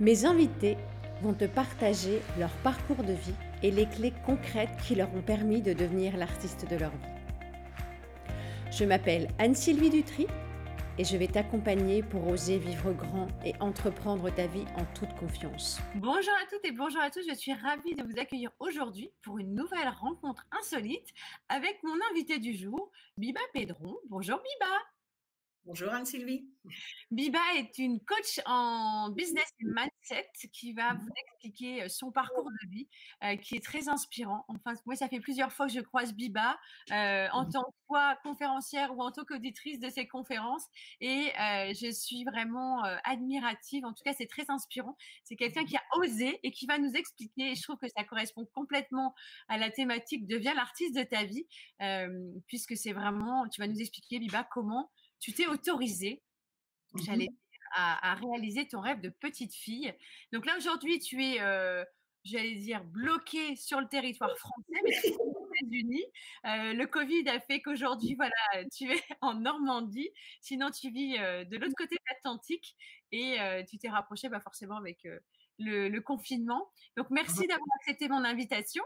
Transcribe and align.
Mes 0.00 0.24
invités 0.24 0.78
vont 1.20 1.34
te 1.34 1.44
partager 1.44 2.22
leur 2.38 2.50
parcours 2.62 3.04
de 3.04 3.12
vie 3.12 3.34
et 3.62 3.70
les 3.70 3.86
clés 3.86 4.14
concrètes 4.24 4.74
qui 4.86 4.94
leur 4.94 5.14
ont 5.14 5.20
permis 5.20 5.60
de 5.60 5.74
devenir 5.74 6.16
l'artiste 6.16 6.66
de 6.70 6.76
leur 6.76 6.90
vie. 6.90 7.12
Je 8.72 8.86
m'appelle 8.86 9.28
Anne-Sylvie 9.38 9.90
Dutry 9.90 10.26
et 10.96 11.04
je 11.04 11.18
vais 11.18 11.26
t'accompagner 11.26 12.02
pour 12.02 12.26
oser 12.28 12.56
vivre 12.56 12.94
grand 12.94 13.28
et 13.44 13.52
entreprendre 13.60 14.30
ta 14.30 14.46
vie 14.46 14.64
en 14.78 14.86
toute 14.94 15.12
confiance. 15.18 15.78
Bonjour 15.96 16.32
à 16.42 16.46
toutes 16.48 16.64
et 16.64 16.72
bonjour 16.72 17.02
à 17.02 17.10
tous, 17.10 17.20
je 17.28 17.34
suis 17.34 17.52
ravie 17.52 17.94
de 17.94 18.02
vous 18.02 18.18
accueillir 18.18 18.52
aujourd'hui 18.58 19.12
pour 19.22 19.38
une 19.38 19.54
nouvelle 19.54 19.90
rencontre 20.00 20.46
insolite 20.58 21.08
avec 21.50 21.78
mon 21.82 21.98
invité 22.10 22.38
du 22.38 22.54
jour, 22.54 22.90
Biba 23.18 23.40
Pedron. 23.52 23.98
Bonjour 24.08 24.38
Biba. 24.38 24.76
Bonjour 25.66 25.92
Anne-Sylvie. 25.92 26.48
Biba 27.10 27.38
est 27.56 27.76
une 27.78 28.00
coach 28.00 28.40
en 28.46 29.10
business 29.10 29.52
mindset 29.60 30.30
qui 30.52 30.72
va 30.72 30.94
vous 30.94 31.08
expliquer 31.16 31.86
son 31.88 32.10
parcours 32.10 32.48
de 32.50 32.70
vie 32.70 32.88
euh, 33.24 33.36
qui 33.36 33.56
est 33.56 33.64
très 33.64 33.88
inspirant. 33.88 34.44
Enfin, 34.48 34.72
moi, 34.86 34.96
ça 34.96 35.08
fait 35.08 35.20
plusieurs 35.20 35.52
fois 35.52 35.66
que 35.66 35.72
je 35.72 35.80
croise 35.80 36.14
Biba 36.14 36.58
euh, 36.92 37.28
en 37.32 37.44
tant 37.48 37.62
que 37.62 38.22
conférencière 38.22 38.96
ou 38.96 39.02
en 39.02 39.12
tant 39.12 39.24
qu'auditrice 39.24 39.80
de 39.80 39.90
ses 39.90 40.08
conférences 40.08 40.64
et 41.00 41.32
je 41.36 41.90
suis 41.92 42.24
vraiment 42.24 42.82
admirative. 43.04 43.84
En 43.84 43.92
tout 43.92 44.02
cas, 44.04 44.12
c'est 44.16 44.28
très 44.28 44.48
inspirant. 44.48 44.96
C'est 45.24 45.36
quelqu'un 45.36 45.64
qui 45.64 45.76
a 45.76 45.82
osé 45.96 46.38
et 46.42 46.52
qui 46.52 46.66
va 46.66 46.78
nous 46.78 46.92
expliquer 46.92 47.50
et 47.50 47.54
je 47.54 47.62
trouve 47.62 47.78
que 47.78 47.88
ça 47.88 48.04
correspond 48.04 48.46
complètement 48.54 49.14
à 49.48 49.58
la 49.58 49.70
thématique 49.70 50.26
deviens 50.26 50.54
l'artiste 50.54 50.96
de 50.96 51.02
ta 51.02 51.24
vie 51.24 51.46
puisque 52.46 52.76
c'est 52.76 52.92
vraiment, 52.92 53.48
tu 53.48 53.60
vas 53.60 53.66
nous 53.66 53.80
expliquer 53.80 54.20
Biba 54.20 54.48
comment 54.52 54.90
tu 55.20 55.32
t'es 55.32 55.46
autorisé, 55.46 56.22
mmh 56.92 57.02
j'allais 57.04 57.26
dire, 57.26 57.36
à, 57.72 58.14
réaliser 58.14 58.66
ton 58.66 58.80
rêve 58.80 59.00
de 59.00 59.10
petite 59.10 59.54
fille. 59.54 59.94
Donc 60.32 60.46
là, 60.46 60.56
aujourd'hui, 60.56 60.98
tu 60.98 61.24
es, 61.24 61.40
euh, 61.40 61.84
j'allais 62.24 62.56
dire, 62.56 62.82
bloqué 62.84 63.54
sur 63.56 63.80
le 63.80 63.88
territoire 63.88 64.36
français, 64.38 64.80
mais 64.84 65.12
aux 65.18 65.46
États-Unis. 65.54 66.04
Euh, 66.46 66.72
le 66.72 66.86
Covid 66.86 67.28
a 67.28 67.38
fait 67.38 67.60
qu'aujourd'hui, 67.60 68.14
voilà, 68.16 68.34
tu 68.72 68.90
es 68.90 69.00
en 69.20 69.34
Normandie. 69.34 70.10
Sinon, 70.40 70.70
tu 70.70 70.90
vis 70.90 71.16
euh, 71.18 71.44
de 71.44 71.56
l'autre 71.58 71.76
côté 71.76 71.94
de 71.94 72.02
l'Atlantique 72.08 72.76
et 73.12 73.38
tu 73.68 73.78
t'es 73.78 73.88
rapproché 73.88 74.28
bah, 74.28 74.40
forcément 74.40 74.76
avec 74.76 75.06
le, 75.58 75.88
le, 75.88 76.00
confinement. 76.00 76.70
Donc, 76.96 77.10
merci 77.10 77.46
d'avoir 77.46 77.68
accepté 77.80 78.08
mon 78.08 78.24
invitation. 78.24 78.84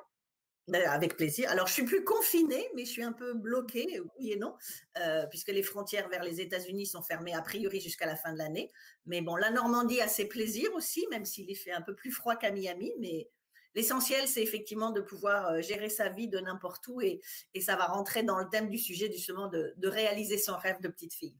Ben, 0.66 0.82
avec 0.88 1.16
plaisir. 1.16 1.50
Alors, 1.50 1.66
je 1.66 1.74
suis 1.74 1.84
plus 1.84 2.04
confinée, 2.04 2.66
mais 2.74 2.86
je 2.86 2.90
suis 2.90 3.02
un 3.02 3.12
peu 3.12 3.34
bloquée, 3.34 4.00
oui 4.00 4.32
et 4.32 4.36
non, 4.36 4.54
euh, 4.98 5.26
puisque 5.26 5.48
les 5.48 5.62
frontières 5.62 6.08
vers 6.08 6.24
les 6.24 6.40
États-Unis 6.40 6.86
sont 6.86 7.02
fermées 7.02 7.34
a 7.34 7.42
priori 7.42 7.82
jusqu'à 7.82 8.06
la 8.06 8.16
fin 8.16 8.32
de 8.32 8.38
l'année. 8.38 8.70
Mais 9.04 9.20
bon, 9.20 9.36
la 9.36 9.50
Normandie 9.50 10.00
a 10.00 10.08
ses 10.08 10.26
plaisirs 10.26 10.72
aussi, 10.74 11.06
même 11.10 11.26
s'il 11.26 11.50
y 11.50 11.54
fait 11.54 11.72
un 11.72 11.82
peu 11.82 11.94
plus 11.94 12.10
froid 12.10 12.36
qu'à 12.36 12.50
Miami. 12.50 12.94
Mais 12.98 13.28
l'essentiel, 13.74 14.26
c'est 14.26 14.42
effectivement 14.42 14.90
de 14.90 15.02
pouvoir 15.02 15.48
euh, 15.48 15.60
gérer 15.60 15.90
sa 15.90 16.08
vie 16.08 16.28
de 16.28 16.38
n'importe 16.38 16.88
où 16.88 17.02
et, 17.02 17.20
ça 17.60 17.76
va 17.76 17.84
rentrer 17.84 18.22
dans 18.22 18.38
le 18.38 18.48
thème 18.48 18.70
du 18.70 18.78
sujet, 18.78 19.12
justement, 19.12 19.48
de 19.48 19.88
réaliser 19.88 20.38
son 20.38 20.56
rêve 20.56 20.80
de 20.80 20.88
petite 20.88 21.12
fille. 21.12 21.36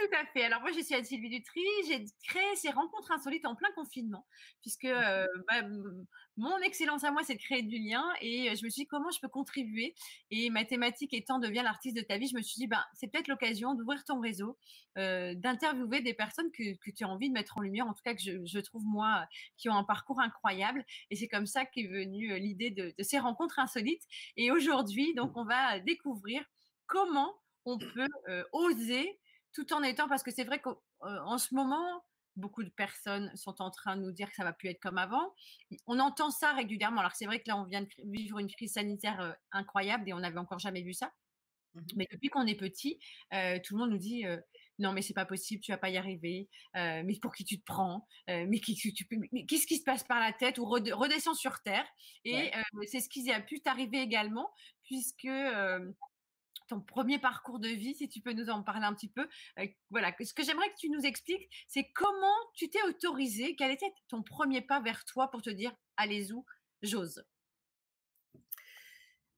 Tout 0.00 0.16
à 0.16 0.24
fait. 0.24 0.44
Alors 0.44 0.62
moi, 0.62 0.70
je 0.72 0.80
suis 0.80 0.94
Anne-Sylvie 0.94 1.28
Dutry. 1.28 1.60
J'ai 1.86 2.02
créé 2.26 2.56
ces 2.56 2.70
rencontres 2.70 3.12
insolites 3.12 3.44
en 3.44 3.54
plein 3.54 3.70
confinement, 3.72 4.26
puisque 4.62 4.86
euh, 4.86 5.26
bah, 5.46 5.62
mon 6.38 6.56
excellence 6.60 7.04
à 7.04 7.10
moi, 7.10 7.22
c'est 7.22 7.34
de 7.34 7.40
créer 7.40 7.62
du 7.62 7.78
lien. 7.78 8.02
Et 8.22 8.56
je 8.56 8.64
me 8.64 8.70
suis 8.70 8.82
dit, 8.82 8.86
comment 8.86 9.10
je 9.10 9.20
peux 9.20 9.28
contribuer? 9.28 9.94
Et 10.30 10.48
ma 10.48 10.64
thématique 10.64 11.12
étant 11.12 11.38
devient 11.38 11.60
l'artiste 11.62 11.96
de 11.96 12.00
ta 12.00 12.16
vie, 12.16 12.28
je 12.28 12.34
me 12.34 12.40
suis 12.40 12.58
dit, 12.58 12.66
bah, 12.66 12.86
c'est 12.94 13.08
peut-être 13.08 13.28
l'occasion 13.28 13.74
d'ouvrir 13.74 14.02
ton 14.04 14.20
réseau, 14.20 14.56
euh, 14.96 15.34
d'interviewer 15.34 16.00
des 16.00 16.14
personnes 16.14 16.50
que, 16.52 16.90
tu 16.96 17.04
as 17.04 17.08
envie 17.08 17.28
de 17.28 17.34
mettre 17.34 17.58
en 17.58 17.60
lumière, 17.60 17.86
en 17.86 17.92
tout 17.92 18.02
cas 18.02 18.14
que 18.14 18.22
je, 18.22 18.60
trouve, 18.60 18.84
moi, 18.84 19.26
qui 19.58 19.68
ont 19.68 19.74
un 19.74 19.84
parcours 19.84 20.20
incroyable. 20.20 20.82
Et 21.10 21.16
c'est 21.16 21.28
comme 21.28 21.46
ça 21.46 21.66
qu'est 21.66 21.88
venue 21.88 22.38
l'idée 22.38 22.70
de, 22.70 22.94
de 22.96 23.02
ces 23.02 23.18
rencontres 23.18 23.58
insolites. 23.58 24.04
Et 24.38 24.50
aujourd'hui, 24.50 25.12
donc, 25.14 25.32
on 25.36 25.44
va 25.44 25.78
découvrir 25.80 26.42
comment 26.86 27.34
on 27.66 27.76
peut 27.78 28.08
oser 28.52 29.18
tout 29.52 29.72
en 29.72 29.82
étant, 29.82 30.08
parce 30.08 30.22
que 30.22 30.30
c'est 30.30 30.44
vrai 30.44 30.60
qu'en 30.60 31.38
ce 31.38 31.54
moment, 31.54 32.04
beaucoup 32.36 32.62
de 32.62 32.70
personnes 32.70 33.30
sont 33.36 33.60
en 33.60 33.70
train 33.70 33.96
de 33.96 34.02
nous 34.02 34.12
dire 34.12 34.28
que 34.28 34.36
ça 34.36 34.44
va 34.44 34.52
plus 34.52 34.68
être 34.68 34.80
comme 34.80 34.98
avant. 34.98 35.34
On 35.86 35.98
entend 35.98 36.30
ça 36.30 36.52
régulièrement. 36.52 37.00
Alors 37.00 37.14
c'est 37.14 37.26
vrai 37.26 37.40
que 37.40 37.48
là, 37.48 37.56
on 37.56 37.64
vient 37.64 37.82
de 37.82 37.88
vivre 38.04 38.38
une 38.38 38.50
crise 38.50 38.74
sanitaire 38.74 39.36
incroyable 39.52 40.08
et 40.08 40.12
on 40.12 40.20
n'avait 40.20 40.38
encore 40.38 40.58
jamais 40.58 40.82
vu 40.82 40.94
ça. 40.94 41.12
Mmh 41.74 41.80
mais 41.94 42.08
depuis 42.10 42.30
qu'on 42.30 42.46
est 42.46 42.56
petit, 42.56 42.98
tout 43.30 43.74
le 43.74 43.78
monde 43.78 43.90
nous 43.90 43.98
dit 43.98 44.24
non 44.80 44.92
mais 44.92 45.02
c'est 45.02 45.14
pas 45.14 45.26
possible, 45.26 45.62
tu 45.62 45.70
vas 45.70 45.78
pas 45.78 45.90
y 45.90 45.96
arriver. 45.96 46.48
mais 46.74 47.16
pour 47.22 47.34
qui 47.34 47.44
tu 47.44 47.60
te 47.60 47.64
prends? 47.64 48.08
Mais 48.26 48.60
qu'est-ce 48.60 49.66
qui 49.66 49.76
se 49.76 49.84
passe 49.84 50.04
par 50.04 50.20
la 50.20 50.32
tête 50.32 50.58
Ou 50.58 50.64
redescends 50.64 51.34
sur 51.34 51.60
terre. 51.62 51.86
Et 52.24 52.50
c'est 52.86 53.00
ce 53.00 53.08
qui 53.08 53.30
a 53.30 53.40
pu 53.40 53.60
t'arriver 53.60 54.00
également, 54.00 54.50
puisque 54.84 55.28
ton 56.70 56.80
premier 56.80 57.18
parcours 57.18 57.58
de 57.58 57.68
vie, 57.68 57.94
si 57.94 58.08
tu 58.08 58.20
peux 58.20 58.32
nous 58.32 58.48
en 58.48 58.62
parler 58.62 58.86
un 58.86 58.94
petit 58.94 59.08
peu. 59.08 59.26
Euh, 59.58 59.66
voilà, 59.90 60.14
ce 60.20 60.32
que 60.32 60.44
j'aimerais 60.44 60.68
que 60.70 60.78
tu 60.78 60.88
nous 60.88 61.04
expliques, 61.04 61.48
c'est 61.66 61.90
comment 61.94 62.36
tu 62.54 62.70
t'es 62.70 62.82
autorisé, 62.84 63.56
quel 63.56 63.72
était 63.72 63.92
ton 64.08 64.22
premier 64.22 64.62
pas 64.62 64.80
vers 64.80 65.04
toi 65.04 65.30
pour 65.30 65.42
te 65.42 65.50
dire, 65.50 65.74
allez 65.96 66.32
où, 66.32 66.46
j'ose? 66.82 67.24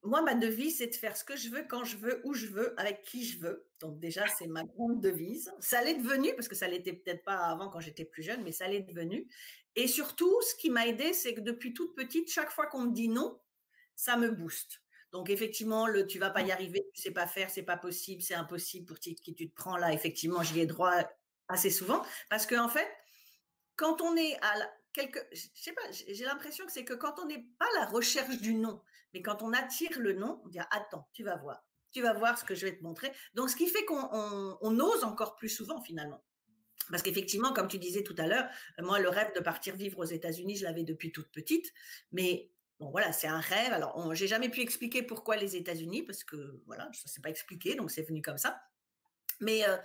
Moi, 0.04 0.20
ma 0.20 0.34
devise, 0.34 0.78
c'est 0.78 0.88
de 0.88 0.94
faire 0.94 1.16
ce 1.16 1.24
que 1.24 1.36
je 1.36 1.48
veux, 1.48 1.62
quand 1.62 1.84
je 1.84 1.96
veux, 1.96 2.20
où 2.24 2.34
je 2.34 2.48
veux, 2.48 2.78
avec 2.78 3.02
qui 3.02 3.24
je 3.24 3.38
veux. 3.38 3.66
Donc 3.80 3.98
déjà, 3.98 4.26
c'est 4.26 4.48
ma 4.48 4.64
grande 4.64 5.00
devise. 5.00 5.54
Ça 5.60 5.82
l'est 5.82 5.94
devenu, 5.94 6.34
parce 6.34 6.48
que 6.48 6.56
ça 6.56 6.68
l'était 6.68 6.92
peut-être 6.92 7.24
pas 7.24 7.36
avant 7.46 7.70
quand 7.70 7.80
j'étais 7.80 8.04
plus 8.04 8.22
jeune, 8.22 8.42
mais 8.42 8.52
ça 8.52 8.68
l'est 8.68 8.82
devenu. 8.82 9.26
Et 9.74 9.88
surtout, 9.88 10.34
ce 10.42 10.54
qui 10.56 10.68
m'a 10.68 10.86
aidé, 10.86 11.14
c'est 11.14 11.34
que 11.34 11.40
depuis 11.40 11.72
toute 11.72 11.94
petite, 11.94 12.30
chaque 12.30 12.50
fois 12.50 12.66
qu'on 12.66 12.82
me 12.82 12.92
dit 12.92 13.08
non, 13.08 13.40
ça 13.94 14.16
me 14.16 14.30
booste. 14.30 14.81
Donc 15.12 15.28
effectivement, 15.28 15.86
le 15.86 16.06
tu 16.06 16.18
vas 16.18 16.30
pas 16.30 16.40
y 16.40 16.50
arriver, 16.50 16.88
tu 16.94 17.02
sais 17.02 17.10
pas 17.10 17.26
faire, 17.26 17.50
c'est 17.50 17.62
pas 17.62 17.76
possible, 17.76 18.22
c'est 18.22 18.34
impossible 18.34 18.86
pour 18.86 18.98
qui, 18.98 19.14
tu 19.14 19.34
te 19.34 19.54
prends 19.54 19.76
là. 19.76 19.92
Effectivement, 19.92 20.42
j'y 20.42 20.60
ai 20.60 20.66
droit 20.66 20.92
assez 21.48 21.70
souvent 21.70 22.02
parce 22.30 22.46
que 22.46 22.54
en 22.54 22.68
fait, 22.68 22.88
quand 23.76 24.00
on 24.00 24.16
est 24.16 24.36
à 24.40 24.58
la, 24.58 24.72
quelque, 24.92 25.18
je 25.32 25.46
sais 25.54 25.72
pas, 25.72 25.82
j'ai 25.90 26.24
l'impression 26.24 26.64
que 26.64 26.72
c'est 26.72 26.84
que 26.84 26.94
quand 26.94 27.18
on 27.18 27.26
n'est 27.26 27.44
pas 27.58 27.66
à 27.76 27.80
la 27.80 27.86
recherche 27.86 28.38
du 28.38 28.54
nom, 28.54 28.80
mais 29.12 29.22
quand 29.22 29.42
on 29.42 29.52
attire 29.52 29.98
le 29.98 30.14
nom, 30.14 30.40
on 30.44 30.48
dit 30.48 30.60
attends, 30.70 31.06
tu 31.12 31.24
vas 31.24 31.36
voir, 31.36 31.62
tu 31.92 32.00
vas 32.00 32.14
voir 32.14 32.38
ce 32.38 32.44
que 32.44 32.54
je 32.54 32.66
vais 32.66 32.76
te 32.76 32.82
montrer. 32.82 33.12
Donc 33.34 33.50
ce 33.50 33.56
qui 33.56 33.66
fait 33.68 33.84
qu'on 33.84 34.08
on, 34.60 34.80
ose 34.80 35.04
encore 35.04 35.36
plus 35.36 35.50
souvent 35.50 35.80
finalement. 35.82 36.22
Parce 36.90 37.02
qu'effectivement, 37.02 37.52
comme 37.52 37.68
tu 37.68 37.78
disais 37.78 38.02
tout 38.02 38.16
à 38.18 38.26
l'heure, 38.26 38.48
moi, 38.78 38.98
le 38.98 39.08
rêve 39.08 39.32
de 39.34 39.40
partir 39.40 39.76
vivre 39.76 39.98
aux 39.98 40.04
États-Unis, 40.04 40.56
je 40.56 40.64
l'avais 40.64 40.82
depuis 40.82 41.12
toute 41.12 41.30
petite. 41.30 41.72
Mais 42.10 42.50
Bon, 42.82 42.90
voilà, 42.90 43.12
c'est 43.12 43.28
un 43.28 43.38
rêve. 43.38 43.72
Alors, 43.72 44.12
j'ai 44.12 44.26
jamais 44.26 44.48
pu 44.48 44.60
expliquer 44.60 45.04
pourquoi 45.04 45.36
les 45.36 45.54
États-Unis, 45.54 46.02
parce 46.02 46.24
que 46.24 46.60
voilà, 46.66 46.90
ça 46.92 47.06
s'est 47.06 47.20
pas 47.20 47.30
expliqué, 47.30 47.76
donc 47.76 47.92
c'est 47.92 48.02
venu 48.02 48.22
comme 48.22 48.38
ça. 48.38 48.60
Mais 49.38 49.64
euh, 49.68 49.76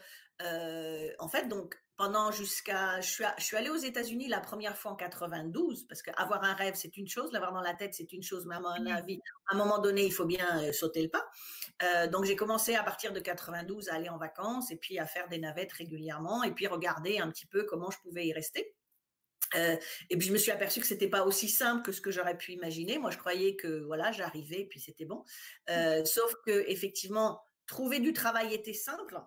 euh, 0.41 1.11
en 1.19 1.29
fait, 1.29 1.47
donc 1.47 1.79
pendant 1.95 2.31
jusqu'à, 2.31 2.99
je 3.01 3.07
suis, 3.07 3.23
je 3.37 3.43
suis 3.43 3.55
allée 3.55 3.69
aux 3.69 3.75
États-Unis 3.75 4.27
la 4.29 4.39
première 4.39 4.75
fois 4.75 4.93
en 4.93 4.95
92, 4.95 5.85
parce 5.87 6.01
qu'avoir 6.01 6.43
un 6.43 6.55
rêve 6.55 6.73
c'est 6.73 6.97
une 6.97 7.07
chose, 7.07 7.31
l'avoir 7.33 7.53
dans 7.53 7.61
la 7.61 7.75
tête 7.75 7.93
c'est 7.93 8.11
une 8.13 8.23
chose, 8.23 8.47
mais 8.47 8.55
à 8.55 8.59
mon 8.59 8.87
avis, 8.87 9.19
à 9.45 9.53
un 9.53 9.57
moment 9.59 9.77
donné, 9.77 10.03
il 10.03 10.11
faut 10.11 10.25
bien 10.25 10.63
euh, 10.63 10.73
sauter 10.73 11.03
le 11.03 11.09
pas. 11.09 12.07
donc 12.07 12.25
j'ai 12.25 12.35
commencé 12.35 12.73
à 12.73 12.81
partir 12.81 13.13
de 13.13 13.19
92 13.19 13.89
à 13.89 13.93
aller 13.93 14.09
en 14.09 14.17
vacances 14.17 14.71
et 14.71 14.75
puis 14.75 14.97
à 14.97 15.05
faire 15.05 15.29
des 15.29 15.37
navettes 15.37 15.73
régulièrement 15.73 16.41
et 16.41 16.51
puis 16.51 16.65
regarder 16.65 17.19
un 17.19 17.29
petit 17.29 17.45
peu 17.45 17.63
comment 17.63 17.91
je 17.91 17.99
pouvais 17.99 18.25
y 18.25 18.33
rester. 18.33 18.75
Euh, 19.55 19.77
et 20.09 20.17
puis 20.17 20.27
je 20.27 20.33
me 20.33 20.37
suis 20.37 20.51
aperçue 20.51 20.81
que 20.81 20.87
c'était 20.87 21.07
pas 21.07 21.23
aussi 21.25 21.49
simple 21.49 21.83
que 21.83 21.91
ce 21.91 22.01
que 22.01 22.11
j'aurais 22.11 22.37
pu 22.37 22.53
imaginer. 22.53 22.97
Moi, 22.97 23.11
je 23.11 23.17
croyais 23.17 23.55
que 23.55 23.83
voilà, 23.85 24.11
j'arrivais 24.11 24.61
et 24.61 24.65
puis 24.65 24.79
c'était 24.79 25.05
bon. 25.05 25.23
Euh, 25.69 26.03
sauf 26.05 26.33
que 26.45 26.65
effectivement, 26.67 27.41
trouver 27.65 27.99
du 27.99 28.13
travail 28.13 28.53
était 28.53 28.73
simple, 28.73 29.19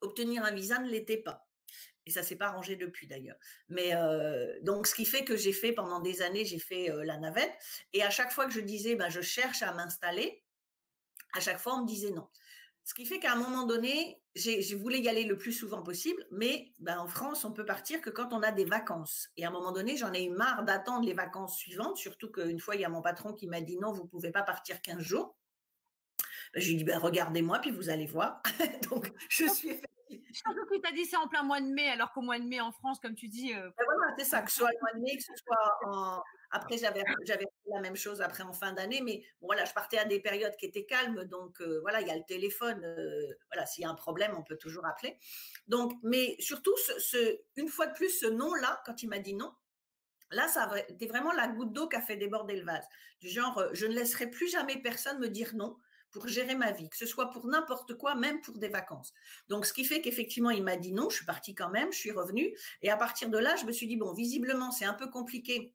obtenir 0.00 0.44
un 0.44 0.52
visa 0.52 0.78
ne 0.78 0.88
l'était 0.88 1.18
pas. 1.18 1.48
Et 2.06 2.10
ça 2.10 2.22
s'est 2.22 2.36
pas 2.36 2.46
arrangé 2.46 2.76
depuis 2.76 3.06
d'ailleurs. 3.06 3.36
Mais 3.68 3.94
euh, 3.94 4.58
donc, 4.62 4.86
ce 4.86 4.94
qui 4.94 5.04
fait 5.04 5.24
que 5.24 5.36
j'ai 5.36 5.52
fait 5.52 5.72
pendant 5.72 6.00
des 6.00 6.22
années, 6.22 6.44
j'ai 6.44 6.58
fait 6.58 6.90
la 7.04 7.18
navette. 7.18 7.52
Et 7.92 8.02
à 8.02 8.08
chaque 8.08 8.32
fois 8.32 8.46
que 8.46 8.52
je 8.52 8.60
disais, 8.60 8.94
ben, 8.94 9.10
je 9.10 9.20
cherche 9.20 9.62
à 9.62 9.72
m'installer, 9.74 10.42
à 11.34 11.40
chaque 11.40 11.58
fois 11.58 11.74
on 11.74 11.82
me 11.82 11.86
disait 11.86 12.10
non. 12.10 12.26
Ce 12.84 12.94
qui 12.94 13.04
fait 13.04 13.18
qu'à 13.18 13.32
un 13.32 13.36
moment 13.36 13.66
donné, 13.66 14.22
je 14.38 14.76
voulais 14.76 15.00
y 15.00 15.08
aller 15.08 15.24
le 15.24 15.36
plus 15.36 15.52
souvent 15.52 15.82
possible, 15.82 16.24
mais 16.30 16.72
ben, 16.78 16.98
en 16.98 17.06
France, 17.06 17.44
on 17.44 17.52
peut 17.52 17.64
partir 17.64 18.00
que 18.00 18.10
quand 18.10 18.32
on 18.32 18.42
a 18.42 18.52
des 18.52 18.64
vacances. 18.64 19.28
Et 19.36 19.44
à 19.44 19.48
un 19.48 19.50
moment 19.50 19.72
donné, 19.72 19.96
j'en 19.96 20.12
ai 20.12 20.24
eu 20.24 20.30
marre 20.30 20.64
d'attendre 20.64 21.06
les 21.06 21.14
vacances 21.14 21.56
suivantes, 21.56 21.96
surtout 21.96 22.30
qu'une 22.30 22.60
fois, 22.60 22.76
il 22.76 22.80
y 22.80 22.84
a 22.84 22.88
mon 22.88 23.02
patron 23.02 23.32
qui 23.32 23.46
m'a 23.46 23.60
dit 23.60 23.78
non, 23.78 23.92
vous 23.92 24.04
ne 24.04 24.08
pouvez 24.08 24.30
pas 24.30 24.42
partir 24.42 24.80
15 24.80 25.00
jours. 25.00 25.36
Ben, 26.54 26.60
je 26.60 26.68
lui 26.68 26.74
ai 26.74 26.76
dit, 26.78 26.84
ben, 26.84 26.98
regardez-moi, 26.98 27.58
puis 27.58 27.70
vous 27.70 27.90
allez 27.90 28.06
voir. 28.06 28.42
Donc, 28.90 29.12
je 29.28 29.46
suis 29.46 29.80
Surtout 30.32 30.66
que 30.66 30.80
tu 30.80 30.88
as 30.88 30.92
dit 30.92 31.04
ça 31.04 31.18
en 31.20 31.28
plein 31.28 31.42
mois 31.42 31.60
de 31.60 31.66
mai, 31.66 31.88
alors 31.88 32.12
qu'au 32.12 32.20
mois 32.20 32.38
de 32.38 32.44
mai 32.44 32.60
en 32.60 32.72
France, 32.72 32.98
comme 33.00 33.14
tu 33.14 33.28
dis. 33.28 33.54
Euh, 33.54 33.70
ben 33.76 33.84
voilà, 33.84 34.14
c'est 34.18 34.24
ça, 34.24 34.42
que 34.42 34.50
ce 34.50 34.58
soit 34.58 34.70
le 34.70 34.78
mois 34.80 34.92
de 34.94 35.00
mai, 35.00 35.16
que 35.16 35.22
ce 35.22 35.32
soit 35.36 35.78
en. 35.86 36.22
Après, 36.50 36.78
j'avais, 36.78 37.04
j'avais 37.26 37.44
la 37.66 37.80
même 37.80 37.96
chose 37.96 38.22
après 38.22 38.42
en 38.42 38.54
fin 38.54 38.72
d'année, 38.72 39.02
mais 39.02 39.22
voilà, 39.42 39.66
je 39.66 39.72
partais 39.74 39.98
à 39.98 40.06
des 40.06 40.18
périodes 40.18 40.56
qui 40.56 40.64
étaient 40.64 40.86
calmes, 40.86 41.24
donc 41.24 41.60
euh, 41.60 41.80
voilà, 41.82 42.00
il 42.00 42.06
y 42.06 42.10
a 42.10 42.16
le 42.16 42.24
téléphone, 42.26 42.82
euh, 42.82 43.34
voilà, 43.52 43.66
s'il 43.66 43.82
y 43.82 43.86
a 43.86 43.90
un 43.90 43.94
problème, 43.94 44.34
on 44.36 44.42
peut 44.42 44.56
toujours 44.56 44.86
appeler. 44.86 45.18
Donc, 45.66 45.92
mais 46.02 46.36
surtout, 46.38 46.74
ce, 46.76 47.38
une 47.56 47.68
fois 47.68 47.86
de 47.86 47.92
plus, 47.92 48.08
ce 48.08 48.26
nom-là, 48.26 48.82
quand 48.86 49.02
il 49.02 49.08
m'a 49.08 49.18
dit 49.18 49.34
non, 49.34 49.52
Là, 50.30 50.46
ça 50.46 50.70
était 50.88 51.06
vraiment 51.06 51.32
la 51.32 51.48
goutte 51.48 51.72
d'eau 51.72 51.88
qui 51.88 51.96
a 51.96 52.02
fait 52.02 52.16
déborder 52.16 52.54
le 52.54 52.62
vase. 52.62 52.84
Du 53.22 53.30
genre, 53.30 53.64
je 53.72 53.86
ne 53.86 53.94
laisserai 53.94 54.28
plus 54.28 54.46
jamais 54.50 54.76
personne 54.76 55.18
me 55.20 55.28
dire 55.28 55.52
non 55.54 55.78
pour 56.10 56.26
gérer 56.28 56.54
ma 56.54 56.72
vie, 56.72 56.88
que 56.88 56.96
ce 56.96 57.06
soit 57.06 57.30
pour 57.30 57.46
n'importe 57.46 57.94
quoi, 57.94 58.14
même 58.14 58.40
pour 58.40 58.58
des 58.58 58.68
vacances. 58.68 59.12
Donc, 59.48 59.66
ce 59.66 59.72
qui 59.72 59.84
fait 59.84 60.00
qu'effectivement, 60.00 60.50
il 60.50 60.62
m'a 60.62 60.76
dit 60.76 60.92
non, 60.92 61.10
je 61.10 61.16
suis 61.16 61.26
partie 61.26 61.54
quand 61.54 61.70
même, 61.70 61.92
je 61.92 61.98
suis 61.98 62.12
revenue. 62.12 62.56
Et 62.82 62.90
à 62.90 62.96
partir 62.96 63.28
de 63.28 63.38
là, 63.38 63.56
je 63.56 63.64
me 63.64 63.72
suis 63.72 63.86
dit, 63.86 63.96
bon, 63.96 64.12
visiblement, 64.12 64.70
c'est 64.70 64.84
un 64.84 64.94
peu 64.94 65.08
compliqué 65.08 65.74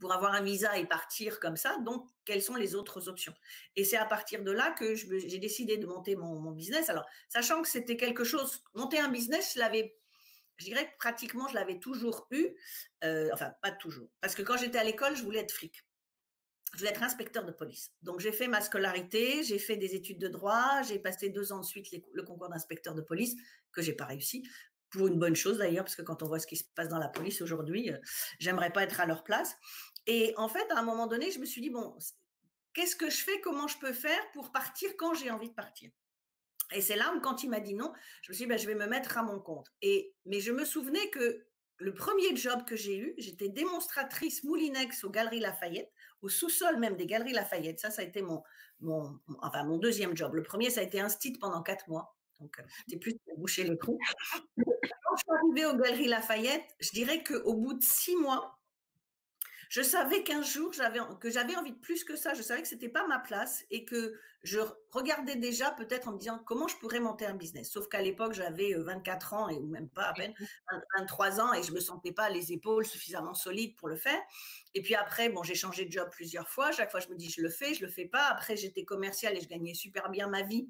pour 0.00 0.12
avoir 0.12 0.32
un 0.32 0.40
visa 0.40 0.78
et 0.78 0.86
partir 0.86 1.38
comme 1.38 1.56
ça. 1.56 1.76
Donc, 1.78 2.08
quelles 2.24 2.42
sont 2.42 2.56
les 2.56 2.74
autres 2.74 3.08
options? 3.08 3.34
Et 3.76 3.84
c'est 3.84 3.98
à 3.98 4.06
partir 4.06 4.42
de 4.42 4.50
là 4.50 4.72
que 4.72 4.94
j'ai 4.94 5.38
décidé 5.38 5.76
de 5.76 5.86
monter 5.86 6.16
mon, 6.16 6.50
business. 6.50 6.88
Alors, 6.88 7.04
sachant 7.28 7.62
que 7.62 7.68
c'était 7.68 7.96
quelque 7.96 8.24
chose, 8.24 8.64
monter 8.74 8.98
un 8.98 9.08
business, 9.08 9.52
je 9.54 9.60
l'avais, 9.60 9.96
je 10.56 10.64
dirais 10.64 10.86
que 10.86 10.96
pratiquement, 10.98 11.46
je 11.48 11.54
l'avais 11.54 11.78
toujours 11.78 12.26
eu. 12.30 12.48
Euh, 13.04 13.28
enfin, 13.32 13.52
pas 13.62 13.70
toujours. 13.70 14.08
Parce 14.20 14.34
que 14.34 14.42
quand 14.42 14.56
j'étais 14.56 14.78
à 14.78 14.84
l'école, 14.84 15.14
je 15.14 15.22
voulais 15.22 15.40
être 15.40 15.52
flic 15.52 15.84
je 16.72 16.78
voulais 16.78 16.90
être 16.90 17.02
inspecteur 17.02 17.44
de 17.44 17.52
police. 17.52 17.92
Donc 18.02 18.20
j'ai 18.20 18.32
fait 18.32 18.48
ma 18.48 18.60
scolarité, 18.60 19.42
j'ai 19.42 19.58
fait 19.58 19.76
des 19.76 19.94
études 19.94 20.18
de 20.18 20.28
droit, 20.28 20.82
j'ai 20.82 20.98
passé 20.98 21.28
deux 21.28 21.52
ans 21.52 21.60
de 21.60 21.64
suite 21.64 21.88
le 22.12 22.22
concours 22.22 22.48
d'inspecteur 22.48 22.94
de 22.94 23.02
police 23.02 23.34
que 23.72 23.82
j'ai 23.82 23.92
pas 23.92 24.06
réussi 24.06 24.44
pour 24.90 25.06
une 25.06 25.18
bonne 25.18 25.36
chose 25.36 25.58
d'ailleurs 25.58 25.84
parce 25.84 25.96
que 25.96 26.02
quand 26.02 26.22
on 26.22 26.26
voit 26.26 26.38
ce 26.38 26.46
qui 26.46 26.56
se 26.56 26.64
passe 26.74 26.88
dans 26.88 26.98
la 26.98 27.08
police 27.08 27.40
aujourd'hui, 27.42 27.90
euh, 27.90 27.98
j'aimerais 28.38 28.70
pas 28.70 28.82
être 28.82 29.00
à 29.00 29.06
leur 29.06 29.24
place. 29.24 29.56
Et 30.06 30.34
en 30.36 30.48
fait, 30.48 30.68
à 30.70 30.78
un 30.78 30.82
moment 30.82 31.06
donné, 31.06 31.30
je 31.30 31.38
me 31.38 31.44
suis 31.44 31.60
dit 31.60 31.70
bon, 31.70 31.96
qu'est-ce 32.74 32.96
que 32.96 33.08
je 33.08 33.18
fais 33.18 33.40
Comment 33.40 33.68
je 33.68 33.78
peux 33.78 33.92
faire 33.92 34.20
pour 34.32 34.52
partir 34.52 34.90
quand 34.98 35.14
j'ai 35.14 35.30
envie 35.30 35.48
de 35.48 35.54
partir? 35.54 35.90
Et 36.72 36.80
c'est 36.80 36.96
là 36.96 37.12
où 37.16 37.20
quand 37.20 37.42
il 37.42 37.50
m'a 37.50 37.60
dit 37.60 37.74
non, 37.74 37.92
je 38.22 38.30
me 38.30 38.34
suis 38.34 38.44
dit 38.44 38.48
ben, 38.48 38.58
je 38.58 38.66
vais 38.66 38.74
me 38.74 38.86
mettre 38.86 39.18
à 39.18 39.22
mon 39.22 39.40
compte. 39.40 39.68
Et 39.82 40.14
mais 40.26 40.40
je 40.40 40.52
me 40.52 40.64
souvenais 40.64 41.10
que 41.10 41.46
le 41.80 41.94
premier 41.94 42.36
job 42.36 42.64
que 42.66 42.76
j'ai 42.76 42.98
eu, 42.98 43.14
j'étais 43.18 43.48
démonstratrice 43.48 44.44
Moulinex 44.44 45.02
aux 45.04 45.10
Galeries 45.10 45.40
Lafayette 45.40 45.90
au 46.22 46.28
sous-sol 46.28 46.78
même 46.78 46.96
des 46.96 47.06
Galeries 47.06 47.32
Lafayette. 47.32 47.80
Ça, 47.80 47.90
ça 47.90 48.02
a 48.02 48.04
été 48.04 48.22
mon, 48.22 48.42
mon, 48.80 49.78
deuxième 49.78 50.16
job. 50.16 50.34
Le 50.34 50.42
premier, 50.42 50.70
ça 50.70 50.80
a 50.80 50.84
été 50.84 51.00
un 51.00 51.08
pendant 51.40 51.62
quatre 51.62 51.88
mois. 51.88 52.14
Donc, 52.38 52.58
euh, 52.58 52.62
c'était 52.86 52.98
plus 52.98 53.12
de 53.12 53.18
boucher 53.36 53.64
le 53.64 53.76
trou. 53.76 53.98
Quand 54.56 55.16
je 55.16 55.22
suis 55.22 55.32
arrivée 55.32 55.66
aux 55.66 55.76
Galeries 55.76 56.08
Lafayette, 56.08 56.64
je 56.80 56.90
dirais 56.90 57.22
qu'au 57.22 57.54
bout 57.54 57.74
de 57.74 57.82
six 57.82 58.16
mois, 58.16 58.59
je 59.70 59.82
savais 59.82 60.24
qu'un 60.24 60.42
jour, 60.42 60.72
j'avais, 60.72 60.98
que 61.20 61.30
j'avais 61.30 61.54
envie 61.54 61.70
de 61.70 61.78
plus 61.78 62.02
que 62.02 62.16
ça. 62.16 62.34
Je 62.34 62.42
savais 62.42 62.60
que 62.60 62.66
c'était 62.66 62.88
pas 62.88 63.06
ma 63.06 63.20
place 63.20 63.64
et 63.70 63.84
que 63.84 64.18
je 64.42 64.58
regardais 64.90 65.36
déjà 65.36 65.70
peut-être 65.70 66.08
en 66.08 66.12
me 66.12 66.18
disant 66.18 66.40
comment 66.44 66.66
je 66.66 66.76
pourrais 66.78 66.98
monter 66.98 67.24
un 67.24 67.34
business. 67.34 67.70
Sauf 67.70 67.88
qu'à 67.88 68.02
l'époque, 68.02 68.32
j'avais 68.32 68.74
24 68.74 69.32
ans 69.32 69.48
et 69.48 69.60
même 69.60 69.88
pas 69.88 70.06
à 70.06 70.12
peine 70.12 70.34
23 70.98 71.40
ans 71.40 71.54
et 71.54 71.62
je 71.62 71.70
me 71.70 71.78
sentais 71.78 72.10
pas 72.10 72.28
les 72.30 72.52
épaules 72.52 72.84
suffisamment 72.84 73.32
solides 73.32 73.76
pour 73.76 73.88
le 73.88 73.94
faire. 73.94 74.20
Et 74.74 74.82
puis 74.82 74.96
après, 74.96 75.28
bon, 75.28 75.44
j'ai 75.44 75.54
changé 75.54 75.84
de 75.84 75.92
job 75.92 76.08
plusieurs 76.10 76.48
fois. 76.48 76.72
Chaque 76.72 76.90
fois, 76.90 76.98
je 76.98 77.08
me 77.08 77.14
dis 77.14 77.30
je 77.30 77.40
le 77.40 77.48
fais, 77.48 77.72
je 77.72 77.84
le 77.84 77.92
fais 77.92 78.06
pas. 78.06 78.24
Après, 78.24 78.56
j'étais 78.56 78.84
commerciale 78.84 79.36
et 79.36 79.40
je 79.40 79.46
gagnais 79.46 79.74
super 79.74 80.10
bien 80.10 80.26
ma 80.26 80.42
vie. 80.42 80.68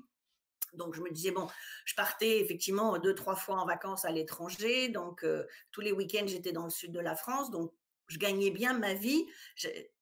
Donc 0.75 0.95
je 0.95 1.01
me 1.01 1.11
disais 1.11 1.31
bon, 1.31 1.49
je 1.87 1.95
partais 1.95 2.41
effectivement 2.41 2.99
deux 2.99 3.15
trois 3.15 3.35
fois 3.35 3.57
en 3.57 3.65
vacances 3.65 4.05
à 4.05 4.11
l'étranger. 4.11 4.91
Donc 4.91 5.25
tous 5.73 5.81
les 5.81 5.91
week-ends 5.91 6.27
j'étais 6.27 6.53
dans 6.53 6.65
le 6.65 6.71
sud 6.71 6.93
de 6.93 7.01
la 7.01 7.17
France. 7.17 7.51
Donc 7.51 7.73
je 8.11 8.19
gagnais 8.19 8.51
bien 8.51 8.75
ma 8.75 8.93
vie. 8.93 9.25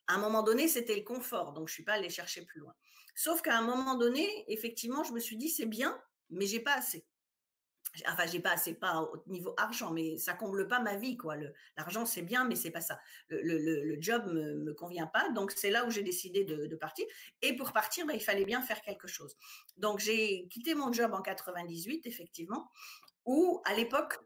À 0.09 0.15
un 0.15 0.19
moment 0.19 0.43
donné, 0.43 0.67
c'était 0.67 0.97
le 0.97 1.03
confort, 1.03 1.53
donc 1.53 1.69
je 1.69 1.75
suis 1.75 1.85
pas 1.85 1.93
allée 1.93 2.11
chercher 2.11 2.43
plus 2.43 2.61
loin. 2.61 2.75
Sauf 3.15 3.43
qu'à 3.43 3.57
un 3.57 3.63
moment 3.63 3.97
donné, 3.97 4.27
effectivement, 4.49 5.05
je 5.05 5.13
me 5.13 5.21
suis 5.21 5.37
dit 5.37 5.51
c'est 5.51 5.67
bien, 5.67 6.01
mais 6.31 6.47
j'ai 6.47 6.61
pas 6.61 6.75
assez. 6.75 7.05
Enfin, 8.07 8.27
j'ai 8.27 8.41
pas 8.41 8.53
assez, 8.53 8.75
pas 8.75 9.01
au 9.01 9.23
niveau 9.27 9.55
argent, 9.57 9.91
mais 9.93 10.19
ça 10.19 10.35
comble 10.35 10.69
pas 10.69 10.81
ma 10.81 10.97
vie, 10.97 11.17
quoi. 11.17 11.35
L'argent, 11.77 12.07
c'est 12.07 12.23
bien, 12.23 12.45
mais 12.45 12.55
c'est 12.55 12.71
pas 12.71 12.81
ça. 12.81 12.99
Le, 13.29 13.97
job 14.01 14.27
me, 14.27 14.57
me 14.57 14.73
convient 14.73 15.07
pas, 15.07 15.31
donc 15.31 15.53
c'est 15.53 15.71
là 15.71 15.85
où 15.85 15.91
j'ai 15.91 16.03
décidé 16.03 16.45
de, 16.45 16.77
partir. 16.77 17.07
Et 17.43 17.57
pour 17.57 17.73
partir, 17.73 18.07
ben, 18.07 18.15
il 18.15 18.23
fallait 18.23 18.45
bien 18.45 18.63
faire 18.63 18.81
quelque 18.83 19.09
chose. 19.09 19.37
Donc 19.77 19.99
j'ai 19.99 20.47
quitté 20.49 20.75
mon 20.75 20.93
job 20.93 21.13
en 21.13 21.23
98, 21.23 22.07
effectivement, 22.07 22.71
où 23.25 23.61
à 23.65 23.75
l'époque, 23.75 24.21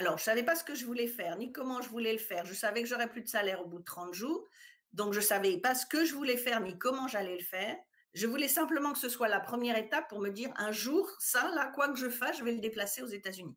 alors, 0.00 0.16
je 0.16 0.22
ne 0.22 0.24
savais 0.24 0.42
pas 0.42 0.56
ce 0.56 0.64
que 0.64 0.74
je 0.74 0.86
voulais 0.86 1.06
faire, 1.06 1.36
ni 1.36 1.52
comment 1.52 1.82
je 1.82 1.90
voulais 1.90 2.14
le 2.14 2.18
faire. 2.18 2.46
Je 2.46 2.54
savais 2.54 2.82
que 2.82 2.88
j'aurais 2.88 3.10
plus 3.10 3.20
de 3.20 3.28
salaire 3.28 3.60
au 3.60 3.66
bout 3.66 3.80
de 3.80 3.84
30 3.84 4.14
jours. 4.14 4.48
Donc, 4.94 5.12
je 5.12 5.18
ne 5.18 5.24
savais 5.24 5.58
pas 5.58 5.74
ce 5.74 5.84
que 5.84 6.06
je 6.06 6.14
voulais 6.14 6.38
faire, 6.38 6.62
ni 6.62 6.78
comment 6.78 7.06
j'allais 7.06 7.36
le 7.36 7.44
faire. 7.44 7.76
Je 8.14 8.26
voulais 8.26 8.48
simplement 8.48 8.94
que 8.94 8.98
ce 8.98 9.10
soit 9.10 9.28
la 9.28 9.40
première 9.40 9.76
étape 9.76 10.08
pour 10.08 10.20
me 10.20 10.30
dire 10.30 10.50
un 10.56 10.72
jour, 10.72 11.06
ça, 11.18 11.50
là, 11.54 11.70
quoi 11.74 11.90
que 11.90 11.98
je 11.98 12.08
fasse, 12.08 12.38
je 12.38 12.44
vais 12.44 12.52
le 12.52 12.60
déplacer 12.60 13.02
aux 13.02 13.08
États-Unis. 13.08 13.54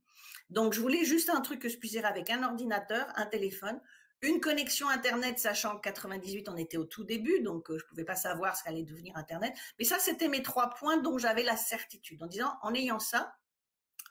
Donc, 0.50 0.74
je 0.74 0.82
voulais 0.82 1.06
juste 1.06 1.30
un 1.30 1.40
truc 1.40 1.62
que 1.62 1.70
je 1.70 1.78
puisse 1.78 1.94
dire 1.94 2.06
avec 2.06 2.30
un 2.30 2.44
ordinateur, 2.44 3.08
un 3.16 3.26
téléphone, 3.26 3.80
une 4.22 4.42
connexion 4.42 4.90
Internet, 4.90 5.40
sachant 5.40 5.78
que 5.78 5.82
98, 5.84 6.50
on 6.50 6.58
était 6.58 6.76
au 6.76 6.84
tout 6.84 7.06
début, 7.06 7.40
donc 7.40 7.72
euh, 7.72 7.78
je 7.78 7.86
ne 7.86 7.88
pouvais 7.88 8.04
pas 8.04 8.16
savoir 8.18 8.58
ce 8.58 8.66
qu'allait 8.66 8.84
devenir 8.84 9.16
Internet. 9.16 9.54
Mais 9.80 9.86
ça, 9.86 9.98
c'était 9.98 10.28
mes 10.28 10.44
trois 10.44 10.72
points 10.72 10.98
dont 10.98 11.18
j'avais 11.18 11.44
la 11.44 11.56
certitude, 11.56 12.22
en 12.22 12.28
disant, 12.28 12.54
en 12.62 12.74
ayant 12.74 13.00
ça, 13.00 13.34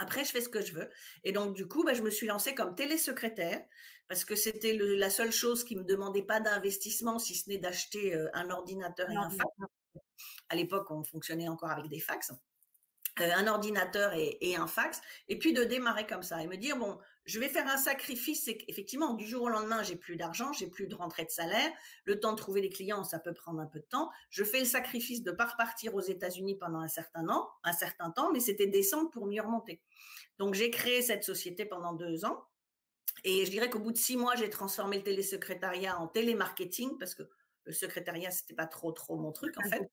après, 0.02 0.24
je 0.24 0.30
fais 0.30 0.40
ce 0.40 0.48
que 0.48 0.60
je 0.60 0.72
veux. 0.72 0.90
Et 1.22 1.30
donc, 1.30 1.54
du 1.54 1.68
coup, 1.68 1.84
bah, 1.84 1.94
je 1.94 2.02
me 2.02 2.10
suis 2.10 2.26
lancée 2.26 2.54
comme 2.54 2.74
télésecrétaire 2.74 3.64
parce 4.08 4.24
que 4.24 4.34
c'était 4.34 4.76
la 4.76 5.10
seule 5.10 5.30
chose 5.30 5.62
qui 5.62 5.76
me 5.76 5.84
demandait 5.84 6.24
pas 6.24 6.40
d'investissement, 6.40 7.20
si 7.20 7.36
ce 7.36 7.48
n'est 7.48 7.58
d'acheter 7.58 8.14
euh, 8.14 8.28
un 8.34 8.50
ordinateur 8.50 9.08
et 9.10 9.16
un 9.16 9.30
fax. 9.30 9.50
À 10.48 10.56
l'époque, 10.56 10.90
on 10.90 11.04
fonctionnait 11.04 11.48
encore 11.48 11.70
avec 11.70 11.88
des 11.88 12.00
fax. 12.00 12.32
Euh, 13.20 13.30
un 13.34 13.46
ordinateur 13.46 14.12
et, 14.14 14.56
un 14.56 14.66
fax, 14.66 15.00
et 15.28 15.38
puis 15.38 15.52
de 15.52 15.62
démarrer 15.62 16.06
comme 16.06 16.22
ça 16.22 16.42
et 16.42 16.46
me 16.48 16.56
dire 16.56 16.76
bon, 16.76 16.98
je 17.24 17.38
vais 17.38 17.48
faire 17.48 17.66
un 17.68 17.76
sacrifice. 17.76 18.44
C'est 18.44 18.56
qu'effectivement, 18.56 19.14
du 19.14 19.26
jour 19.26 19.42
au 19.42 19.48
lendemain, 19.48 19.82
j'ai 19.82 19.96
plus 19.96 20.16
d'argent, 20.16 20.52
j'ai 20.52 20.66
plus 20.66 20.86
de 20.86 20.94
rentrée 20.94 21.24
de 21.24 21.30
salaire, 21.30 21.70
le 22.04 22.18
temps 22.20 22.32
de 22.32 22.36
trouver 22.36 22.60
des 22.60 22.68
clients, 22.68 23.04
ça 23.04 23.18
peut 23.18 23.32
prendre 23.32 23.60
un 23.60 23.66
peu 23.66 23.80
de 23.80 23.84
temps. 23.84 24.10
Je 24.30 24.44
fais 24.44 24.58
le 24.58 24.64
sacrifice 24.64 25.22
de 25.22 25.30
pas 25.30 25.46
repartir 25.46 25.94
aux 25.94 26.00
États-Unis 26.00 26.56
pendant 26.56 26.80
un 26.80 26.88
certain 26.88 27.24
temps, 27.24 27.48
un 27.64 27.72
certain 27.72 28.10
temps, 28.10 28.32
mais 28.32 28.40
c'était 28.40 28.66
descendre 28.66 29.10
pour 29.10 29.26
mieux 29.26 29.42
remonter. 29.42 29.80
Donc 30.38 30.54
j'ai 30.54 30.70
créé 30.70 31.02
cette 31.02 31.24
société 31.24 31.64
pendant 31.64 31.92
deux 31.92 32.24
ans. 32.24 32.44
Et 33.24 33.44
je 33.44 33.50
dirais 33.50 33.70
qu'au 33.70 33.78
bout 33.78 33.92
de 33.92 33.98
six 33.98 34.16
mois, 34.16 34.34
j'ai 34.34 34.50
transformé 34.50 34.96
le 34.96 35.04
télésecrétariat 35.04 35.98
en 36.00 36.08
télémarketing 36.08 36.98
parce 36.98 37.14
que 37.14 37.22
le 37.64 37.72
secrétariat, 37.72 38.30
c'était 38.30 38.54
pas 38.54 38.66
trop 38.66 38.92
trop 38.92 39.16
mon 39.16 39.32
truc 39.32 39.54
en 39.58 39.68
fait. 39.68 39.90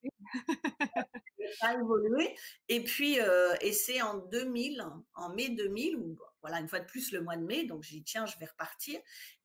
a 1.62 1.74
évolué. 1.74 2.36
Et 2.68 2.84
puis, 2.84 3.20
euh, 3.20 3.56
et 3.62 3.74
c'est 3.74 4.02
en 4.02 4.18
2000, 4.18 4.86
en 5.16 5.34
mai 5.34 5.50
2000, 5.50 5.98
ou 5.98 6.18
voilà, 6.42 6.60
une 6.60 6.68
fois 6.68 6.80
de 6.80 6.86
plus 6.86 7.12
le 7.12 7.22
mois 7.22 7.36
de 7.36 7.44
mai, 7.44 7.66
donc 7.66 7.84
j'ai 7.84 7.98
dit 7.98 8.04
tiens, 8.04 8.26
je 8.26 8.38
vais 8.40 8.46
repartir. 8.46 9.00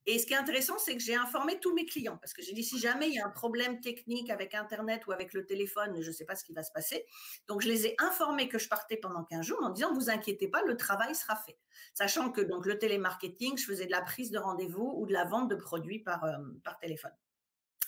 Et 0.07 0.19
ce 0.19 0.27
qui 0.27 0.35
est 0.35 0.37
intéressant, 0.37 0.77
c'est 0.79 0.95
que 0.95 1.03
j'ai 1.03 1.15
informé 1.15 1.59
tous 1.61 1.75
mes 1.75 1.87
clients 1.87 2.19
parce 2.19 2.35
que 2.35 2.43
j'ai 2.43 2.53
dit 2.53 2.63
si 2.63 2.79
jamais 2.79 3.09
il 3.09 3.15
y 3.15 3.21
a 3.21 3.27
un 3.27 3.31
problème 3.31 3.81
technique 3.81 4.29
avec 4.29 4.55
Internet 4.55 5.07
ou 5.07 5.13
avec 5.13 5.33
le 5.33 5.47
téléphone, 5.47 5.99
je 6.03 6.07
ne 6.07 6.13
sais 6.13 6.27
pas 6.27 6.37
ce 6.37 6.45
qui 6.45 6.53
va 6.53 6.63
se 6.63 6.73
passer. 6.73 7.07
Donc 7.49 7.63
je 7.63 7.69
les 7.69 7.87
ai 7.87 7.95
informés 7.99 8.49
que 8.49 8.59
je 8.59 8.69
partais 8.69 8.99
pendant 8.99 9.25
15 9.25 9.47
jours 9.47 9.61
en 9.63 9.71
disant 9.71 9.95
vous 9.95 10.11
inquiétez 10.11 10.49
pas, 10.49 10.63
le 10.63 10.77
travail 10.77 11.15
sera 11.15 11.37
fait. 11.37 11.57
Sachant 11.95 12.31
que 12.31 12.43
donc 12.43 12.67
le 12.67 12.79
télémarketing, 12.79 13.57
je 13.57 13.65
faisais 13.65 13.87
de 13.87 13.93
la 13.93 14.03
prise 14.03 14.31
de 14.31 14.39
rendez-vous 14.39 14.95
ou 14.99 15.07
de 15.07 15.13
la 15.15 15.25
vente 15.25 15.49
de 15.49 15.57
produits 15.57 16.01
par, 16.01 16.23
euh, 16.25 16.37
par 16.63 16.79
téléphone. 16.79 17.13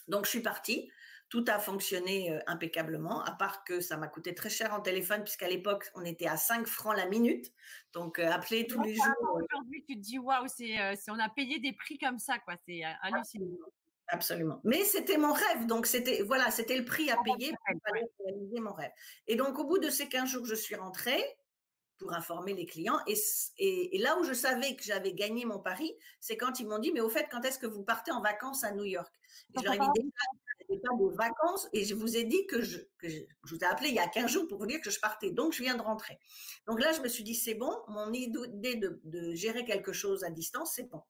Donc 0.08 0.25
je 0.25 0.30
suis 0.30 0.42
partie. 0.42 0.90
Tout 1.28 1.44
a 1.48 1.58
fonctionné 1.58 2.32
euh, 2.32 2.38
impeccablement, 2.46 3.20
à 3.25 3.32
part 3.32 3.64
que 3.64 3.80
ça 3.80 3.96
m'a 3.96 4.06
coûté 4.06 4.32
très 4.32 4.48
cher 4.48 4.72
en 4.72 4.80
téléphone, 4.80 5.25
puisqu'à 5.25 5.48
l'époque, 5.48 5.90
on 5.96 6.04
était 6.04 6.28
à 6.28 6.36
5 6.36 6.68
francs 6.68 6.96
la 6.96 7.06
minute. 7.06 7.52
Donc, 7.92 8.20
euh, 8.20 8.30
appeler 8.30 8.68
tous 8.68 8.80
les 8.82 8.94
jours. 8.94 9.06
Euh 9.20 9.42
aujourd'hui, 9.42 9.84
tu 9.88 9.96
te 9.96 10.00
dis, 10.00 10.20
waouh, 10.20 10.46
c'est, 10.46 10.76
on 11.08 11.18
a 11.18 11.28
payé 11.28 11.58
des 11.58 11.72
prix 11.72 11.98
comme 11.98 12.20
ça, 12.20 12.38
quoi. 12.38 12.54
C'est 12.64 12.82
hallucinant. 13.02 13.56
Absolument. 14.06 14.60
Mais 14.62 14.84
c'était 14.84 15.16
mon 15.16 15.32
rêve. 15.32 15.66
Donc, 15.66 15.86
c'était, 15.86 16.22
voilà, 16.22 16.52
c'était 16.52 16.78
le 16.78 16.84
prix 16.84 17.10
à 17.10 17.16
payer 17.25 17.50
pour 17.50 18.25
réaliser 18.25 18.60
mon 18.60 18.72
rêve. 18.72 18.92
Et 19.26 19.34
donc, 19.34 19.58
au 19.58 19.64
bout 19.64 19.78
de 19.78 19.90
ces 19.90 20.08
15 20.08 20.28
jours, 20.28 20.46
je 20.46 20.54
suis 20.54 20.76
rentrée 20.76 21.25
pour 21.99 22.12
informer 22.12 22.55
les 22.55 22.67
clients. 22.67 22.99
Et, 23.07 23.99
là 23.99 24.19
où 24.19 24.25
je 24.25 24.33
savais 24.33 24.76
que 24.76 24.83
j'avais 24.83 25.12
gagné 25.12 25.45
mon 25.45 25.59
pari, 25.59 25.93
c'est 26.21 26.37
quand 26.37 26.61
ils 26.61 26.67
m'ont 26.67 26.79
dit, 26.79 26.93
mais 26.93 27.00
au 27.00 27.09
fait, 27.09 27.29
quand 27.31 27.45
est-ce 27.45 27.59
que 27.59 27.67
vous 27.67 27.83
partez 27.83 28.12
en 28.12 28.21
vacances 28.21 28.65
à 28.65 28.73
New 28.73 28.85
York? 28.85 29.12
Et 29.55 29.61
Je 29.61 29.65
leur 29.65 29.75
ai 29.75 29.79
dit, 29.79 30.11
pas 30.69 30.95
de 30.99 31.17
vacances 31.17 31.69
et 31.73 31.85
je 31.85 31.95
vous 31.95 32.17
ai 32.17 32.25
dit 32.25 32.47
que 32.47 32.61
je, 32.61 32.79
je, 33.03 33.21
vous 33.45 33.59
ai 33.59 33.65
appelé 33.65 33.88
il 33.91 33.95
y 33.95 34.00
a 34.00 34.09
15 34.09 34.31
jours 34.31 34.49
pour 34.49 34.59
vous 34.59 34.67
dire 34.67 34.81
que 34.81 34.91
je 34.91 35.00
partais. 35.00 35.31
Donc, 35.31 35.53
je 35.53 35.62
viens 35.62 35.76
de 35.76 35.83
rentrer. 35.83 36.19
Donc 36.67 36.81
là, 36.81 36.93
je 36.93 37.00
me 37.00 37.09
suis 37.09 37.23
dit, 37.23 37.35
c'est 37.35 37.55
bon, 37.55 37.73
mon 37.88 38.12
idée 38.12 38.76
de, 38.76 39.00
de 39.05 39.35
gérer 39.35 39.65
quelque 39.65 39.93
chose 39.93 40.25
à 40.25 40.31
distance, 40.31 40.73
c'est 40.75 40.88
bon. 40.91 41.03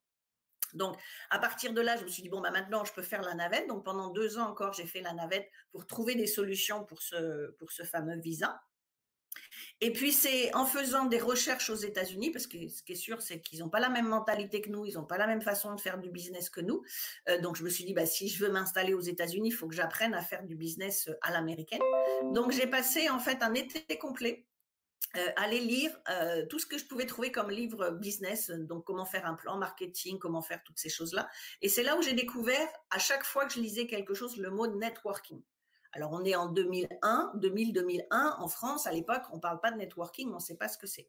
Donc, 0.75 0.97
à 1.31 1.39
partir 1.39 1.73
de 1.73 1.81
là, 1.81 1.97
je 1.97 2.05
me 2.05 2.09
suis 2.09 2.23
dit, 2.23 2.29
bon, 2.29 2.41
bah, 2.41 2.51
maintenant, 2.51 2.85
je 2.85 2.93
peux 2.93 3.03
faire 3.03 3.23
la 3.23 3.35
navette. 3.35 3.67
Donc, 3.67 3.85
pendant 3.85 4.11
deux 4.11 4.39
ans 4.39 4.49
encore, 4.49 4.73
j'ai 4.73 4.87
fait 4.87 5.01
la 5.01 5.13
navette 5.13 5.49
pour 5.71 5.87
trouver 5.87 6.15
des 6.15 6.27
solutions 6.27 6.85
pour 6.85 7.03
ce, 7.03 7.51
pour 7.53 7.73
ce 7.73 7.83
fameux 7.83 8.19
visa. 8.19 8.61
Et 9.81 9.93
puis 9.93 10.13
c'est 10.13 10.55
en 10.55 10.67
faisant 10.67 11.05
des 11.05 11.19
recherches 11.19 11.71
aux 11.71 11.77
États-Unis, 11.77 12.31
parce 12.31 12.47
que 12.47 12.69
ce 12.69 12.83
qui 12.83 12.93
est 12.93 12.97
sûr, 12.97 13.21
c'est 13.23 13.41
qu'ils 13.41 13.61
n'ont 13.61 13.69
pas 13.69 13.81
la 13.81 13.89
même 13.89 14.09
mentalité 14.09 14.61
que 14.61 14.71
nous, 14.71 14.87
ils 14.87 14.95
n'ont 14.95 15.05
pas 15.05 15.19
la 15.19 15.27
même 15.27 15.43
façon 15.43 15.75
de 15.75 15.81
faire 15.81 15.99
du 15.99 16.11
business 16.11 16.51
que 16.51 16.61
nous. 16.61 16.83
Euh, 17.29 17.41
donc 17.41 17.57
je 17.57 17.65
me 17.65 17.69
suis 17.69 17.85
dit, 17.85 17.95
bah, 17.95 18.07
si 18.07 18.29
je 18.29 18.45
veux 18.45 18.51
m'installer 18.51 18.95
aux 18.95 19.01
États-Unis, 19.01 19.49
il 19.49 19.53
faut 19.53 19.69
que 19.69 19.75
j'apprenne 19.75 20.15
à 20.15 20.23
faire 20.23 20.45
du 20.45 20.57
business 20.57 21.09
euh, 21.09 21.15
à 21.23 21.33
l'américaine. 21.33 21.81
Donc 22.33 22.53
j'ai 22.53 22.67
passé 22.67 23.09
en 23.11 23.19
fait 23.19 23.43
un 23.43 23.55
été 23.55 23.99
complet 23.99 24.47
euh, 25.17 25.31
aller 25.37 25.61
lire 25.61 25.97
euh, 26.11 26.45
tout 26.47 26.59
ce 26.59 26.67
que 26.67 26.77
je 26.77 26.85
pouvais 26.85 27.07
trouver 27.07 27.33
comme 27.33 27.51
livre 27.51 27.91
business, 27.91 28.51
donc 28.51 28.85
comment 28.85 29.07
faire 29.07 29.25
un 29.25 29.35
plan 29.35 29.57
marketing, 29.57 30.19
comment 30.19 30.43
faire 30.43 30.63
toutes 30.63 30.79
ces 30.79 30.91
choses-là. 30.91 31.29
Et 31.63 31.69
c'est 31.71 31.83
là 31.83 31.97
où 31.97 32.03
j'ai 32.03 32.13
découvert, 32.13 32.69
à 32.91 32.99
chaque 32.99 33.25
fois 33.25 33.47
que 33.47 33.55
je 33.55 33.61
lisais 33.61 33.87
quelque 33.87 34.13
chose, 34.13 34.37
le 34.37 34.51
mot 34.51 34.67
networking. 34.67 35.41
Alors 35.93 36.13
on 36.13 36.25
est 36.25 36.35
en 36.35 36.47
2001, 36.47 37.33
2000-2001 37.37 38.07
en 38.39 38.49
France, 38.49 38.87
à 38.87 38.93
l'époque, 38.93 39.23
on 39.33 39.37
ne 39.37 39.41
parle 39.41 39.61
pas 39.61 39.71
de 39.71 39.77
networking, 39.77 40.31
on 40.31 40.37
ne 40.37 40.41
sait 40.41 40.57
pas 40.57 40.69
ce 40.69 40.79
que 40.79 40.87
c'est. 40.87 41.09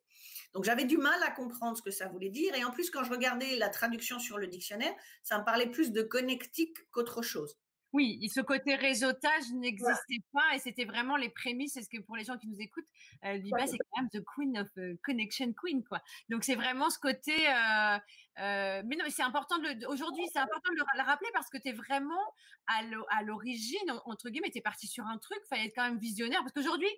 Donc 0.53 0.63
j'avais 0.63 0.85
du 0.85 0.97
mal 0.97 1.21
à 1.23 1.31
comprendre 1.31 1.77
ce 1.77 1.81
que 1.81 1.91
ça 1.91 2.07
voulait 2.07 2.29
dire. 2.29 2.55
Et 2.55 2.63
en 2.63 2.71
plus, 2.71 2.89
quand 2.89 3.03
je 3.03 3.11
regardais 3.11 3.57
la 3.57 3.69
traduction 3.69 4.19
sur 4.19 4.37
le 4.37 4.47
dictionnaire, 4.47 4.93
ça 5.23 5.39
me 5.39 5.43
parlait 5.43 5.69
plus 5.69 5.91
de 5.91 6.01
connectique 6.01 6.89
qu'autre 6.91 7.21
chose. 7.21 7.57
Oui, 7.93 8.19
ce 8.27 8.41
côté 8.41 8.75
réseautage 8.75 9.49
n'existait 9.53 10.21
pas 10.33 10.53
et 10.53 10.59
c'était 10.59 10.83
vraiment 10.83 11.15
les 11.15 11.29
prémices. 11.29 11.73
C'est 11.73 11.83
ce 11.83 11.89
que 11.89 12.01
pour 12.01 12.17
les 12.17 12.25
gens 12.25 12.37
qui 12.37 12.47
nous 12.47 12.59
écoutent, 12.59 12.87
euh, 13.23 13.39
c'est 13.41 13.77
quand 13.77 14.01
même 14.01 14.09
the 14.09 14.23
queen 14.35 14.57
of 14.57 14.67
euh, 14.77 14.95
connection 15.03 15.53
queen, 15.53 15.83
quoi. 15.85 16.01
Donc 16.29 16.43
c'est 16.43 16.55
vraiment 16.55 16.89
ce 16.89 16.99
côté. 16.99 17.33
Euh, 17.47 17.97
euh, 18.39 18.83
mais 18.85 18.97
non, 18.97 19.05
mais 19.05 19.09
c'est 19.09 19.23
important 19.23 19.57
de 19.59 19.87
aujourd'hui, 19.87 20.25
c'est 20.33 20.39
important 20.39 20.69
de 20.73 20.83
le, 20.97 21.03
rappeler 21.03 21.29
parce 21.33 21.49
que 21.49 21.57
tu 21.57 21.69
es 21.69 21.73
vraiment 21.73 22.21
à 22.67 23.23
l'origine 23.23 23.89
entre 24.05 24.29
guillemets, 24.29 24.51
tu 24.51 24.57
es 24.57 24.61
parti 24.61 24.87
sur 24.87 25.05
un 25.05 25.17
truc, 25.17 25.39
fallait 25.49 25.67
être 25.67 25.75
quand 25.75 25.87
même 25.87 25.99
visionnaire 25.99 26.41
parce 26.41 26.53
qu'aujourd'hui. 26.53 26.89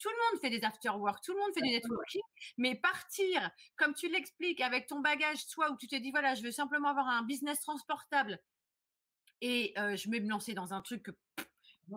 Tout 0.00 0.10
le 0.10 0.30
monde 0.30 0.40
fait 0.40 0.50
des 0.50 0.64
after 0.64 0.90
work, 0.90 1.24
tout 1.24 1.32
le 1.32 1.40
monde 1.40 1.50
fait 1.52 1.60
du 1.60 1.70
networking, 1.70 2.22
mais 2.56 2.76
partir, 2.76 3.50
comme 3.74 3.94
tu 3.94 4.08
l'expliques, 4.08 4.60
avec 4.60 4.86
ton 4.86 5.00
bagage, 5.00 5.48
toi, 5.48 5.72
où 5.72 5.76
tu 5.76 5.88
te 5.88 5.96
dis, 5.96 6.12
voilà, 6.12 6.36
je 6.36 6.42
veux 6.44 6.52
simplement 6.52 6.90
avoir 6.90 7.08
un 7.08 7.24
business 7.24 7.60
transportable 7.62 8.38
et 9.40 9.74
je 9.76 10.10
vais 10.10 10.20
me 10.20 10.28
lancer 10.28 10.54
dans 10.54 10.72
un 10.72 10.80
truc 10.80 11.10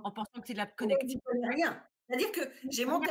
en 0.03 0.11
pensant 0.11 0.39
que 0.39 0.47
c'est 0.47 0.53
de 0.53 0.57
la 0.57 0.67
connectivité. 0.67 1.23
rien. 1.49 1.83
C'est-à-dire 2.07 2.31
que 2.31 2.41
j'ai 2.69 2.85
monté 2.85 3.09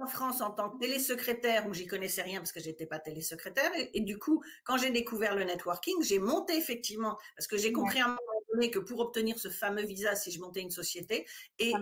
en 0.00 0.06
France 0.06 0.40
en 0.40 0.50
tant 0.50 0.70
que 0.70 0.78
télésecrétaire 0.78 1.66
où 1.66 1.74
j'y 1.74 1.86
connaissais 1.86 2.22
rien 2.22 2.38
parce 2.38 2.52
que 2.52 2.60
j'étais 2.60 2.86
pas 2.86 2.98
télésecrétaire 2.98 3.72
et, 3.74 4.00
du 4.00 4.18
coup 4.18 4.44
quand 4.62 4.76
j'ai 4.76 4.90
découvert 4.90 5.34
le 5.34 5.42
networking 5.44 6.02
j'ai 6.02 6.18
monté 6.18 6.56
effectivement 6.56 7.16
parce 7.34 7.46
que 7.48 7.56
j'ai 7.56 7.72
compris 7.72 8.00
à 8.00 8.04
un 8.04 8.08
moment 8.08 8.40
donné 8.52 8.70
que 8.70 8.78
pour 8.78 9.00
obtenir 9.00 9.38
ce 9.38 9.48
fameux 9.48 9.84
visa 9.84 10.14
si 10.14 10.30
je 10.30 10.40
montais 10.40 10.60
une 10.60 10.70
société 10.70 11.26
et 11.58 11.72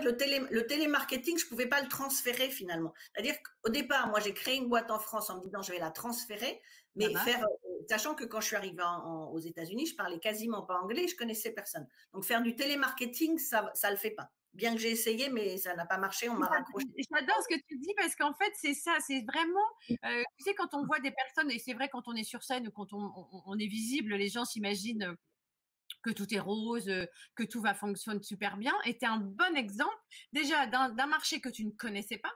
le, 0.00 0.16
télé, 0.16 0.40
le 0.50 0.66
télémarketing, 0.66 1.38
je 1.38 1.46
pouvais 1.46 1.66
pas 1.66 1.82
le 1.82 1.88
transférer 1.88 2.48
finalement. 2.48 2.94
C'est-à-dire 3.12 3.34
qu'au 3.42 3.70
départ, 3.70 4.08
moi, 4.08 4.20
j'ai 4.20 4.32
créé 4.32 4.56
une 4.56 4.68
boîte 4.68 4.90
en 4.90 4.98
France 4.98 5.28
en 5.28 5.38
me 5.38 5.44
disant 5.44 5.60
je 5.60 5.72
vais 5.72 5.78
la 5.78 5.90
transférer, 5.90 6.62
mais 6.96 7.12
faire 7.14 7.44
sachant 7.88 8.14
que 8.14 8.24
quand 8.24 8.40
je 8.40 8.46
suis 8.46 8.56
arrivée 8.56 8.82
aux 9.30 9.38
États-Unis, 9.38 9.86
je 9.86 9.96
parlais 9.96 10.18
quasiment 10.18 10.62
pas 10.62 10.80
anglais, 10.80 11.08
je 11.08 11.16
connaissais 11.16 11.52
personne. 11.52 11.86
Donc 12.12 12.24
faire 12.24 12.42
du 12.42 12.54
télémarketing, 12.54 13.38
ça, 13.38 13.70
ça 13.74 13.90
le 13.90 13.96
fait 13.96 14.10
pas. 14.10 14.30
Bien 14.54 14.74
que 14.74 14.80
j'ai 14.80 14.90
essayé, 14.90 15.30
mais 15.30 15.56
ça 15.56 15.74
n'a 15.74 15.86
pas 15.86 15.96
marché, 15.96 16.28
on 16.28 16.34
m'a 16.34 16.46
raccroché. 16.46 16.86
J'adore 17.10 17.42
ce 17.42 17.54
que 17.54 17.60
tu 17.66 17.78
dis 17.78 17.94
parce 17.96 18.14
qu'en 18.16 18.34
fait, 18.34 18.52
c'est 18.54 18.74
ça, 18.74 18.94
c'est 19.00 19.22
vraiment, 19.22 19.66
euh, 19.90 20.22
tu 20.36 20.44
sais, 20.44 20.54
quand 20.54 20.74
on 20.74 20.84
voit 20.84 21.00
des 21.00 21.10
personnes, 21.10 21.50
et 21.50 21.58
c'est 21.58 21.72
vrai 21.72 21.88
quand 21.88 22.06
on 22.06 22.14
est 22.14 22.24
sur 22.24 22.42
scène 22.42 22.68
ou 22.68 22.70
quand 22.70 22.92
on, 22.92 23.58
est 23.58 23.66
visible, 23.66 24.14
les 24.14 24.28
gens 24.28 24.44
s'imaginent 24.44 25.16
que 26.02 26.10
tout 26.10 26.34
est 26.34 26.38
rose, 26.38 26.90
que 27.34 27.44
tout 27.44 27.62
va 27.62 27.72
fonctionner 27.72 28.22
super 28.22 28.58
bien. 28.58 28.74
Et 28.84 28.98
tu 28.98 29.06
es 29.06 29.08
un 29.08 29.18
bon 29.18 29.56
exemple 29.56 29.96
déjà 30.32 30.66
d'un 30.66 31.06
marché 31.06 31.40
que 31.40 31.48
tu 31.48 31.64
ne 31.64 31.70
connaissais 31.70 32.18
pas, 32.18 32.32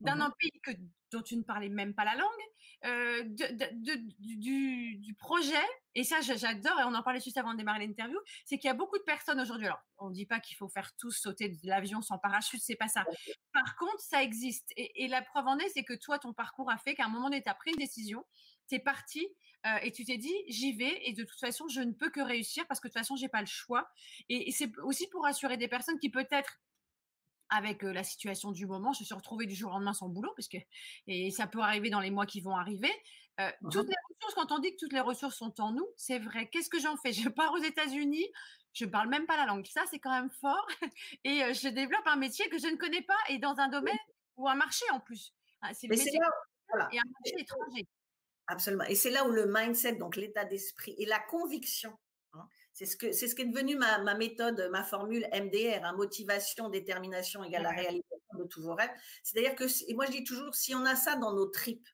d'un 0.00 0.16
mmh 0.16 0.32
pays 0.40 0.60
que, 0.60 0.72
dont 1.14 1.22
tu 1.22 1.36
ne 1.36 1.42
parlais 1.42 1.68
même 1.68 1.94
pas 1.94 2.04
la 2.04 2.14
langue, 2.14 2.30
euh, 2.84 3.22
de, 3.24 3.96
du, 4.18 4.96
du, 4.96 5.14
projet, 5.14 5.54
et 5.94 6.04
ça 6.04 6.20
j'adore, 6.20 6.78
et 6.80 6.84
on 6.84 6.94
en 6.94 7.02
parlait 7.02 7.20
juste 7.20 7.38
avant 7.38 7.52
de 7.52 7.58
démarrer 7.58 7.86
l'interview, 7.86 8.18
c'est 8.44 8.58
qu'il 8.58 8.68
y 8.68 8.70
a 8.70 8.74
beaucoup 8.74 8.98
de 8.98 9.04
personnes 9.04 9.40
aujourd'hui, 9.40 9.66
alors 9.66 9.80
on 9.98 10.10
ne 10.10 10.14
dit 10.14 10.26
pas 10.26 10.40
qu'il 10.40 10.56
faut 10.56 10.68
faire 10.68 10.90
tous 10.98 11.12
sauter 11.12 11.48
de 11.48 11.56
l'avion 11.64 12.02
sans 12.02 12.18
parachute, 12.18 12.60
c'est 12.62 12.76
pas 12.76 12.88
ça. 12.88 13.04
Par 13.52 13.76
contre, 13.76 14.00
ça 14.00 14.22
existe. 14.22 14.70
Et, 14.76 15.08
la 15.08 15.22
preuve 15.22 15.46
en 15.46 15.58
est, 15.58 15.68
c'est 15.70 15.84
que 15.84 15.94
toi, 15.94 16.18
ton 16.18 16.32
parcours 16.32 16.70
a 16.70 16.76
fait 16.76 16.94
qu'à 16.94 17.04
un 17.04 17.08
moment 17.08 17.30
donné, 17.30 17.42
tu 17.42 17.48
as 17.48 17.54
pris 17.54 17.70
une 17.70 17.78
décision, 17.78 18.24
tu 18.68 18.74
es 18.74 18.80
parti 18.80 19.26
euh, 19.66 19.76
et 19.82 19.92
tu 19.92 20.04
t'es 20.04 20.18
dit, 20.18 20.34
j'y 20.48 20.72
vais, 20.72 21.00
et 21.08 21.12
de 21.12 21.22
toute 21.22 21.38
façon, 21.38 21.68
je 21.68 21.80
ne 21.80 21.92
peux 21.92 22.10
que 22.10 22.20
réussir 22.20 22.66
parce 22.66 22.80
que 22.80 22.88
de 22.88 22.92
toute 22.92 23.00
façon, 23.00 23.16
j'ai 23.16 23.28
pas 23.28 23.40
le 23.40 23.46
choix. 23.46 23.88
Et, 24.28 24.48
et 24.48 24.52
c'est 24.52 24.76
aussi 24.80 25.08
pour 25.08 25.22
rassurer 25.22 25.56
des 25.56 25.68
personnes 25.68 25.98
qui 25.98 26.10
peut-être 26.10 26.60
avec 27.54 27.82
la 27.82 28.04
situation 28.04 28.52
du 28.52 28.66
moment, 28.66 28.92
je 28.92 29.04
suis 29.04 29.14
retrouvée 29.14 29.46
du 29.46 29.54
jour 29.54 29.70
au 29.70 29.74
lendemain 29.74 29.94
sans 29.94 30.08
boulot, 30.08 30.32
parce 30.36 30.48
que, 30.48 30.58
et 31.06 31.30
ça 31.30 31.46
peut 31.46 31.60
arriver 31.60 31.90
dans 31.90 32.00
les 32.00 32.10
mois 32.10 32.26
qui 32.26 32.40
vont 32.40 32.56
arriver. 32.56 32.92
toutes 33.70 33.88
les 33.88 33.96
ressources, 34.08 34.34
quand 34.34 34.52
on 34.52 34.58
dit 34.58 34.72
que 34.72 34.78
toutes 34.78 34.92
les 34.92 35.00
ressources 35.00 35.36
sont 35.36 35.60
en 35.60 35.72
nous, 35.72 35.86
c'est 35.96 36.18
vrai. 36.18 36.48
Qu'est-ce 36.48 36.68
que 36.68 36.80
j'en 36.80 36.96
fais? 36.96 37.12
Je 37.12 37.28
pars 37.28 37.52
aux 37.52 37.62
États-Unis, 37.62 38.26
je 38.74 38.84
ne 38.84 38.90
parle 38.90 39.08
même 39.08 39.26
pas 39.26 39.36
la 39.36 39.46
langue. 39.46 39.66
Ça, 39.66 39.84
c'est 39.90 40.00
quand 40.00 40.10
même 40.10 40.30
fort. 40.30 40.66
Et 41.24 41.54
je 41.54 41.68
développe 41.68 42.06
un 42.06 42.16
métier 42.16 42.48
que 42.48 42.58
je 42.58 42.66
ne 42.66 42.76
connais 42.76 43.02
pas 43.02 43.18
et 43.28 43.38
dans 43.38 43.58
un 43.58 43.68
domaine 43.68 43.98
ou 44.36 44.48
un 44.48 44.56
marché 44.56 44.84
en 44.90 45.00
plus. 45.00 45.32
Ah, 45.62 45.72
c'est 45.72 45.86
le 45.86 45.96
métier 45.96 46.18
et 46.92 46.98
un 46.98 47.04
marché 47.04 47.34
étranger. 47.38 47.86
Absolument. 48.46 48.84
Et 48.84 48.94
c'est 48.94 49.10
là 49.10 49.26
où 49.26 49.30
le 49.30 49.46
mindset, 49.46 49.96
donc 49.96 50.16
l'état 50.16 50.44
d'esprit 50.44 50.94
et 50.98 51.06
la 51.06 51.18
conviction 51.18 51.90
hein, 51.90 51.98
c'est 52.74 52.86
ce, 52.86 52.96
que, 52.96 53.12
c'est 53.12 53.28
ce 53.28 53.36
qui 53.36 53.42
est 53.42 53.46
devenu 53.46 53.76
ma, 53.76 53.98
ma, 53.98 54.14
méthode, 54.14 54.68
ma 54.72 54.82
formule 54.82 55.26
MDR, 55.32 55.84
hein, 55.84 55.94
motivation, 55.96 56.68
détermination 56.68 57.44
égale 57.44 57.62
la 57.62 57.70
réalisation 57.70 58.18
de 58.36 58.44
tous 58.44 58.62
vos 58.62 58.74
rêves. 58.74 58.90
C'est-à-dire 59.22 59.54
que, 59.54 59.64
et 59.88 59.94
moi 59.94 60.06
je 60.06 60.10
dis 60.10 60.24
toujours, 60.24 60.54
si 60.54 60.74
on 60.74 60.84
a 60.84 60.96
ça 60.96 61.14
dans 61.14 61.32
nos 61.32 61.46
tripes, 61.46 61.88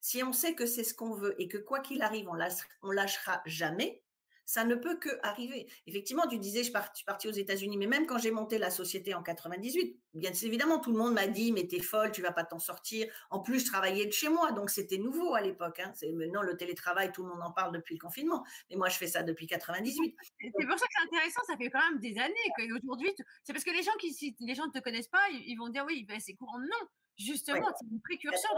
si 0.00 0.22
on 0.22 0.32
sait 0.32 0.54
que 0.54 0.66
c'est 0.66 0.84
ce 0.84 0.92
qu'on 0.92 1.14
veut 1.14 1.40
et 1.40 1.48
que 1.48 1.56
quoi 1.56 1.80
qu'il 1.80 2.02
arrive, 2.02 2.28
on, 2.28 2.34
lâche, 2.34 2.68
on 2.82 2.90
lâchera 2.90 3.42
jamais, 3.46 4.02
ça 4.46 4.64
ne 4.64 4.74
peut 4.74 4.96
que 4.96 5.08
arriver. 5.22 5.66
Effectivement, 5.86 6.26
tu 6.26 6.38
disais, 6.38 6.62
je, 6.62 6.70
suis 6.94 7.04
partie 7.04 7.28
aux 7.28 7.32
États-Unis, 7.32 7.76
mais 7.76 7.86
même 7.86 8.06
quand 8.06 8.18
j'ai 8.18 8.30
monté 8.30 8.58
la 8.58 8.70
société 8.70 9.14
en 9.14 9.22
98, 9.22 9.98
bien 10.14 10.32
évidemment, 10.42 10.78
tout 10.78 10.92
le 10.92 10.98
monde 10.98 11.14
m'a 11.14 11.26
dit, 11.26 11.52
mais 11.52 11.66
t'es 11.66 11.80
folle, 11.80 12.12
tu 12.12 12.22
vas 12.22 12.32
pas 12.32 12.44
t'en 12.44 12.58
sortir. 12.58 13.06
En 13.30 13.40
plus, 13.40 13.60
je 13.60 13.66
travaillais 13.66 14.06
de 14.06 14.12
chez 14.12 14.28
moi, 14.28 14.52
donc 14.52 14.70
c'était 14.70 14.98
nouveau 14.98 15.34
à 15.34 15.40
l'époque. 15.40 15.80
Hein. 15.80 15.92
C'est 15.94 16.10
maintenant 16.12 16.42
le 16.42 16.56
télétravail, 16.56 17.12
tout 17.12 17.22
le 17.22 17.28
monde 17.30 17.42
en 17.42 17.52
parle 17.52 17.72
depuis 17.72 17.94
le 17.94 18.00
confinement, 18.00 18.44
mais 18.70 18.76
moi, 18.76 18.88
je 18.88 18.96
fais 18.96 19.08
ça 19.08 19.22
depuis 19.22 19.46
98. 19.46 20.14
C'est 20.40 20.66
pour 20.66 20.78
ça 20.78 20.86
que 20.86 20.92
c'est 20.96 21.06
intéressant. 21.06 21.40
Ça 21.46 21.56
fait 21.56 21.70
quand 21.70 21.90
même 21.90 22.00
des 22.00 22.18
années 22.18 22.34
qu'aujourd'hui, 22.56 23.10
c'est 23.42 23.52
parce 23.52 23.64
que 23.64 23.70
les 23.70 23.82
gens 23.82 23.96
qui, 23.98 24.12
si 24.12 24.36
les 24.40 24.54
gens 24.54 24.66
ne 24.66 24.72
te 24.72 24.78
connaissent 24.78 25.08
pas, 25.08 25.22
ils 25.30 25.56
vont 25.56 25.68
dire 25.68 25.84
oui, 25.86 26.04
ben, 26.04 26.20
c'est 26.20 26.34
courant. 26.34 26.58
Non, 26.58 26.88
justement, 27.18 27.68
c'est 27.78 27.86
une 27.90 28.00
précurseur. 28.00 28.52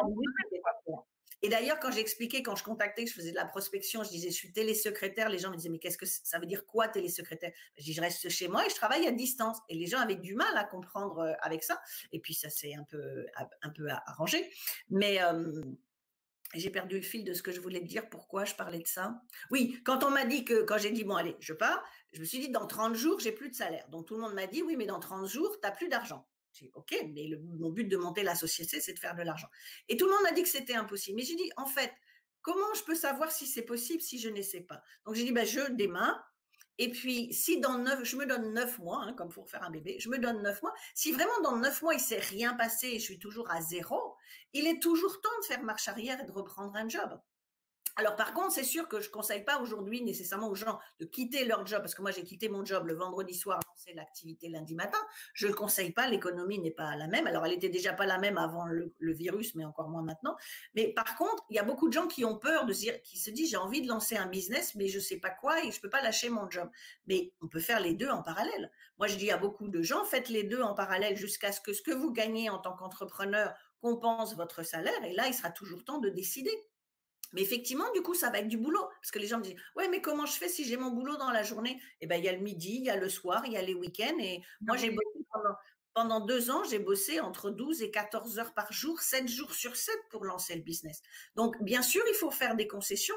Et 1.46 1.48
d'ailleurs, 1.48 1.78
quand 1.78 1.92
j'expliquais, 1.92 2.42
quand 2.42 2.56
je 2.56 2.64
contactais, 2.64 3.04
que 3.04 3.10
je 3.10 3.14
faisais 3.14 3.30
de 3.30 3.36
la 3.36 3.44
prospection, 3.44 4.02
je 4.02 4.08
disais, 4.08 4.30
je 4.30 4.34
suis 4.34 4.52
télésecrétaire, 4.52 5.28
les 5.28 5.38
gens 5.38 5.52
me 5.52 5.56
disaient, 5.56 5.68
mais 5.68 5.78
qu'est-ce 5.78 5.96
que 5.96 6.04
ça 6.04 6.40
veut 6.40 6.46
dire 6.46 6.66
quoi 6.66 6.88
télésecrétaire? 6.88 7.52
Je 7.78 7.84
dis, 7.84 7.92
je 7.92 8.00
reste 8.00 8.28
chez 8.28 8.48
moi 8.48 8.66
et 8.66 8.68
je 8.68 8.74
travaille 8.74 9.06
à 9.06 9.12
distance. 9.12 9.58
Et 9.68 9.76
les 9.76 9.86
gens 9.86 10.00
avaient 10.00 10.16
du 10.16 10.34
mal 10.34 10.56
à 10.56 10.64
comprendre 10.64 11.20
euh, 11.20 11.34
avec 11.42 11.62
ça. 11.62 11.80
Et 12.10 12.18
puis, 12.18 12.34
ça 12.34 12.50
s'est 12.50 12.74
un 12.74 12.82
peu, 12.82 13.26
un 13.62 13.70
peu 13.70 13.86
arrangé. 13.88 14.50
Mais 14.90 15.20
j'ai 16.54 16.70
perdu 16.70 16.96
le 16.96 17.02
fil 17.02 17.22
de 17.22 17.32
ce 17.32 17.44
que 17.44 17.52
je 17.52 17.60
voulais 17.60 17.78
te 17.78 17.86
dire. 17.86 18.08
Pourquoi 18.08 18.44
je 18.44 18.56
parlais 18.56 18.80
de 18.80 18.88
ça 18.88 19.22
Oui, 19.52 19.80
quand 19.84 20.02
on 20.02 20.10
m'a 20.10 20.24
dit 20.24 20.44
que, 20.44 20.62
quand 20.62 20.78
j'ai 20.78 20.90
dit, 20.90 21.04
bon, 21.04 21.14
allez, 21.14 21.36
je 21.38 21.52
pars, 21.52 21.80
je 22.12 22.18
me 22.18 22.24
suis 22.24 22.40
dit, 22.40 22.48
dans 22.48 22.66
30 22.66 22.96
jours, 22.96 23.20
j'ai 23.20 23.30
plus 23.30 23.50
de 23.50 23.54
salaire. 23.54 23.86
Donc, 23.90 24.06
tout 24.06 24.14
le 24.14 24.20
monde 24.20 24.34
m'a 24.34 24.48
dit, 24.48 24.62
oui, 24.62 24.74
mais 24.76 24.86
dans 24.86 24.98
30 24.98 25.28
jours, 25.28 25.52
tu 25.54 25.60
n'as 25.62 25.70
plus 25.70 25.88
d'argent. 25.88 26.26
OK, 26.74 26.94
mais 27.14 27.28
mon 27.58 27.70
but 27.70 27.84
de 27.84 27.96
monter 27.96 28.22
la 28.22 28.34
société, 28.34 28.80
c'est 28.80 28.92
de 28.92 28.98
faire 28.98 29.14
de 29.14 29.22
l'argent. 29.22 29.48
Et 29.88 29.96
tout 29.96 30.06
le 30.06 30.12
monde 30.12 30.26
a 30.28 30.32
dit 30.32 30.42
que 30.42 30.48
c'était 30.48 30.74
impossible. 30.74 31.16
Mais 31.16 31.24
j'ai 31.24 31.36
dit, 31.36 31.50
en 31.56 31.66
fait, 31.66 31.92
comment 32.42 32.74
je 32.74 32.82
peux 32.84 32.94
savoir 32.94 33.30
si 33.30 33.46
c'est 33.46 33.62
possible 33.62 34.02
si 34.02 34.18
je 34.18 34.28
ne 34.28 34.42
sais 34.42 34.60
pas? 34.60 34.82
Donc 35.04 35.14
j'ai 35.14 35.24
dit, 35.24 35.32
ben, 35.32 35.46
je 35.46 35.72
démarre. 35.72 36.32
Et 36.78 36.90
puis, 36.90 37.32
si 37.32 37.58
dans 37.58 37.78
neuf, 37.78 38.04
je 38.04 38.16
me 38.16 38.26
donne 38.26 38.52
neuf 38.52 38.78
mois, 38.78 39.02
hein, 39.02 39.14
comme 39.14 39.30
pour 39.30 39.48
faire 39.48 39.62
un 39.62 39.70
bébé, 39.70 39.96
je 39.98 40.10
me 40.10 40.18
donne 40.18 40.42
neuf 40.42 40.60
mois. 40.62 40.74
Si 40.94 41.10
vraiment 41.10 41.40
dans 41.42 41.56
neuf 41.56 41.80
mois, 41.80 41.94
il 41.94 42.00
s'est 42.00 42.18
rien 42.18 42.54
passé 42.54 42.88
et 42.88 42.98
je 42.98 43.04
suis 43.04 43.18
toujours 43.18 43.50
à 43.50 43.62
zéro, 43.62 44.14
il 44.52 44.66
est 44.66 44.80
toujours 44.82 45.20
temps 45.22 45.38
de 45.40 45.46
faire 45.46 45.62
marche 45.62 45.88
arrière 45.88 46.20
et 46.20 46.26
de 46.26 46.32
reprendre 46.32 46.76
un 46.76 46.88
job. 46.88 47.18
Alors 47.98 48.14
par 48.14 48.34
contre, 48.34 48.52
c'est 48.52 48.62
sûr 48.62 48.88
que 48.88 49.00
je 49.00 49.08
conseille 49.08 49.42
pas 49.42 49.58
aujourd'hui 49.58 50.02
nécessairement 50.02 50.48
aux 50.48 50.54
gens 50.54 50.78
de 51.00 51.06
quitter 51.06 51.46
leur 51.46 51.66
job 51.66 51.80
parce 51.80 51.94
que 51.94 52.02
moi 52.02 52.10
j'ai 52.10 52.24
quitté 52.24 52.50
mon 52.50 52.62
job 52.62 52.86
le 52.86 52.94
vendredi 52.94 53.32
soir, 53.32 53.58
c'est 53.74 53.94
l'activité 53.94 54.50
lundi 54.50 54.74
matin. 54.74 54.98
Je 55.32 55.46
ne 55.46 55.52
conseille 55.54 55.92
pas, 55.92 56.06
l'économie 56.06 56.58
n'est 56.58 56.70
pas 56.70 56.94
la 56.96 57.06
même. 57.06 57.26
Alors 57.26 57.46
elle 57.46 57.54
était 57.54 57.70
déjà 57.70 57.94
pas 57.94 58.04
la 58.04 58.18
même 58.18 58.36
avant 58.36 58.66
le, 58.66 58.92
virus, 59.00 59.54
mais 59.54 59.64
encore 59.64 59.88
moins 59.88 60.02
maintenant. 60.02 60.36
Mais 60.74 60.88
par 60.88 61.16
contre, 61.16 61.42
il 61.48 61.56
y 61.56 61.58
a 61.58 61.62
beaucoup 61.62 61.88
de 61.88 61.94
gens 61.94 62.06
qui 62.06 62.22
ont 62.26 62.36
peur 62.36 62.66
de 62.66 62.74
se 62.74 62.80
dire, 62.80 63.00
qui 63.02 63.18
se 63.18 63.30
disent 63.30 63.50
j'ai 63.50 63.56
envie 63.56 63.80
de 63.80 63.88
lancer 63.88 64.16
un 64.16 64.26
business, 64.26 64.74
mais 64.74 64.88
je 64.88 65.00
sais 65.00 65.16
pas 65.16 65.30
quoi 65.30 65.64
et 65.64 65.72
je 65.72 65.80
peux 65.80 65.88
pas 65.88 66.02
lâcher 66.02 66.28
mon 66.28 66.50
job. 66.50 66.68
Mais 67.06 67.32
on 67.40 67.48
peut 67.48 67.60
faire 67.60 67.80
les 67.80 67.94
deux 67.94 68.10
en 68.10 68.22
parallèle. 68.22 68.70
Moi 68.98 69.06
je 69.06 69.16
dis 69.16 69.30
à 69.30 69.38
beaucoup 69.38 69.68
de 69.68 69.80
gens 69.80 70.04
faites 70.04 70.28
les 70.28 70.42
deux 70.42 70.60
en 70.60 70.74
parallèle 70.74 71.16
jusqu'à 71.16 71.50
ce 71.50 71.62
que 71.62 71.72
ce 71.72 71.80
que 71.80 71.92
vous 71.92 72.12
gagnez 72.12 72.50
en 72.50 72.58
tant 72.58 72.76
qu'entrepreneur 72.76 73.54
compense 73.80 74.36
votre 74.36 74.62
salaire 74.62 75.02
et 75.04 75.14
là 75.14 75.28
il 75.28 75.34
sera 75.34 75.50
toujours 75.50 75.82
temps 75.82 75.98
de 75.98 76.10
décider. 76.10 76.52
Mais 77.32 77.42
effectivement, 77.42 77.90
du 77.94 78.02
coup, 78.02 78.14
ça 78.14 78.30
va 78.30 78.38
être 78.38 78.48
du 78.48 78.58
boulot. 78.58 78.86
Parce 79.00 79.10
que 79.10 79.18
les 79.18 79.26
gens 79.26 79.38
me 79.38 79.42
disent, 79.42 79.56
ouais, 79.76 79.88
mais 79.88 80.00
comment 80.00 80.26
je 80.26 80.32
fais 80.32 80.48
si 80.48 80.64
j'ai 80.64 80.76
mon 80.76 80.90
boulot 80.90 81.16
dans 81.16 81.30
la 81.30 81.42
journée? 81.42 81.80
Eh 82.00 82.06
bien, 82.06 82.16
il 82.16 82.24
y 82.24 82.28
a 82.28 82.32
le 82.32 82.40
midi, 82.40 82.76
il 82.76 82.84
y 82.84 82.90
a 82.90 82.96
le 82.96 83.08
soir, 83.08 83.42
il 83.46 83.52
y 83.52 83.56
a 83.56 83.62
les 83.62 83.74
week-ends. 83.74 84.18
Et 84.20 84.42
moi, 84.60 84.76
j'ai 84.76 84.90
bossé 84.90 85.26
pendant, 85.32 85.54
pendant 85.96 86.20
deux 86.20 86.50
ans, 86.50 86.62
j'ai 86.64 86.78
bossé 86.78 87.20
entre 87.20 87.48
12 87.48 87.80
et 87.80 87.90
14 87.90 88.38
heures 88.38 88.52
par 88.52 88.70
jour, 88.70 89.00
7 89.00 89.26
jours 89.28 89.54
sur 89.54 89.76
7 89.76 89.96
pour 90.10 90.26
lancer 90.26 90.54
le 90.54 90.60
business. 90.60 91.00
Donc, 91.36 91.56
bien 91.62 91.80
sûr, 91.80 92.02
il 92.10 92.14
faut 92.14 92.30
faire 92.30 92.54
des 92.54 92.66
concessions. 92.66 93.16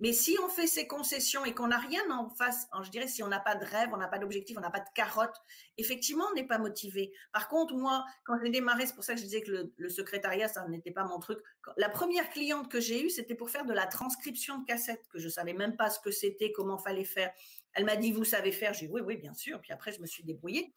Mais 0.00 0.14
si 0.14 0.38
on 0.42 0.48
fait 0.48 0.66
ces 0.66 0.86
concessions 0.86 1.44
et 1.44 1.52
qu'on 1.52 1.66
n'a 1.66 1.76
rien 1.76 2.00
en 2.10 2.30
face, 2.30 2.66
je 2.82 2.88
dirais, 2.88 3.08
si 3.08 3.22
on 3.22 3.28
n'a 3.28 3.40
pas 3.40 3.56
de 3.56 3.66
rêve, 3.66 3.90
on 3.92 3.98
n'a 3.98 4.08
pas 4.08 4.18
d'objectif, 4.18 4.56
on 4.56 4.62
n'a 4.62 4.70
pas 4.70 4.80
de 4.80 4.88
carotte, 4.94 5.36
effectivement, 5.76 6.24
on 6.30 6.34
n'est 6.34 6.46
pas 6.46 6.56
motivé. 6.56 7.12
Par 7.30 7.46
contre, 7.46 7.74
moi, 7.74 8.06
quand 8.24 8.38
j'ai 8.42 8.48
démarré, 8.48 8.86
c'est 8.86 8.94
pour 8.94 9.04
ça 9.04 9.12
que 9.12 9.20
je 9.20 9.24
disais 9.26 9.42
que 9.42 9.50
le, 9.50 9.74
le 9.76 9.88
secrétariat, 9.90 10.48
ça 10.48 10.66
n'était 10.66 10.92
pas 10.92 11.04
mon 11.04 11.18
truc. 11.18 11.40
La 11.76 11.90
première 11.90 12.30
cliente 12.30 12.70
que 12.70 12.80
j'ai 12.80 13.04
eue, 13.04 13.10
c'était 13.10 13.34
pour 13.34 13.50
faire 13.50 13.66
de 13.66 13.74
la 13.74 13.86
transcription 13.86 14.60
de 14.60 14.64
cassettes, 14.64 15.04
que 15.10 15.18
je 15.18 15.28
savais 15.28 15.52
même 15.52 15.76
pas 15.76 15.90
ce 15.90 16.00
que 16.00 16.10
c'était, 16.10 16.52
comment 16.52 16.78
fallait 16.78 17.04
faire. 17.04 17.34
Elle 17.74 17.84
m'a 17.84 17.96
dit, 17.96 18.12
vous 18.12 18.24
savez 18.24 18.50
faire? 18.50 18.72
J'ai 18.72 18.86
dit, 18.86 18.92
oui, 18.92 19.02
oui, 19.04 19.18
bien 19.18 19.34
sûr. 19.34 19.60
Puis 19.60 19.72
après, 19.72 19.92
je 19.92 20.00
me 20.00 20.06
suis 20.06 20.24
débrouillée. 20.24 20.72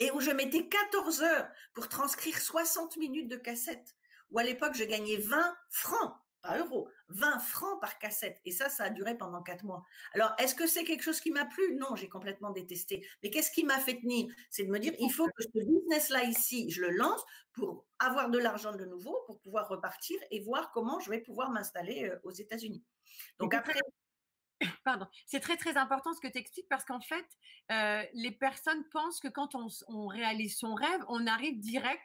Et 0.00 0.10
où 0.12 0.20
je 0.20 0.30
mettais 0.30 0.68
14 0.68 1.22
heures 1.22 1.48
pour 1.74 1.88
transcrire 1.88 2.38
60 2.38 2.96
minutes 2.96 3.28
de 3.28 3.36
cassette. 3.36 3.94
Où 4.30 4.38
à 4.38 4.44
l'époque, 4.44 4.74
je 4.74 4.84
gagnais 4.84 5.16
20 5.16 5.56
francs, 5.68 6.14
pas 6.42 6.58
euros, 6.58 6.88
20 7.08 7.38
francs 7.38 7.80
par 7.80 7.98
cassette. 7.98 8.40
Et 8.44 8.50
ça, 8.50 8.68
ça 8.68 8.84
a 8.84 8.90
duré 8.90 9.16
pendant 9.16 9.42
4 9.42 9.64
mois. 9.64 9.84
Alors, 10.14 10.32
est-ce 10.38 10.54
que 10.54 10.66
c'est 10.66 10.84
quelque 10.84 11.02
chose 11.02 11.20
qui 11.20 11.30
m'a 11.30 11.44
plu? 11.44 11.74
Non, 11.76 11.96
j'ai 11.96 12.08
complètement 12.08 12.50
détesté. 12.50 13.06
Mais 13.22 13.30
qu'est-ce 13.30 13.50
qui 13.50 13.64
m'a 13.64 13.78
fait 13.78 14.00
tenir? 14.00 14.32
C'est 14.48 14.64
de 14.64 14.70
me 14.70 14.78
dire, 14.78 14.94
il 14.98 15.12
faut 15.12 15.26
que 15.26 15.42
ce 15.42 15.58
business-là 15.58 16.24
ici, 16.24 16.70
je 16.70 16.80
le 16.80 16.90
lance 16.90 17.22
pour 17.52 17.86
avoir 17.98 18.30
de 18.30 18.38
l'argent 18.38 18.74
de 18.74 18.84
nouveau, 18.84 19.22
pour 19.26 19.38
pouvoir 19.40 19.68
repartir 19.68 20.18
et 20.30 20.40
voir 20.40 20.70
comment 20.72 20.98
je 21.00 21.10
vais 21.10 21.20
pouvoir 21.20 21.50
m'installer 21.50 22.08
euh, 22.08 22.18
aux 22.24 22.30
États-Unis. 22.30 22.82
Donc 23.38 23.54
après, 23.54 23.74
Pardon, 24.84 25.06
c'est 25.26 25.40
très 25.40 25.56
très 25.56 25.76
important 25.76 26.12
ce 26.12 26.20
que 26.20 26.30
tu 26.30 26.38
expliques 26.38 26.68
parce 26.68 26.84
qu'en 26.84 27.00
fait, 27.00 27.26
euh, 27.72 28.02
les 28.14 28.32
personnes 28.32 28.84
pensent 28.92 29.20
que 29.20 29.28
quand 29.28 29.54
on, 29.54 30.06
réalise 30.06 30.56
son 30.56 30.74
rêve, 30.74 31.00
on 31.08 31.26
arrive 31.26 31.58
direct, 31.60 32.04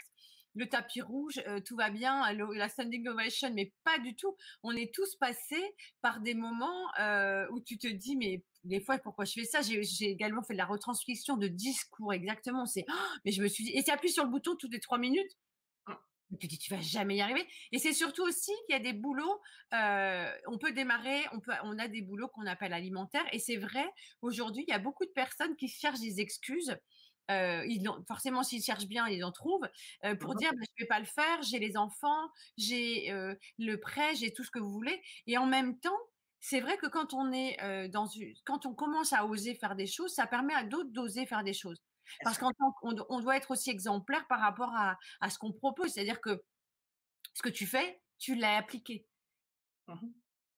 le 0.57 0.69
tapis 0.69 1.01
rouge, 1.01 1.41
euh, 1.47 1.59
tout 1.59 1.75
va 1.75 1.89
bien, 1.89 2.31
la 2.31 2.69
standing 2.69 3.07
ovation, 3.09 3.51
mais 3.53 3.73
pas 3.83 3.99
du 3.99 4.15
tout. 4.15 4.37
On 4.63 4.71
est 4.71 4.93
tous 4.93 5.15
passés 5.17 5.75
par 6.01 6.21
des 6.21 6.33
moments 6.33 6.87
euh, 6.99 7.45
où 7.51 7.59
tu 7.59 7.77
te 7.77 7.87
dis, 7.87 8.15
mais 8.15 8.41
des 8.63 8.79
fois, 8.79 8.97
pourquoi 8.99 9.25
je 9.25 9.33
fais 9.33 9.43
ça? 9.43 9.61
J'ai 9.61 10.09
également 10.09 10.43
fait 10.43 10.53
de 10.53 10.57
la 10.57 10.65
retranscription 10.65 11.35
de 11.35 11.47
discours, 11.47 12.13
exactement. 12.13 12.65
C'est, 12.65 12.85
oh, 12.89 12.93
mais 13.25 13.31
je 13.31 13.41
me 13.41 13.49
suis 13.49 13.65
dit, 13.65 13.71
et 13.71 13.83
tu 13.83 13.91
appuies 13.91 14.11
sur 14.11 14.23
le 14.23 14.29
bouton 14.29 14.55
toutes 14.55 14.71
les 14.71 14.79
trois 14.79 14.97
minutes 14.97 15.31
et 16.33 16.37
tu 16.37 16.47
dis, 16.47 16.57
tu 16.57 16.73
vas 16.73 16.81
jamais 16.81 17.17
y 17.17 17.21
arriver. 17.21 17.45
Et 17.71 17.79
c'est 17.79 17.93
surtout 17.93 18.23
aussi 18.23 18.51
qu'il 18.65 18.75
y 18.75 18.79
a 18.79 18.81
des 18.81 18.93
boulots, 18.93 19.39
euh, 19.73 20.31
on 20.47 20.57
peut 20.57 20.71
démarrer, 20.71 21.21
on, 21.33 21.39
peut, 21.39 21.51
on 21.63 21.77
a 21.77 21.87
des 21.87 22.01
boulots 22.01 22.27
qu'on 22.29 22.45
appelle 22.45 22.73
alimentaires. 22.73 23.25
Et 23.31 23.39
c'est 23.39 23.57
vrai, 23.57 23.85
aujourd'hui, 24.21 24.63
il 24.67 24.71
y 24.71 24.75
a 24.75 24.79
beaucoup 24.79 25.05
de 25.05 25.11
personnes 25.11 25.55
qui 25.55 25.67
cherchent 25.67 25.99
des 25.99 26.19
excuses. 26.19 26.77
Euh, 27.31 27.63
ils 27.67 27.87
forcément, 28.07 28.43
s'ils 28.43 28.63
cherchent 28.63 28.87
bien, 28.87 29.07
ils 29.07 29.23
en 29.23 29.31
trouvent 29.31 29.67
euh, 30.03 30.15
pour 30.15 30.35
mmh 30.35 30.37
dire, 30.37 30.51
bah, 30.51 30.61
je 30.61 30.83
ne 30.83 30.85
vais 30.85 30.87
pas 30.87 30.99
le 30.99 31.05
faire, 31.05 31.41
j'ai 31.41 31.59
les 31.59 31.77
enfants, 31.77 32.29
j'ai 32.57 33.11
le 33.57 33.75
prêt, 33.77 34.15
j'ai 34.15 34.31
tout 34.31 34.43
ce 34.43 34.51
que 34.51 34.59
vous 34.59 34.71
voulez. 34.71 35.01
Et 35.27 35.37
en 35.37 35.45
même 35.45 35.79
temps, 35.79 35.97
c'est 36.39 36.59
vrai 36.59 36.77
que 36.77 36.87
quand 36.87 37.13
on 37.13 37.31
est 37.31 37.57
dans 37.89 38.07
quand 38.45 38.65
on 38.65 38.73
commence 38.75 39.13
à 39.13 39.25
oser 39.25 39.55
faire 39.55 39.75
des 39.75 39.87
choses, 39.87 40.13
ça 40.13 40.27
permet 40.27 40.53
à 40.53 40.63
d'autres 40.63 40.91
d'oser 40.91 41.25
faire 41.25 41.43
des 41.43 41.53
choses. 41.53 41.81
Parce 42.23 42.37
qu'on 42.37 42.51
on 42.83 43.19
doit 43.19 43.37
être 43.37 43.51
aussi 43.51 43.69
exemplaire 43.69 44.25
par 44.27 44.39
rapport 44.39 44.73
à, 44.75 45.29
ce 45.29 45.37
qu'on 45.37 45.51
propose. 45.51 45.91
C'est-à-dire 45.91 46.21
que 46.21 46.43
ce 47.33 47.41
que 47.41 47.49
tu 47.49 47.65
fais, 47.65 48.01
tu 48.17 48.35
l'as 48.35 48.57
appliqué. 48.57 49.05
Mmh 49.87 50.07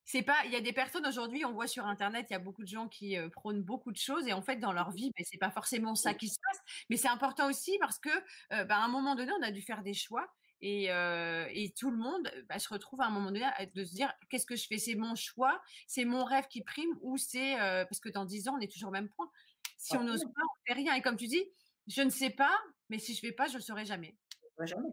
c'est 0.08 0.22
pas, 0.22 0.38
il 0.46 0.52
y 0.52 0.56
a 0.56 0.62
des 0.62 0.72
personnes 0.72 1.06
aujourd'hui, 1.06 1.44
on 1.44 1.52
voit 1.52 1.68
sur 1.68 1.86
internet, 1.86 2.28
il 2.30 2.34
y 2.34 2.36
a 2.38 2.40
beaucoup 2.40 2.64
de 2.64 2.68
gens 2.68 2.88
qui 2.88 3.18
prônent 3.34 3.62
beaucoup 3.62 3.92
de 3.92 3.98
choses 3.98 4.26
et 4.26 4.32
en 4.32 4.42
fait 4.42 4.56
dans 4.56 4.72
leur 4.72 4.92
vie, 4.92 5.12
ben, 5.18 5.26
c'est 5.30 5.38
pas 5.38 5.52
forcément 5.52 5.96
ça 5.96 6.14
qui 6.14 6.30
se 6.30 6.40
passe. 6.42 6.60
Mais 6.90 6.96
c'est 6.96 7.10
important 7.10 7.50
aussi 7.50 7.78
parce 7.80 8.00
que, 8.00 8.10
ben, 8.50 8.70
à 8.70 8.86
un 8.86 8.88
moment 8.88 9.16
donné, 9.16 9.34
on 9.38 9.44
a 9.44 9.52
dû 9.52 9.62
faire 9.62 9.84
des 9.84 9.94
choix 9.94 10.26
et, 10.62 10.86
et 10.86 11.74
tout 11.78 11.92
le 11.92 11.98
monde 11.98 12.32
bah, 12.48 12.58
se 12.58 12.70
retrouve 12.70 13.02
à 13.02 13.08
un 13.08 13.10
moment 13.10 13.32
donné 13.32 13.46
de 13.76 13.84
se 13.84 13.94
dire 13.94 14.14
qu'est-ce 14.30 14.46
que 14.46 14.56
je 14.56 14.66
fais? 14.66 14.78
C'est 14.78 14.96
mon 14.96 15.14
choix, 15.16 15.62
c'est 15.88 16.06
mon 16.06 16.24
rêve 16.24 16.48
qui 16.48 16.64
prime 16.64 16.98
ou 17.02 17.18
c'est 17.18 17.58
parce 17.58 18.00
que 18.00 18.08
dans 18.08 18.24
dix 18.24 18.48
ans 18.48 18.56
on 18.58 18.62
est 18.62 18.72
toujours 18.72 18.90
au 18.90 18.94
même 18.94 19.10
point. 19.10 19.30
Si 19.78 19.96
on 19.96 20.04
n'ose 20.04 20.24
pas, 20.24 20.42
on 20.44 20.66
fait 20.66 20.74
rien. 20.74 20.96
Et 20.96 21.02
comme 21.02 21.18
tu 21.18 21.28
dis, 21.28 21.44
je 21.88 22.02
ne 22.02 22.10
sais 22.10 22.32
pas, 22.32 22.58
mais 22.90 23.00
si 23.00 23.14
je 23.14 23.26
ne 23.26 23.30
fais 23.30 23.36
pas, 23.36 23.48
je 23.48 23.58
ne 23.58 23.62
saurai 23.62 23.86
jamais. 23.86 24.18
Jamais. 24.66 24.90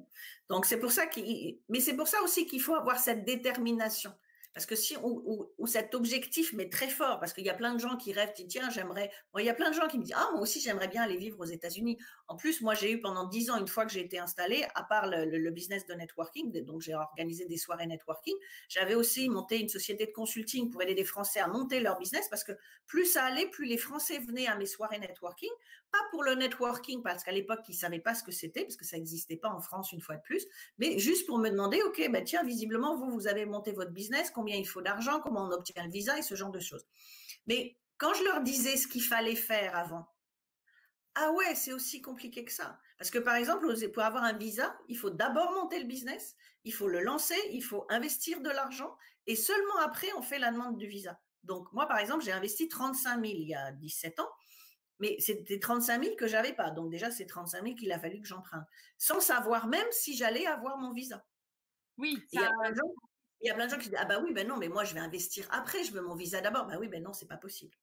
Donc 0.51 0.67
c'est 0.67 0.79
pour 0.79 0.93
ça 0.93 1.07
qu'il, 1.07 1.59
mais 1.71 1.81
c'est 1.81 1.97
pour 1.97 2.07
ça 2.07 2.21
aussi 2.23 2.47
qu'il 2.47 2.61
faut 2.61 2.75
avoir 2.75 2.99
cette 2.99 3.25
détermination. 3.25 4.13
Parce 4.55 4.67
que 4.67 4.77
si 4.77 4.97
ou, 5.03 5.67
cet 5.67 5.95
objectif 5.97 6.53
mais 6.53 6.69
très 6.69 6.89
fort, 6.89 7.19
parce 7.19 7.33
qu'il 7.33 7.45
y 7.45 7.51
a 7.51 7.55
plein 7.55 7.75
de 7.75 7.81
gens 7.81 7.97
qui 7.97 8.13
rêvent, 8.13 8.33
tiens, 8.49 8.71
j'aimerais. 8.71 9.11
il 9.39 9.45
y 9.45 9.49
a 9.49 9.55
plein 9.55 9.71
de 9.71 9.75
gens 9.75 9.89
qui 9.89 9.99
me 9.99 10.05
disent, 10.05 10.15
ah, 10.17 10.29
moi 10.33 10.43
aussi, 10.43 10.61
j'aimerais 10.61 10.87
bien 10.87 11.03
aller 11.03 11.17
vivre 11.17 11.41
aux 11.41 11.45
États-Unis. 11.45 11.99
En 12.29 12.37
plus, 12.37 12.61
moi, 12.61 12.75
j'ai 12.75 12.93
eu 12.93 13.01
pendant 13.01 13.27
dix 13.27 13.51
ans, 13.51 13.59
une 13.59 13.67
fois 13.67 13.85
que 13.85 13.93
j'ai 13.93 14.01
été 14.01 14.19
installée, 14.19 14.65
à 14.77 14.85
part 14.85 15.09
le, 15.09 15.51
business 15.51 15.87
de 15.87 15.95
networking, 15.95 16.53
donc 16.65 16.81
j'ai 16.81 16.95
organisé 16.95 17.47
des 17.47 17.57
soirées 17.57 17.87
networking, 17.87 18.35
j'avais 18.69 18.95
aussi 18.95 19.29
monté 19.29 19.61
une 19.61 19.69
société 19.69 20.07
de 20.07 20.13
consulting 20.13 20.71
pour 20.71 20.83
aider 20.83 20.95
des 20.95 21.05
Français 21.05 21.41
à 21.41 21.49
monter 21.49 21.81
leur 21.81 21.99
business, 21.99 22.29
parce 22.29 22.45
que 22.45 22.53
plus 22.87 23.05
ça 23.07 23.25
allait, 23.25 23.49
plus 23.49 23.67
les 23.67 23.79
Français 23.79 24.19
venaient 24.19 24.47
à 24.47 24.57
mes 24.57 24.67
soirées 24.67 24.99
networking, 24.99 25.51
pas 25.93 25.99
pour 26.11 26.25
le 26.25 26.35
networking, 26.35 27.03
parce 27.03 27.23
qu'à 27.23 27.33
l'époque, 27.33 27.61
ils 27.69 27.75
savaient 27.75 28.01
pas 28.01 28.15
ce 28.15 28.25
que 28.25 28.33
c'était, 28.33 28.63
parce 28.63 28.77
que 28.77 28.85
ça 28.85 28.97
n'existait 28.97 29.37
pas 29.37 29.49
en 29.49 29.61
France 29.61 29.93
une 29.93 30.01
fois 30.01 30.17
de 30.17 30.23
plus, 30.23 30.45
mais 30.79 30.99
juste 30.99 31.27
pour 31.27 31.39
me 31.39 31.51
demander, 31.51 31.81
OK, 31.83 32.03
ben 32.11 32.25
tiens, 32.25 32.43
visiblement, 32.43 32.97
vous, 32.97 33.11
vous 33.11 33.29
avez 33.29 33.47
monté 33.47 33.73
votre 33.73 33.93
business, 33.93 34.31
combien 34.45 34.57
il 34.57 34.69
faut 34.69 34.83
d'argent, 34.83 35.21
comment 35.21 35.47
on 35.47 35.53
obtient 35.53 35.83
le 35.83 35.91
visa 35.91 36.19
et 36.19 36.23
ce 36.23 36.35
genre 36.35 36.51
de 36.51 36.61
choses. 36.61 36.85
Mais 37.47 37.79
quand 37.97 38.13
je 38.13 38.25
leur 38.25 38.43
disais 38.43 38.77
ce 38.77 38.87
qu'il 38.87 39.03
fallait 39.03 39.37
faire 39.37 39.75
avant, 39.75 40.07
ah 41.15 41.31
ouais, 41.33 41.55
c'est 41.55 41.73
aussi 41.73 42.03
compliqué 42.03 42.45
que 42.45 42.53
ça. 42.53 42.79
Parce 42.99 43.11
que 43.11 43.19
par 43.19 43.37
exemple, 43.37 43.67
pour 43.91 44.03
avoir 44.03 44.23
un 44.23 44.35
visa, 44.35 44.77
il 44.89 44.99
faut 44.99 45.09
d'abord 45.09 45.53
monter 45.53 45.79
le 45.79 45.87
business, 45.87 46.37
il 46.65 46.75
faut 46.75 46.89
le 46.89 47.01
lancer, 47.01 47.39
il 47.53 47.63
faut 47.63 47.87
investir 47.89 48.43
de 48.43 48.51
l'argent, 48.51 48.95
et 49.27 49.37
seulement 49.37 49.79
après, 49.79 50.09
on 50.19 50.23
fait 50.23 50.39
la 50.39 50.53
demande 50.53 50.77
du 50.77 50.87
visa. 50.87 51.19
Donc 51.43 51.73
moi, 51.73 51.87
par 51.87 51.99
exemple, 51.99 52.23
j'ai 52.23 52.33
investi 52.33 52.69
35 52.69 53.25
000 53.25 53.25
il 53.25 53.49
y 53.49 53.55
a 53.55 53.73
17 53.73 54.21
ans. 54.21 54.29
Mais 55.01 55.17
c'était 55.19 55.59
35 55.59 56.05
000 56.05 56.17
que 56.17 56.27
j'avais 56.27 56.53
pas. 56.53 56.71
Donc 56.71 56.91
déjà, 56.91 57.11
c'est 57.11 57.27
35 57.27 57.63
000 57.65 57.75
qu'il 57.75 57.91
a 57.93 57.99
fallu 57.99 58.21
que 58.21 58.29
j'emprunte. 58.29 58.65
Sans 58.97 59.21
savoir 59.21 59.67
même 59.67 59.87
si 59.91 60.17
j'allais 60.17 60.47
avoir 60.47 60.79
mon 60.79 60.93
visa. 60.93 61.25
Oui. 61.97 62.23
Il, 63.45 63.49
y 63.49 63.51
a 63.51 63.55
plein 63.55 63.67
de 63.67 63.71
gens, 63.71 63.79
qui 63.79 63.89
disent, 63.91 63.99
ah 64.01 64.07
bah 64.07 64.21
oui, 64.23 64.33
ben 64.33 64.49
non, 64.49 64.57
mais 64.57 64.69
moi 64.69 64.85
je 64.85 64.95
vais 64.95 65.01
investir 65.01 65.47
après, 65.51 65.85
je 65.85 65.93
veux 65.93 66.01
mon 66.01 66.15
visa 66.15 66.41
d'abord. 66.41 66.67
Ben 66.67 66.79
oui, 66.79 66.89
ben 66.89 67.03
non, 67.03 67.13
c'est 67.13 67.29
pas 67.29 67.37
possible. 67.37 67.77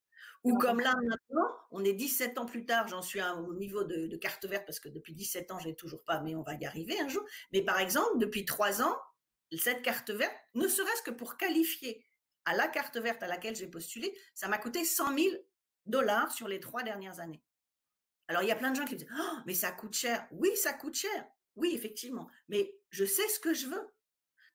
Ou 0.44 0.58
comme 0.58 0.80
là 0.80 0.94
maintenant, 1.08 1.48
on 1.70 1.84
est 1.84 1.92
17 1.92 2.36
ans 2.38 2.46
plus 2.46 2.66
tard, 2.66 2.88
j'en 2.88 3.02
suis 3.02 3.20
à, 3.20 3.36
au 3.36 3.54
niveau 3.54 3.84
de, 3.84 4.16
carte 4.16 4.44
verte 4.44 4.66
parce 4.66 4.80
que 4.80 4.88
depuis 4.88 5.14
17 5.14 5.52
ans, 5.52 5.58
je 5.58 5.68
n'ai 5.68 5.74
toujours 5.74 6.02
pas, 6.04 6.20
mais 6.20 6.34
on 6.34 6.42
va 6.42 6.54
y 6.54 6.66
arriver 6.66 6.98
un 7.00 7.08
jour. 7.08 7.24
Mais 7.52 7.62
par 7.62 7.78
exemple, 7.78 8.18
depuis 8.18 8.44
3 8.44 8.82
ans, 8.82 8.96
cette 9.56 9.82
carte 9.82 10.10
verte, 10.10 10.34
ne 10.54 10.66
serait-ce 10.66 11.02
que 11.02 11.10
pour 11.10 11.36
qualifier 11.36 12.04
à 12.44 12.54
la 12.56 12.66
carte 12.66 12.96
verte 12.96 13.22
à 13.22 13.28
laquelle 13.28 13.54
j'ai 13.54 13.68
postulé, 13.68 14.12
ça 14.34 14.48
m'a 14.48 14.58
coûté 14.58 14.84
100 14.84 15.16
000 15.16 15.36
dollars 15.86 16.32
sur 16.32 16.48
les 16.48 16.58
trois 16.58 16.82
dernières 16.82 17.20
années. 17.20 17.42
Alors, 18.28 18.42
il 18.42 18.48
y 18.48 18.52
a 18.52 18.56
plein 18.56 18.70
de 18.70 18.76
gens 18.76 18.84
qui 18.84 18.94
me 18.94 18.98
disent, 18.98 19.14
oh, 19.18 19.36
mais 19.46 19.54
ça 19.54 19.72
coûte 19.72 19.94
cher. 19.94 20.26
Oui, 20.30 20.50
ça 20.56 20.72
coûte 20.72 20.94
cher. 20.94 21.26
Oui, 21.56 21.72
effectivement. 21.74 22.28
Mais 22.48 22.74
je 22.90 23.04
sais 23.04 23.28
ce 23.28 23.38
que 23.38 23.52
je 23.52 23.66
veux. 23.66 23.88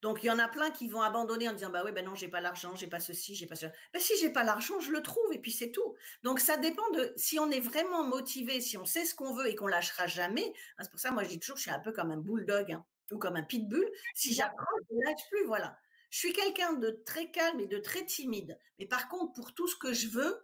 Donc, 0.08 0.24
il 0.24 0.28
y 0.28 0.32
en 0.32 0.40
a 0.40 0.48
plein 0.48 0.72
qui 0.72 0.88
vont 0.88 1.02
abandonner 1.02 1.50
en 1.50 1.52
disant, 1.52 1.70
bah 1.70 1.82
oui, 1.84 1.92
ben 1.92 2.06
non, 2.06 2.16
j'ai 2.16 2.30
pas 2.30 2.40
l'argent, 2.40 2.74
j'ai 2.78 2.88
pas 2.88 3.02
ceci, 3.02 3.36
j'ai 3.36 3.46
pas 3.46 3.58
cela. 3.58 3.74
Ben, 3.92 4.00
si 4.00 4.14
j'ai 4.22 4.30
pas 4.30 4.46
l'argent, 4.46 4.80
je 4.80 4.90
le 4.90 5.02
trouve 5.02 5.34
et 5.34 5.38
puis 5.38 5.52
c'est 5.52 5.70
tout. 5.70 5.98
Donc, 6.24 6.40
ça 6.40 6.56
dépend 6.56 6.90
de 6.92 7.12
si 7.18 7.40
on 7.40 7.52
est 7.52 7.60
vraiment 7.60 8.06
motivé, 8.06 8.62
si 8.62 8.78
on 8.78 8.86
sait 8.86 9.04
ce 9.04 9.14
qu'on 9.14 9.34
veut 9.34 9.50
et 9.50 9.56
qu'on 9.56 9.68
lâchera 9.68 10.08
jamais. 10.08 10.54
Hein, 10.78 10.84
c'est 10.84 10.92
pour 10.92 11.02
ça, 11.02 11.12
moi, 11.12 11.26
je 11.26 11.28
dis 11.28 11.40
toujours, 11.40 11.58
je 11.58 11.64
suis 11.64 11.72
un 11.72 11.80
peu 11.80 11.92
comme 11.92 12.10
un 12.12 12.16
bulldog 12.16 12.72
hein, 12.72 12.86
ou 13.12 13.18
comme 13.18 13.36
un 13.36 13.44
pitbull. 13.44 13.86
Si 14.16 14.34
j'apprends, 14.34 14.78
je 14.90 14.96
ne 14.96 15.04
lâche 15.04 15.28
plus, 15.30 15.44
voilà. 15.44 15.78
Je 16.10 16.20
suis 16.20 16.32
quelqu'un 16.32 16.72
de 16.72 17.04
très 17.06 17.30
calme 17.30 17.60
et 17.60 17.68
de 17.68 17.78
très 17.78 18.06
timide. 18.06 18.58
Mais 18.80 18.86
par 18.86 19.10
contre, 19.10 19.34
pour 19.34 19.54
tout 19.54 19.68
ce 19.68 19.76
que 19.76 19.92
je 19.92 20.08
veux, 20.08 20.42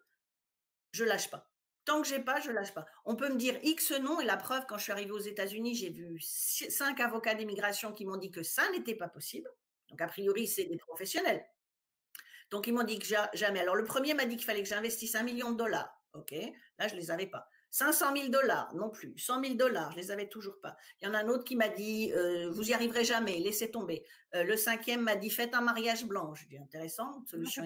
je 0.92 1.06
lâche 1.06 1.30
pas. 1.30 1.53
Tant 1.86 2.02
que 2.02 2.08
j'ai 2.08 2.20
pas, 2.20 2.40
je 2.40 2.52
lâche 2.52 2.74
pas. 2.74 2.86
On 3.04 3.16
peut 3.16 3.30
me 3.30 3.36
dire 3.36 3.60
X 3.62 3.92
nom 3.92 4.22
et 4.22 4.26
la 4.26 4.38
preuve, 4.38 4.66
quand 4.68 4.78
je 4.78 4.84
suis 4.84 4.92
arrivée 4.92 5.12
aux 5.12 5.20
États-Unis, 5.20 5.76
j'ai 5.76 5.90
vu 5.90 6.18
cinq 6.20 7.00
avocats 7.02 7.36
d'immigration 7.36 7.92
qui 7.92 8.06
m'ont 8.06 8.18
dit 8.18 8.32
que 8.32 8.44
ça 8.44 8.70
n'était 8.72 8.96
pas 8.96 9.10
possible. 9.10 9.50
Donc, 9.90 10.02
a 10.02 10.08
priori, 10.08 10.48
c'est 10.48 10.66
des 10.66 10.78
professionnels. 10.78 11.46
Donc, 12.52 12.68
ils 12.68 12.74
m'ont 12.74 12.84
dit 12.84 13.00
que 13.00 13.08
jamais. 13.34 13.60
Alors, 13.60 13.76
le 13.76 13.84
premier 13.84 14.14
m'a 14.14 14.26
dit 14.26 14.38
qu'il 14.38 14.46
fallait 14.46 14.64
que 14.64 14.70
j'investisse 14.70 15.16
un 15.16 15.24
million 15.24 15.52
de 15.52 15.58
dollars. 15.58 15.94
OK. 16.14 16.34
Là, 16.80 16.88
je 16.88 16.96
les 16.96 17.12
avais 17.12 17.28
pas. 17.28 17.48
500 17.74 18.16
000 18.16 18.30
dollars, 18.30 18.72
non 18.76 18.92
plus. 18.92 19.18
100 19.18 19.44
000 19.44 19.56
dollars, 19.56 19.92
je 19.94 19.98
les 19.98 20.12
avais 20.12 20.30
toujours 20.30 20.62
pas. 20.62 20.78
Il 21.02 21.08
y 21.08 21.08
en 21.10 21.16
a 21.16 21.24
un 21.24 21.28
autre 21.28 21.44
qui 21.44 21.56
m'a 21.56 21.70
dit, 21.70 22.14
euh, 22.14 22.52
vous 22.52 22.70
y 22.70 22.74
arriverez 22.74 23.04
jamais, 23.04 23.40
laissez 23.40 23.72
tomber. 23.72 24.06
Euh, 24.36 24.44
le 24.44 24.56
cinquième 24.56 25.02
m'a 25.02 25.16
dit, 25.16 25.32
faites 25.32 25.56
un 25.56 25.62
mariage 25.62 26.06
blanc. 26.06 26.36
Je 26.36 26.46
dis, 26.46 26.60
intéressant, 26.60 27.24
solution 27.26 27.64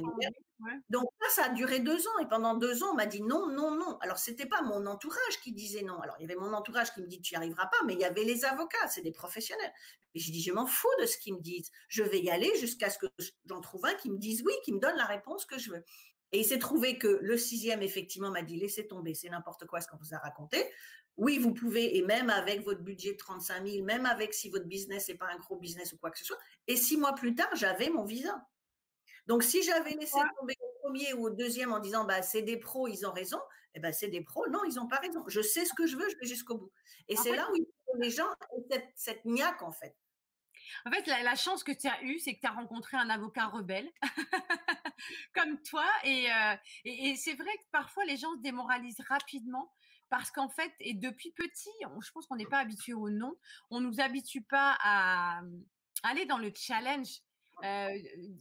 Donc 0.89 1.09
là, 1.19 1.27
ça 1.29 1.45
a 1.47 1.49
duré 1.49 1.81
deux 1.81 2.07
ans. 2.07 2.19
Et 2.21 2.25
pendant 2.25 2.55
deux 2.55 2.83
ans, 2.83 2.91
on 2.93 2.95
m'a 2.95 3.05
dit 3.05 3.21
non, 3.21 3.49
non, 3.49 3.71
non. 3.71 3.97
Alors, 3.99 4.17
c'était 4.17 4.45
pas 4.45 4.61
mon 4.61 4.85
entourage 4.85 5.41
qui 5.43 5.51
disait 5.51 5.83
non. 5.83 5.99
Alors, 5.99 6.15
il 6.19 6.21
y 6.21 6.31
avait 6.31 6.39
mon 6.39 6.53
entourage 6.53 6.93
qui 6.93 7.01
me 7.01 7.07
dit, 7.07 7.19
tu 7.19 7.33
n'y 7.33 7.37
arriveras 7.39 7.65
pas, 7.65 7.85
mais 7.85 7.93
il 7.93 7.99
y 7.99 8.05
avait 8.05 8.23
les 8.23 8.45
avocats, 8.45 8.87
c'est 8.87 9.01
des 9.01 9.11
professionnels. 9.11 9.73
Et 10.15 10.19
je 10.19 10.31
dis, 10.31 10.41
je 10.41 10.53
m'en 10.53 10.67
fous 10.67 10.87
de 11.01 11.05
ce 11.05 11.17
qu'ils 11.17 11.33
me 11.33 11.41
disent. 11.41 11.69
Je 11.89 12.03
vais 12.03 12.21
y 12.21 12.29
aller 12.29 12.55
jusqu'à 12.57 12.89
ce 12.89 12.97
que 12.97 13.07
j'en 13.45 13.59
trouve 13.59 13.85
un 13.85 13.93
qui 13.95 14.09
me 14.09 14.17
dise 14.17 14.41
oui, 14.45 14.53
qui 14.63 14.71
me 14.71 14.79
donne 14.79 14.95
la 14.95 15.05
réponse 15.05 15.45
que 15.45 15.59
je 15.59 15.71
veux. 15.71 15.83
Et 16.31 16.39
il 16.39 16.45
s'est 16.45 16.59
trouvé 16.59 16.97
que 16.97 17.19
le 17.21 17.37
sixième, 17.37 17.81
effectivement, 17.81 18.31
m'a 18.31 18.41
dit 18.41 18.57
laissez 18.57 18.87
tomber, 18.87 19.13
c'est 19.13 19.29
n'importe 19.29 19.65
quoi 19.65 19.81
ce 19.81 19.87
qu'on 19.87 19.97
vous 19.97 20.13
a 20.13 20.17
raconté. 20.17 20.63
Oui, 21.15 21.39
vous 21.39 21.53
pouvez, 21.53 21.97
et 21.97 22.03
même 22.03 22.29
avec 22.29 22.63
votre 22.63 22.81
budget 22.81 23.13
de 23.13 23.17
35 23.17 23.65
000, 23.65 23.85
même 23.85 24.05
avec 24.05 24.33
si 24.33 24.49
votre 24.49 24.65
business 24.65 25.07
n'est 25.07 25.15
pas 25.15 25.27
un 25.27 25.37
gros 25.37 25.57
business 25.57 25.93
ou 25.93 25.97
quoi 25.97 26.11
que 26.11 26.19
ce 26.19 26.25
soit. 26.25 26.37
Et 26.67 26.75
six 26.75 26.97
mois 26.97 27.15
plus 27.15 27.33
tard, 27.33 27.49
j'avais 27.55 27.89
mon 27.89 28.03
visa. 28.03 28.45
Donc, 29.25 29.43
si 29.43 29.63
j'avais 29.63 29.91
laissé 29.91 30.19
tomber 30.39 30.55
au 30.61 30.87
premier 30.87 31.13
ou 31.13 31.25
au 31.25 31.29
deuxième 31.29 31.73
en 31.73 31.79
disant 31.79 32.05
bah, 32.05 32.21
c'est 32.21 32.43
des 32.43 32.57
pros, 32.57 32.87
ils 32.87 33.05
ont 33.05 33.11
raison, 33.11 33.39
eh 33.73 33.79
ben, 33.79 33.91
c'est 33.91 34.07
des 34.07 34.21
pros, 34.21 34.47
non, 34.49 34.63
ils 34.63 34.75
n'ont 34.75 34.87
pas 34.87 34.97
raison. 34.97 35.23
Je 35.27 35.41
sais 35.41 35.65
ce 35.65 35.73
que 35.73 35.87
je 35.87 35.97
veux, 35.97 36.09
je 36.09 36.17
vais 36.17 36.25
jusqu'au 36.25 36.57
bout. 36.57 36.71
Et 37.07 37.15
c'est 37.15 37.35
là 37.35 37.47
où 37.51 37.99
les 37.99 38.09
gens 38.09 38.27
ont 38.51 38.65
cette, 38.69 38.89
cette 38.95 39.25
niaque, 39.25 39.61
en 39.61 39.71
fait. 39.71 39.95
En 40.85 40.91
fait, 40.91 41.05
la, 41.07 41.35
chance 41.35 41.63
que 41.63 41.71
tu 41.71 41.87
as 41.87 42.01
eue, 42.03 42.19
c'est 42.19 42.35
que 42.35 42.41
tu 42.41 42.47
as 42.47 42.51
rencontré 42.51 42.97
un 42.97 43.09
avocat 43.09 43.47
rebelle 43.47 43.89
comme 45.33 45.61
toi. 45.63 45.85
Euh, 46.05 46.55
et, 46.85 47.15
c'est 47.15 47.35
vrai 47.35 47.51
que 47.57 47.63
parfois, 47.71 48.05
les 48.05 48.17
gens 48.17 48.33
se 48.35 48.41
démoralisent 48.41 49.01
rapidement 49.07 49.71
parce 50.09 50.31
qu'en 50.31 50.49
fait, 50.49 50.71
et 50.79 50.93
depuis 50.93 51.31
petit, 51.31 51.69
je 51.81 52.11
pense 52.11 52.27
qu'on 52.27 52.37
n'est 52.37 52.45
pas 52.45 52.59
habitué 52.59 52.93
au 52.93 53.09
nom, 53.09 53.35
on 53.69 53.81
nous 53.81 53.99
habitue 53.99 54.41
pas 54.41 54.77
à, 54.81 55.41
aller 56.03 56.25
dans 56.25 56.37
le 56.37 56.51
challenge. 56.55 57.19
Euh, 57.63 57.97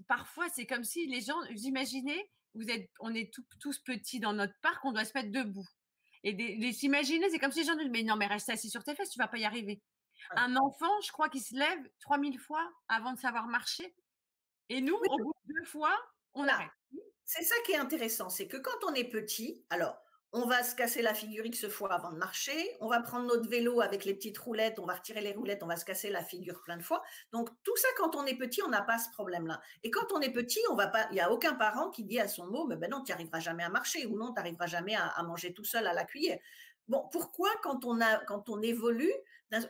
parfois, 0.06 0.48
c'est 0.50 0.66
comme 0.66 0.84
si 0.84 1.06
les 1.06 1.22
gens, 1.22 1.40
vous 1.50 1.64
imaginez, 1.64 2.30
vous 2.54 2.70
êtes, 2.70 2.88
on 3.00 3.14
est 3.14 3.32
tous 3.60 3.78
petits 3.80 4.20
dans 4.20 4.32
notre 4.32 4.54
parc, 4.62 4.84
on 4.84 4.92
doit 4.92 5.04
se 5.04 5.12
mettre 5.14 5.32
debout. 5.32 5.66
Et 6.22 6.72
s'imaginer, 6.72 7.30
c'est 7.30 7.38
comme 7.38 7.52
si 7.52 7.60
les 7.60 7.66
gens 7.66 7.76
disent, 7.76 7.90
mais 7.90 8.02
non, 8.02 8.16
mais 8.16 8.26
reste 8.26 8.48
assis 8.48 8.68
sur 8.68 8.82
tes 8.82 8.96
fesses, 8.96 9.10
tu 9.10 9.18
vas 9.18 9.28
pas 9.28 9.38
y 9.38 9.44
arriver. 9.44 9.80
Un 10.36 10.56
enfant, 10.56 11.00
je 11.02 11.12
crois 11.12 11.28
qu'il 11.28 11.42
se 11.42 11.54
lève 11.54 11.78
3000 12.00 12.38
fois 12.38 12.70
avant 12.88 13.12
de 13.12 13.18
savoir 13.18 13.46
marcher. 13.46 13.94
Et 14.68 14.80
nous, 14.80 14.94
au 14.94 15.18
bout 15.18 15.34
de 15.46 15.54
deux 15.54 15.64
fois, 15.64 15.96
on 16.34 16.46
arrête. 16.46 16.70
C'est 17.24 17.42
ça 17.42 17.54
qui 17.64 17.72
est 17.72 17.76
intéressant, 17.76 18.28
c'est 18.28 18.46
que 18.46 18.56
quand 18.56 18.84
on 18.86 18.94
est 18.94 19.08
petit, 19.08 19.64
alors 19.70 19.98
on 20.32 20.46
va 20.46 20.62
se 20.62 20.74
casser 20.74 21.02
la 21.02 21.14
figure 21.14 21.46
X 21.46 21.66
fois 21.68 21.92
avant 21.94 22.12
de 22.12 22.18
marcher, 22.18 22.76
on 22.80 22.88
va 22.88 23.00
prendre 23.00 23.26
notre 23.26 23.48
vélo 23.48 23.80
avec 23.80 24.04
les 24.04 24.14
petites 24.14 24.36
roulettes, 24.36 24.78
on 24.78 24.84
va 24.84 24.94
retirer 24.94 25.20
les 25.20 25.32
roulettes, 25.32 25.62
on 25.62 25.66
va 25.66 25.76
se 25.76 25.84
casser 25.84 26.10
la 26.10 26.22
figure 26.22 26.60
plein 26.62 26.76
de 26.76 26.82
fois. 26.82 27.02
Donc 27.32 27.48
tout 27.64 27.76
ça, 27.76 27.88
quand 27.96 28.16
on 28.16 28.26
est 28.26 28.36
petit, 28.36 28.62
on 28.62 28.68
n'a 28.68 28.82
pas 28.82 28.98
ce 28.98 29.10
problème-là. 29.10 29.60
Et 29.82 29.90
quand 29.90 30.12
on 30.12 30.20
est 30.20 30.32
petit, 30.32 30.60
on 30.70 30.74
va 30.74 30.88
pas, 30.88 31.06
il 31.10 31.14
n'y 31.14 31.20
a 31.20 31.32
aucun 31.32 31.54
parent 31.54 31.90
qui 31.90 32.04
dit 32.04 32.20
à 32.20 32.28
son 32.28 32.46
mot, 32.46 32.66
mais 32.66 32.76
ben 32.76 32.90
non, 32.90 33.02
tu 33.02 33.12
n'arriveras 33.12 33.40
jamais 33.40 33.64
à 33.64 33.70
marcher 33.70 34.04
ou 34.06 34.18
non, 34.18 34.28
tu 34.28 34.34
n'arriveras 34.34 34.66
jamais 34.66 34.94
à, 34.94 35.22
manger 35.22 35.54
tout 35.54 35.64
seul 35.64 35.86
à 35.86 35.94
la 35.94 36.04
cuillère. 36.04 36.38
Bon, 36.86 37.08
pourquoi 37.10 37.48
quand 37.62 37.84
on 37.84 38.00
a, 38.00 38.18
quand 38.26 38.48
on 38.48 38.60
évolue, 38.60 39.12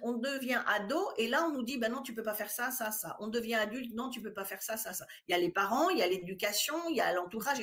on 0.02 0.14
devient 0.14 0.62
ado 0.66 1.10
et 1.16 1.28
là 1.28 1.44
on 1.46 1.52
nous 1.52 1.62
dit 1.62 1.78
ben 1.78 1.92
non 1.92 2.02
tu 2.02 2.14
peux 2.14 2.22
pas 2.22 2.34
faire 2.34 2.50
ça 2.50 2.70
ça 2.70 2.90
ça. 2.90 3.16
On 3.20 3.28
devient 3.28 3.56
adulte 3.56 3.94
non 3.94 4.10
tu 4.10 4.22
peux 4.22 4.32
pas 4.32 4.44
faire 4.44 4.62
ça 4.62 4.76
ça 4.76 4.92
ça. 4.92 5.06
Il 5.28 5.32
y 5.32 5.34
a 5.34 5.38
les 5.38 5.50
parents, 5.50 5.90
il 5.90 5.98
y 5.98 6.02
a 6.02 6.06
l'éducation, 6.06 6.76
il 6.88 6.96
y 6.96 7.00
a 7.00 7.12
l'entourage 7.12 7.58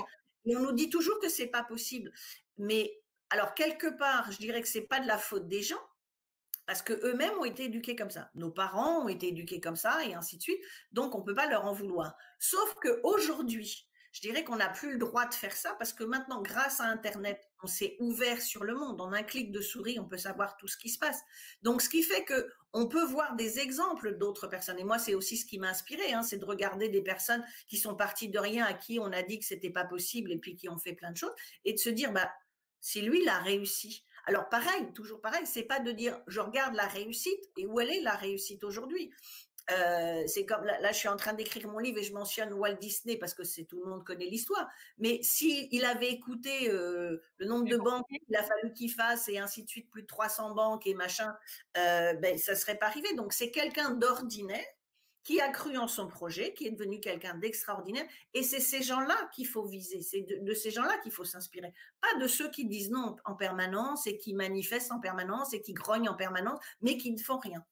et 0.46 0.56
on 0.56 0.60
nous 0.60 0.74
dit 0.74 0.90
toujours 0.90 1.20
que 1.20 1.30
c'est 1.30 1.48
pas 1.48 1.64
possible. 1.64 2.12
Mais 2.58 3.02
alors 3.30 3.54
quelque 3.54 3.88
part, 3.98 4.32
je 4.32 4.38
dirais 4.38 4.62
que 4.62 4.68
c'est 4.68 4.82
pas 4.82 5.00
de 5.00 5.08
la 5.08 5.18
faute 5.18 5.48
des 5.48 5.64
gens 5.64 5.82
parce 6.66 6.82
que 6.82 6.94
eux-mêmes 7.06 7.38
ont 7.40 7.46
été 7.46 7.66
éduqués 7.66 7.96
comme 7.96 8.12
ça. 8.12 8.30
Nos 8.36 8.52
parents 8.52 9.04
ont 9.04 9.10
été 9.10 9.30
éduqués 9.30 9.60
comme 9.60 9.76
ça 9.76 10.04
et 10.06 10.14
ainsi 10.14 10.38
de 10.38 10.42
suite. 10.42 10.64
Donc 10.92 11.16
on 11.16 11.22
peut 11.22 11.34
pas 11.34 11.48
leur 11.48 11.66
en 11.66 11.74
vouloir. 11.74 12.16
Sauf 12.40 12.76
que 12.76 13.00
aujourd'hui, 13.04 13.88
je 14.12 14.22
dirais 14.22 14.44
qu'on 14.44 14.58
n'a 14.58 14.70
plus 14.70 14.94
le 14.94 14.98
droit 14.98 15.26
de 15.26 15.34
faire 15.34 15.56
ça 15.56 15.76
parce 15.80 15.92
que 15.92 16.04
maintenant, 16.04 16.42
grâce 16.42 16.80
à 16.80 16.86
Internet, 16.86 17.44
on 17.64 17.68
s'est 17.68 17.96
ouvert 18.00 18.42
sur 18.42 18.64
le 18.64 18.76
monde. 18.76 19.02
En 19.02 19.14
un 19.14 19.24
clic 19.24 19.52
de 19.52 19.62
souris, 19.62 20.00
on 20.00 20.06
peut 20.06 20.18
savoir 20.18 20.58
tout 20.58 20.68
ce 20.68 20.78
qui 20.78 20.90
se 20.90 21.00
passe. 21.00 21.22
Donc, 21.62 21.82
ce 21.82 21.90
qui 21.90 22.04
fait 22.04 22.24
que 22.24 22.48
on 22.74 22.88
peut 22.88 23.06
voir 23.06 23.36
des 23.36 23.60
exemples 23.60 24.18
d'autres 24.18 24.48
personnes. 24.48 24.80
Et 24.80 24.84
moi, 24.84 24.98
c'est 24.98 25.14
aussi 25.14 25.38
ce 25.38 25.46
qui 25.46 25.60
m'a 25.60 25.70
inspiré, 25.70 26.12
hein, 26.14 26.24
c'est 26.24 26.38
de 26.38 26.46
regarder 26.46 26.90
des 26.90 27.02
personnes 27.02 27.46
qui 27.68 27.78
sont 27.78 27.96
parties 27.96 28.30
de 28.30 28.40
rien, 28.40 28.66
à 28.66 28.74
qui 28.74 29.00
on 29.00 29.12
a 29.12 29.22
dit 29.22 29.40
que 29.40 29.46
c'était 29.46 29.70
pas 29.70 29.86
possible 29.86 30.32
et 30.32 30.38
puis 30.38 30.56
qui 30.56 30.70
ont 30.70 30.78
fait 30.78 30.94
plein 30.94 31.12
de 31.12 31.18
choses, 31.18 31.34
et 31.66 31.74
de 31.74 31.78
se 31.78 31.90
dire, 31.90 32.12
bah, 32.12 32.32
si 32.82 33.02
lui, 33.02 33.22
il 33.22 33.30
a 33.30 33.40
réussi. 33.40 34.06
Alors 34.26 34.48
pareil, 34.48 34.92
toujours 34.94 35.22
pareil, 35.22 35.46
c'est 35.46 35.64
pas 35.64 35.80
de 35.80 35.92
dire 35.92 36.18
je 36.28 36.40
regarde 36.40 36.76
la 36.76 36.88
réussite 36.88 37.50
et 37.58 37.66
où 37.66 37.80
elle 37.80 37.90
est 37.90 38.02
la 38.02 38.16
réussite 38.16 38.64
aujourd'hui. 38.64 39.12
Euh, 39.72 40.24
c'est 40.28 40.46
comme 40.46 40.66
là, 40.66 40.92
je 40.92 40.98
suis 40.98 41.08
en 41.08 41.16
train 41.16 41.34
d'écrire 41.34 41.68
mon 41.70 41.80
livre 41.80 41.98
et 41.98 42.04
je 42.04 42.14
mentionne 42.14 42.52
Walt 42.54 42.76
Disney 42.76 43.18
parce 43.18 43.34
que 43.34 43.44
c'est 43.44 43.64
tout 43.64 43.80
le 43.82 43.90
monde 43.90 44.04
connaît 44.04 44.26
l'histoire. 44.26 44.68
Mais 44.98 45.20
s'il 45.22 45.68
il 45.72 45.86
avait 45.86 46.10
écouté 46.10 46.70
euh, 46.70 47.22
le 47.38 47.46
nombre 47.46 47.70
de 47.70 47.78
banques 47.78 48.06
qu'il 48.10 48.36
a 48.36 48.44
fallu 48.44 48.74
qu'il 48.74 48.92
fasse 48.92 49.30
et 49.30 49.40
ainsi 49.40 49.64
de 49.64 49.70
suite, 49.70 49.90
plus 49.90 50.02
de 50.02 50.08
300 50.08 50.54
banques 50.54 50.86
et 50.86 50.94
machin, 50.94 51.34
euh, 51.78 52.14
ben 52.16 52.38
ça 52.38 52.56
serait 52.56 52.78
pas 52.78 52.88
arrivé. 52.88 53.14
Donc 53.16 53.32
c'est 53.32 53.52
quelqu'un 53.52 53.92
d'ordinaire 53.92 54.66
qui 55.24 55.40
a 55.40 55.50
cru 55.50 55.78
en 55.78 55.88
son 55.88 56.10
projet, 56.10 56.54
qui 56.54 56.68
est 56.68 56.72
devenu 56.72 57.00
quelqu'un 57.00 57.36
d'extraordinaire. 57.36 58.06
Et 58.34 58.44
c'est 58.44 58.60
ces 58.60 58.84
gens-là 58.84 59.16
qu'il 59.34 59.48
faut 59.48 59.66
viser, 59.66 60.02
c'est 60.02 60.22
de, 60.22 60.54
ces 60.54 60.72
gens-là 60.72 60.98
qu'il 60.98 61.14
faut 61.14 61.24
s'inspirer. 61.24 61.74
Pas 62.02 62.20
de 62.20 62.28
ceux 62.28 62.52
qui 62.52 62.66
disent 62.66 62.92
non 62.92 63.16
en 63.24 63.36
permanence 63.36 64.06
et 64.08 64.18
qui 64.18 64.34
manifestent 64.34 64.92
en 64.92 65.00
permanence 65.00 65.54
et 65.54 65.62
qui 65.62 65.72
grognent 65.72 66.10
en 66.10 66.16
permanence, 66.16 66.60
mais 66.82 66.98
qui 66.98 67.12
ne 67.14 67.18
font 67.18 67.38
rien 67.38 67.66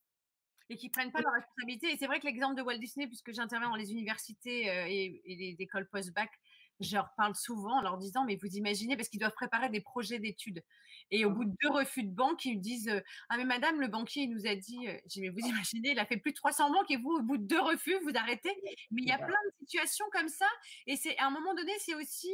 et 0.72 0.78
qui 0.78 0.90
prennent 0.90 1.12
pas 1.12 1.22
leurs 1.22 1.34
responsabilités. 1.34 1.92
Et 1.92 1.98
c'est 1.98 2.08
vrai 2.08 2.20
que 2.20 2.26
l'exemple 2.26 2.56
de 2.56 2.62
Walt 2.62 2.78
Disney, 2.78 3.06
puisque 3.06 3.34
j'interviens 3.34 3.70
dans 3.70 3.76
les 3.76 3.92
universités 3.92 4.70
euh, 4.70 4.86
et, 4.88 5.22
les 5.26 5.56
écoles 5.60 5.88
post-bac, 5.90 6.32
je 6.80 6.96
leur 6.96 7.14
parle 7.16 7.36
souvent 7.36 7.78
en 7.78 7.82
leur 7.82 7.98
disant, 7.98 8.24
mais 8.24 8.38
vous 8.38 8.56
imaginez, 8.56 8.96
parce 8.96 9.10
qu'ils 9.10 9.20
doivent 9.20 9.36
préparer 9.36 9.70
des 9.70 9.82
projets 9.82 10.18
d'études. 10.18 10.64
Et 11.12 11.26
au 11.26 11.30
bout 11.30 11.44
de 11.44 11.54
deux 11.62 11.70
refus 11.70 12.04
de 12.04 12.10
banque, 12.10 12.46
ils 12.46 12.58
me 12.58 12.62
disent, 12.62 12.88
euh, 12.88 13.02
ah 13.30 13.36
mais 13.36 13.44
madame, 13.44 13.82
le 13.82 13.90
banquier, 13.90 14.24
il 14.24 14.30
nous 14.30 14.48
a 14.48 14.56
dit, 14.56 14.88
euh, 14.88 14.98
j'ai 15.08 15.20
mais 15.20 15.30
vous 15.30 15.46
imaginez, 15.46 15.92
il 15.92 16.00
a 16.00 16.06
fait 16.06 16.18
plus 16.18 16.32
de 16.32 16.38
300 16.38 16.72
banques 16.72 16.90
et 16.90 16.98
vous, 16.98 17.12
au 17.12 17.22
bout 17.22 17.38
de 17.38 17.44
deux 17.44 17.60
refus, 17.60 17.98
vous 18.04 18.16
arrêtez. 18.16 18.56
Mais 18.92 19.02
il 19.02 19.10
y 19.10 19.12
a 19.12 19.18
plein 19.18 19.28
de 19.28 19.54
situations 19.60 20.06
comme 20.14 20.30
ça. 20.30 20.48
Et 20.88 20.96
c'est 20.96 21.18
à 21.18 21.28
un 21.28 21.32
moment 21.32 21.54
donné, 21.54 21.74
c'est 21.80 21.96
aussi 21.96 22.32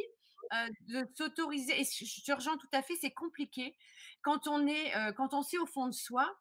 de 0.87 1.05
s'autoriser. 1.15 1.81
Et 1.81 1.83
je 1.83 2.23
te 2.23 2.31
rejoins 2.31 2.57
tout 2.57 2.69
à 2.71 2.83
fait, 2.83 2.93
c'est 3.01 3.11
compliqué. 3.11 3.75
Quand 4.21 4.47
on 4.47 4.67
est, 4.67 4.93
quand 5.15 5.33
on 5.33 5.41
sait 5.41 5.57
au 5.57 5.65
fond 5.65 5.87
de 5.87 5.93
soi, 5.93 6.37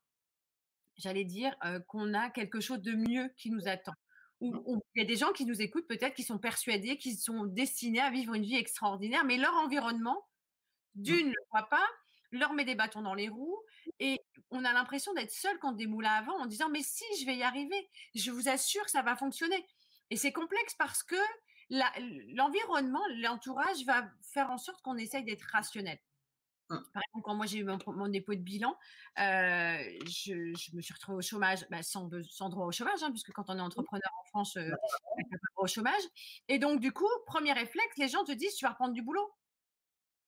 j'allais 0.97 1.25
dire, 1.25 1.55
qu'on 1.89 2.15
a 2.15 2.31
quelque 2.31 2.61
chose 2.61 2.81
de 2.81 2.93
mieux 2.93 3.29
qui 3.37 3.51
nous 3.51 3.69
attend. 3.69 3.95
Ou 4.41 4.83
il 4.95 5.01
y 5.01 5.05
a 5.05 5.07
des 5.07 5.17
gens 5.17 5.33
qui 5.33 5.47
nous 5.47 5.63
écoutent 5.63 5.89
peut-être 5.89 6.15
qui 6.15 6.23
sont 6.23 6.39
persuadés 6.39 6.99
qu'ils 6.99 7.17
sont 7.17 7.45
destinés 7.45 8.01
à 8.01 8.11
vivre 8.11 8.35
une 8.35 8.45
vie 8.45 8.57
extraordinaire, 8.57 9.25
mais 9.25 9.39
leur 9.39 9.55
environnement, 9.55 10.27
mmh. 10.97 11.03
d'une, 11.03 11.27
ne 11.29 11.33
le 11.33 11.47
voit 11.51 11.69
pas, 11.71 11.87
leur 12.33 12.53
met 12.53 12.65
des 12.65 12.75
bâtons 12.75 13.03
dans 13.03 13.15
les 13.15 13.29
roues 13.29 13.59
et 13.99 14.21
on 14.51 14.65
a 14.65 14.73
l'impression 14.73 15.13
d'être 15.15 15.31
seul 15.31 15.59
quand 15.61 15.73
des 15.73 15.87
moulins 15.87 16.13
avant 16.13 16.39
en 16.39 16.47
disant 16.47 16.69
mais 16.69 16.83
si 16.83 17.05
je 17.21 17.27
vais 17.27 17.37
y 17.37 17.43
arriver, 17.43 17.89
je 18.15 18.31
vous 18.31 18.49
assure 18.49 18.85
que 18.85 18.91
ça 18.91 19.03
va 19.03 19.17
fonctionner. 19.17 19.67
Et 20.11 20.17
c'est 20.17 20.33
complexe 20.33 20.75
parce 20.75 21.03
que 21.03 21.17
l'environnement, 21.71 23.03
l'entourage 23.17 23.85
va 23.87 24.09
faire 24.23 24.51
en 24.51 24.59
sorte 24.59 24.83
qu'on 24.83 24.97
essaye 24.97 25.25
d'être 25.25 25.47
rationnel. 25.53 25.99
Mmh. 26.69 26.79
Par 26.93 27.03
exemple, 27.05 27.25
quand 27.25 27.35
moi 27.35 27.47
j'ai 27.47 27.59
eu 27.59 27.65
mon, 27.65 28.09
dépôt 28.09 28.35
de 28.35 28.41
bilan, 28.41 28.77
euh, 29.19 29.79
je, 30.05 30.75
me 30.75 30.83
suis 30.83 30.95
retrouvée 30.95 31.19
au 31.19 31.23
chômage, 31.23 31.65
bah, 31.71 31.83
sans, 31.83 32.09
droit 32.09 32.67
au 32.67 32.73
chômage, 32.73 33.03
hein, 33.03 33.11
puisque 33.11 33.31
quand 33.33 33.49
on 33.49 33.57
est 33.57 33.61
entrepreneur 33.61 34.11
en 34.21 34.25
France, 34.25 34.57
euh, 34.57 34.63
on 34.63 35.17
n'a 35.19 35.39
pas 35.39 35.47
droit 35.55 35.65
au 35.65 35.69
chômage. 35.69 36.03
Et 36.49 36.59
donc, 36.59 36.81
du 36.81 36.93
coup, 36.93 37.09
premier 37.27 37.53
réflexe, 37.53 37.97
les 37.99 38.09
gens 38.09 38.25
te 38.25 38.33
disent, 38.33 38.55
tu 38.57 38.65
vas 38.65 38.73
reprendre 38.73 38.95
du 38.95 39.03
boulot. 39.03 39.33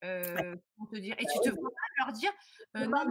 Euh, 0.05 0.55
te 0.93 0.97
dire, 0.97 1.17
et 1.19 1.25
bah 1.25 1.31
tu 1.33 1.51
te 1.51 1.55
vois 1.57 1.71
leur 1.99 2.13
dire, 2.13 2.33
non, 2.77 3.05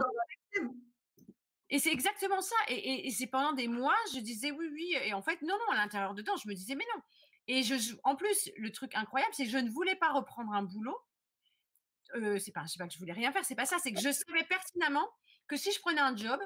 Et 1.68 1.78
c'est 1.78 1.92
exactement 1.92 2.40
ça. 2.40 2.56
Et, 2.68 3.10
c'est 3.10 3.26
pendant 3.26 3.52
des 3.52 3.68
mois, 3.68 3.96
je 4.14 4.20
disais 4.20 4.52
oui, 4.52 4.70
oui. 4.72 4.96
Et 5.04 5.12
en 5.12 5.20
fait, 5.20 5.42
non, 5.42 5.54
non, 5.66 5.72
à 5.74 5.76
l'intérieur 5.76 6.14
dedans, 6.14 6.36
je 6.36 6.48
me 6.48 6.54
disais, 6.54 6.74
mais 6.74 6.86
non. 6.94 7.02
Et 7.46 7.62
je, 7.62 7.74
en 8.04 8.16
plus, 8.16 8.50
le 8.56 8.72
truc 8.72 8.94
incroyable, 8.94 9.34
c'est 9.34 9.44
que 9.44 9.50
je 9.50 9.58
ne 9.58 9.68
voulais 9.68 9.96
pas 9.96 10.12
reprendre 10.12 10.52
un 10.52 10.62
boulot 10.62 10.98
euh, 12.16 12.38
c'est 12.38 12.52
pas, 12.52 12.64
pas 12.78 12.86
que 12.86 12.92
je 12.92 12.98
voulais 12.98 13.12
rien 13.12 13.32
faire, 13.32 13.44
c'est 13.44 13.54
pas 13.54 13.66
ça, 13.66 13.78
c'est 13.82 13.92
que 13.92 14.00
je 14.00 14.10
savais 14.10 14.44
pertinemment 14.44 15.08
que 15.46 15.56
si 15.56 15.72
je 15.72 15.80
prenais 15.80 16.00
un 16.00 16.16
job, 16.16 16.40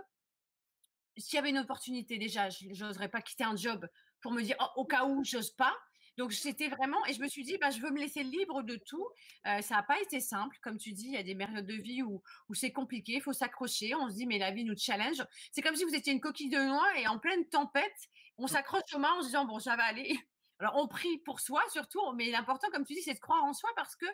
s'il 1.17 1.37
y 1.37 1.39
avait 1.39 1.51
une 1.51 1.59
opportunité, 1.59 2.19
déjà, 2.19 2.49
je 2.49 2.85
n'oserais 2.85 3.09
pas 3.09 3.21
quitter 3.21 3.45
un 3.45 3.57
job 3.57 3.87
pour 4.23 4.33
me 4.33 4.43
dire 4.43 4.57
«Oh, 4.61 4.81
au 4.81 4.85
cas 4.87 5.05
où 5.05 5.23
j'ose 5.25 5.51
pas. 5.51 5.75
Donc 6.19 6.33
c'était 6.33 6.69
vraiment, 6.69 7.05
et 7.07 7.15
je 7.15 7.23
me 7.23 7.29
suis 7.29 7.43
dit, 7.43 7.57
bah, 7.59 7.71
je 7.71 7.81
veux 7.81 7.91
me 7.91 7.99
laisser 7.99 8.23
libre 8.23 8.63
de 8.63 8.77
tout. 8.87 9.07
Euh, 9.47 9.63
ça 9.63 9.77
n'a 9.77 9.83
pas 9.83 10.01
été 10.01 10.21
simple, 10.21 10.57
comme 10.63 10.77
tu 10.77 10.93
dis, 10.93 11.07
il 11.07 11.13
y 11.13 11.17
a 11.17 11.23
des 11.23 11.35
périodes 11.35 11.67
de 11.67 11.75
vie 11.75 12.03
où, 12.03 12.23
où 12.49 12.55
c'est 12.55 12.71
compliqué, 12.71 13.15
il 13.15 13.23
faut 13.23 13.33
s'accrocher. 13.33 13.95
On 13.95 14.11
se 14.11 14.17
dit, 14.17 14.27
mais 14.27 14.39
la 14.39 14.51
vie 14.51 14.65
nous 14.65 14.77
challenge. 14.77 15.25
C'est 15.53 15.63
comme 15.63 15.75
si 15.75 15.85
vous 15.85 15.95
étiez 15.95 16.13
une 16.13 16.21
coquille 16.21 16.51
de 16.51 16.59
noix 16.59 16.99
et 16.99 17.07
en 17.09 17.19
pleine 17.19 17.49
tempête, 17.49 17.97
on 18.37 18.47
s'accroche 18.47 18.83
aux 18.95 18.99
mains 18.99 19.13
en 19.15 19.23
se 19.23 19.27
disant, 19.29 19.47
bon, 19.47 19.59
ça 19.59 19.77
va 19.77 19.85
aller. 19.85 20.19
Alors, 20.63 20.77
on 20.77 20.87
prie 20.87 21.19
pour 21.19 21.41
soi 21.41 21.61
surtout, 21.71 22.01
mais 22.15 22.31
l'important, 22.31 22.69
comme 22.71 22.85
tu 22.85 22.95
dis, 22.95 23.03
c'est 23.03 23.15
de 23.15 23.19
croire 23.19 23.43
en 23.43 23.53
soi 23.53 23.69
parce 23.75 23.97
que 23.97 24.07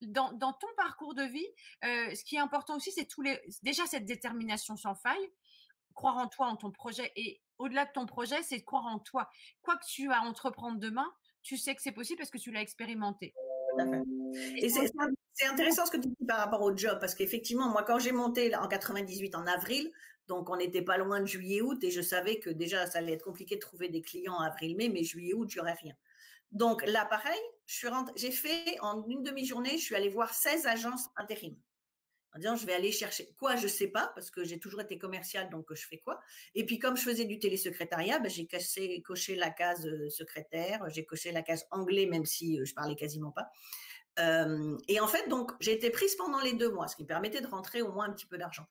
dans, 0.00 0.32
ton 0.34 0.66
parcours 0.76 1.14
de 1.14 1.22
vie, 1.22 1.46
euh, 1.84 2.12
ce 2.12 2.24
qui 2.24 2.34
est 2.34 2.40
important 2.40 2.76
aussi, 2.76 2.90
c'est 2.90 3.06
tous 3.06 3.22
les, 3.22 3.40
déjà 3.62 3.86
cette 3.86 4.04
détermination 4.04 4.76
sans 4.76 4.96
faille, 4.96 5.30
croire 5.94 6.16
en 6.16 6.26
toi, 6.26 6.48
en 6.48 6.56
ton 6.56 6.72
projet. 6.72 7.12
Et 7.14 7.40
au-delà 7.58 7.84
de 7.84 7.92
ton 7.92 8.06
projet, 8.06 8.42
c'est 8.42 8.58
de 8.58 8.64
croire 8.64 8.86
en 8.86 8.98
toi. 8.98 9.30
Quoi 9.62 9.76
que 9.76 9.86
tu 9.86 10.08
vas 10.08 10.22
entreprendre 10.22 10.80
demain, 10.80 11.06
tu 11.42 11.56
sais 11.56 11.72
que 11.76 11.82
c'est 11.82 11.92
possible 11.92 12.18
parce 12.18 12.30
que 12.30 12.38
tu 12.38 12.50
l'as 12.50 12.62
expérimenté. 12.62 13.32
Et 14.56 14.68
c'est 14.70 15.46
intéressant 15.46 15.86
ce 15.86 15.92
que 15.92 15.98
tu 15.98 16.08
dis 16.08 16.26
par 16.26 16.38
rapport 16.38 16.62
au 16.62 16.76
job, 16.76 16.98
parce 17.00 17.14
qu'effectivement, 17.14 17.68
moi, 17.68 17.84
quand 17.84 18.00
j'ai 18.00 18.12
monté 18.12 18.54
en 18.56 18.66
98, 18.66 19.36
en 19.36 19.46
avril, 19.46 19.88
donc, 20.32 20.48
on 20.48 20.56
n'était 20.56 20.80
pas 20.80 20.96
loin 20.96 21.20
de 21.20 21.26
juillet-août 21.26 21.84
et 21.84 21.90
je 21.90 22.00
savais 22.00 22.38
que 22.38 22.48
déjà, 22.48 22.86
ça 22.86 23.00
allait 23.00 23.12
être 23.12 23.24
compliqué 23.24 23.56
de 23.56 23.60
trouver 23.60 23.90
des 23.90 24.00
clients 24.00 24.32
en 24.32 24.40
avril-mai, 24.40 24.88
mais 24.88 25.04
juillet-août, 25.04 25.50
j'aurais 25.50 25.74
rien. 25.74 25.94
Donc 26.52 26.82
là, 26.86 27.04
pareil, 27.04 27.38
j'ai 28.16 28.30
fait 28.30 28.78
en 28.80 29.06
une 29.08 29.22
demi-journée, 29.22 29.76
je 29.76 29.84
suis 29.84 29.94
allée 29.94 30.08
voir 30.08 30.32
16 30.32 30.66
agences 30.66 31.10
intérim 31.16 31.54
en 32.34 32.38
disant 32.38 32.56
je 32.56 32.64
vais 32.64 32.72
aller 32.72 32.92
chercher 32.92 33.30
quoi, 33.38 33.56
je 33.56 33.68
sais 33.68 33.88
pas, 33.88 34.10
parce 34.14 34.30
que 34.30 34.42
j'ai 34.42 34.58
toujours 34.58 34.80
été 34.80 34.96
commerciale, 34.96 35.50
donc 35.50 35.66
je 35.70 35.86
fais 35.86 35.98
quoi? 35.98 36.18
Et 36.54 36.64
puis 36.64 36.78
comme 36.78 36.96
je 36.96 37.02
faisais 37.02 37.26
du 37.26 37.38
télésecrétariat, 37.38 38.20
ben, 38.20 38.30
j'ai 38.30 38.48
coché 39.02 39.34
la 39.34 39.50
case 39.50 39.86
euh, 39.86 40.08
secrétaire, 40.08 40.88
j'ai 40.88 41.04
coché 41.04 41.30
la 41.30 41.42
case 41.42 41.66
anglais, 41.70 42.06
même 42.06 42.24
si 42.24 42.58
euh, 42.58 42.64
je 42.64 42.72
parlais 42.72 42.96
quasiment 42.96 43.32
pas. 43.32 43.50
Euh, 44.18 44.78
et 44.88 44.98
en 44.98 45.08
fait, 45.08 45.28
donc 45.28 45.52
j'ai 45.60 45.72
été 45.72 45.90
prise 45.90 46.16
pendant 46.16 46.40
les 46.40 46.54
deux 46.54 46.70
mois, 46.70 46.88
ce 46.88 46.96
qui 46.96 47.02
me 47.02 47.08
permettait 47.08 47.42
de 47.42 47.48
rentrer 47.48 47.82
au 47.82 47.92
moins 47.92 48.06
un 48.06 48.12
petit 48.12 48.26
peu 48.26 48.38
d'argent. 48.38 48.66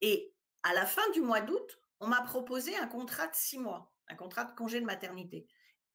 Et 0.00 0.33
à 0.64 0.74
la 0.74 0.84
fin 0.84 1.08
du 1.12 1.20
mois 1.20 1.40
d'août, 1.40 1.78
on 2.00 2.08
m'a 2.08 2.22
proposé 2.22 2.76
un 2.76 2.86
contrat 2.86 3.28
de 3.28 3.34
six 3.34 3.58
mois, 3.58 3.92
un 4.08 4.16
contrat 4.16 4.44
de 4.44 4.54
congé 4.54 4.80
de 4.80 4.86
maternité. 4.86 5.46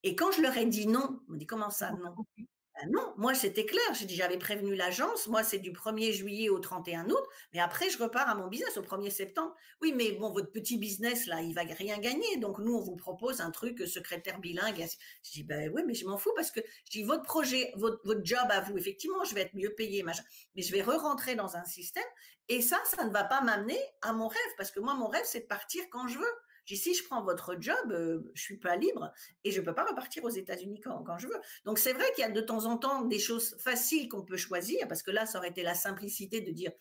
Et 0.03 0.15
quand 0.15 0.31
je 0.31 0.41
leur 0.41 0.55
ai 0.55 0.65
dit 0.65 0.87
non, 0.87 1.21
on 1.27 1.33
me 1.33 1.37
dit 1.37 1.45
comment 1.45 1.69
ça 1.69 1.91
non? 1.91 2.15
Ah 2.81 2.85
non, 2.87 3.13
moi 3.17 3.33
c'était 3.33 3.65
clair, 3.65 3.83
j'ai 3.93 4.05
dit 4.05 4.15
j'avais 4.15 4.37
prévenu 4.37 4.73
l'agence, 4.73 5.27
moi 5.27 5.43
c'est 5.43 5.59
du 5.59 5.73
1er 5.73 6.13
juillet 6.13 6.47
au 6.47 6.59
31 6.59 7.09
août, 7.09 7.23
mais 7.53 7.59
après 7.59 7.89
je 7.89 8.01
repars 8.01 8.29
à 8.29 8.35
mon 8.35 8.47
business 8.47 8.77
au 8.77 8.81
1er 8.81 9.09
septembre. 9.09 9.53
Oui, 9.81 9.91
mais 9.93 10.13
bon, 10.13 10.31
votre 10.31 10.49
petit 10.51 10.77
business 10.77 11.27
là, 11.27 11.41
il 11.41 11.53
va 11.53 11.63
rien 11.63 11.97
gagner, 11.97 12.37
donc 12.37 12.57
nous 12.59 12.73
on 12.73 12.81
vous 12.81 12.95
propose 12.95 13.41
un 13.41 13.51
truc 13.51 13.85
secrétaire 13.85 14.39
bilingue. 14.39 14.85
Je 15.23 15.31
dis 15.31 15.43
ben 15.43 15.69
oui, 15.75 15.81
mais 15.85 15.93
je 15.93 16.05
m'en 16.05 16.17
fous 16.17 16.31
parce 16.35 16.51
que 16.51 16.61
je 16.85 16.91
dis 16.91 17.03
votre 17.03 17.23
projet, 17.23 17.73
votre, 17.75 17.99
votre 18.05 18.23
job 18.23 18.47
à 18.49 18.61
vous, 18.61 18.77
effectivement, 18.77 19.25
je 19.25 19.35
vais 19.35 19.41
être 19.41 19.55
mieux 19.55 19.73
payé, 19.75 20.03
mais 20.03 20.61
je 20.61 20.71
vais 20.71 20.81
re-rentrer 20.81 21.35
dans 21.35 21.57
un 21.57 21.65
système. 21.65 22.03
Et 22.47 22.61
ça, 22.61 22.81
ça 22.85 23.03
ne 23.03 23.11
va 23.11 23.25
pas 23.25 23.41
m'amener 23.41 23.79
à 24.01 24.13
mon 24.13 24.27
rêve 24.27 24.53
parce 24.57 24.71
que 24.71 24.79
moi 24.79 24.93
mon 24.93 25.07
rêve 25.07 25.25
c'est 25.25 25.41
de 25.41 25.47
partir 25.47 25.83
quand 25.91 26.07
je 26.07 26.17
veux 26.17 26.33
si 26.75 26.93
je 26.93 27.03
prends 27.03 27.23
votre 27.23 27.55
job, 27.59 27.91
euh, 27.91 28.31
je 28.33 28.41
suis 28.41 28.57
pas 28.57 28.75
libre 28.75 29.11
et 29.43 29.51
je 29.51 29.61
peux 29.61 29.73
pas 29.73 29.85
repartir 29.85 30.23
aux 30.23 30.29
États-Unis 30.29 30.81
quand, 30.81 31.17
je 31.17 31.27
veux. 31.27 31.39
Donc 31.65 31.79
c'est 31.79 31.93
vrai 31.93 32.05
qu'il 32.15 32.23
y 32.23 32.27
a 32.27 32.31
de 32.31 32.41
temps 32.41 32.65
en 32.65 32.77
temps 32.77 33.03
des 33.03 33.19
choses 33.19 33.55
faciles 33.59 34.07
qu'on 34.09 34.23
peut 34.23 34.37
choisir 34.37 34.87
parce 34.87 35.03
que 35.03 35.11
là, 35.11 35.25
ça 35.25 35.39
aurait 35.39 35.49
été 35.49 35.63
la 35.63 35.75
simplicité 35.75 36.41
de 36.41 36.51
dire 36.51 36.71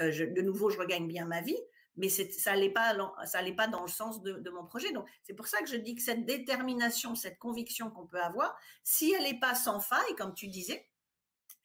euh, 0.00 0.10
de 0.10 0.42
nouveau, 0.42 0.70
je 0.70 0.78
regagne 0.78 1.06
bien 1.06 1.26
ma 1.26 1.40
vie. 1.40 1.58
Mais 1.98 2.10
ça 2.10 2.24
n'allait 2.50 2.72
pas, 2.72 2.94
allait 3.32 3.54
pas 3.54 3.68
dans 3.68 3.80
le 3.80 3.88
sens 3.88 4.20
de, 4.20 4.50
mon 4.50 4.66
projet. 4.66 4.92
Donc 4.92 5.08
c'est 5.22 5.32
pour 5.32 5.46
ça 5.46 5.60
que 5.60 5.66
je 5.66 5.76
dis 5.76 5.94
que 5.94 6.02
cette 6.02 6.26
détermination, 6.26 7.14
cette 7.14 7.38
conviction 7.38 7.90
qu'on 7.90 8.06
peut 8.06 8.20
avoir, 8.20 8.54
si 8.84 9.14
elle 9.14 9.22
n'est 9.22 9.40
pas 9.40 9.54
sans 9.54 9.80
faille, 9.80 10.14
comme 10.18 10.34
tu 10.34 10.48
disais, 10.48 10.86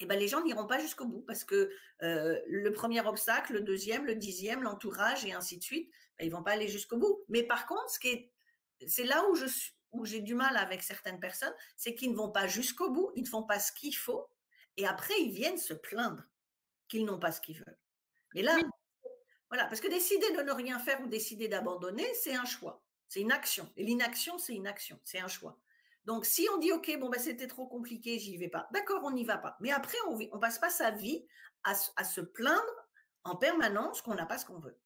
eh 0.02 0.06
ben, 0.08 0.18
les 0.18 0.28
gens 0.28 0.44
n'iront 0.44 0.68
pas 0.68 0.80
jusqu'au 0.80 1.06
bout 1.06 1.22
parce 1.22 1.44
que 1.44 1.72
euh, 2.02 2.40
le 2.48 2.72
premier 2.72 3.06
obstacle, 3.06 3.54
le 3.54 3.62
deuxième, 3.62 4.06
le 4.06 4.16
dixième, 4.16 4.64
l'entourage 4.64 5.26
et 5.26 5.34
ainsi 5.34 5.58
de 5.58 5.64
suite, 5.64 5.92
ben, 6.18 6.26
ils 6.26 6.32
vont 6.32 6.44
pas 6.44 6.52
aller 6.52 6.68
jusqu'au 6.68 6.98
bout. 6.98 7.24
Mais 7.30 7.44
par 7.44 7.68
contre, 7.68 7.90
ce 7.90 8.00
qui 8.00 8.08
est, 8.10 8.32
c'est 8.88 9.04
là 9.04 9.24
où 9.30 9.36
je 9.36 9.46
où 9.92 10.06
j'ai 10.06 10.22
du 10.22 10.36
mal 10.36 10.56
avec 10.58 10.84
certaines 10.84 11.20
personnes, 11.20 11.54
c'est 11.76 11.96
qu'ils 11.96 12.12
ne 12.12 12.16
vont 12.16 12.32
pas 12.32 12.48
jusqu'au 12.48 12.90
bout, 12.90 13.12
ils 13.16 13.24
ne 13.24 13.28
font 13.28 13.44
pas 13.44 13.60
ce 13.60 13.72
qu'il 13.74 13.96
faut, 13.96 14.26
et 14.78 14.88
après 14.88 15.14
ils 15.20 15.32
viennent 15.32 15.58
se 15.58 15.74
plaindre 15.74 16.24
qu'ils 16.88 17.06
n'ont 17.06 17.20
pas 17.20 17.32
ce 17.32 17.42
qu'ils 17.42 17.58
veulent. 17.58 17.78
Mais 18.34 18.42
là, 18.42 18.58
voilà, 19.50 19.66
parce 19.66 19.82
que 19.82 19.90
décider 19.90 20.32
de 20.32 20.42
ne 20.44 20.52
rien 20.54 20.80
faire 20.80 21.02
ou 21.02 21.08
décider 21.08 21.50
d'abandonner, 21.50 22.08
c'est 22.14 22.36
un 22.36 22.46
choix, 22.46 22.82
c'est 23.10 23.20
une 23.20 23.34
action. 23.34 23.70
Et 23.76 23.84
l'inaction, 23.84 24.38
c'est 24.38 24.56
une 24.56 24.68
action, 24.68 25.00
c'est 25.04 25.20
un 25.20 25.28
choix. 25.28 25.60
Donc, 26.06 26.26
si 26.26 26.48
on 26.54 26.58
dit, 26.58 26.72
OK, 26.72 26.92
bon, 27.00 27.10
ben, 27.10 27.20
c'était 27.20 27.48
trop 27.48 27.68
compliqué, 27.68 28.18
j'y 28.18 28.38
vais 28.38 28.48
pas. 28.48 28.68
D'accord, 28.74 29.02
on 29.04 29.12
n'y 29.12 29.24
va 29.24 29.38
pas. 29.38 29.56
Mais 29.60 29.72
après, 29.72 29.98
on 30.08 30.18
ne 30.18 30.40
passe 30.40 30.58
pas 30.58 30.70
sa 30.70 30.92
vie 30.92 31.26
à, 31.64 31.76
se 31.76 32.22
plaindre 32.22 32.90
en 33.24 33.36
permanence 33.36 34.02
qu'on 34.02 34.16
n'a 34.16 34.26
pas 34.26 34.38
ce 34.38 34.46
qu'on 34.46 34.60
veut. 34.60 34.78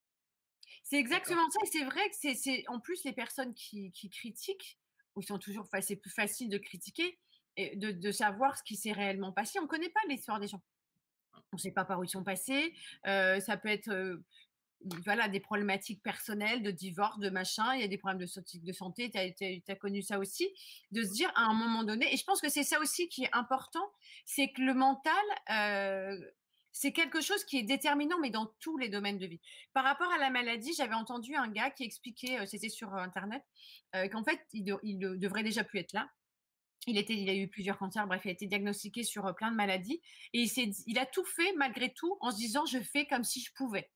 C'est 0.84 0.98
exactement 0.98 1.50
ça. 1.50 1.60
Et 1.64 1.68
c'est 1.68 1.86
vrai 1.86 2.10
que 2.10 2.16
c'est, 2.16 2.64
en 2.68 2.80
plus, 2.80 3.04
les 3.06 3.14
personnes 3.14 3.54
qui, 3.54 3.92
critiquent, 4.12 4.78
ou 5.16 5.22
sont 5.22 5.40
toujours, 5.40 5.68
c'est 5.82 5.96
plus 5.96 6.12
facile 6.12 6.50
de 6.50 6.58
critiquer, 6.58 7.18
et 7.58 7.78
de, 7.78 8.12
savoir 8.12 8.58
ce 8.58 8.64
qui 8.64 8.76
s'est 8.76 8.92
réellement 8.92 9.32
passé. 9.32 9.60
On 9.60 9.64
ne 9.64 9.68
connaît 9.68 9.90
pas 9.90 10.02
l'histoire 10.10 10.42
des 10.42 10.48
gens. 10.48 10.62
On 11.54 11.56
ne 11.56 11.62
sait 11.62 11.72
pas 11.72 11.86
par 11.86 12.00
où 12.00 12.04
ils 12.04 12.10
sont 12.10 12.24
passés. 12.24 12.74
Euh, 13.08 13.40
ça 13.40 13.56
peut 13.56 13.70
être 13.70 13.90
euh, 13.90 14.22
voilà, 15.04 15.28
des 15.28 15.40
problématiques 15.40 16.02
personnelles, 16.04 16.62
de 16.62 16.72
divorce, 16.72 17.18
de 17.20 17.30
machin, 17.30 17.74
il 17.76 17.82
y 17.82 17.84
a 17.84 17.88
des 17.88 17.98
problèmes 17.98 18.20
de, 18.20 18.60
de 18.60 18.74
santé, 18.74 19.10
tu 19.10 19.72
as, 19.72 19.76
connu 19.76 20.02
ça 20.02 20.20
aussi, 20.20 20.48
de 20.92 21.04
se 21.04 21.12
dire 21.12 21.32
à 21.36 21.44
un 21.46 21.54
moment 21.54 21.84
donné, 21.84 22.14
et 22.14 22.18
je 22.18 22.24
pense 22.24 22.42
que 22.42 22.50
c'est 22.50 22.64
ça 22.64 22.80
aussi 22.80 23.10
qui 23.10 23.24
est 23.24 23.34
important, 23.34 23.86
c'est 24.26 24.52
que 24.52 24.62
le 24.62 24.74
mental, 24.74 25.14
euh, 25.52 26.20
c'est 26.72 26.92
quelque 26.92 27.22
chose 27.22 27.44
qui 27.46 27.58
est 27.58 27.64
déterminant, 27.64 28.20
mais 28.20 28.30
dans 28.30 28.52
tous 28.60 28.78
les 28.78 28.90
domaines 28.90 29.18
de 29.18 29.26
vie. 29.26 29.40
Par 29.74 29.84
rapport 29.84 30.12
à 30.12 30.18
la 30.18 30.30
maladie, 30.30 30.74
j'avais 30.78 30.94
entendu 30.94 31.36
un 31.36 31.48
gars 31.48 31.72
qui 31.72 31.84
expliquait, 31.84 32.40
euh, 32.40 32.46
c'était 32.46 32.70
sur 32.70 32.94
Internet, 32.94 33.44
euh, 33.96 34.08
qu'en 34.10 34.24
fait, 34.24 34.40
il, 34.54 34.64
devrait 34.64 35.44
déjà 35.44 35.64
plus 35.64 35.80
être 35.80 35.94
là. 35.94 36.10
Il, 36.88 37.00
a 37.00 37.34
eu 37.34 37.48
plusieurs 37.48 37.80
cancers, 37.80 38.06
bref, 38.06 38.22
il 38.26 38.28
a 38.28 38.32
été 38.34 38.46
diagnostiqué 38.46 39.04
sur 39.04 39.34
plein 39.36 39.50
de 39.50 39.56
maladies. 39.56 40.02
Et 40.34 40.46
il 40.86 41.00
a 41.00 41.08
tout 41.08 41.26
fait 41.26 41.52
malgré 41.54 41.92
tout 41.92 42.16
en 42.20 42.30
se 42.30 42.38
disant, 42.38 42.68
je 42.68 42.78
fais 42.78 43.08
comme 43.08 43.24
si 43.24 43.42
je 43.42 43.52
pouvais 43.54 43.90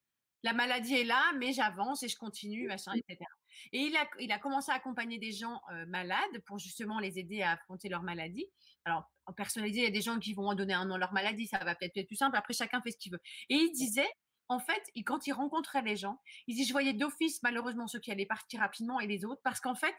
la 0.43 0.53
maladie 0.53 0.95
est 0.95 1.03
là, 1.03 1.21
mais 1.37 1.53
j'avance 1.53 2.03
et 2.03 2.07
je 2.07 2.17
continue, 2.17 2.67
machin, 2.67 2.93
etc. 2.93 3.25
Et 3.73 3.79
il 3.79 3.95
a, 3.97 4.07
il 4.19 4.31
a 4.31 4.39
commencé 4.39 4.71
à 4.71 4.75
accompagner 4.75 5.17
des 5.17 5.31
gens 5.31 5.61
malades 5.87 6.39
pour 6.45 6.59
justement 6.59 6.99
les 6.99 7.19
aider 7.19 7.41
à 7.41 7.51
affronter 7.51 7.89
leur 7.89 8.03
maladie. 8.03 8.47
Alors, 8.85 9.03
en 9.25 9.33
personnalisé, 9.33 9.81
il 9.81 9.83
y 9.83 9.87
a 9.87 9.91
des 9.91 10.01
gens 10.01 10.17
qui 10.17 10.33
vont 10.33 10.47
en 10.47 10.55
donner 10.55 10.73
un 10.73 10.85
nom 10.85 10.95
à 10.95 10.97
leur 10.97 11.13
maladie, 11.13 11.47
ça 11.47 11.57
va 11.59 11.75
peut-être 11.75 11.97
être 11.97 12.07
plus 12.07 12.15
simple. 12.15 12.37
Après, 12.37 12.53
chacun 12.53 12.81
fait 12.81 12.91
ce 12.91 12.97
qu'il 12.97 13.11
veut. 13.11 13.21
Et 13.49 13.55
il 13.55 13.71
disait, 13.71 14.09
en 14.47 14.59
fait, 14.59 14.81
quand 15.05 15.27
il 15.27 15.33
rencontrait 15.33 15.81
les 15.81 15.95
gens, 15.95 16.19
il 16.47 16.55
dit, 16.55 16.65
je 16.65 16.71
voyais 16.71 16.93
d'office, 16.93 17.41
malheureusement, 17.43 17.87
ceux 17.87 17.99
qui 17.99 18.11
allaient 18.11 18.25
partir 18.25 18.61
rapidement 18.61 18.99
et 18.99 19.07
les 19.07 19.25
autres, 19.25 19.41
parce 19.43 19.59
qu'en 19.59 19.75
fait, 19.75 19.95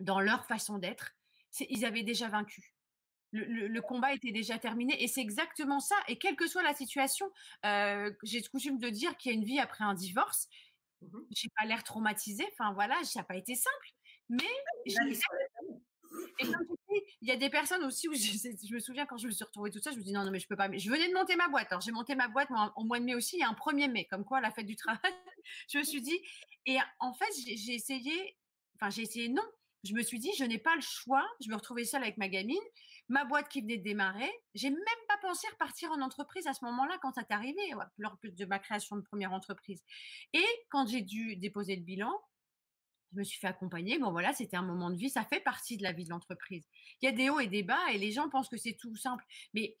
dans 0.00 0.20
leur 0.20 0.44
façon 0.46 0.78
d'être, 0.78 1.12
ils 1.60 1.84
avaient 1.84 2.02
déjà 2.02 2.28
vaincu 2.28 2.73
le, 3.34 3.80
combat 3.80 4.12
était 4.14 4.32
déjà 4.32 4.58
terminé. 4.58 5.02
Et 5.02 5.08
c'est 5.08 5.20
exactement 5.20 5.80
ça. 5.80 5.96
Et 6.08 6.18
quelle 6.18 6.36
que 6.36 6.46
soit 6.46 6.62
la 6.62 6.74
situation, 6.74 7.30
euh, 7.64 8.12
j'ai 8.22 8.42
coutume 8.42 8.78
de 8.78 8.88
dire 8.88 9.16
qu'il 9.16 9.32
y 9.32 9.34
a 9.34 9.38
une 9.38 9.44
vie 9.44 9.58
après 9.58 9.84
un 9.84 9.94
divorce. 9.94 10.48
Mmh 11.02 11.18
j'ai 11.30 11.48
pas 11.56 11.66
l'air 11.66 11.84
traumatisée. 11.84 12.46
Enfin 12.52 12.72
voilà, 12.72 13.02
ça 13.04 13.20
n'a 13.20 13.24
pas 13.24 13.36
été 13.36 13.54
simple. 13.54 13.88
Mais 14.30 14.44
et 14.86 14.94
il 17.20 17.28
y 17.28 17.32
a 17.32 17.36
des 17.36 17.50
personnes 17.50 17.84
aussi 17.84 18.08
où 18.08 18.12
je, 18.14 18.74
me 18.74 18.78
souviens 18.78 19.06
quand 19.06 19.16
je 19.16 19.26
me 19.26 19.32
suis 19.32 19.44
retrouvée 19.44 19.70
tout 19.70 19.80
ça, 19.80 19.90
je 19.90 19.96
me 19.96 20.02
dis 20.02 20.12
non, 20.12 20.24
non, 20.24 20.30
mais 20.30 20.38
je 20.38 20.46
peux 20.46 20.56
pas. 20.56 20.68
Mais 20.68 20.78
je 20.78 20.90
venais 20.90 21.08
de 21.08 21.14
monter 21.14 21.36
ma 21.36 21.48
boîte. 21.48 21.68
Alors 21.70 21.80
j'ai 21.80 21.92
monté 21.92 22.14
ma 22.14 22.28
boîte 22.28 22.48
au 22.76 22.84
mois 22.84 23.00
de 23.00 23.04
mai 23.04 23.14
aussi, 23.14 23.36
il 23.36 23.40
y 23.40 23.42
a 23.42 23.48
un 23.48 23.54
1er 23.54 23.90
mai, 23.90 24.06
comme 24.06 24.24
quoi 24.24 24.40
la 24.40 24.50
fête 24.50 24.66
du 24.66 24.76
travail. 24.76 25.00
je 25.68 25.78
me 25.78 25.82
suis 25.82 26.00
dit, 26.00 26.18
et 26.66 26.78
en 27.00 27.12
fait, 27.14 27.30
j'ai 27.36 27.74
essayé, 27.74 28.36
enfin 28.76 28.90
j'ai 28.90 29.02
essayé 29.02 29.28
non. 29.28 29.44
Je 29.84 29.92
me 29.92 30.02
suis 30.02 30.18
dit, 30.18 30.30
je 30.38 30.44
n'ai 30.44 30.58
pas 30.58 30.74
le 30.74 30.80
choix. 30.80 31.26
Je 31.44 31.50
me 31.50 31.56
retrouvais 31.56 31.84
seule 31.84 32.02
avec 32.02 32.16
ma 32.16 32.28
gamine 32.28 32.56
ma 33.08 33.24
boîte 33.24 33.48
qui 33.48 33.60
venait 33.60 33.78
de 33.78 33.82
démarrer. 33.82 34.30
J'ai 34.54 34.70
même 34.70 35.04
pas 35.08 35.18
pensé 35.18 35.46
repartir 35.48 35.90
en 35.90 36.00
entreprise 36.00 36.46
à 36.46 36.54
ce 36.54 36.64
moment-là 36.64 36.98
quand 37.02 37.14
ça 37.14 37.22
est 37.22 37.32
arrivé, 37.32 37.60
lors 37.98 38.16
de 38.22 38.44
ma 38.46 38.58
création 38.58 38.96
de 38.96 39.02
première 39.02 39.32
entreprise. 39.32 39.82
Et 40.32 40.46
quand 40.70 40.86
j'ai 40.86 41.02
dû 41.02 41.36
déposer 41.36 41.76
le 41.76 41.82
bilan, 41.82 42.12
je 43.12 43.18
me 43.18 43.24
suis 43.24 43.38
fait 43.38 43.46
accompagner. 43.46 43.98
Bon, 43.98 44.10
voilà, 44.10 44.32
c'était 44.32 44.56
un 44.56 44.62
moment 44.62 44.90
de 44.90 44.96
vie. 44.96 45.10
Ça 45.10 45.24
fait 45.24 45.40
partie 45.40 45.76
de 45.76 45.82
la 45.82 45.92
vie 45.92 46.04
de 46.04 46.10
l'entreprise. 46.10 46.66
Il 47.00 47.06
y 47.06 47.08
a 47.08 47.12
des 47.12 47.30
hauts 47.30 47.40
et 47.40 47.46
des 47.46 47.62
bas 47.62 47.92
et 47.92 47.98
les 47.98 48.10
gens 48.10 48.28
pensent 48.28 48.48
que 48.48 48.56
c'est 48.56 48.74
tout 48.74 48.96
simple. 48.96 49.24
Mais 49.52 49.76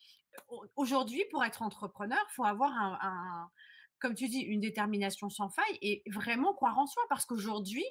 aujourd'hui, 0.76 1.24
pour 1.30 1.44
être 1.44 1.62
entrepreneur, 1.62 2.18
il 2.30 2.34
faut 2.34 2.44
avoir 2.44 2.72
un, 2.72 3.50
comme 3.98 4.14
tu 4.14 4.28
dis, 4.28 4.40
une 4.40 4.60
détermination 4.60 5.30
sans 5.30 5.48
faille 5.48 5.78
et 5.82 6.02
vraiment 6.06 6.54
croire 6.54 6.78
en 6.78 6.86
soi 6.86 7.02
parce 7.08 7.26
qu'aujourd'hui, 7.26 7.84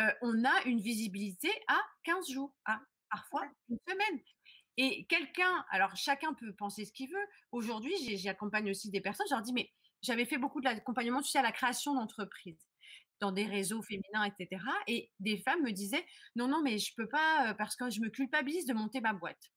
euh, 0.00 0.10
on 0.22 0.44
a 0.44 0.62
une 0.64 0.80
visibilité 0.80 1.50
à 1.68 1.80
15 2.04 2.30
jours, 2.30 2.52
à 2.64 2.80
parfois 3.10 3.46
une 3.68 3.78
semaine. 3.86 4.20
Et 4.76 5.06
quelqu'un, 5.06 5.64
alors 5.70 5.96
chacun 5.96 6.34
peut 6.34 6.52
penser 6.54 6.84
ce 6.84 6.92
qu'il 6.92 7.10
veut. 7.10 7.26
Aujourd'hui, 7.52 7.94
j'accompagne 8.16 8.70
aussi 8.70 8.90
des 8.90 9.00
personnes. 9.00 9.26
Je 9.28 9.34
leur 9.34 9.42
dis, 9.42 9.52
mais 9.52 9.70
j'avais 10.02 10.24
fait 10.24 10.38
beaucoup 10.38 10.60
de 10.60 10.66
l'accompagnement, 10.66 11.22
tu 11.22 11.30
sais, 11.30 11.38
à 11.38 11.42
la 11.42 11.52
création 11.52 11.94
d'entreprises 11.94 12.66
dans 13.20 13.32
des 13.32 13.44
réseaux 13.44 13.82
féminins, 13.82 14.24
etc. 14.24 14.62
Et 14.86 15.10
des 15.20 15.38
femmes 15.38 15.62
me 15.62 15.70
disaient, 15.72 16.04
non, 16.36 16.48
non, 16.48 16.62
mais 16.62 16.78
je 16.78 16.92
peux 16.96 17.08
pas 17.08 17.50
euh, 17.50 17.54
parce 17.54 17.76
que 17.76 17.88
je 17.90 18.00
me 18.00 18.10
culpabilise 18.10 18.66
de 18.66 18.74
monter 18.74 19.00
ma 19.00 19.12
boîte. 19.12 19.50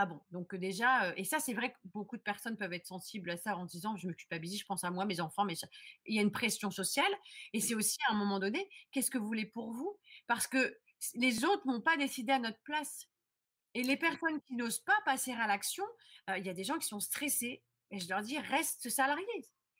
Ah 0.00 0.06
bon, 0.06 0.20
donc 0.30 0.54
déjà, 0.54 1.06
euh, 1.06 1.12
et 1.16 1.24
ça 1.24 1.40
c'est 1.40 1.54
vrai 1.54 1.72
que 1.72 1.76
beaucoup 1.86 2.16
de 2.16 2.22
personnes 2.22 2.56
peuvent 2.56 2.72
être 2.72 2.86
sensibles 2.86 3.30
à 3.30 3.36
ça 3.36 3.56
en 3.56 3.64
disant, 3.64 3.96
je 3.96 4.06
me 4.06 4.12
culpabilise, 4.12 4.60
je 4.60 4.64
pense 4.64 4.84
à 4.84 4.90
moi, 4.90 5.04
mes 5.04 5.20
enfants, 5.20 5.44
mais 5.44 5.54
il 6.06 6.14
y 6.14 6.20
a 6.20 6.22
une 6.22 6.30
pression 6.30 6.70
sociale. 6.70 7.12
Et 7.52 7.60
c'est 7.60 7.74
aussi 7.74 7.98
à 8.08 8.12
un 8.12 8.16
moment 8.16 8.38
donné, 8.38 8.68
qu'est-ce 8.92 9.10
que 9.10 9.18
vous 9.18 9.26
voulez 9.26 9.46
pour 9.46 9.72
vous? 9.72 9.98
Parce 10.28 10.46
que 10.46 10.78
les 11.14 11.44
autres 11.44 11.66
n'ont 11.66 11.80
pas 11.80 11.96
décidé 11.96 12.32
à 12.32 12.38
notre 12.38 12.60
place. 12.62 13.08
Et 13.74 13.82
les 13.82 13.96
personnes 13.96 14.40
qui 14.42 14.54
n'osent 14.54 14.80
pas 14.80 14.98
passer 15.04 15.32
à 15.32 15.46
l'action, 15.46 15.84
il 16.36 16.44
y 16.44 16.48
a 16.48 16.54
des 16.54 16.64
gens 16.64 16.78
qui 16.78 16.86
sont 16.86 17.00
stressés. 17.00 17.62
Et 17.90 18.00
je 18.00 18.08
leur 18.08 18.22
dis, 18.22 18.38
reste 18.38 18.88
salarié. 18.88 19.24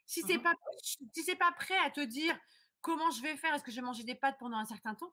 Si 0.07 0.22
tu 0.22 0.29
n'es 0.29 0.38
mmh 0.38 0.42
pas, 0.42 0.55
si 0.83 1.37
pas 1.37 1.53
prêt 1.53 1.77
à 1.85 1.90
te 1.90 2.01
dire 2.01 2.38
comment 2.81 3.11
je 3.11 3.22
vais 3.22 3.37
faire, 3.37 3.55
est-ce 3.55 3.64
que 3.64 3.70
je 3.70 3.77
vais 3.77 3.83
manger 3.83 4.05
des 4.05 4.14
pâtes 4.14 4.38
pendant 4.38 4.57
un 4.57 4.64
certain 4.64 4.94
temps, 4.94 5.12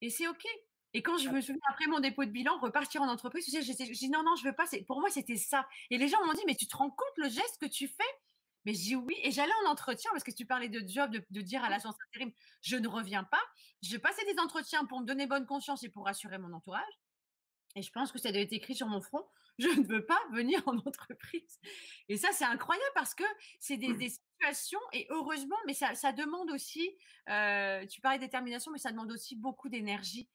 et 0.00 0.10
c'est 0.10 0.28
OK. 0.28 0.46
Et 0.94 1.02
quand 1.02 1.18
je 1.18 1.28
me 1.28 1.40
souviens, 1.40 1.60
après 1.68 1.86
mon 1.88 2.00
dépôt 2.00 2.24
de 2.24 2.30
bilan, 2.30 2.58
repartir 2.58 3.02
en 3.02 3.08
entreprise, 3.08 3.46
j'ai 3.50 3.74
dit 3.74 4.08
non, 4.08 4.22
non, 4.22 4.34
je 4.36 4.44
veux 4.44 4.54
pas. 4.54 4.64
Pour 4.86 5.00
moi, 5.00 5.10
c'était 5.10 5.36
ça. 5.36 5.66
Et 5.90 5.98
les 5.98 6.08
gens 6.08 6.24
m'ont 6.24 6.32
dit, 6.32 6.42
mais 6.46 6.54
tu 6.54 6.66
te 6.66 6.76
rends 6.76 6.90
compte 6.90 7.16
le 7.16 7.28
geste 7.28 7.58
que 7.60 7.66
tu 7.66 7.88
fais? 7.88 8.04
Mais 8.64 8.72
je 8.72 8.80
dis 8.80 8.96
oui. 8.96 9.14
Et 9.22 9.30
j'allais 9.30 9.52
en 9.64 9.70
entretien 9.70 10.10
parce 10.12 10.24
que 10.24 10.30
tu 10.30 10.46
parlais 10.46 10.68
de 10.68 10.82
job, 10.88 11.10
de, 11.10 11.40
dire 11.40 11.62
à 11.64 11.68
l'agence 11.68 11.96
intérim, 12.08 12.32
je 12.62 12.76
ne 12.76 12.88
reviens 12.88 13.24
pas. 13.24 13.42
Je 13.82 13.96
passais 13.96 14.24
des 14.24 14.38
entretiens 14.40 14.86
pour 14.86 15.00
me 15.00 15.06
donner 15.06 15.26
bonne 15.26 15.46
conscience 15.46 15.82
et 15.82 15.88
pour 15.88 16.06
rassurer 16.06 16.38
mon 16.38 16.52
entourage. 16.52 16.82
Et 17.76 17.82
je 17.82 17.92
pense 17.92 18.10
que 18.10 18.18
ça 18.18 18.32
doit 18.32 18.40
être 18.40 18.54
écrit 18.54 18.74
sur 18.74 18.88
mon 18.88 19.00
front. 19.00 19.24
Je 19.58 19.68
ne 19.68 19.86
veux 19.86 20.04
pas 20.04 20.20
venir 20.32 20.62
en 20.66 20.76
entreprise. 20.78 21.60
Et 22.08 22.16
ça, 22.16 22.28
c'est 22.32 22.44
incroyable 22.44 22.90
parce 22.94 23.14
que 23.14 23.24
c'est 23.60 23.76
des, 23.76 23.94
situations, 24.08 24.80
et 24.92 25.06
heureusement, 25.10 25.56
mais 25.66 25.74
ça, 25.74 26.12
demande 26.12 26.50
aussi, 26.50 26.96
euh, 27.30 27.86
tu 27.86 28.00
parlais 28.00 28.18
de 28.18 28.24
détermination, 28.24 28.72
mais 28.72 28.78
ça 28.78 28.90
demande 28.90 29.12
aussi 29.12 29.36
beaucoup 29.36 29.68
d'énergie. 29.68 30.28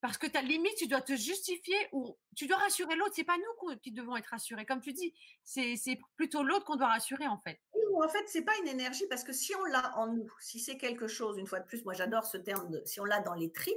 Parce 0.00 0.18
que 0.18 0.26
ta 0.26 0.42
limite, 0.42 0.74
tu 0.76 0.88
dois 0.88 1.00
te 1.00 1.14
justifier 1.14 1.76
ou 1.92 2.18
tu 2.36 2.48
dois 2.48 2.56
rassurer 2.56 2.96
l'autre. 2.96 3.12
C'est 3.14 3.22
pas 3.22 3.36
nous 3.36 3.76
qui 3.76 3.92
devons 3.92 4.16
être 4.16 4.26
rassurés. 4.26 4.66
Comme 4.66 4.80
tu 4.80 4.92
dis, 4.92 5.14
c'est 5.44 5.98
plutôt 6.16 6.42
l'autre 6.42 6.64
qu'on 6.64 6.74
doit 6.74 6.88
rassurer 6.88 7.28
en 7.28 7.38
fait. 7.38 7.60
en 8.02 8.08
fait, 8.08 8.24
c'est 8.26 8.42
pas 8.42 8.56
une 8.62 8.68
énergie 8.68 9.06
parce 9.08 9.22
que 9.22 9.32
si 9.32 9.54
on 9.54 9.64
l'a 9.66 9.96
en 9.96 10.08
nous, 10.08 10.28
si 10.40 10.58
c'est 10.58 10.76
quelque 10.76 11.06
chose, 11.06 11.38
une 11.38 11.46
fois 11.46 11.60
de 11.60 11.66
plus, 11.66 11.84
moi 11.84 11.94
j'adore 11.94 12.24
ce 12.24 12.36
terme, 12.36 12.80
si 12.84 13.00
on 13.00 13.04
l'a 13.04 13.20
dans 13.20 13.34
les 13.34 13.52
tripes, 13.52 13.76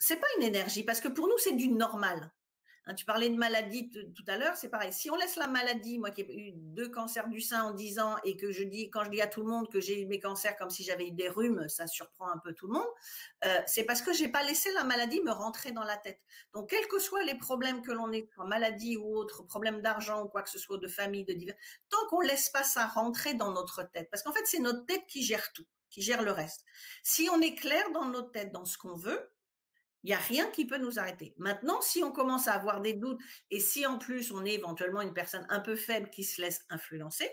c'est 0.00 0.16
pas 0.16 0.26
une 0.38 0.42
énergie 0.44 0.82
parce 0.82 1.00
que 1.00 1.08
pour 1.08 1.28
nous 1.28 1.38
c'est 1.38 1.54
du 1.54 1.68
normal. 1.68 2.32
Hein, 2.86 2.94
tu 2.94 3.04
parlais 3.04 3.28
de 3.28 3.36
maladie 3.36 3.90
tout 3.90 4.24
à 4.26 4.38
l'heure, 4.38 4.56
c'est 4.56 4.70
pareil. 4.70 4.92
Si 4.92 5.10
on 5.10 5.16
laisse 5.16 5.36
la 5.36 5.46
maladie, 5.46 5.98
moi 5.98 6.10
qui 6.10 6.22
ai 6.22 6.48
eu 6.48 6.52
deux 6.54 6.88
cancers 6.88 7.28
du 7.28 7.42
sein 7.42 7.62
en 7.64 7.70
10 7.72 7.98
ans 8.00 8.16
et 8.24 8.36
que 8.38 8.52
je 8.52 8.62
dis, 8.64 8.88
quand 8.88 9.04
je 9.04 9.10
dis 9.10 9.20
à 9.20 9.26
tout 9.26 9.42
le 9.42 9.48
monde 9.48 9.70
que 9.70 9.80
j'ai 9.80 10.00
eu 10.00 10.06
mes 10.06 10.18
cancers 10.18 10.56
comme 10.56 10.70
si 10.70 10.82
j'avais 10.82 11.08
eu 11.08 11.10
des 11.12 11.28
rhumes, 11.28 11.68
ça 11.68 11.86
surprend 11.86 12.28
un 12.30 12.38
peu 12.38 12.54
tout 12.54 12.68
le 12.68 12.72
monde, 12.72 12.88
euh, 13.44 13.60
c'est 13.66 13.84
parce 13.84 14.00
que 14.00 14.14
j'ai 14.14 14.28
pas 14.28 14.42
laissé 14.42 14.72
la 14.72 14.84
maladie 14.84 15.20
me 15.20 15.30
rentrer 15.30 15.72
dans 15.72 15.84
la 15.84 15.98
tête. 15.98 16.20
Donc, 16.54 16.70
quels 16.70 16.88
que 16.88 16.98
soient 16.98 17.22
les 17.22 17.36
problèmes 17.36 17.82
que 17.82 17.92
l'on 17.92 18.10
ait, 18.12 18.28
maladie 18.46 18.96
ou 18.96 19.14
autre, 19.14 19.42
problème 19.42 19.82
d'argent 19.82 20.24
ou 20.24 20.28
quoi 20.28 20.42
que 20.42 20.50
ce 20.50 20.58
soit, 20.58 20.78
de 20.78 20.88
famille, 20.88 21.24
de 21.24 21.34
divers, 21.34 21.56
tant 21.90 22.06
qu'on 22.08 22.20
laisse 22.20 22.48
pas 22.48 22.64
ça 22.64 22.86
rentrer 22.86 23.34
dans 23.34 23.52
notre 23.52 23.82
tête, 23.82 24.08
parce 24.10 24.22
qu'en 24.22 24.32
fait, 24.32 24.46
c'est 24.46 24.58
notre 24.58 24.86
tête 24.86 25.06
qui 25.06 25.22
gère 25.22 25.52
tout, 25.52 25.66
qui 25.90 26.00
gère 26.00 26.22
le 26.22 26.32
reste. 26.32 26.64
Si 27.02 27.28
on 27.30 27.42
est 27.42 27.54
clair 27.54 27.90
dans 27.92 28.06
notre 28.06 28.32
tête, 28.32 28.52
dans 28.52 28.64
ce 28.64 28.78
qu'on 28.78 28.96
veut, 28.96 29.30
il 30.04 30.08
n'y 30.08 30.14
a 30.14 30.18
rien 30.18 30.46
qui 30.50 30.66
peut 30.66 30.78
nous 30.78 30.98
arrêter. 30.98 31.34
Maintenant, 31.36 31.80
si 31.80 32.02
on 32.02 32.12
commence 32.12 32.48
à 32.48 32.54
avoir 32.54 32.80
des 32.80 32.94
doutes 32.94 33.20
et 33.50 33.60
si 33.60 33.86
en 33.86 33.98
plus 33.98 34.32
on 34.32 34.44
est 34.44 34.54
éventuellement 34.54 35.02
une 35.02 35.12
personne 35.12 35.46
un 35.50 35.60
peu 35.60 35.76
faible 35.76 36.10
qui 36.10 36.24
se 36.24 36.40
laisse 36.40 36.64
influencer, 36.70 37.30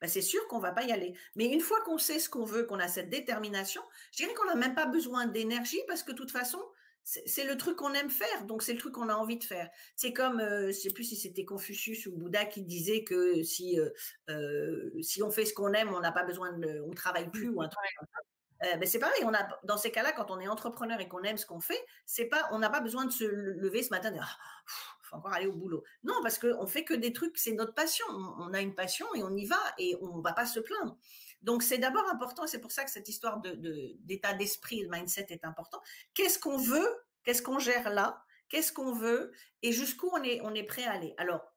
ben 0.00 0.08
c'est 0.08 0.22
sûr 0.22 0.46
qu'on 0.48 0.60
va 0.60 0.72
pas 0.72 0.84
y 0.84 0.92
aller. 0.92 1.14
Mais 1.34 1.46
une 1.46 1.60
fois 1.60 1.80
qu'on 1.82 1.98
sait 1.98 2.18
ce 2.18 2.28
qu'on 2.28 2.44
veut, 2.44 2.64
qu'on 2.64 2.78
a 2.78 2.88
cette 2.88 3.10
détermination, 3.10 3.82
je 4.12 4.18
dirais 4.18 4.34
qu'on 4.34 4.46
n'a 4.46 4.54
même 4.54 4.74
pas 4.74 4.86
besoin 4.86 5.26
d'énergie 5.26 5.80
parce 5.88 6.02
que 6.02 6.12
de 6.12 6.16
toute 6.16 6.30
façon, 6.30 6.62
c'est 7.02 7.44
le 7.44 7.56
truc 7.56 7.76
qu'on 7.76 7.94
aime 7.94 8.10
faire, 8.10 8.44
donc 8.44 8.62
c'est 8.62 8.74
le 8.74 8.78
truc 8.78 8.92
qu'on 8.94 9.08
a 9.08 9.14
envie 9.14 9.38
de 9.38 9.44
faire. 9.44 9.70
C'est 9.96 10.12
comme, 10.12 10.40
euh, 10.40 10.66
je 10.68 10.72
sais 10.72 10.90
plus 10.90 11.04
si 11.04 11.16
c'était 11.16 11.44
Confucius 11.44 12.06
ou 12.06 12.12
Bouddha 12.12 12.44
qui 12.44 12.62
disait 12.62 13.02
que 13.02 13.42
si 13.42 13.80
euh, 13.80 13.88
euh, 14.28 14.90
si 15.00 15.22
on 15.22 15.30
fait 15.30 15.46
ce 15.46 15.54
qu'on 15.54 15.72
aime, 15.72 15.88
on 15.94 16.00
n'a 16.00 16.12
pas 16.12 16.24
besoin 16.24 16.52
de, 16.52 16.82
on 16.86 16.90
travaille 16.90 17.30
plus 17.30 17.48
ou 17.48 17.62
un 17.62 17.68
truc 17.68 17.90
comme 17.98 18.08
ça. 18.12 18.20
Euh, 18.64 18.76
ben, 18.76 18.86
c'est 18.86 18.98
pareil, 18.98 19.22
on 19.24 19.34
a, 19.34 19.48
dans 19.64 19.76
ces 19.76 19.90
cas-là, 19.90 20.12
quand 20.12 20.30
on 20.30 20.40
est 20.40 20.48
entrepreneur 20.48 21.00
et 21.00 21.08
qu'on 21.08 21.22
aime 21.22 21.36
ce 21.36 21.46
qu'on 21.46 21.60
fait, 21.60 21.80
c'est 22.06 22.26
pas, 22.26 22.48
on 22.50 22.58
n'a 22.58 22.70
pas 22.70 22.80
besoin 22.80 23.04
de 23.04 23.12
se 23.12 23.24
lever 23.24 23.82
ce 23.82 23.90
matin 23.90 24.10
et 24.10 24.14
dire, 24.14 24.38
«Ah, 24.40 24.98
faut 25.08 25.16
encore 25.16 25.32
aller 25.32 25.46
au 25.46 25.52
boulot. 25.52 25.82
Non, 26.04 26.14
parce 26.22 26.38
qu'on 26.38 26.66
fait 26.66 26.84
que 26.84 26.94
des 26.94 27.12
trucs, 27.12 27.36
c'est 27.38 27.52
notre 27.52 27.74
passion. 27.74 28.04
On, 28.10 28.52
a 28.52 28.60
une 28.60 28.74
passion 28.74 29.06
et 29.14 29.22
on 29.22 29.34
y 29.34 29.46
va 29.46 29.60
et 29.78 29.96
on 30.00 30.20
va 30.20 30.32
pas 30.32 30.46
se 30.46 30.60
plaindre. 30.60 30.96
Donc 31.42 31.62
c'est 31.62 31.78
d'abord 31.78 32.08
important, 32.08 32.46
c'est 32.46 32.60
pour 32.60 32.72
ça 32.72 32.84
que 32.84 32.90
cette 32.90 33.08
histoire 33.08 33.40
de, 33.40 33.54
d'état 34.00 34.34
d'esprit, 34.34 34.82
de 34.82 34.88
mindset 34.88 35.26
est 35.30 35.44
important. 35.44 35.80
Qu'est-ce 36.14 36.38
qu'on 36.38 36.58
veut? 36.58 36.88
Qu'est-ce 37.24 37.42
qu'on 37.42 37.58
gère 37.58 37.90
là? 37.90 38.22
Qu'est-ce 38.48 38.72
qu'on 38.72 38.92
veut? 38.92 39.32
Et 39.62 39.72
jusqu'où 39.72 40.10
on 40.12 40.22
est, 40.22 40.40
on 40.42 40.54
est 40.54 40.64
prêt 40.64 40.84
à 40.84 40.92
aller? 40.92 41.14
Alors, 41.16 41.54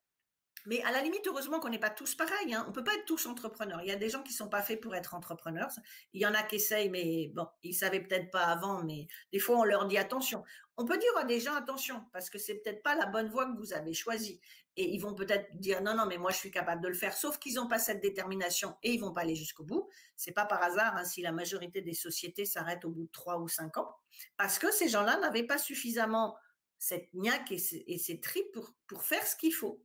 mais 0.65 0.82
à 0.84 0.91
la 0.91 1.02
limite, 1.02 1.26
heureusement 1.28 1.60
qu'on 1.60 1.69
n'est 1.69 1.80
pas 1.80 1.89
tous 1.89 2.15
pareils. 2.15 2.54
Hein. 2.54 2.65
On 2.67 2.71
peut 2.71 2.84
pas 2.84 2.93
être 2.93 3.06
tous 3.06 3.26
entrepreneurs. 3.26 3.82
Il 3.82 3.88
y 3.88 3.91
a 3.91 3.95
des 3.95 4.10
gens 4.10 4.24
qui 4.24 4.34
sont 4.34 4.50
pas 4.50 4.62
faits 4.62 4.82
pour 4.82 4.95
être 4.95 5.13
entrepreneurs. 5.13 5.69
Il 6.13 6.21
y 6.21 6.26
en 6.26 6.34
a 6.34 6.43
qui 6.43 6.56
essayent, 6.56 6.89
mais 6.89 7.30
bon, 7.34 7.47
ils 7.63 7.74
savaient 7.74 8.02
peut-être 8.02 8.32
pas 8.32 8.45
avant. 8.45 8.84
Mais 8.84 9.08
des 9.32 9.39
fois, 9.39 9.58
on 9.58 9.63
leur 9.63 9.86
dit 9.86 9.97
attention. 9.97 10.43
On 10.78 10.86
peut 10.86 10.97
dire 10.97 11.15
à 11.17 11.24
des 11.24 11.39
gens 11.39 11.56
attention 11.56 12.04
parce 12.13 12.30
que 12.30 12.39
c'est 12.39 12.56
peut-être 12.56 12.82
pas 12.82 12.95
la 12.95 13.06
bonne 13.06 13.30
voie 13.30 13.45
que 13.45 13.58
vous 13.58 13.74
avez 13.74 13.93
choisie. 13.93 14.39
Et 14.78 14.93
ils 14.93 15.00
vont 15.00 15.13
peut-être 15.13 15.47
dire 15.58 15.82
non, 15.82 15.95
non, 15.95 16.06
mais 16.06 16.17
moi 16.17 16.32
je 16.32 16.38
suis 16.38 16.52
capable 16.52 16.82
de 16.82 16.88
le 16.88 16.93
faire. 16.93 17.13
Sauf 17.13 17.38
qu'ils 17.39 17.56
n'ont 17.56 17.67
pas 17.67 17.78
cette 17.78 18.02
détermination 18.02 18.76
et 18.84 18.93
ils 18.93 19.00
vont 19.00 19.12
pas 19.12 19.21
aller 19.21 19.36
jusqu'au 19.36 19.63
bout. 19.63 19.89
C'est 20.15 20.32
pas 20.32 20.45
par 20.45 20.63
hasard 20.63 20.95
hein, 20.95 21.04
si 21.04 21.21
la 21.21 21.34
majorité 21.34 21.82
des 21.82 21.93
sociétés 21.93 22.45
s'arrêtent 22.45 22.86
au 22.86 22.89
bout 22.89 23.04
de 23.04 23.12
trois 23.12 23.38
ou 23.38 23.47
cinq 23.47 23.78
ans 23.78 23.93
parce 24.38 24.60
que 24.60 24.71
ces 24.71 24.88
gens-là 24.88 25.19
n'avaient 25.19 25.45
pas 25.45 25.58
suffisamment 25.58 26.36
cette 26.78 27.13
niaque 27.13 27.52
et 27.52 27.60
ces, 27.60 28.19
tripes 28.21 28.58
pour 28.88 29.04
faire 29.04 29.26
ce 29.28 29.36
qu'il 29.36 29.54
faut. 29.54 29.84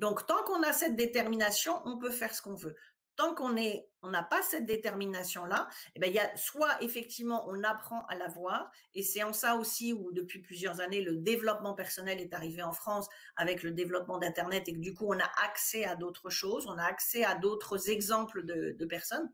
Donc, 0.00 0.26
tant 0.26 0.42
qu'on 0.44 0.62
a 0.62 0.72
cette 0.72 0.96
détermination, 0.96 1.82
on 1.84 1.98
peut 1.98 2.10
faire 2.10 2.34
ce 2.34 2.40
qu'on 2.40 2.54
veut. 2.54 2.74
Tant 3.16 3.34
qu'on 3.34 3.50
n'a 3.50 4.22
pas 4.22 4.40
cette 4.40 4.64
détermination-là, 4.64 5.68
eh 5.94 6.00
ben, 6.00 6.06
il 6.06 6.14
y 6.14 6.18
a 6.18 6.34
soit 6.38 6.82
effectivement 6.82 7.44
on 7.50 7.62
apprend 7.64 8.06
à 8.06 8.14
l'avoir, 8.14 8.70
et 8.94 9.02
c'est 9.02 9.22
en 9.22 9.34
ça 9.34 9.56
aussi 9.56 9.92
où 9.92 10.10
depuis 10.12 10.40
plusieurs 10.40 10.80
années 10.80 11.02
le 11.02 11.16
développement 11.16 11.74
personnel 11.74 12.18
est 12.18 12.32
arrivé 12.32 12.62
en 12.62 12.72
France 12.72 13.08
avec 13.36 13.62
le 13.62 13.72
développement 13.72 14.16
d'Internet 14.16 14.66
et 14.68 14.72
que 14.72 14.78
du 14.78 14.94
coup 14.94 15.04
on 15.06 15.18
a 15.18 15.30
accès 15.44 15.84
à 15.84 15.96
d'autres 15.96 16.30
choses, 16.30 16.66
on 16.66 16.78
a 16.78 16.84
accès 16.84 17.22
à 17.22 17.34
d'autres 17.34 17.90
exemples 17.90 18.42
de, 18.46 18.86
personnes 18.86 19.30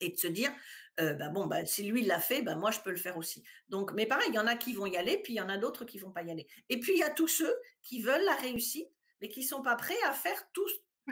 et 0.00 0.10
de 0.10 0.18
se 0.18 0.26
dire 0.26 0.52
euh, 1.00 1.14
bah 1.14 1.30
bon 1.30 1.46
bah 1.46 1.64
si 1.64 1.84
lui 1.84 2.04
l'a 2.04 2.20
fait 2.20 2.42
bah 2.42 2.54
moi 2.54 2.70
je 2.70 2.80
peux 2.80 2.90
le 2.90 2.96
faire 2.96 3.16
aussi 3.16 3.42
donc 3.70 3.92
mais 3.92 4.04
pareil 4.04 4.28
il 4.28 4.34
y 4.34 4.38
en 4.38 4.46
a 4.46 4.56
qui 4.56 4.74
vont 4.74 4.84
y 4.84 4.96
aller 4.98 5.22
puis 5.22 5.32
il 5.32 5.36
y 5.36 5.40
en 5.40 5.48
a 5.48 5.56
d'autres 5.56 5.86
qui 5.86 5.98
vont 5.98 6.10
pas 6.10 6.22
y 6.22 6.30
aller 6.30 6.46
et 6.68 6.80
puis 6.80 6.92
il 6.92 6.98
y 6.98 7.02
a 7.02 7.10
tous 7.10 7.28
ceux 7.28 7.54
qui 7.82 8.02
veulent 8.02 8.24
la 8.24 8.34
réussite 8.34 8.88
mais 9.20 9.28
qui 9.28 9.40
ne 9.40 9.46
sont 9.46 9.62
pas 9.62 9.76
prêts 9.76 10.00
à 10.06 10.12
faire 10.12 10.50
tout, 10.52 10.66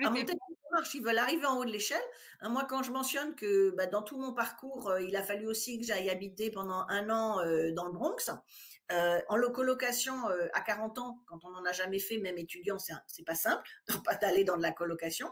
à 0.04 0.10
monter 0.10 0.34
marche. 0.74 0.94
Ils 0.94 1.02
veulent 1.02 1.18
arriver 1.18 1.46
en 1.46 1.56
haut 1.58 1.64
de 1.64 1.70
l'échelle. 1.70 2.02
Hein, 2.40 2.50
moi, 2.50 2.66
quand 2.68 2.82
je 2.82 2.90
mentionne 2.90 3.34
que 3.34 3.70
bah, 3.70 3.86
dans 3.86 4.02
tout 4.02 4.18
mon 4.18 4.32
parcours, 4.32 4.90
euh, 4.90 5.02
il 5.02 5.16
a 5.16 5.22
fallu 5.22 5.46
aussi 5.46 5.78
que 5.78 5.86
j'aille 5.86 6.10
habiter 6.10 6.50
pendant 6.50 6.84
un 6.88 7.10
an 7.10 7.40
euh, 7.40 7.72
dans 7.72 7.86
le 7.86 7.92
Bronx, 7.92 8.30
euh, 8.92 9.20
en 9.28 9.40
colocation 9.50 10.26
à 10.52 10.60
40 10.60 10.98
ans, 10.98 11.18
quand 11.26 11.38
on 11.44 11.50
n'en 11.50 11.64
a 11.64 11.72
jamais 11.72 11.98
fait, 11.98 12.18
même 12.18 12.36
étudiant, 12.36 12.76
c'est 12.78 13.24
pas 13.24 13.34
simple, 13.34 13.66
d'aller 14.20 14.44
dans 14.44 14.58
de 14.58 14.62
la 14.62 14.72
colocation. 14.72 15.30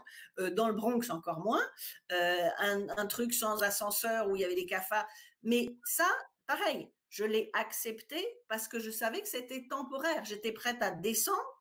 dans 0.53 0.67
le 0.67 0.73
Bronx, 0.73 1.11
encore 1.11 1.39
moins. 1.41 1.61
Un, 2.09 2.87
un, 2.97 3.05
truc 3.05 3.33
sans 3.33 3.61
ascenseur 3.61 4.27
où 4.29 4.35
il 4.35 4.41
y 4.41 4.45
avait 4.45 4.55
des 4.55 4.65
cafards. 4.65 5.07
Mais 5.43 5.69
ça, 5.83 6.07
pareil, 6.47 6.91
je 7.09 7.25
l'ai 7.25 7.51
accepté 7.53 8.25
parce 8.47 8.67
que 8.67 8.79
je 8.79 8.89
savais 8.89 9.21
que 9.21 9.27
c'était 9.27 9.67
temporaire. 9.69 10.25
J'étais 10.25 10.51
prête 10.51 10.81
à 10.81 10.89
descendre 10.89 11.52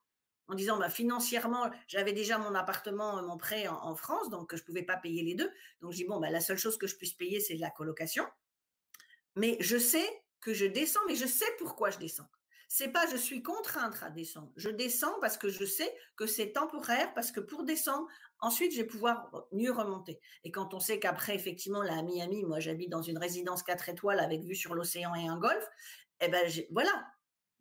en 0.53 0.55
disant 0.55 0.79
bah, 0.79 0.91
financièrement, 0.91 1.71
j'avais 1.88 2.12
déjà 2.12 2.37
mon 2.37 2.55
appartement, 2.55 3.23
mon 3.23 3.38
prêt 3.38 3.67
en, 3.69 3.95
France, 3.95 4.29
donc 4.29 4.55
je 4.55 4.61
ne 4.61 4.67
pouvais 4.67 4.83
pas 4.83 4.99
payer 4.99 5.23
les 5.23 5.35
deux. 5.35 5.51
Donc 5.81 5.93
je 5.93 5.97
dis 5.97 6.05
bon, 6.05 6.21
bah, 6.21 6.31
la 6.31 6.41
seule 6.41 6.59
chose 6.59 6.77
que 6.77 6.87
je 6.87 6.95
puisse 6.97 7.15
payer, 7.15 7.41
c'est 7.41 7.55
la 7.55 7.71
colocation. 7.71 8.25
Mais 9.35 9.57
je 9.61 9.79
sais 9.79 10.07
que 10.43 10.53
je 10.53 10.67
descends, 10.67 11.01
mais 11.09 11.15
je 11.15 11.27
sais 11.27 11.47
pourquoi 11.59 11.91
je 11.91 11.99
descends. 11.99 12.29
C'est 12.69 12.88
pas 12.88 13.07
je 13.11 13.17
suis 13.17 13.43
contrainte 13.43 13.97
à 14.03 14.11
descendre. 14.11 14.53
Je 14.57 14.69
descends 14.69 15.15
parce 15.21 15.38
que 15.38 15.49
je 15.49 15.65
sais 15.65 15.91
que 16.17 16.27
c'est 16.27 16.53
temporaire, 16.53 17.12
parce 17.15 17.33
que 17.33 17.41
pour 17.41 17.65
descendre, 17.65 18.07
ensuite 18.41 18.73
je 18.73 18.83
vais 18.83 18.87
pouvoir 18.87 19.31
mieux 19.53 19.73
remonter. 19.73 20.21
Et 20.45 20.51
quand 20.51 20.75
on 20.75 20.81
sait 20.81 20.99
qu'après, 20.99 21.35
effectivement, 21.35 21.83
là 21.83 21.99
à 21.99 22.03
Miami, 22.03 22.45
moi 22.45 22.61
j'habite 22.61 22.91
dans 22.91 23.03
une 23.03 23.19
résidence 23.19 23.62
4 23.62 23.88
étoiles 23.88 24.21
avec 24.21 24.43
vue 24.43 24.55
sur 24.55 24.75
l'océan 24.75 25.15
et 25.15 25.29
un 25.29 25.38
golf, 25.38 25.67
eh 26.21 26.29
ben 26.29 26.47
voilà, 26.71 27.07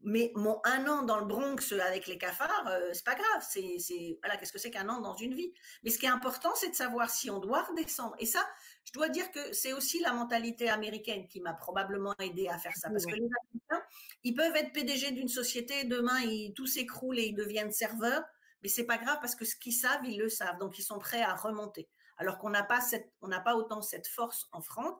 mais 0.04 0.32
mon 0.36 0.60
un 0.64 0.88
an 0.88 1.04
dans 1.04 1.20
le 1.20 1.26
Bronx 1.26 1.74
avec 1.86 2.08
les 2.08 2.18
cafards, 2.18 2.68
euh, 2.68 2.90
c'est 2.94 3.06
pas 3.06 3.16
grave. 3.16 3.46
C'est, 3.48 3.78
c'est 3.80 4.18
voilà, 4.22 4.38
qu'est-ce 4.38 4.52
que 4.52 4.60
c'est 4.60 4.72
qu'un 4.72 4.90
an 4.90 5.00
dans 5.02 5.16
une 5.16 5.34
vie? 5.34 5.54
Mais 5.84 5.90
ce 5.90 6.00
qui 6.00 6.06
est 6.06 6.10
important, 6.10 6.54
c'est 6.56 6.70
de 6.70 6.76
savoir 6.76 7.10
si 7.10 7.30
on 7.30 7.40
doit 7.40 7.64
redescendre. 7.64 8.16
Et 8.20 8.26
ça, 8.26 8.46
je 8.84 8.94
dois 8.94 9.10
dire 9.10 9.32
que 9.32 9.54
c'est 9.54 9.74
aussi 9.74 10.00
la 10.00 10.14
mentalité 10.14 10.70
américaine 10.70 11.28
qui 11.28 11.40
m'a 11.40 11.54
probablement 11.54 12.16
aidé 12.20 12.48
à 12.48 12.58
faire 12.58 12.76
ça, 12.76 12.90
parce 12.90 13.06
que 13.06 13.12
les 13.12 13.26
Américains, 13.26 13.88
ils 14.24 14.34
peuvent 14.34 14.56
être 14.56 14.74
PDG 14.74 15.12
d'une 15.12 15.28
société, 15.30 15.84
demain, 15.84 16.20
ils, 16.22 16.54
tout 16.54 16.68
s'écroule 16.68 17.20
et 17.20 17.26
ils 17.26 17.36
deviennent 17.36 17.72
serveurs, 17.72 18.24
mais 18.64 18.70
c'est 18.70 18.86
pas 18.86 18.98
grave 18.98 19.18
parce 19.22 19.36
que 19.36 19.46
ce 19.46 19.56
qu'ils 19.56 19.74
savent, 19.74 20.06
ils 20.06 20.18
le 20.18 20.30
savent, 20.30 20.58
donc 20.60 20.78
ils 20.78 20.84
sont 20.84 21.00
prêts 21.00 21.22
à 21.22 21.34
remonter 21.34 21.90
alors 22.22 22.38
qu'on 22.38 22.52
n'a 22.52 22.62
pas 22.62 22.80
cette, 22.82 23.12
on 23.22 23.28
n'a 23.28 23.40
pas 23.40 23.56
autant 23.56 23.82
cette 23.82 24.08
force 24.08 24.48
en 24.52 24.62
France 24.62 24.94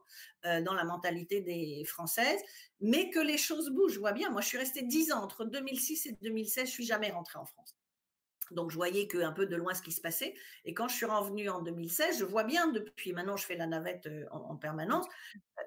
euh, 0.46 0.60
dans 0.62 0.74
la 0.74 0.84
mentalité 0.84 1.40
des 1.40 1.84
Françaises, 1.86 2.42
mais 2.80 3.12
que 3.12 3.20
les 3.20 3.38
choses 3.38 3.70
bougent. 3.70 3.94
Je 3.94 4.00
vois 4.00 4.12
bien. 4.12 4.32
Moi, 4.32 4.42
je 4.42 4.48
suis 4.48 4.58
restée 4.58 4.82
dix 4.82 5.12
ans 5.12 5.24
entre 5.24 5.46
2006 5.46 6.08
et 6.08 6.18
2016. 6.20 6.66
Je 6.66 6.72
suis 6.72 6.86
jamais 6.86 7.12
rentrée 7.12 7.38
en 7.38 7.46
France. 7.46 7.78
Donc, 8.50 8.72
je 8.72 8.76
voyais 8.76 9.08
que 9.08 9.20
un 9.20 9.32
peu 9.32 9.46
de 9.46 9.56
loin 9.56 9.76
ce 9.76 9.84
qui 9.84 9.92
se 9.92 10.02
passait. 10.02 10.34
Et 10.66 10.74
quand 10.74 10.88
je 10.88 10.96
suis 10.96 11.06
revenue 11.06 11.48
en 11.48 11.62
2016, 11.62 12.18
je 12.18 12.26
vois 12.26 12.44
bien, 12.44 12.68
depuis 12.68 13.14
maintenant, 13.14 13.38
je 13.38 13.46
fais 13.46 13.56
la 13.56 13.68
navette 13.68 14.08
euh, 14.08 14.26
en, 14.32 14.56
permanence, 14.58 15.06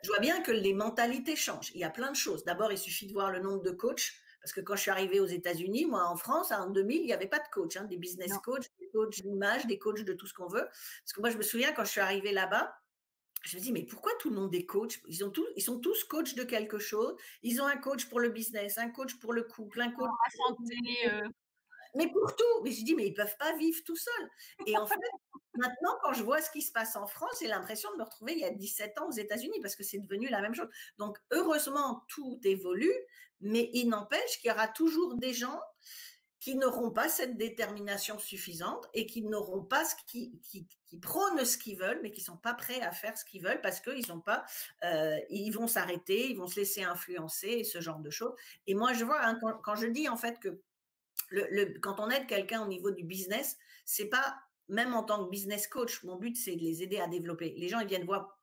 je 0.02 0.08
vois 0.08 0.18
bien 0.18 0.42
que 0.42 0.50
les 0.50 0.74
mentalités 0.74 1.36
changent. 1.36 1.70
Il 1.74 1.80
y 1.80 1.84
a 1.84 1.90
plein 1.90 2.10
de 2.10 2.16
choses. 2.16 2.44
D'abord, 2.44 2.72
il 2.72 2.78
suffit 2.78 3.06
de 3.06 3.12
voir 3.12 3.30
le 3.30 3.38
nombre 3.38 3.62
de 3.62 3.70
coachs. 3.70 4.12
Parce 4.44 4.52
que 4.52 4.60
quand 4.60 4.76
je 4.76 4.82
suis 4.82 4.90
arrivée 4.90 5.20
aux 5.20 5.26
États-Unis, 5.26 5.86
moi 5.86 6.04
en 6.04 6.16
France, 6.16 6.52
en 6.52 6.68
2000, 6.68 7.00
il 7.00 7.06
n'y 7.06 7.14
avait 7.14 7.26
pas 7.26 7.38
de 7.38 7.48
coach, 7.50 7.78
hein, 7.78 7.84
des 7.84 7.96
business 7.96 8.30
coachs, 8.44 8.68
des 8.78 8.90
coachs 8.90 9.22
d'image, 9.22 9.64
des 9.64 9.78
coachs 9.78 10.04
de 10.04 10.12
tout 10.12 10.26
ce 10.26 10.34
qu'on 10.34 10.48
veut. 10.48 10.66
Parce 10.66 11.14
que 11.14 11.20
moi, 11.20 11.30
je 11.30 11.38
me 11.38 11.42
souviens 11.42 11.72
quand 11.72 11.82
je 11.84 11.90
suis 11.90 12.02
arrivée 12.02 12.30
là-bas, 12.30 12.76
je 13.42 13.56
me 13.56 13.62
dis, 13.62 13.72
mais 13.72 13.84
pourquoi 13.84 14.12
tout 14.18 14.28
le 14.28 14.36
monde 14.36 14.54
est 14.54 14.66
coach? 14.66 15.00
Ils, 15.08 15.24
ont 15.24 15.32
ils 15.56 15.62
sont 15.62 15.80
tous 15.80 16.04
coachs 16.04 16.34
de 16.34 16.44
quelque 16.44 16.78
chose. 16.78 17.16
Ils 17.42 17.62
ont 17.62 17.66
un 17.66 17.78
coach 17.78 18.06
pour 18.10 18.20
le 18.20 18.28
business, 18.28 18.76
un 18.76 18.90
coach 18.90 19.14
pour 19.18 19.32
le 19.32 19.44
couple, 19.44 19.80
un 19.80 19.92
coach 19.92 20.08
pour 20.08 20.18
la 20.26 20.46
santé. 20.46 20.76
Euh. 21.10 21.28
Mais 21.94 22.08
pour 22.08 22.34
tout. 22.34 22.62
Mais 22.62 22.70
je 22.70 22.84
dis, 22.84 22.94
mais 22.94 23.06
ils 23.06 23.14
peuvent 23.14 23.36
pas 23.38 23.56
vivre 23.56 23.80
tout 23.84 23.96
seuls. 23.96 24.30
Et 24.66 24.76
en 24.76 24.86
fait, 24.86 24.98
maintenant, 25.54 25.96
quand 26.02 26.12
je 26.12 26.22
vois 26.22 26.40
ce 26.40 26.50
qui 26.50 26.62
se 26.62 26.72
passe 26.72 26.96
en 26.96 27.06
France, 27.06 27.38
j'ai 27.40 27.48
l'impression 27.48 27.90
de 27.92 27.98
me 27.98 28.04
retrouver 28.04 28.32
il 28.32 28.40
y 28.40 28.44
a 28.44 28.50
17 28.50 28.98
ans 29.00 29.08
aux 29.08 29.12
États-Unis 29.12 29.58
parce 29.62 29.76
que 29.76 29.84
c'est 29.84 29.98
devenu 29.98 30.28
la 30.28 30.40
même 30.40 30.54
chose. 30.54 30.68
Donc, 30.98 31.18
heureusement, 31.30 32.02
tout 32.08 32.40
évolue, 32.44 32.94
mais 33.40 33.70
il 33.72 33.88
n'empêche 33.88 34.40
qu'il 34.40 34.48
y 34.48 34.52
aura 34.52 34.68
toujours 34.68 35.14
des 35.16 35.32
gens 35.32 35.60
qui 36.44 36.56
n'auront 36.56 36.90
pas 36.90 37.08
cette 37.08 37.38
détermination 37.38 38.18
suffisante 38.18 38.86
et 38.92 39.06
qui 39.06 39.22
n'auront 39.22 39.64
pas 39.64 39.82
ce 39.82 39.94
qui, 40.06 40.38
qui, 40.42 40.66
prônent 41.00 41.42
ce 41.42 41.56
qu'ils 41.56 41.78
veulent, 41.78 42.00
mais 42.02 42.10
qui 42.10 42.20
sont 42.20 42.36
pas 42.36 42.52
prêts 42.52 42.82
à 42.82 42.92
faire 42.92 43.16
ce 43.16 43.24
qu'ils 43.24 43.42
veulent 43.42 43.62
parce 43.62 43.80
qu'ils 43.80 44.12
ont 44.12 44.20
pas, 44.20 44.44
euh, 44.84 45.18
ils 45.30 45.50
vont 45.50 45.66
s'arrêter, 45.66 46.30
ils 46.30 46.36
vont 46.36 46.46
se 46.46 46.56
laisser 46.60 46.84
influencer 46.84 47.64
ce 47.64 47.80
genre 47.80 47.98
de 47.98 48.10
choses. 48.10 48.34
Et 48.66 48.74
moi, 48.74 48.92
je 48.92 49.06
vois 49.06 49.24
hein, 49.24 49.38
quand, 49.62 49.74
je 49.74 49.86
dis 49.86 50.06
en 50.06 50.18
fait 50.18 50.38
que 50.38 50.60
quand 51.80 52.00
on 52.00 52.10
aide 52.10 52.26
quelqu'un 52.26 52.62
au 52.62 52.68
niveau 52.68 52.90
du 52.90 53.04
business, 53.04 53.56
c'est 53.84 54.08
pas 54.08 54.36
même 54.68 54.94
en 54.94 55.02
tant 55.02 55.24
que 55.24 55.30
business 55.30 55.66
coach, 55.66 56.02
mon 56.04 56.16
but 56.16 56.36
c'est 56.36 56.56
de 56.56 56.62
les 56.62 56.82
aider 56.82 56.98
à 56.98 57.06
développer. 57.06 57.54
Les 57.58 57.68
gens 57.68 57.80
ils 57.80 57.86
viennent 57.86 58.06
voir 58.06 58.38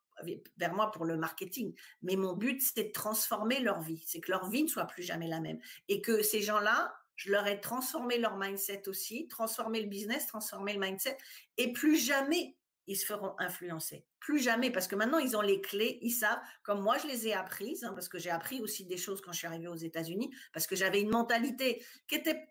vers 0.58 0.74
moi 0.74 0.92
pour 0.92 1.06
le 1.06 1.18
marketing. 1.18 1.74
Mais 2.02 2.16
mon 2.16 2.34
but, 2.34 2.62
c'est 2.62 2.84
de 2.84 2.92
transformer 2.92 3.60
leur 3.60 3.82
vie. 3.82 4.04
C'est 4.06 4.20
que 4.20 4.32
leur 4.32 4.50
vie 4.50 4.64
ne 4.64 4.68
soit 4.68 4.86
plus 4.86 5.04
jamais 5.04 5.28
la 5.28 5.40
même. 5.40 5.60
Et 5.88 6.02
que 6.02 6.22
ces 6.22 6.42
gens-là, 6.42 6.94
je 7.16 7.32
leur 7.32 7.48
ai 7.48 7.60
transformé 7.62 8.18
leur 8.18 8.38
mindset 8.38 8.88
aussi, 8.88 9.28
transformé 9.28 9.82
le 9.82 9.88
business, 9.88 10.28
transformé 10.28 10.74
le 10.74 10.80
mindset. 10.80 11.18
Et 11.58 11.74
plus 11.74 11.98
jamais, 11.98 12.56
ils 12.88 12.96
se 12.96 13.06
feront 13.06 13.36
influencer. 13.38 14.06
Plus 14.20 14.40
jamais, 14.40 14.72
parce 14.72 14.88
que 14.88 14.96
maintenant, 14.96 15.20
ils 15.20 15.38
ont 15.38 15.42
les 15.42 15.62
clés, 15.62 16.00
ils 16.02 16.12
savent, 16.12 16.40
comme 16.64 16.82
moi, 16.82 16.98
je 16.98 17.08
les 17.08 17.28
ai 17.28 17.34
apprises, 17.34 17.84
hein, 17.84 17.94
parce 17.94 18.10
que 18.10 18.18
j'ai 18.18 18.30
appris 18.30 18.60
aussi 18.60 18.86
des 18.86 18.98
choses 18.98 19.22
quand 19.22 19.32
je 19.32 19.40
suis 19.40 19.48
arrivée 19.48 19.68
aux 19.68 19.76
États-Unis, 19.76 20.34
parce 20.54 20.68
que 20.68 20.76
j'avais 20.76 21.02
une 21.02 21.10
mentalité 21.10 21.84
qui 22.08 22.16
était 22.16 22.48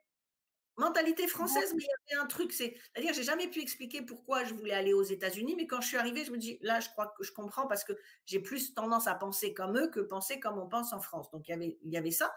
Mentalité 0.81 1.29
française, 1.29 1.75
mais 1.77 1.83
il 1.83 2.11
y 2.11 2.15
avait 2.15 2.23
un 2.23 2.27
truc, 2.27 2.55
c'est, 2.55 2.75
à 2.97 3.03
dire 3.03 3.13
j'ai 3.13 3.23
jamais 3.23 3.49
pu 3.49 3.61
expliquer 3.61 4.01
pourquoi 4.01 4.45
je 4.45 4.55
voulais 4.55 4.73
aller 4.73 4.95
aux 4.95 5.03
États-Unis, 5.03 5.55
mais 5.55 5.67
quand 5.67 5.83
je 5.83 5.89
suis 5.89 5.99
arrivée, 5.99 6.25
je 6.25 6.33
me 6.33 6.39
dis, 6.39 6.59
là, 6.63 6.81
je 6.81 6.89
crois 6.89 7.13
que 7.19 7.23
je 7.23 7.33
comprends 7.33 7.67
parce 7.67 7.85
que 7.85 7.93
j'ai 8.25 8.41
plus 8.41 8.73
tendance 8.73 9.07
à 9.07 9.15
penser 9.15 9.53
comme 9.53 9.77
eux 9.77 9.89
que 9.89 10.01
penser 10.01 10.41
comme 10.41 10.59
on 10.59 10.69
pense 10.69 10.95
en 10.95 11.01
France. 11.01 11.31
Donc, 11.33 11.47
il 11.49 11.51
y 11.51 11.55
avait, 11.55 11.79
il 11.83 11.93
y 11.93 11.99
avait 11.99 12.11
ça. 12.11 12.35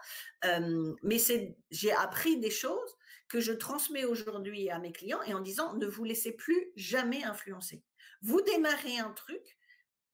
mais 1.02 1.18
c'est, 1.18 1.56
j'ai 1.70 1.92
appris 1.92 2.38
des 2.38 2.50
choses 2.50 2.96
que 3.28 3.40
je 3.40 3.52
transmets 3.52 4.04
aujourd'hui 4.04 4.68
à 4.68 4.78
mes 4.78 4.92
clients 4.92 5.22
et 5.22 5.32
en 5.32 5.40
disant, 5.40 5.74
ne 5.74 5.86
vous 5.86 6.04
laissez 6.04 6.32
plus 6.32 6.70
jamais 6.76 7.24
influencer. 7.24 7.82
Vous 8.20 8.42
démarrez 8.42 8.98
un 8.98 9.10
truc, 9.10 9.56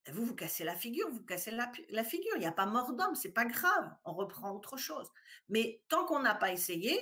vous 0.09 0.25
vous 0.25 0.35
cassez 0.35 0.63
la 0.63 0.75
figure, 0.75 1.09
vous 1.11 1.23
cassez 1.23 1.51
la, 1.51 1.69
la 1.89 2.03
figure. 2.03 2.31
Il 2.35 2.39
n'y 2.39 2.45
a 2.45 2.51
pas 2.51 2.65
mort 2.65 2.93
d'homme, 2.93 3.15
c'est 3.15 3.33
pas 3.33 3.45
grave. 3.45 3.91
On 4.05 4.13
reprend 4.13 4.51
autre 4.55 4.77
chose. 4.77 5.09
Mais 5.49 5.83
tant 5.89 6.05
qu'on 6.05 6.21
n'a 6.21 6.33
pas 6.33 6.51
essayé, 6.51 6.97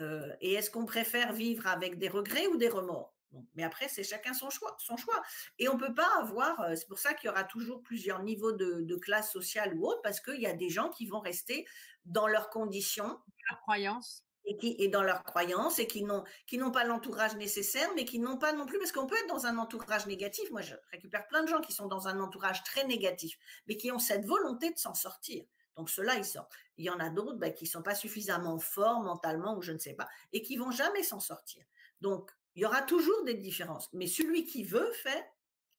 euh, 0.00 0.32
et 0.40 0.54
est-ce 0.54 0.70
qu'on 0.70 0.86
préfère 0.86 1.32
vivre 1.32 1.66
avec 1.66 1.98
des 1.98 2.08
regrets 2.08 2.46
ou 2.46 2.56
des 2.56 2.68
remords? 2.68 3.14
Mais 3.54 3.62
après, 3.62 3.88
c'est 3.88 4.04
chacun 4.04 4.32
son 4.32 4.48
choix, 4.50 4.74
son 4.78 4.96
choix. 4.96 5.22
Et 5.58 5.68
on 5.68 5.74
ne 5.74 5.78
peut 5.78 5.94
pas 5.94 6.08
avoir, 6.18 6.60
euh, 6.62 6.74
c'est 6.74 6.88
pour 6.88 6.98
ça 6.98 7.12
qu'il 7.12 7.28
y 7.28 7.30
aura 7.30 7.44
toujours 7.44 7.82
plusieurs 7.82 8.22
niveaux 8.22 8.52
de, 8.52 8.80
de 8.80 8.96
classe 8.96 9.30
sociale 9.30 9.74
ou 9.76 9.86
autre, 9.86 10.00
parce 10.02 10.20
qu'il 10.20 10.40
y 10.40 10.46
a 10.46 10.54
des 10.54 10.70
gens 10.70 10.88
qui 10.90 11.06
vont 11.06 11.20
rester 11.20 11.66
dans 12.06 12.26
leurs 12.26 12.48
conditions. 12.48 13.18
Leurs 13.50 13.60
croyances. 13.60 14.24
Et, 14.46 14.56
qui, 14.56 14.76
et 14.78 14.88
dans 14.88 15.02
leurs 15.02 15.24
croyances, 15.24 15.78
et 15.78 15.86
qui 15.86 16.04
n'ont, 16.04 16.24
qui 16.46 16.56
n'ont 16.56 16.70
pas 16.70 16.84
l'entourage 16.84 17.36
nécessaire, 17.36 17.90
mais 17.94 18.06
qui 18.06 18.18
n'ont 18.18 18.38
pas 18.38 18.54
non 18.54 18.64
plus, 18.64 18.78
parce 18.78 18.92
qu'on 18.92 19.06
peut 19.06 19.18
être 19.18 19.28
dans 19.28 19.44
un 19.44 19.58
entourage 19.58 20.06
négatif. 20.06 20.50
Moi, 20.50 20.62
je 20.62 20.74
récupère 20.90 21.26
plein 21.26 21.42
de 21.42 21.48
gens 21.48 21.60
qui 21.60 21.74
sont 21.74 21.86
dans 21.86 22.08
un 22.08 22.18
entourage 22.20 22.64
très 22.64 22.86
négatif, 22.86 23.36
mais 23.66 23.76
qui 23.76 23.92
ont 23.92 23.98
cette 23.98 24.24
volonté 24.24 24.72
de 24.72 24.78
s'en 24.78 24.94
sortir. 24.94 25.44
Donc 25.78 25.88
ceux-là, 25.88 26.16
ils 26.16 26.24
sortent. 26.24 26.52
Il 26.76 26.84
y 26.84 26.90
en 26.90 26.98
a 26.98 27.08
d'autres 27.08 27.38
bah, 27.38 27.50
qui 27.50 27.64
ne 27.64 27.70
sont 27.70 27.82
pas 27.82 27.94
suffisamment 27.94 28.58
forts 28.58 29.00
mentalement 29.00 29.56
ou 29.56 29.62
je 29.62 29.72
ne 29.72 29.78
sais 29.78 29.94
pas, 29.94 30.08
et 30.32 30.42
qui 30.42 30.56
vont 30.56 30.72
jamais 30.72 31.04
s'en 31.04 31.20
sortir. 31.20 31.64
Donc 32.00 32.30
il 32.56 32.62
y 32.62 32.66
aura 32.66 32.82
toujours 32.82 33.24
des 33.24 33.34
différences. 33.34 33.88
Mais 33.92 34.08
celui 34.08 34.44
qui 34.44 34.64
veut 34.64 34.90
faire, 34.92 35.22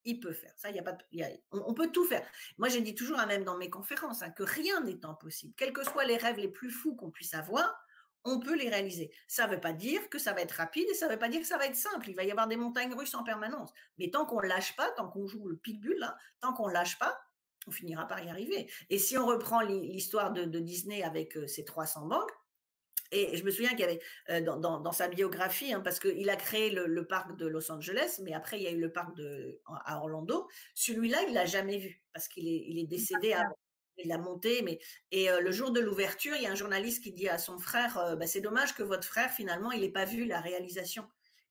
il 0.06 0.22
peut 0.22 0.32
faire. 0.32 0.54
Ça, 0.56 0.70
il 0.70 0.78
y 0.78 0.80
a 0.80 0.84
pas. 0.84 0.98
on, 1.52 1.74
peut 1.74 1.92
tout 1.92 2.06
faire. 2.06 2.26
Moi, 2.58 2.70
j'ai 2.70 2.80
dit 2.80 2.96
toujours, 2.96 3.18
même 3.26 3.44
dans 3.44 3.58
mes 3.58 3.70
conférences, 3.70 4.22
hein, 4.22 4.32
que 4.32 4.44
rien 4.44 4.80
n'est 4.82 5.06
impossible. 5.06 5.54
Quels 5.58 5.74
que 5.74 5.84
soient 5.84 6.06
les 6.06 6.16
rêves 6.16 6.38
les 6.38 6.48
plus 6.48 6.72
fous 6.72 6.96
qu'on 6.96 7.12
puisse 7.12 7.34
avoir, 7.34 7.78
on 8.24 8.40
peut 8.40 8.56
les 8.56 8.70
réaliser. 8.70 9.12
Ça 9.28 9.46
ne 9.46 9.54
veut 9.54 9.60
pas 9.60 9.74
dire 9.74 10.10
que 10.10 10.20
ça 10.20 10.32
va 10.32 10.42
être 10.42 10.54
rapide 10.54 10.88
et 10.90 10.94
ça 10.94 11.08
ne 11.08 11.12
veut 11.12 11.20
pas 11.20 11.28
dire 11.28 11.42
que 11.42 11.48
ça 11.48 11.58
va 11.58 11.66
être 11.66 11.76
simple. 11.76 12.10
Il 12.10 12.16
va 12.16 12.24
y 12.24 12.32
avoir 12.32 12.48
des 12.48 12.56
montagnes 12.56 12.94
russes 12.94 13.16
en 13.16 13.24
permanence. 13.26 13.74
Mais 13.98 14.10
tant 14.10 14.26
qu'on 14.26 14.42
ne 14.42 14.48
lâche 14.48 14.76
pas, 14.78 14.90
tant 14.92 15.10
qu'on 15.10 15.28
joue 15.28 15.50
le 15.50 15.58
pitbull, 15.58 15.98
là, 16.00 16.18
tant 16.40 16.54
qu'on 16.54 16.70
ne 16.70 16.74
lâche 16.74 16.98
pas, 16.98 17.20
on 17.68 17.72
finira 17.72 18.08
par 18.08 18.24
y 18.24 18.30
arriver. 18.30 18.70
Et 18.90 18.98
si 18.98 19.18
on 19.18 19.26
reprend 19.26 19.62
l'histoire 19.62 20.32
de, 20.32 20.60
Disney 20.60 21.04
avec 21.04 21.38
euh, 21.38 21.48
ses 21.48 21.66
300 21.66 22.08
banques, 22.08 22.32
et 23.12 23.38
je 23.38 23.44
me 23.44 23.50
souviens 23.50 23.72
qu'il 23.72 23.80
y 23.80 23.84
avait 23.84 24.00
euh, 24.30 24.42
dans, 24.42 24.92
sa 24.92 25.08
biographie, 25.08 25.74
hein, 25.74 25.82
parce 25.82 26.00
qu'il 26.00 26.30
a 26.30 26.36
créé 26.36 26.70
le, 26.70 27.08
parc 27.08 27.36
de 27.38 27.48
Los 27.48 27.72
Angeles, 27.72 28.20
mais 28.24 28.34
après 28.34 28.60
il 28.60 28.64
y 28.64 28.68
a 28.68 28.72
eu 28.72 28.80
le 28.80 28.92
parc 28.92 29.16
de, 29.16 29.60
à 29.86 29.98
Orlando. 29.98 30.48
Celui-là, 30.76 31.18
il 31.28 31.34
l'a 31.34 31.46
jamais 31.46 31.80
vu 31.80 32.04
parce 32.14 32.28
qu'il 32.28 32.48
est, 32.48 32.66
il 32.68 32.78
est 32.80 32.88
décédé 32.88 33.34
avant. 33.34 33.58
Il 34.02 34.08
l'a 34.08 34.18
monté, 34.18 34.62
mais 34.62 34.80
et 35.12 35.30
euh, 35.30 35.42
le 35.42 35.52
jour 35.52 35.72
de 35.72 35.82
l'ouverture, 35.82 36.34
il 36.38 36.44
y 36.44 36.48
a 36.48 36.52
un 36.52 36.56
journaliste 36.56 37.04
qui 37.04 37.12
dit 37.12 37.28
à 37.28 37.38
son 37.38 37.58
frère, 37.58 38.16
bah, 38.18 38.28
c'est 38.28 38.40
dommage 38.40 38.74
que 38.74 38.82
votre 38.82 39.06
frère 39.06 39.30
finalement 39.30 39.74
il 39.74 39.82
n'ait 39.82 39.92
pas 39.92 40.06
vu 40.06 40.24
la 40.24 40.40
réalisation. 40.40 41.06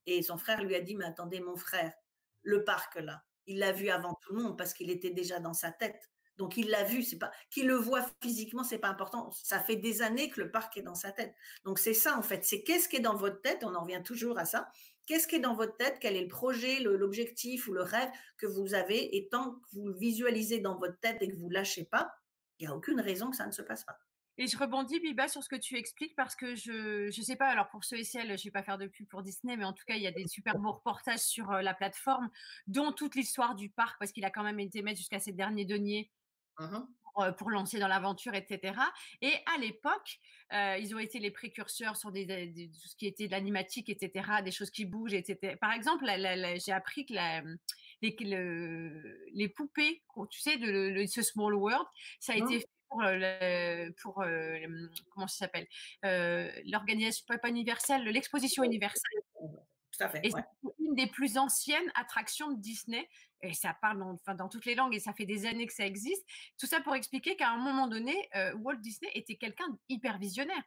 Et 0.07 0.23
son 0.23 0.39
frère 0.39 0.63
lui 0.63 0.75
a 0.75 0.81
dit, 0.81 0.95
mais 0.95 1.05
attendez 1.05 1.41
mon 1.41 1.57
frère, 1.57 1.93
le 2.43 2.65
parc 2.65 2.95
là, 2.95 3.23
il 3.49 3.59
l'a 3.59 3.73
vu 3.73 3.89
avant 3.89 4.15
tout 4.23 4.35
le 4.35 4.43
monde 4.43 4.57
parce 4.57 4.75
qu'il 4.75 4.91
était 4.91 5.11
déjà 5.11 5.41
dans 5.41 5.55
sa 5.55 5.73
tête. 5.73 6.11
Donc 6.37 6.57
il 6.57 6.69
l'a 6.71 6.85
vu, 6.85 7.03
c'est 7.03 7.19
pas 7.19 7.33
qu'il 7.51 7.67
le 7.67 7.75
voit 7.75 8.07
physiquement, 8.23 8.63
c'est 8.63 8.79
pas 8.79 8.89
important. 8.89 9.31
Ça 9.33 9.59
fait 9.59 9.75
des 9.75 10.03
années 10.03 10.31
que 10.31 10.41
le 10.41 10.53
parc 10.53 10.77
est 10.77 10.83
dans 10.83 10.95
sa 10.95 11.11
tête. 11.11 11.35
Donc 11.65 11.81
c'est 11.81 11.95
ça 11.95 12.17
en 12.17 12.23
fait, 12.23 12.45
c'est 12.45 12.63
qu'est-ce 12.63 12.89
qui 12.89 12.97
est 12.97 13.01
dans 13.01 13.17
votre 13.17 13.41
tête. 13.41 13.65
On 13.65 13.75
en 13.75 13.83
revient 13.83 14.03
toujours 14.05 14.39
à 14.39 14.45
ça. 14.45 14.69
Qu'est-ce 15.07 15.27
qui 15.27 15.37
est 15.37 15.41
dans 15.41 15.55
votre 15.55 15.77
tête 15.77 15.97
Quel 16.01 16.17
est 16.17 16.23
le 16.23 16.29
projet, 16.29 16.81
l'objectif 16.81 17.67
ou 17.67 17.73
le 17.73 17.83
rêve 17.83 18.11
que 18.37 18.47
vous 18.47 18.75
avez 18.75 19.17
Et 19.17 19.29
tant 19.29 19.53
que 19.53 19.67
vous 19.73 19.89
le 19.89 19.99
visualisez 19.99 20.61
dans 20.61 20.77
votre 20.77 21.01
tête 21.01 21.17
et 21.23 21.29
que 21.29 21.37
vous 21.37 21.49
lâchez 21.49 21.85
pas, 21.85 22.13
il 22.59 22.67
n'y 22.67 22.73
a 22.73 22.77
aucune 22.77 23.01
raison 23.01 23.31
que 23.31 23.37
ça 23.37 23.47
ne 23.47 23.53
se 23.53 23.63
passe 23.63 23.85
pas. 23.85 23.99
Et 24.41 24.47
je 24.47 24.57
rebondis, 24.57 25.01
Biba, 25.01 25.27
sur 25.27 25.43
ce 25.43 25.49
que 25.49 25.57
tu 25.57 25.77
expliques 25.77 26.15
parce 26.15 26.37
que 26.37 26.55
je 26.55 27.07
ne 27.07 27.25
sais 27.25 27.35
pas, 27.35 27.49
alors 27.49 27.69
pour 27.71 27.85
ceux 27.85 27.99
et 27.99 28.05
celles, 28.05 28.29
je 28.29 28.33
ne 28.33 28.45
vais 28.45 28.51
pas 28.53 28.63
faire 28.63 28.79
de 28.79 28.87
pub 28.87 29.09
pour 29.09 29.23
Disney, 29.23 29.57
mais 29.57 29.65
en 29.65 29.73
tout 29.73 29.85
cas, 29.85 29.97
il 29.97 30.03
y 30.03 30.07
a 30.07 30.13
des 30.13 30.29
super 30.29 30.57
beaux 30.59 30.73
reportages 30.73 31.19
sur 31.19 31.51
euh, 31.51 31.61
la 31.61 31.75
plateforme, 31.75 32.31
dont 32.69 32.93
toute 32.93 33.17
l'histoire 33.17 33.57
du 33.57 33.69
parc, 33.69 33.99
parce 33.99 34.13
qu'il 34.13 34.25
a 34.25 34.31
quand 34.31 34.45
même 34.45 34.61
été 34.61 34.81
mettre 34.83 34.99
jusqu'à 34.99 35.19
ses 35.19 35.33
derniers 35.33 35.65
deniers 35.65 36.11
mmh 36.61 36.79
euh, 37.19 37.33
pour, 37.33 37.51
lancer 37.51 37.81
dans 37.81 37.89
l'aventure, 37.89 38.35
etc. 38.35 38.75
Et 39.23 39.33
à 39.53 39.59
l'époque, 39.59 40.21
euh, 40.53 40.77
ils 40.79 40.95
ont 40.95 41.01
été 41.01 41.19
les 41.19 41.33
précurseurs 41.33 41.97
sur 41.97 42.13
des, 42.13 42.71
tout 42.81 42.89
ce 42.89 42.95
qui 42.95 43.09
était 43.09 43.27
de 43.27 43.33
l'animatique, 43.33 43.89
etc., 43.89 44.25
des 44.45 44.53
choses 44.53 44.71
qui 44.71 44.85
bougent, 44.85 45.15
etc. 45.15 45.57
Par 45.61 45.73
exemple, 45.73 46.05
j'ai 46.65 46.71
appris 46.71 47.07
que 47.07 47.15
les, 47.15 48.15
les, 49.33 49.49
poupées, 49.49 50.05
tu 50.31 50.41
sais, 50.41 50.59
de, 50.59 51.05
ce 51.07 51.23
Small 51.23 51.55
World, 51.55 51.87
ça 52.21 52.35
a 52.35 52.37
mmh. 52.37 52.45
été 52.45 52.61
fait 52.61 52.78
pour, 52.89 53.03
le, 53.03 53.91
pour 54.03 54.25
comment 55.11 55.27
ça 55.27 55.47
s'appelle 55.47 55.67
l'organisation 56.65 57.25
pas 57.41 57.49
universelle, 57.49 58.05
l'exposition 58.05 58.63
universelle. 58.63 59.21
Tout 59.91 60.05
à 60.05 60.09
fait. 60.09 60.21
Et 60.23 60.31
c'est 60.31 60.45
une 60.79 60.95
des 60.95 61.07
plus 61.07 61.39
anciennes 61.39 61.91
attractions 61.95 62.53
de 62.53 62.61
Disney. 62.61 63.09
Et 63.43 63.55
ça 63.55 63.77
parle 63.81 63.99
dans, 63.99 64.13
enfin, 64.13 64.35
dans 64.35 64.49
toutes 64.49 64.65
les 64.65 64.75
langues 64.75 64.95
et 64.95 65.01
ça 65.01 65.13
fait 65.13 65.27
des 65.27 65.47
années 65.47 65.67
que 65.67 65.73
ça 65.73 65.87
existe. 65.87 66.25
Tout 66.59 66.67
ça 66.67 66.81
pour 66.81 66.95
expliquer 66.95 67.37
qu'à 67.37 67.51
un 67.51 67.59
moment 67.59 67.87
donné, 67.89 68.29
Walt 68.57 68.77
Disney 68.77 69.11
était 69.15 69.37
quelqu'un 69.37 69.67
d'hyper 69.89 70.19
visionnaire. 70.19 70.63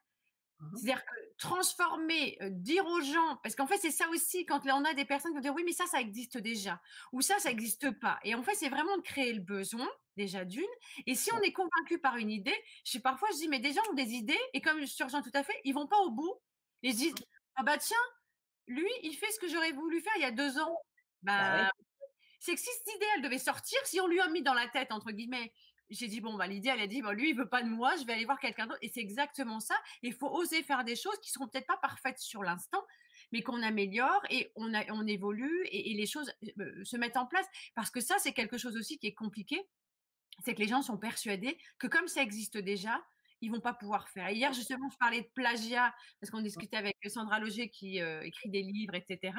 Mmh 0.59 0.75
C'est-à-dire 0.75 1.03
que 1.03 1.11
transformer, 1.37 2.37
dire 2.51 2.85
aux 2.85 3.01
gens, 3.01 3.37
parce 3.41 3.55
qu'en 3.55 3.65
fait 3.65 3.77
c'est 3.77 3.91
ça 3.91 4.07
aussi 4.09 4.45
quand 4.45 4.61
on 4.67 4.85
a 4.85 4.93
des 4.93 5.05
personnes 5.05 5.31
qui 5.31 5.37
vont 5.37 5.41
dire 5.41 5.55
oui 5.55 5.63
mais 5.65 5.71
ça 5.71 5.87
ça 5.87 5.99
existe 5.99 6.37
déjà 6.37 6.79
ou 7.11 7.21
ça 7.21 7.39
ça 7.39 7.49
n'existe 7.49 7.89
pas. 7.99 8.19
Et 8.23 8.35
en 8.35 8.43
fait 8.43 8.53
c'est 8.53 8.69
vraiment 8.69 8.95
de 8.97 9.01
créer 9.01 9.33
le 9.33 9.41
besoin 9.41 9.89
déjà 10.17 10.45
d'une. 10.45 10.63
Et 11.07 11.15
si 11.15 11.31
on 11.33 11.39
est 11.41 11.53
convaincu 11.53 11.99
par 11.99 12.17
une 12.17 12.31
idée, 12.31 12.55
je 12.85 12.99
parfois 12.99 13.29
je 13.33 13.37
dis 13.37 13.47
mais 13.47 13.59
des 13.59 13.73
gens 13.73 13.81
ont 13.89 13.95
des 13.95 14.13
idées 14.13 14.39
et 14.53 14.61
comme 14.61 14.85
je 14.85 15.03
rejoins 15.03 15.21
tout 15.21 15.31
à 15.33 15.43
fait, 15.43 15.59
ils 15.63 15.73
vont 15.73 15.87
pas 15.87 15.99
au 15.99 16.11
bout. 16.11 16.35
Ils 16.81 16.95
disent 16.95 17.15
ah 17.55 17.63
bah 17.63 17.77
tiens 17.77 17.97
lui 18.67 18.89
il 19.03 19.13
fait 19.13 19.31
ce 19.31 19.39
que 19.39 19.47
j'aurais 19.47 19.71
voulu 19.71 20.01
faire 20.01 20.13
il 20.17 20.21
y 20.21 20.25
a 20.25 20.31
deux 20.31 20.59
ans. 20.59 20.77
Bah, 21.21 21.63
bah 21.63 21.71
c'est 22.39 22.55
que 22.55 22.59
si 22.59 22.69
cette 22.69 22.95
idée 22.95 23.05
elle 23.15 23.21
devait 23.21 23.37
sortir, 23.37 23.79
si 23.85 23.99
on 23.99 24.07
lui 24.07 24.19
a 24.19 24.27
mis 24.29 24.41
dans 24.41 24.53
la 24.53 24.67
tête 24.67 24.91
entre 24.91 25.11
guillemets 25.11 25.53
j'ai 25.91 26.07
dit 26.07 26.21
bon 26.21 26.35
bah 26.35 26.47
l'idée 26.47 26.69
elle 26.69 26.79
a 26.79 26.87
dit 26.87 27.01
bon 27.01 27.11
lui 27.11 27.29
il 27.29 27.35
veut 27.35 27.49
pas 27.49 27.61
de 27.61 27.67
moi 27.67 27.95
je 27.97 28.05
vais 28.05 28.13
aller 28.13 28.25
voir 28.25 28.39
quelqu'un 28.39 28.65
d'autre 28.65 28.79
et 28.81 28.89
c'est 28.89 29.01
exactement 29.01 29.59
ça 29.59 29.75
il 30.01 30.13
faut 30.13 30.29
oser 30.29 30.63
faire 30.63 30.83
des 30.83 30.95
choses 30.95 31.19
qui 31.21 31.29
seront 31.29 31.47
peut-être 31.47 31.67
pas 31.67 31.77
parfaites 31.77 32.17
sur 32.17 32.43
l'instant 32.43 32.83
mais 33.31 33.41
qu'on 33.43 33.61
améliore 33.61 34.21
et 34.29 34.51
on, 34.55 34.73
a, 34.73 34.83
on 34.91 35.05
évolue 35.05 35.67
et, 35.71 35.93
les 35.93 36.05
choses 36.05 36.31
euh, 36.59 36.83
se 36.83 36.97
mettent 36.97 37.17
en 37.17 37.25
place 37.25 37.45
parce 37.75 37.91
que 37.91 37.99
ça 37.99 38.15
c'est 38.19 38.33
quelque 38.33 38.57
chose 38.57 38.77
aussi 38.77 38.97
qui 38.97 39.07
est 39.07 39.13
compliqué 39.13 39.61
c'est 40.43 40.53
que 40.53 40.59
les 40.61 40.67
gens 40.67 40.81
sont 40.81 40.97
persuadés 40.97 41.57
que 41.79 41.87
comme 41.87 42.07
ça 42.07 42.21
existe 42.21 42.57
déjà 42.57 43.01
ils 43.43 43.51
vont 43.51 43.59
pas 43.59 43.73
pouvoir 43.73 44.07
faire. 44.09 44.29
hier, 44.29 44.53
justement, 44.53 44.87
je 44.91 44.97
parlais 44.97 45.21
de 45.21 45.29
plagiat 45.33 45.93
parce 46.19 46.29
qu'on 46.29 46.41
discutait 46.41 46.77
avec 46.77 46.95
Sandra 47.07 47.39
Loger 47.39 47.69
qui 47.69 47.99
euh, 47.99 48.21
écrit 48.21 48.49
des 48.49 48.61
livres, 48.61 48.93
etc. 48.93 49.33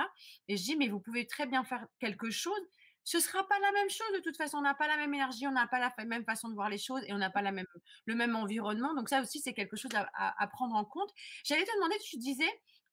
Et 0.48 0.57
je 0.57 0.62
dis, 0.64 0.76
mais 0.76 0.88
vous 0.88 0.98
pouvez 0.98 1.24
très 1.26 1.46
bien 1.46 1.62
faire 1.62 1.86
quelque 2.00 2.28
chose 2.28 2.61
ce 3.05 3.18
sera 3.18 3.46
pas 3.48 3.59
la 3.59 3.72
même 3.72 3.90
chose 3.90 4.12
de 4.14 4.20
toute 4.20 4.36
façon. 4.36 4.59
On 4.59 4.62
n'a 4.62 4.74
pas 4.74 4.86
la 4.86 4.96
même 4.96 5.12
énergie, 5.12 5.46
on 5.46 5.53
n'a 5.53 5.66
pas 5.66 5.78
la 5.80 5.92
même 6.05 6.24
façon 6.24 6.48
de 6.48 6.55
voir 6.55 6.68
les 6.68 6.78
choses 6.78 7.03
et 7.07 7.12
on 7.12 7.18
n'a 7.18 7.30
pas 7.30 7.42
la 7.42 7.53
même, 7.53 7.66
le 8.07 8.14
même 8.14 8.36
environnement. 8.36 8.94
Donc 8.94 9.09
ça 9.09 9.20
aussi, 9.20 9.40
c'est 9.40 9.55
quelque 9.55 9.76
chose 9.76 9.90
à, 9.94 10.46
prendre 10.48 10.74
en 10.76 10.84
compte. 10.84 11.11
J'allais 11.44 11.64
te 11.64 11.74
demander, 11.74 11.96
tu 12.05 12.16
disais, 12.18 12.48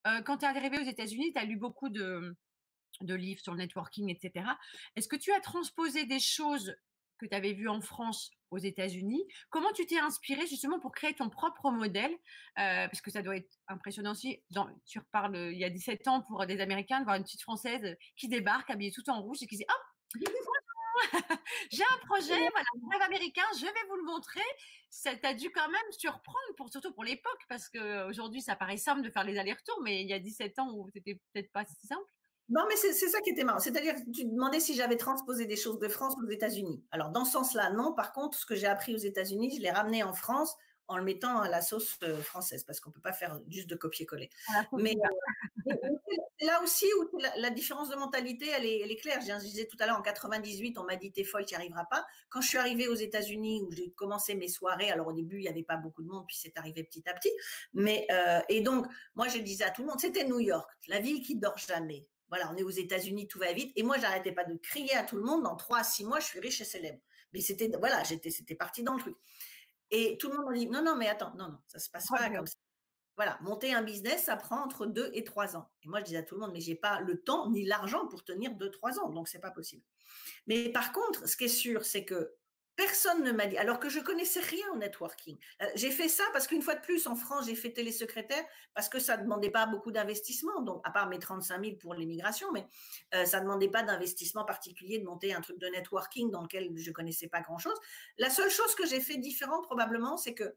euh, 0.07 0.21
quand 0.21 0.37
tu 0.37 0.45
es 0.45 0.47
arrivé 0.47 0.79
aux 0.79 0.89
États-Unis, 0.89 1.33
tu 1.33 1.39
as 1.39 1.45
lu 1.45 1.57
beaucoup 1.57 1.89
de, 1.89 2.35
de 3.01 3.13
livres 3.13 3.41
sur 3.41 3.53
le 3.53 3.59
networking, 3.59 4.09
etc. 4.09 4.45
Est-ce 4.95 5.07
que 5.07 5.15
tu 5.15 5.31
as 5.31 5.41
transposé 5.41 6.05
des 6.05 6.19
choses 6.19 6.73
que 7.19 7.25
tu 7.25 7.35
avais 7.35 7.53
vues 7.53 7.69
en 7.69 7.81
France 7.81 8.31
aux 8.51 8.57
États-Unis. 8.57 9.23
Comment 9.49 9.71
tu 9.73 9.85
t'es 9.85 9.99
inspiré 9.99 10.47
justement 10.47 10.79
pour 10.79 10.91
créer 10.91 11.13
ton 11.13 11.29
propre 11.29 11.69
modèle 11.69 12.15
Parce 12.55 13.01
que 13.01 13.11
ça 13.11 13.21
doit 13.21 13.35
être 13.35 13.59
impressionnant 13.67 14.11
aussi. 14.11 14.41
tu 14.85 14.99
reparles 14.99 15.35
il 15.51 15.57
y 15.57 15.65
a 15.65 15.69
17 15.69 16.07
ans 16.07 16.21
pour 16.21 16.45
des 16.45 16.61
Américains 16.61 16.99
de 16.99 17.03
voir 17.03 17.15
une 17.15 17.23
petite 17.23 17.41
Française 17.41 17.95
qui 18.15 18.27
débarque 18.27 18.69
habillée 18.69 18.91
tout 18.91 19.07
en 19.09 19.21
rouge 19.21 19.37
et 19.41 19.47
qui 19.47 19.57
dit 19.57 19.65
Oh, 19.69 20.19
j'ai 21.71 21.83
un 21.83 22.05
projet, 22.05 22.37
voilà, 22.51 22.65
un 22.83 22.89
rêve 22.91 23.01
américain, 23.01 23.43
je 23.57 23.65
vais 23.65 23.71
vous 23.89 23.95
le 23.95 24.03
montrer. 24.03 24.41
Ça 24.89 25.15
t'a 25.15 25.33
dû 25.33 25.49
quand 25.51 25.69
même 25.69 25.91
surprendre, 25.91 26.55
pour, 26.57 26.69
surtout 26.69 26.91
pour 26.93 27.03
l'époque, 27.03 27.39
parce 27.47 27.69
qu'aujourd'hui, 27.69 28.41
ça 28.41 28.55
paraît 28.55 28.77
simple 28.77 29.01
de 29.01 29.09
faire 29.09 29.23
les 29.23 29.37
allers-retours, 29.37 29.79
mais 29.83 30.01
il 30.01 30.09
y 30.09 30.13
a 30.13 30.19
17 30.19 30.59
ans 30.59 30.71
où 30.73 30.89
c'était 30.93 31.19
peut-être 31.31 31.51
pas 31.51 31.65
si 31.65 31.87
simple. 31.87 32.11
Non, 32.49 32.63
mais 32.67 32.75
c'est 32.75 32.93
ça 32.93 33.21
qui 33.21 33.29
était 33.29 33.43
marrant. 33.43 33.59
C'est-à-dire, 33.59 33.93
tu 34.13 34.25
demandais 34.25 34.59
si 34.59 34.73
j'avais 34.73 34.97
transposé 34.97 35.45
des 35.45 35.55
choses 35.55 35.79
de 35.79 35.87
France 35.87 36.15
aux 36.23 36.29
États-Unis. 36.29 36.83
Alors, 36.91 37.09
dans 37.09 37.25
ce 37.25 37.33
sens-là, 37.33 37.71
non. 37.71 37.93
Par 37.93 38.11
contre, 38.11 38.37
ce 38.37 38.45
que 38.45 38.55
j'ai 38.55 38.67
appris 38.67 38.95
aux 38.95 38.99
États-Unis, 38.99 39.55
je 39.55 39.61
l'ai 39.61 39.71
ramené 39.71 40.03
en 40.03 40.13
France 40.13 40.57
en 40.89 40.97
le 40.97 41.03
mettant 41.03 41.39
à 41.39 41.47
la 41.47 41.61
sauce 41.61 41.97
euh, 42.01 42.19
française, 42.19 42.63
parce 42.63 42.79
qu'on 42.79 42.89
ne 42.89 42.95
peut 42.95 43.01
pas 43.01 43.13
faire 43.13 43.39
juste 43.47 43.69
de 43.69 43.75
copier-coller. 43.75 44.29
Mais 44.73 44.95
euh, 45.67 45.75
c'est 46.39 46.45
là 46.47 46.61
aussi 46.63 46.87
où 46.99 47.19
la, 47.37 47.51
différence 47.51 47.89
de 47.89 47.95
mentalité, 47.95 48.47
elle 48.47 48.65
est, 48.65 48.79
elle 48.79 48.91
est 48.91 48.95
claire. 48.95 49.21
Je 49.21 49.39
disais 49.39 49.67
tout 49.67 49.77
à 49.79 49.85
l'heure, 49.85 49.97
en 49.97 50.01
98, 50.01 50.79
on 50.79 50.85
m'a 50.85 50.95
dit, 50.95 51.11
t'es 51.11 51.23
folle, 51.23 51.45
tu 51.45 51.53
n'y 51.53 51.57
arriveras 51.57 51.85
pas. 51.85 52.07
Quand 52.29 52.41
je 52.41 52.47
suis 52.47 52.57
arrivée 52.57 52.87
aux 52.87 52.95
États-Unis, 52.95 53.61
où 53.61 53.71
j'ai 53.71 53.91
commencé 53.91 54.33
mes 54.33 54.47
soirées, 54.47 54.89
alors 54.89 55.07
au 55.07 55.13
début, 55.13 55.37
il 55.37 55.43
n'y 55.43 55.47
avait 55.47 55.61
pas 55.61 55.77
beaucoup 55.77 56.01
de 56.01 56.07
monde, 56.07 56.25
puis 56.27 56.37
c'est 56.37 56.57
arrivé 56.57 56.83
petit 56.83 57.07
à 57.07 57.13
petit. 57.13 57.31
Mais, 57.75 58.07
euh, 58.11 58.41
et 58.49 58.61
donc, 58.61 58.87
moi, 59.13 59.27
je 59.27 59.37
disais 59.37 59.65
à 59.65 59.69
tout 59.69 59.83
le 59.83 59.89
monde, 59.89 59.99
c'était 59.99 60.23
New 60.23 60.39
York, 60.39 60.67
la 60.87 60.99
ville 60.99 61.21
qui 61.21 61.35
dort 61.35 61.57
jamais. 61.59 62.07
Voilà, 62.29 62.51
on 62.51 62.57
est 62.57 62.63
aux 62.63 62.69
États-Unis, 62.69 63.27
tout 63.27 63.39
va 63.39 63.51
vite. 63.53 63.71
Et 63.75 63.83
moi, 63.83 63.97
j'arrêtais 63.97 64.31
pas 64.31 64.45
de 64.45 64.55
crier 64.55 64.95
à 64.95 65.03
tout 65.03 65.15
le 65.15 65.23
monde. 65.23 65.43
Dans 65.43 65.55
trois 65.55 65.79
à 65.79 65.83
six 65.83 66.05
mois, 66.05 66.19
je 66.19 66.25
suis 66.25 66.39
riche 66.39 66.61
et 66.61 66.65
célèbre. 66.65 66.99
Mais 67.33 67.41
c'était, 67.41 67.69
voilà, 67.77 68.03
j'étais, 68.03 68.29
c'était 68.29 68.55
parti 68.55 68.83
dans 68.83 68.93
le 68.93 68.99
truc. 68.99 69.15
Et 69.91 70.17
tout 70.19 70.29
le 70.29 70.37
monde 70.37 70.45
m'a 70.45 70.53
dit, 70.57 70.67
non, 70.67 70.83
non, 70.83 70.95
mais 70.95 71.07
attends, 71.07 71.33
non, 71.35 71.49
non, 71.49 71.59
ça 71.67 71.79
se 71.79 71.89
passe 71.89 72.07
pas 72.07 72.29
comme 72.29 72.45
ça. 72.45 72.55
Voilà, 73.15 73.37
monter 73.41 73.73
un 73.73 73.81
business, 73.81 74.25
ça 74.25 74.37
prend 74.37 74.63
entre 74.63 74.85
deux 74.85 75.09
et 75.13 75.25
trois 75.25 75.57
ans. 75.57 75.69
Et 75.83 75.89
moi, 75.89 75.99
je 75.99 76.05
disais 76.05 76.17
à 76.17 76.23
tout 76.23 76.35
le 76.35 76.41
monde, 76.41 76.51
mais 76.53 76.61
j'ai 76.61 76.75
pas 76.75 77.01
le 77.01 77.21
temps 77.21 77.49
ni 77.49 77.65
l'argent 77.65 78.07
pour 78.07 78.23
tenir 78.23 78.53
deux, 78.55 78.71
trois 78.71 78.97
ans, 78.99 79.09
donc 79.09 79.27
c'est 79.27 79.39
pas 79.39 79.51
possible. 79.51 79.83
Mais 80.47 80.69
par 80.69 80.93
contre, 80.93 81.27
ce 81.27 81.35
qui 81.35 81.45
est 81.45 81.49
sûr, 81.49 81.83
c'est 81.83 82.05
que 82.05 82.33
Personne 82.79 83.25
ne 83.25 83.33
m'a 83.33 83.45
dit, 83.45 83.57
alors 83.57 83.77
que 83.77 83.89
je 83.89 83.99
connaissais 83.99 84.39
rien 84.39 84.65
au 84.73 84.77
networking. 84.77 85.37
Euh, 85.61 85.65
j'ai 85.75 85.91
fait 85.91 86.07
ça 86.07 86.23
parce 86.31 86.47
qu'une 86.47 86.61
fois 86.61 86.75
de 86.75 86.79
plus, 86.79 87.07
en 87.07 87.15
France, 87.17 87.47
j'ai 87.47 87.55
fait 87.55 87.73
télésecrétaire 87.73 88.41
parce 88.73 88.87
que 88.87 88.99
ça 88.99 89.17
ne 89.17 89.23
demandait 89.23 89.49
pas 89.49 89.65
beaucoup 89.65 89.91
d'investissement, 89.91 90.61
donc 90.61 90.79
à 90.85 90.91
part 90.91 91.09
mes 91.09 91.19
35 91.19 91.61
000 91.61 91.75
pour 91.75 91.93
l'immigration, 91.93 92.53
mais 92.53 92.65
euh, 93.15 93.25
ça 93.25 93.39
ne 93.39 93.43
demandait 93.43 93.67
pas 93.67 93.83
d'investissement 93.83 94.45
particulier 94.45 94.97
de 94.97 95.03
monter 95.03 95.33
un 95.33 95.41
truc 95.41 95.59
de 95.59 95.67
networking 95.67 96.31
dans 96.31 96.41
lequel 96.41 96.71
je 96.77 96.91
connaissais 96.91 97.27
pas 97.27 97.41
grand-chose. 97.41 97.77
La 98.17 98.29
seule 98.29 98.49
chose 98.49 98.73
que 98.75 98.87
j'ai 98.87 99.01
fait 99.01 99.17
différent 99.17 99.61
probablement, 99.61 100.15
c'est 100.15 100.33
que 100.33 100.55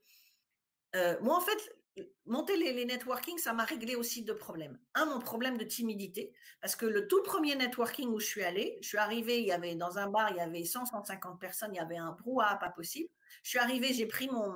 euh, 0.95 1.19
moi, 1.23 1.37
en 1.37 1.41
fait, 1.41 1.77
monter 2.27 2.57
les, 2.57 2.73
les 2.73 2.85
networking, 2.85 3.39
ça 3.39 3.53
m'a 3.53 3.65
réglé 3.65 3.97
aussi 3.97 4.25
deux 4.25 4.37
problèmes. 4.37 4.79
Un, 4.95 5.07
mon 5.07 5.19
problème 5.19 5.59
de 5.59 5.65
timidité, 5.65 6.33
parce 6.61 6.77
que 6.77 6.87
le 6.87 7.07
tout 7.07 7.23
premier 7.23 7.55
networking 7.57 8.09
où 8.09 8.21
je 8.21 8.27
suis 8.27 8.43
allée, 8.43 8.79
je 8.83 8.89
suis 8.89 8.99
arrivée, 8.99 9.41
il 9.41 9.47
y 9.47 9.53
avait 9.53 9.75
dans 9.75 9.99
un 9.99 10.09
bar, 10.09 10.31
il 10.31 10.37
y 10.37 10.41
avait 10.41 10.65
100, 10.65 10.87
150 10.87 11.41
personnes, 11.41 11.75
il 11.75 11.79
y 11.79 11.81
avait 11.81 11.97
un 11.97 12.13
brouhaha 12.13 12.57
pas 12.57 12.71
possible. 12.71 13.09
Je 13.43 13.51
suis 13.51 13.59
arrivée, 13.59 13.93
j'ai 13.93 14.07
pris 14.07 14.29
mon, 14.29 14.53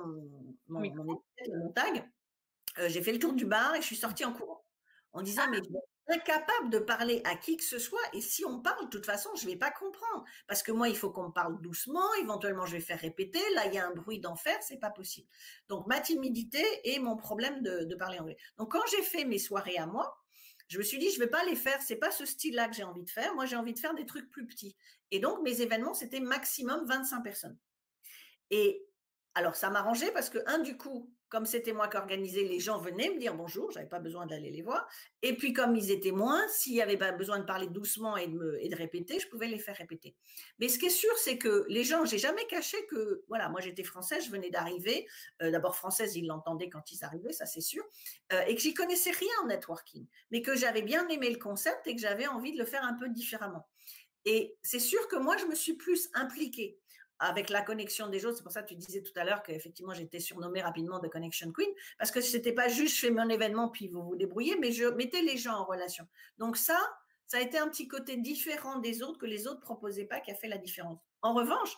mon, 0.67 1.71
tag, 1.75 2.09
euh, 2.79 2.89
j'ai 2.89 3.01
fait 3.01 3.13
le 3.13 3.19
tour 3.19 3.33
du 3.33 3.45
bar 3.45 3.75
et 3.75 3.81
je 3.81 3.85
suis 3.85 3.95
sortie 3.95 4.25
en 4.25 4.33
courant 4.33 4.63
en 5.13 5.21
disant, 5.21 5.43
ah. 5.45 5.49
mais 5.49 5.61
incapable 6.09 6.69
de 6.69 6.79
parler 6.79 7.21
à 7.25 7.35
qui 7.35 7.57
que 7.57 7.63
ce 7.63 7.79
soit. 7.79 8.01
Et 8.13 8.21
si 8.21 8.45
on 8.45 8.59
parle, 8.59 8.85
de 8.85 8.89
toute 8.89 9.05
façon, 9.05 9.29
je 9.35 9.45
vais 9.45 9.55
pas 9.55 9.71
comprendre. 9.71 10.23
Parce 10.47 10.63
que 10.63 10.71
moi, 10.71 10.89
il 10.89 10.97
faut 10.97 11.11
qu'on 11.11 11.27
me 11.27 11.33
parle 11.33 11.61
doucement. 11.61 12.13
Éventuellement, 12.21 12.65
je 12.65 12.73
vais 12.73 12.81
faire 12.81 12.99
répéter. 12.99 13.41
Là, 13.55 13.65
il 13.67 13.73
y 13.73 13.77
a 13.77 13.87
un 13.87 13.93
bruit 13.93 14.19
d'enfer. 14.19 14.57
C'est 14.61 14.79
pas 14.79 14.89
possible. 14.89 15.27
Donc, 15.67 15.87
ma 15.87 15.99
timidité 15.99 16.63
et 16.83 16.99
mon 16.99 17.17
problème 17.17 17.61
de, 17.61 17.95
parler 17.95 18.19
anglais. 18.19 18.37
Donc, 18.57 18.71
quand 18.71 18.85
j'ai 18.91 19.01
fait 19.01 19.25
mes 19.25 19.39
soirées 19.39 19.77
à 19.77 19.85
moi, 19.85 20.17
je 20.67 20.77
me 20.77 20.83
suis 20.83 20.99
dit, 20.99 21.09
je 21.11 21.19
vais 21.19 21.27
pas 21.27 21.43
les 21.45 21.55
faire. 21.55 21.81
C'est 21.81 21.95
pas 21.95 22.11
ce 22.11 22.25
style-là 22.25 22.67
que 22.67 22.75
j'ai 22.75 22.83
envie 22.83 23.03
de 23.03 23.09
faire. 23.09 23.33
Moi, 23.35 23.45
j'ai 23.45 23.55
envie 23.55 23.73
de 23.73 23.79
faire 23.79 23.93
des 23.93 24.05
trucs 24.05 24.29
plus 24.29 24.45
petits. 24.45 24.75
Et 25.11 25.19
donc, 25.19 25.41
mes 25.41 25.61
événements, 25.61 25.93
c'était 25.93 26.19
maximum 26.19 26.85
25 26.85 27.21
personnes. 27.21 27.57
Et 28.49 28.85
alors, 29.35 29.55
ça 29.55 29.69
m'arrangeait 29.69 30.11
parce 30.11 30.29
que, 30.29 30.39
un, 30.45 30.59
du 30.59 30.77
coup, 30.77 31.11
comme 31.29 31.45
c'était 31.45 31.73
moi 31.73 31.87
qui 31.87 31.97
organisais, 31.97 32.43
les 32.43 32.59
gens 32.59 32.77
venaient 32.77 33.09
me 33.09 33.19
dire 33.19 33.35
bonjour, 33.35 33.71
j'avais 33.71 33.87
pas 33.87 33.99
besoin 33.99 34.25
d'aller 34.25 34.49
les 34.49 34.61
voir. 34.61 34.87
Et 35.21 35.35
puis 35.35 35.53
comme 35.53 35.75
ils 35.75 35.91
étaient 35.91 36.11
moins, 36.11 36.47
s'il 36.47 36.73
y 36.73 36.81
avait 36.81 36.97
pas 36.97 37.11
besoin 37.11 37.39
de 37.39 37.45
parler 37.45 37.67
doucement 37.67 38.17
et 38.17 38.27
de, 38.27 38.75
répéter, 38.75 39.19
je 39.19 39.27
pouvais 39.27 39.47
les 39.47 39.59
faire 39.59 39.75
répéter. 39.75 40.15
Mais 40.59 40.69
ce 40.69 40.79
qui 40.79 40.85
est 40.85 40.89
sûr, 40.89 41.15
c'est 41.17 41.37
que 41.37 41.65
les 41.67 41.83
gens, 41.83 42.05
j'ai 42.05 42.17
jamais 42.17 42.45
caché 42.47 42.77
que, 42.87 43.23
voilà, 43.27 43.49
moi 43.49 43.59
j'étais 43.59 43.83
française, 43.83 44.25
je 44.25 44.31
venais 44.31 44.49
d'arriver. 44.49 45.07
Euh, 45.41 45.51
d'abord 45.51 45.75
française, 45.75 46.15
ils 46.15 46.27
l'entendaient 46.27 46.69
quand 46.69 46.91
ils 46.91 47.03
arrivaient, 47.03 47.33
ça 47.33 47.45
c'est 47.45 47.61
sûr, 47.61 47.83
euh, 48.33 48.41
et 48.47 48.55
que 48.55 48.61
j'y 48.61 48.73
connaissais 48.73 49.11
rien 49.11 49.33
en 49.43 49.47
networking, 49.47 50.05
mais 50.31 50.41
que 50.41 50.55
j'avais 50.55 50.81
bien 50.81 51.07
aimé 51.09 51.29
le 51.29 51.39
concept 51.39 51.87
et 51.87 51.95
que 51.95 52.01
j'avais 52.01 52.27
envie 52.27 52.53
de 52.53 52.57
le 52.57 52.65
faire 52.65 52.83
un 52.83 52.93
peu 52.93 53.09
différemment. 53.09 53.67
Et 54.25 54.57
c'est 54.61 54.79
sûr 54.79 55.07
que 55.07 55.15
moi, 55.15 55.37
je 55.37 55.45
me 55.45 55.55
suis 55.55 55.73
plus 55.73 56.09
impliquée 56.13 56.77
avec 57.19 57.49
la 57.49 57.61
connexion 57.61 58.07
des 58.07 58.25
autres. 58.25 58.37
C'est 58.37 58.43
pour 58.43 58.51
ça 58.51 58.63
que 58.63 58.69
tu 58.69 58.75
disais 58.75 59.01
tout 59.01 59.13
à 59.15 59.23
l'heure 59.23 59.43
qu'effectivement, 59.43 59.93
j'étais 59.93 60.19
surnommée 60.19 60.61
rapidement 60.61 60.99
de 60.99 61.07
Connection 61.07 61.51
Queen, 61.51 61.69
parce 61.97 62.11
que 62.11 62.21
ce 62.21 62.35
n'était 62.35 62.53
pas 62.53 62.67
juste 62.67 62.95
je 62.95 63.01
fais 63.01 63.11
mon 63.11 63.29
événement 63.29 63.69
puis 63.69 63.87
vous 63.87 64.03
vous 64.03 64.15
débrouillez, 64.15 64.57
mais 64.59 64.71
je 64.71 64.85
mettais 64.85 65.21
les 65.21 65.37
gens 65.37 65.55
en 65.55 65.65
relation. 65.65 66.07
Donc 66.37 66.57
ça, 66.57 66.79
ça 67.25 67.37
a 67.37 67.41
été 67.41 67.57
un 67.57 67.67
petit 67.67 67.87
côté 67.87 68.17
différent 68.17 68.79
des 68.79 69.03
autres 69.03 69.19
que 69.19 69.25
les 69.25 69.47
autres 69.47 69.61
proposaient 69.61 70.05
pas 70.05 70.19
qui 70.19 70.31
a 70.31 70.35
fait 70.35 70.47
la 70.47 70.57
différence. 70.57 70.99
En 71.21 71.33
revanche, 71.33 71.77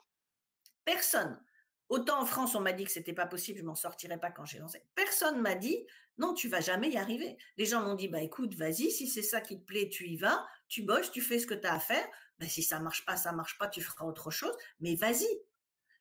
personne, 0.86 1.42
autant 1.88 2.22
en 2.22 2.26
France, 2.26 2.56
on 2.56 2.62
m'a 2.62 2.74
dit 2.74 2.84
que 2.84 2.92
c'était 2.92 3.14
pas 3.14 3.26
possible, 3.26 3.60
je 3.60 3.66
m'en 3.66 3.76
sortirais 3.76 4.20
pas 4.20 4.32
quand 4.32 4.46
j'ai 4.46 4.60
lancé. 4.60 4.84
Personne 4.96 5.42
m'a 5.42 5.56
dit 5.56 5.86
non, 6.20 6.34
tu 6.34 6.50
vas 6.50 6.60
jamais 6.60 6.90
y 6.90 6.98
arriver. 6.98 7.38
Les 7.58 7.66
gens 7.66 7.82
m'ont 7.82 7.96
dit 7.96 8.10
bah 8.10 8.22
écoute, 8.22 8.54
vas-y, 8.54 8.92
si 8.92 9.08
c'est 9.08 9.22
ça 9.22 9.40
qui 9.40 9.58
te 9.58 9.66
plaît, 9.66 9.90
tu 9.90 10.06
y 10.06 10.18
vas, 10.18 10.46
tu 10.70 10.84
bosses, 10.84 11.12
tu 11.12 11.22
fais 11.22 11.40
ce 11.40 11.48
que 11.48 11.54
tu 11.54 11.68
as 11.68 11.74
à 11.74 11.80
faire. 11.80 12.08
Ben, 12.40 12.48
si 12.48 12.64
ça 12.64 12.80
marche 12.80 13.06
pas, 13.06 13.18
ça 13.18 13.34
marche 13.34 13.58
pas, 13.58 13.68
tu 13.68 13.82
feras 13.82 14.06
autre 14.06 14.32
chose, 14.32 14.56
mais 14.80 14.96
vas-y. 14.96 15.28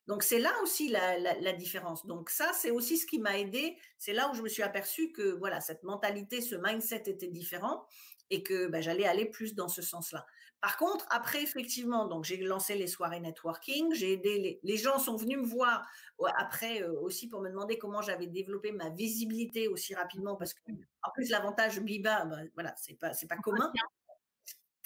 Donc 0.08 0.22
c'est 0.22 0.38
là 0.38 0.52
aussi 0.62 0.88
la, 0.88 1.52
différence. 1.52 2.06
Donc 2.06 2.30
ça, 2.30 2.52
c'est 2.54 2.70
aussi 2.70 2.96
ce 2.96 3.06
qui 3.06 3.18
m'a 3.18 3.38
aidé. 3.38 3.76
C'est 3.98 4.14
là 4.14 4.30
où 4.30 4.34
je 4.34 4.40
me 4.40 4.48
suis 4.48 4.62
aperçu 4.62 5.12
que 5.12 5.36
voilà, 5.36 5.60
cette 5.60 5.82
mentalité, 5.82 6.40
ce 6.40 6.54
mindset 6.54 7.02
était 7.06 7.28
différent 7.28 7.86
et 8.30 8.42
que 8.42 8.68
ben, 8.68 8.82
j'allais 8.82 9.06
aller 9.06 9.26
plus 9.26 9.54
dans 9.54 9.68
ce 9.68 9.82
sens-là. 9.82 10.24
Par 10.60 10.76
contre, 10.76 11.06
après, 11.10 11.42
effectivement, 11.42 12.06
donc 12.06 12.24
j'ai 12.24 12.36
lancé 12.38 12.74
les 12.74 12.88
soirées 12.88 13.20
networking, 13.20 13.92
j'ai 13.94 14.14
aidé 14.14 14.58
les, 14.62 14.76
gens 14.76 14.98
sont 14.98 15.16
venus 15.16 15.38
me 15.38 15.46
voir 15.46 15.86
après 16.36 16.82
euh, 16.82 16.98
aussi 17.00 17.28
pour 17.28 17.40
me 17.40 17.48
demander 17.48 17.78
comment 17.78 18.02
j'avais 18.02 18.26
développé 18.26 18.72
ma 18.72 18.88
visibilité 18.88 19.68
aussi 19.68 19.94
rapidement 19.94 20.36
parce 20.36 20.54
que 20.54 20.60
en 21.02 21.10
plus 21.14 21.30
l'avantage 21.30 21.80
Biba, 21.80 22.24
ben, 22.24 22.48
voilà, 22.54 22.74
c'est 22.76 22.98
pas 22.98 23.12
c'est 23.12 23.28
pas 23.28 23.36
commun. 23.36 23.70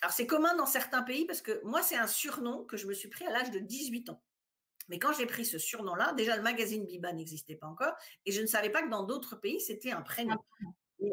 Alors, 0.02 0.12
c'est 0.12 0.26
commun 0.26 0.54
dans 0.56 0.66
certains 0.66 1.02
pays 1.02 1.24
parce 1.26 1.42
que 1.42 1.60
moi, 1.64 1.80
c'est 1.80 1.96
un 1.96 2.08
surnom 2.08 2.64
que 2.64 2.76
je 2.76 2.88
me 2.88 2.92
suis 2.92 3.08
pris 3.08 3.24
à 3.24 3.30
l'âge 3.30 3.52
de 3.52 3.60
18 3.60 4.10
ans. 4.10 4.20
Mais 4.88 4.98
quand 4.98 5.12
j'ai 5.12 5.26
pris 5.26 5.44
ce 5.44 5.58
surnom-là, 5.58 6.12
déjà 6.14 6.36
le 6.36 6.42
magazine 6.42 6.84
Biba 6.84 7.12
n'existait 7.12 7.54
pas 7.54 7.68
encore 7.68 7.94
et 8.26 8.32
je 8.32 8.42
ne 8.42 8.46
savais 8.46 8.70
pas 8.70 8.82
que 8.82 8.90
dans 8.90 9.04
d'autres 9.04 9.36
pays, 9.36 9.60
c'était 9.60 9.92
un 9.92 10.02
prénom. 10.02 10.36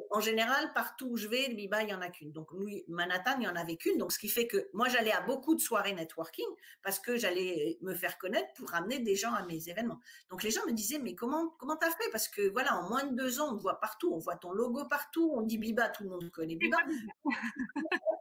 en 0.10 0.20
général, 0.22 0.74
partout 0.74 1.10
où 1.12 1.18
je 1.18 1.28
vais, 1.28 1.50
Biba, 1.54 1.84
il 1.84 1.86
n'y 1.86 1.94
en 1.94 2.02
a 2.02 2.10
qu'une. 2.10 2.32
Donc, 2.32 2.50
Manhattan, 2.88 3.34
il 3.36 3.42
n'y 3.42 3.48
en 3.48 3.56
avait 3.56 3.76
qu'une. 3.76 4.00
Donc, 4.00 4.12
ce 4.12 4.18
qui 4.18 4.28
fait 4.28 4.48
que 4.48 4.70
moi, 4.74 4.90
j'allais 4.90 5.12
à 5.12 5.22
beaucoup 5.22 5.54
de 5.54 5.62
soirées 5.62 5.94
networking 5.94 6.48
parce 6.82 6.98
que 6.98 7.16
j'allais 7.16 7.78
me 7.82 7.94
faire 7.94 8.18
connaître 8.18 8.52
pour 8.56 8.72
ramener 8.72 8.98
des 8.98 9.16
gens 9.16 9.34
à 9.34 9.46
mes 9.46 9.70
événements. 9.70 10.00
Donc, 10.32 10.42
les 10.42 10.50
gens 10.50 10.66
me 10.66 10.74
disaient, 10.74 11.00
mais 11.00 11.14
comment 11.14 11.50
comment 11.60 11.78
as 11.78 11.92
fait? 11.92 12.10
Parce 12.12 12.28
que 12.28 12.50
voilà, 12.50 12.76
en 12.76 12.90
moins 12.90 13.04
de 13.04 13.16
deux 13.16 13.40
ans, 13.40 13.54
on 13.54 13.58
voit 13.58 13.80
partout, 13.80 14.12
on 14.12 14.18
voit 14.18 14.36
ton 14.36 14.52
logo 14.52 14.86
partout, 14.90 15.32
on 15.36 15.44
dit 15.44 15.60
Biba, 15.60 15.90
tout 15.90 16.04
le 16.04 16.10
monde 16.10 16.32
connaît 16.32 16.56
Biba. 16.56 16.78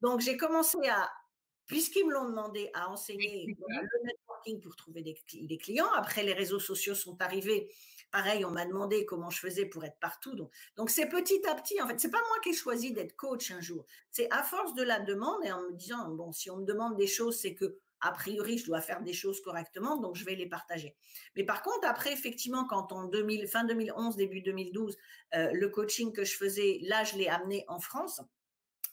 Donc, 0.00 0.20
j'ai 0.20 0.36
commencé 0.36 0.78
à, 0.88 1.10
puisqu'ils 1.66 2.06
me 2.06 2.12
l'ont 2.12 2.28
demandé, 2.28 2.70
à 2.74 2.90
enseigner 2.90 3.46
le 3.46 4.04
networking 4.04 4.60
pour 4.60 4.76
trouver 4.76 5.02
des, 5.02 5.58
clients. 5.58 5.90
Après, 5.94 6.22
les 6.22 6.32
réseaux 6.32 6.60
sociaux 6.60 6.94
sont 6.94 7.20
arrivés. 7.20 7.72
Pareil, 8.12 8.44
on 8.44 8.50
m'a 8.50 8.64
demandé 8.64 9.04
comment 9.04 9.30
je 9.30 9.40
faisais 9.40 9.66
pour 9.66 9.84
être 9.84 9.98
partout. 10.00 10.34
Donc, 10.34 10.52
donc 10.76 10.90
c'est 10.90 11.08
petit 11.08 11.44
à 11.46 11.54
petit. 11.54 11.80
En 11.82 11.88
fait, 11.88 11.98
c'est 11.98 12.10
pas 12.10 12.22
moi 12.28 12.38
qui 12.42 12.50
ai 12.50 12.52
choisi 12.54 12.92
d'être 12.92 13.16
coach 13.16 13.50
un 13.50 13.60
jour. 13.60 13.84
C'est 14.10 14.30
à 14.30 14.42
force 14.42 14.74
de 14.74 14.82
la 14.82 15.00
demande 15.00 15.44
et 15.44 15.52
en 15.52 15.62
me 15.62 15.72
disant, 15.72 16.08
bon, 16.10 16.32
si 16.32 16.50
on 16.50 16.58
me 16.58 16.64
demande 16.64 16.96
des 16.96 17.08
choses, 17.08 17.38
c'est 17.38 17.54
que 17.54 17.78
a 18.00 18.12
priori, 18.12 18.58
je 18.58 18.66
dois 18.66 18.80
faire 18.80 19.02
des 19.02 19.12
choses 19.12 19.40
correctement, 19.40 19.96
donc 19.96 20.16
je 20.16 20.24
vais 20.24 20.34
les 20.34 20.48
partager. 20.48 20.94
Mais 21.34 21.44
par 21.44 21.62
contre, 21.62 21.86
après, 21.86 22.12
effectivement, 22.12 22.66
quand 22.66 22.92
en 22.92 23.04
2000, 23.04 23.48
fin 23.48 23.64
2011, 23.64 24.16
début 24.16 24.42
2012, 24.42 24.96
euh, 25.34 25.50
le 25.52 25.68
coaching 25.68 26.12
que 26.12 26.24
je 26.24 26.36
faisais, 26.36 26.78
là, 26.82 27.04
je 27.04 27.16
l'ai 27.16 27.28
amené 27.28 27.64
en 27.68 27.80
France. 27.80 28.20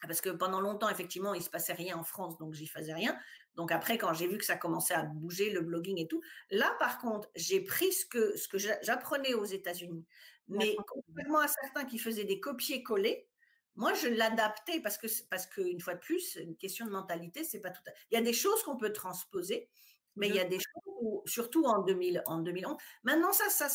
Parce 0.07 0.21
que 0.21 0.29
pendant 0.29 0.61
longtemps, 0.61 0.89
effectivement, 0.89 1.33
il 1.33 1.41
se 1.41 1.49
passait 1.49 1.73
rien 1.73 1.97
en 1.97 2.03
France, 2.03 2.37
donc 2.37 2.53
j'y 2.53 2.67
faisais 2.67 2.93
rien. 2.93 3.17
Donc 3.55 3.71
après, 3.71 3.97
quand 3.97 4.13
j'ai 4.13 4.27
vu 4.27 4.37
que 4.37 4.45
ça 4.45 4.55
commençait 4.55 4.93
à 4.93 5.03
bouger, 5.03 5.51
le 5.51 5.61
blogging 5.61 5.99
et 5.99 6.07
tout, 6.07 6.21
là, 6.49 6.75
par 6.79 6.99
contre, 6.99 7.29
j'ai 7.35 7.61
pris 7.61 7.91
ce 7.91 8.05
que, 8.05 8.35
ce 8.35 8.47
que 8.47 8.57
j'apprenais 8.57 9.33
aux 9.33 9.45
États-Unis. 9.45 10.05
Mais 10.47 10.75
contrairement 10.87 11.39
à 11.39 11.47
certains 11.47 11.85
qui 11.85 11.97
faisaient 11.97 12.25
des 12.25 12.39
copier-coller, 12.39 13.27
moi, 13.75 13.93
je 13.93 14.07
l'adaptais 14.07 14.79
parce 14.81 14.97
que, 14.97 15.07
parce 15.29 15.47
qu'une 15.47 15.79
fois 15.79 15.95
de 15.95 15.99
plus, 15.99 16.35
une 16.35 16.55
question 16.55 16.85
de 16.85 16.91
mentalité, 16.91 17.43
c'est 17.43 17.59
pas 17.59 17.71
tout. 17.71 17.81
Il 18.11 18.15
y 18.15 18.17
a 18.17 18.21
des 18.21 18.33
choses 18.33 18.61
qu'on 18.63 18.77
peut 18.77 18.93
transposer, 18.93 19.69
mais 20.15 20.27
il 20.27 20.35
y 20.35 20.39
a 20.39 20.45
des 20.45 20.59
choses, 20.59 21.21
surtout 21.25 21.65
en, 21.65 21.81
2000, 21.81 22.21
en 22.27 22.39
2011. 22.39 22.77
Maintenant, 23.03 23.31
ça, 23.33 23.49
ça, 23.49 23.67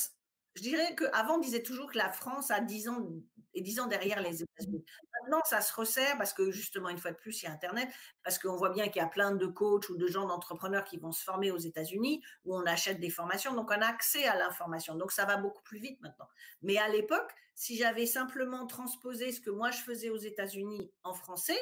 je 0.58 0.62
dirais 0.62 0.96
qu'avant, 0.96 1.36
on 1.36 1.38
disait 1.38 1.62
toujours 1.62 1.90
que 1.92 1.98
la 1.98 2.10
France 2.10 2.50
a 2.50 2.60
10 2.60 2.88
ans 2.88 3.08
et 3.54 3.60
10 3.60 3.80
ans 3.80 3.86
derrière 3.86 4.20
les 4.20 4.42
États-Unis. 4.42 4.84
Maintenant, 5.20 5.40
ça 5.44 5.60
se 5.60 5.72
resserre 5.72 6.16
parce 6.18 6.32
que 6.32 6.50
justement, 6.50 6.88
une 6.88 6.98
fois 6.98 7.12
de 7.12 7.16
plus, 7.16 7.42
il 7.42 7.46
y 7.46 7.48
a 7.48 7.52
Internet, 7.52 7.88
parce 8.24 8.38
qu'on 8.40 8.56
voit 8.56 8.70
bien 8.70 8.88
qu'il 8.88 9.00
y 9.00 9.04
a 9.04 9.08
plein 9.08 9.32
de 9.32 9.46
coachs 9.46 9.88
ou 9.88 9.96
de 9.96 10.06
gens 10.08 10.26
d'entrepreneurs 10.26 10.84
qui 10.84 10.96
vont 10.96 11.12
se 11.12 11.22
former 11.22 11.52
aux 11.52 11.58
États-Unis, 11.58 12.22
où 12.44 12.56
on 12.56 12.66
achète 12.66 12.98
des 12.98 13.10
formations, 13.10 13.54
donc 13.54 13.70
on 13.70 13.80
a 13.80 13.86
accès 13.86 14.26
à 14.26 14.36
l'information. 14.36 14.96
Donc 14.96 15.12
ça 15.12 15.24
va 15.24 15.36
beaucoup 15.36 15.62
plus 15.62 15.78
vite 15.78 16.00
maintenant. 16.00 16.28
Mais 16.62 16.76
à 16.78 16.88
l'époque, 16.88 17.30
si 17.54 17.76
j'avais 17.76 18.06
simplement 18.06 18.66
transposé 18.66 19.30
ce 19.30 19.40
que 19.40 19.50
moi 19.50 19.70
je 19.70 19.78
faisais 19.78 20.10
aux 20.10 20.16
États-Unis 20.16 20.90
en 21.04 21.14
français, 21.14 21.58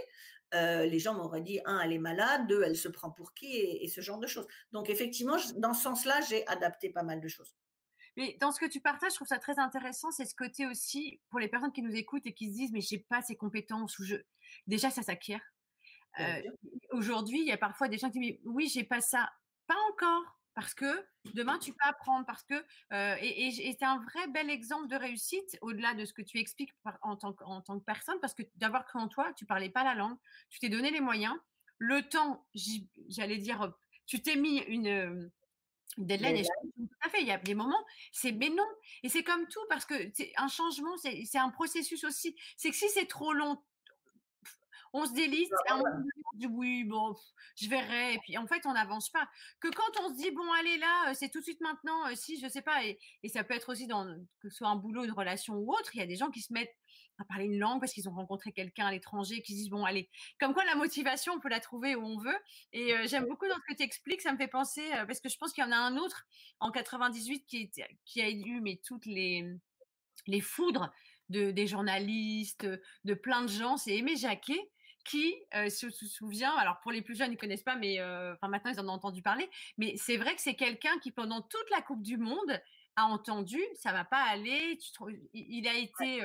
euh, 0.55 0.87
les 0.87 0.99
gens 0.99 1.15
m'auraient 1.15 1.43
dit 1.43 1.61
un, 1.65 1.81
elle 1.81 1.93
est 1.93 1.99
malade, 1.99 2.47
deux, 2.47 2.63
elle 2.63 2.77
se 2.77 2.89
prend 2.89 3.11
pour 3.11 3.35
qui, 3.35 3.57
et, 3.57 3.89
ce 3.89 4.01
genre 4.01 4.19
de 4.19 4.27
choses. 4.27 4.47
Donc 4.73 4.89
effectivement, 4.89 5.37
dans 5.57 5.75
ce 5.75 5.83
sens-là, 5.83 6.21
j'ai 6.29 6.47
adapté 6.47 6.89
pas 6.91 7.03
mal 7.03 7.21
de 7.21 7.29
choses. 7.29 7.55
Mais 8.17 8.37
dans 8.41 8.51
ce 8.51 8.61
que 8.61 8.67
tu 8.67 8.81
partages, 8.81 9.13
je 9.13 9.17
trouve 9.17 9.29
ça 9.29 9.39
très 9.39 9.59
intéressant, 9.59 10.11
c'est 10.11 10.25
ce 10.25 10.35
côté 10.35 10.67
aussi 10.67 11.21
pour 11.29 11.39
les 11.39 11.49
personnes 11.49 11.73
qui 11.73 11.83
nous 11.83 11.95
écoutent 11.95 12.27
et 12.27 12.33
qui 12.33 12.51
se 12.51 12.55
disent 12.55 12.73
mais 12.73 12.81
j'ai 12.81 12.99
pas 12.99 13.23
ces 13.23 13.37
compétences 13.37 13.99
ou 13.99 14.05
je 14.05 14.17
déjà 14.67 14.91
ça 14.91 15.03
s'acquiert. 15.03 15.43
Euh, 16.19 16.43
aujourd'hui, 16.93 17.41
il 17.41 17.47
y 17.47 17.53
a 17.53 17.59
parfois 17.59 17.89
des 17.89 17.99
gens 17.99 18.11
qui 18.11 18.21
disent 18.21 18.41
oui 18.45 18.71
j'ai 18.73 18.85
pas 18.85 19.01
ça, 19.01 19.31
pas 19.67 19.77
encore 19.93 20.37
parce 20.55 20.73
que 20.73 21.07
demain 21.35 21.59
tu 21.59 21.73
peux 21.73 21.87
apprendre 21.87 22.25
parce 22.25 22.43
que 22.43 22.55
euh, 22.93 23.17
et, 23.21 23.51
c'est 23.79 23.85
un 23.85 23.99
vrai 23.99 24.27
bel 24.29 24.49
exemple 24.49 24.89
de 24.89 24.97
réussite 24.97 25.59
au-delà 25.61 25.93
de 25.93 26.07
ce 26.07 26.15
que 26.15 26.23
tu 26.23 26.39
expliques 26.39 26.75
en, 27.03 27.17
tant, 27.17 27.37
en 27.45 27.61
tant 27.61 27.79
que 27.79 27.85
personne 27.85 28.19
parce 28.21 28.33
que 28.33 28.43
d'avoir 28.55 28.87
cru 28.87 28.99
en 28.99 29.09
toi, 29.09 29.35
tu 29.35 29.45
parlais 29.45 29.69
pas 29.69 29.85
la 29.85 29.95
langue, 29.95 30.17
tu 30.49 30.59
t'es 30.59 30.71
donné 30.71 30.91
les 30.91 31.01
moyens, 31.01 31.37
le 31.79 32.01
temps, 32.09 32.47
j'allais 33.09 33.37
dire, 33.37 33.75
tu 34.07 34.23
t'es 34.23 34.37
mis 34.37 34.61
une 34.61 35.31
deadline. 35.97 36.43
tout 36.43 36.89
à 37.03 37.09
fait, 37.09 37.21
il 37.21 37.27
y 37.27 37.33
a 37.33 37.39
des 37.39 37.55
moments, 37.55 37.85
c'est 38.13 38.33
mais 38.33 38.51
non, 38.51 38.67
et 39.03 39.09
c'est 39.09 39.23
comme 39.23 39.47
tout 39.49 39.65
parce 39.69 39.85
que 39.85 39.95
c'est 40.15 40.33
un 40.37 40.49
changement, 40.49 40.97
c'est 40.99 41.39
un 41.39 41.51
processus 41.51 42.05
aussi. 42.05 42.37
C'est 42.57 42.71
que 42.71 42.77
si 42.77 42.89
c'est 42.91 43.07
trop 43.07 43.33
long, 43.33 43.59
on 44.93 45.07
se 45.07 45.13
délise, 45.13 45.49
on 45.71 45.83
dit 46.35 46.47
oui, 46.47 46.85
bon, 46.85 47.15
je 47.57 47.69
verrai, 47.69 48.15
et 48.15 48.19
puis 48.19 48.39
en 48.39 48.47
fait, 48.47 48.65
on 48.67 48.73
n'avance 48.73 49.11
pas. 49.11 49.29
Que 49.61 49.69
quand 49.69 50.01
on 50.01 50.09
se 50.11 50.17
dit, 50.17 50.31
bon, 50.31 50.51
allez 50.53 50.79
là, 50.79 51.15
c'est 51.15 51.29
tout 51.29 51.41
de 51.41 51.45
suite 51.45 51.61
maintenant, 51.61 52.03
si, 52.15 52.41
je 52.41 52.49
sais 52.49 52.63
pas, 52.63 52.85
et, 52.85 52.99
ça 53.29 53.45
peut 53.45 53.55
être 53.55 53.71
aussi 53.71 53.87
dans, 53.87 54.07
que 54.41 54.49
ce 54.49 54.57
soit 54.57 54.69
un 54.69 54.77
boulot, 54.77 55.05
une 55.05 55.13
relation 55.13 55.55
ou 55.55 55.73
autre, 55.73 55.95
il 55.95 55.99
y 55.99 56.03
a 56.03 56.07
des 56.07 56.17
gens 56.17 56.31
qui 56.31 56.41
se 56.41 56.53
mettent 56.53 56.75
à 57.19 57.25
parler 57.25 57.45
une 57.47 57.59
langue 57.59 57.81
parce 57.81 57.93
qu'ils 57.93 58.09
ont 58.09 58.15
rencontré 58.15 58.53
quelqu'un 58.53 58.87
à 58.87 58.93
l'étranger, 58.93 59.43
qui 59.43 59.53
se 59.53 59.59
disent, 59.59 59.71
bon, 59.71 59.85
allez, 59.85 60.09
comme 60.39 60.55
quoi 60.55 60.65
la 60.65 60.75
motivation, 60.75 61.33
on 61.35 61.41
peut 61.41 61.49
la 61.49 61.61
trouver 61.61 61.97
où 61.97 62.05
on 62.05 62.19
veut. 62.19 62.39
Et 62.73 62.95
j'aime 63.07 63.27
beaucoup 63.27 63.49
dans 63.49 63.57
ce 63.57 63.73
que 63.73 63.77
tu 63.77 63.83
expliques, 63.83 64.21
ça 64.21 64.33
me 64.33 64.37
fait 64.37 64.49
penser, 64.49 64.83
parce 65.07 65.21
que 65.21 65.29
je 65.29 65.37
pense 65.37 65.53
qu'il 65.53 65.65
y 65.65 65.67
en 65.67 65.73
a 65.73 65.77
un 65.77 65.97
autre 65.97 66.27
en 66.61 66.71
98 66.71 67.47
qui, 67.47 67.71
qui 68.05 68.21
a 68.21 68.31
eu 68.31 68.61
mais 68.61 68.81
toutes 68.85 69.07
les, 69.07 69.45
les 70.27 70.41
foudres 70.41 70.93
de, 71.29 71.51
des 71.51 71.67
journalistes, 71.67 72.67
de 73.05 73.15
plein 73.15 73.43
de 73.43 73.49
gens, 73.49 73.77
c'est 73.77 73.97
Aimé 73.97 74.17
Jacquet 74.17 74.71
qui 75.05 75.35
se, 75.69 75.89
souvient, 75.91 76.55
alors 76.57 76.81
pour 76.81 76.91
les 76.91 77.01
plus 77.01 77.17
jeunes, 77.17 77.33
ils 77.33 77.37
connaissent 77.37 77.63
pas, 77.63 77.77
mais 77.77 78.03
enfin 78.03 78.49
maintenant 78.49 78.73
ils 78.73 78.81
en 78.81 78.89
ont 78.89 78.93
entendu 78.93 79.23
parler, 79.23 79.49
mais 79.79 79.95
c'est 79.97 80.17
vrai 80.17 80.35
que 80.35 80.43
c'est 80.43 80.57
quelqu'un 80.57 80.99
qui 80.99 81.13
pendant 81.13 81.43
toute 81.43 81.71
la 81.71 81.81
Coupe 81.81 82.03
du 82.03 82.17
Monde 82.17 82.61
a 82.97 83.05
entendu, 83.05 83.61
ça 83.75 83.93
va 83.93 84.05
pas 84.05 84.23
aller, 84.23 84.79
tu 84.79 84.91
il 85.33 85.69
a 85.69 85.75
été 85.75 86.23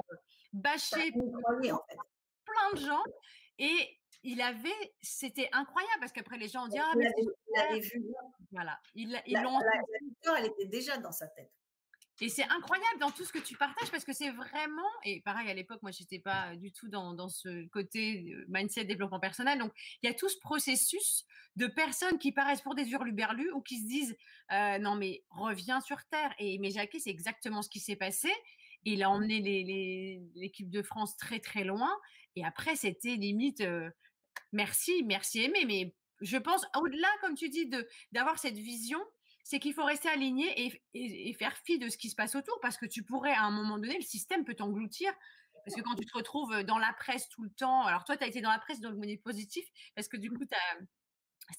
bâché 0.53 1.11
plein 1.11 2.73
de 2.73 2.79
gens 2.79 3.03
et 3.57 3.97
il 4.23 4.41
avait, 4.41 4.93
c'était 5.01 5.49
incroyable 5.51 5.99
parce 5.99 6.11
qu'après 6.11 6.37
les 6.37 6.47
gens 6.47 6.65
ont 6.65 6.67
dit 6.67 6.77
ah 6.79 6.93
mais 6.95 7.11
il 7.75 7.81
vu. 7.81 8.03
Voilà, 8.51 8.79
ils 8.95 9.09
l'ont. 9.41 9.59
La, 9.59 10.39
elle 10.39 10.45
était 10.45 10.67
déjà 10.67 10.97
dans 10.97 11.11
sa 11.11 11.27
tête. 11.27 11.51
Et 12.19 12.29
c'est 12.29 12.43
incroyable 12.43 12.99
dans 12.99 13.09
tout 13.09 13.25
ce 13.25 13.33
que 13.33 13.39
tu 13.39 13.57
partages 13.57 13.89
parce 13.89 14.05
que 14.05 14.13
c'est 14.13 14.29
vraiment, 14.29 14.87
et 15.03 15.21
pareil 15.21 15.49
à 15.49 15.55
l'époque, 15.55 15.81
moi, 15.81 15.89
je 15.89 16.03
n'étais 16.03 16.19
pas 16.19 16.55
du 16.55 16.71
tout 16.71 16.87
dans, 16.87 17.15
dans, 17.15 17.29
ce 17.29 17.67
côté 17.69 18.35
mindset 18.47 18.85
développement 18.85 19.19
personnel. 19.19 19.57
Donc, 19.57 19.71
il 20.03 20.07
y 20.07 20.09
a 20.09 20.13
tout 20.13 20.29
ce 20.29 20.37
processus 20.37 21.25
de 21.55 21.65
personnes 21.65 22.19
qui 22.19 22.31
paraissent 22.31 22.61
pour 22.61 22.75
des 22.75 22.91
hurluberlus 22.91 23.51
ou 23.53 23.61
qui 23.61 23.79
se 23.79 23.87
disent 23.87 24.15
non, 24.51 24.95
mais 24.95 25.23
reviens 25.29 25.81
sur 25.81 25.97
Terre. 26.05 26.31
Et 26.37 26.59
mais 26.59 26.69
Jacquet, 26.69 26.99
c'est 26.99 27.09
exactement 27.09 27.63
ce 27.63 27.69
qui 27.69 27.79
s'est 27.79 27.95
passé. 27.95 28.31
Il 28.83 29.03
a 29.03 29.09
emmené 29.09 29.39
l'équipe 30.35 30.69
de 30.69 30.81
France 30.81 31.17
très, 31.17 31.39
très 31.39 31.63
loin. 31.63 31.91
Et 32.35 32.45
après, 32.45 32.75
c'était 32.75 33.15
limite 33.15 33.63
merci, 34.51 35.03
merci 35.03 35.41
aimé. 35.41 35.65
Mais 35.65 35.95
je 36.21 36.37
pense, 36.37 36.65
au-delà, 36.79 37.09
comme 37.21 37.35
tu 37.35 37.49
dis, 37.49 37.69
d'avoir 38.11 38.39
cette 38.39 38.57
vision, 38.57 38.99
c'est 39.43 39.59
qu'il 39.59 39.73
faut 39.73 39.83
rester 39.83 40.09
aligné 40.09 40.81
et, 40.93 41.33
faire 41.33 41.57
fi 41.65 41.79
de 41.79 41.89
ce 41.89 41.97
qui 41.97 42.09
se 42.09 42.15
passe 42.15 42.35
autour 42.35 42.59
parce 42.61 42.77
que 42.77 42.85
tu 42.85 43.03
pourrais, 43.03 43.33
à 43.33 43.43
un 43.43 43.51
moment 43.51 43.77
donné, 43.77 43.95
le 43.95 44.03
système 44.03 44.45
peut 44.45 44.55
t'engloutir. 44.55 45.11
Parce 45.65 45.75
que 45.75 45.81
quand 45.81 45.95
tu 45.95 46.05
te 46.05 46.17
retrouves 46.17 46.63
dans 46.63 46.79
la 46.79 46.91
presse 46.93 47.29
tout 47.29 47.43
le 47.43 47.51
temps, 47.51 47.85
alors 47.85 48.03
toi, 48.03 48.17
tu 48.17 48.23
as 48.23 48.27
été 48.27 48.41
dans 48.41 48.49
la 48.49 48.57
presse, 48.57 48.79
donc 48.79 48.95
est 49.05 49.17
positif, 49.17 49.63
parce 49.95 50.07
que 50.07 50.17
du 50.17 50.31
coup, 50.31 50.43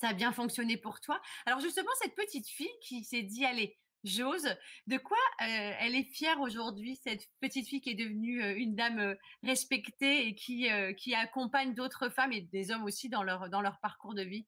ça 0.01 0.09
a 0.09 0.13
bien 0.13 0.33
fonctionné 0.33 0.77
pour 0.77 1.01
toi. 1.01 1.21
Alors 1.47 1.61
justement, 1.61 1.91
cette 2.01 2.17
petite 2.17 2.49
fille 2.49 2.73
qui 2.83 3.05
s'est 3.05 3.23
dit, 3.23 3.45
allez, 3.45 3.79
j'ose, 4.05 4.49
de 4.87 4.99
quoi 4.99 5.19
euh, 5.43 5.73
elle 5.81 5.95
est 5.95 6.05
fière 6.05 6.41
aujourd'hui, 6.41 6.99
cette 7.03 7.29
petite 7.41 7.69
fille 7.69 7.81
qui 7.81 7.91
est 7.91 7.95
devenue 7.95 8.43
euh, 8.43 8.55
une 8.57 8.75
dame 8.75 8.99
euh, 8.99 9.15
respectée 9.43 10.27
et 10.27 10.35
qui, 10.35 10.69
accompagne 11.15 11.75
d'autres 11.75 12.09
femmes 12.09 12.33
et 12.33 12.43
des 12.43 12.71
hommes 12.71 12.85
aussi 12.85 13.09
dans 13.09 13.23
leur, 13.23 13.49
dans 13.49 13.61
leur 13.61 13.79
parcours 13.81 14.15
de 14.15 14.23
vie? 14.23 14.47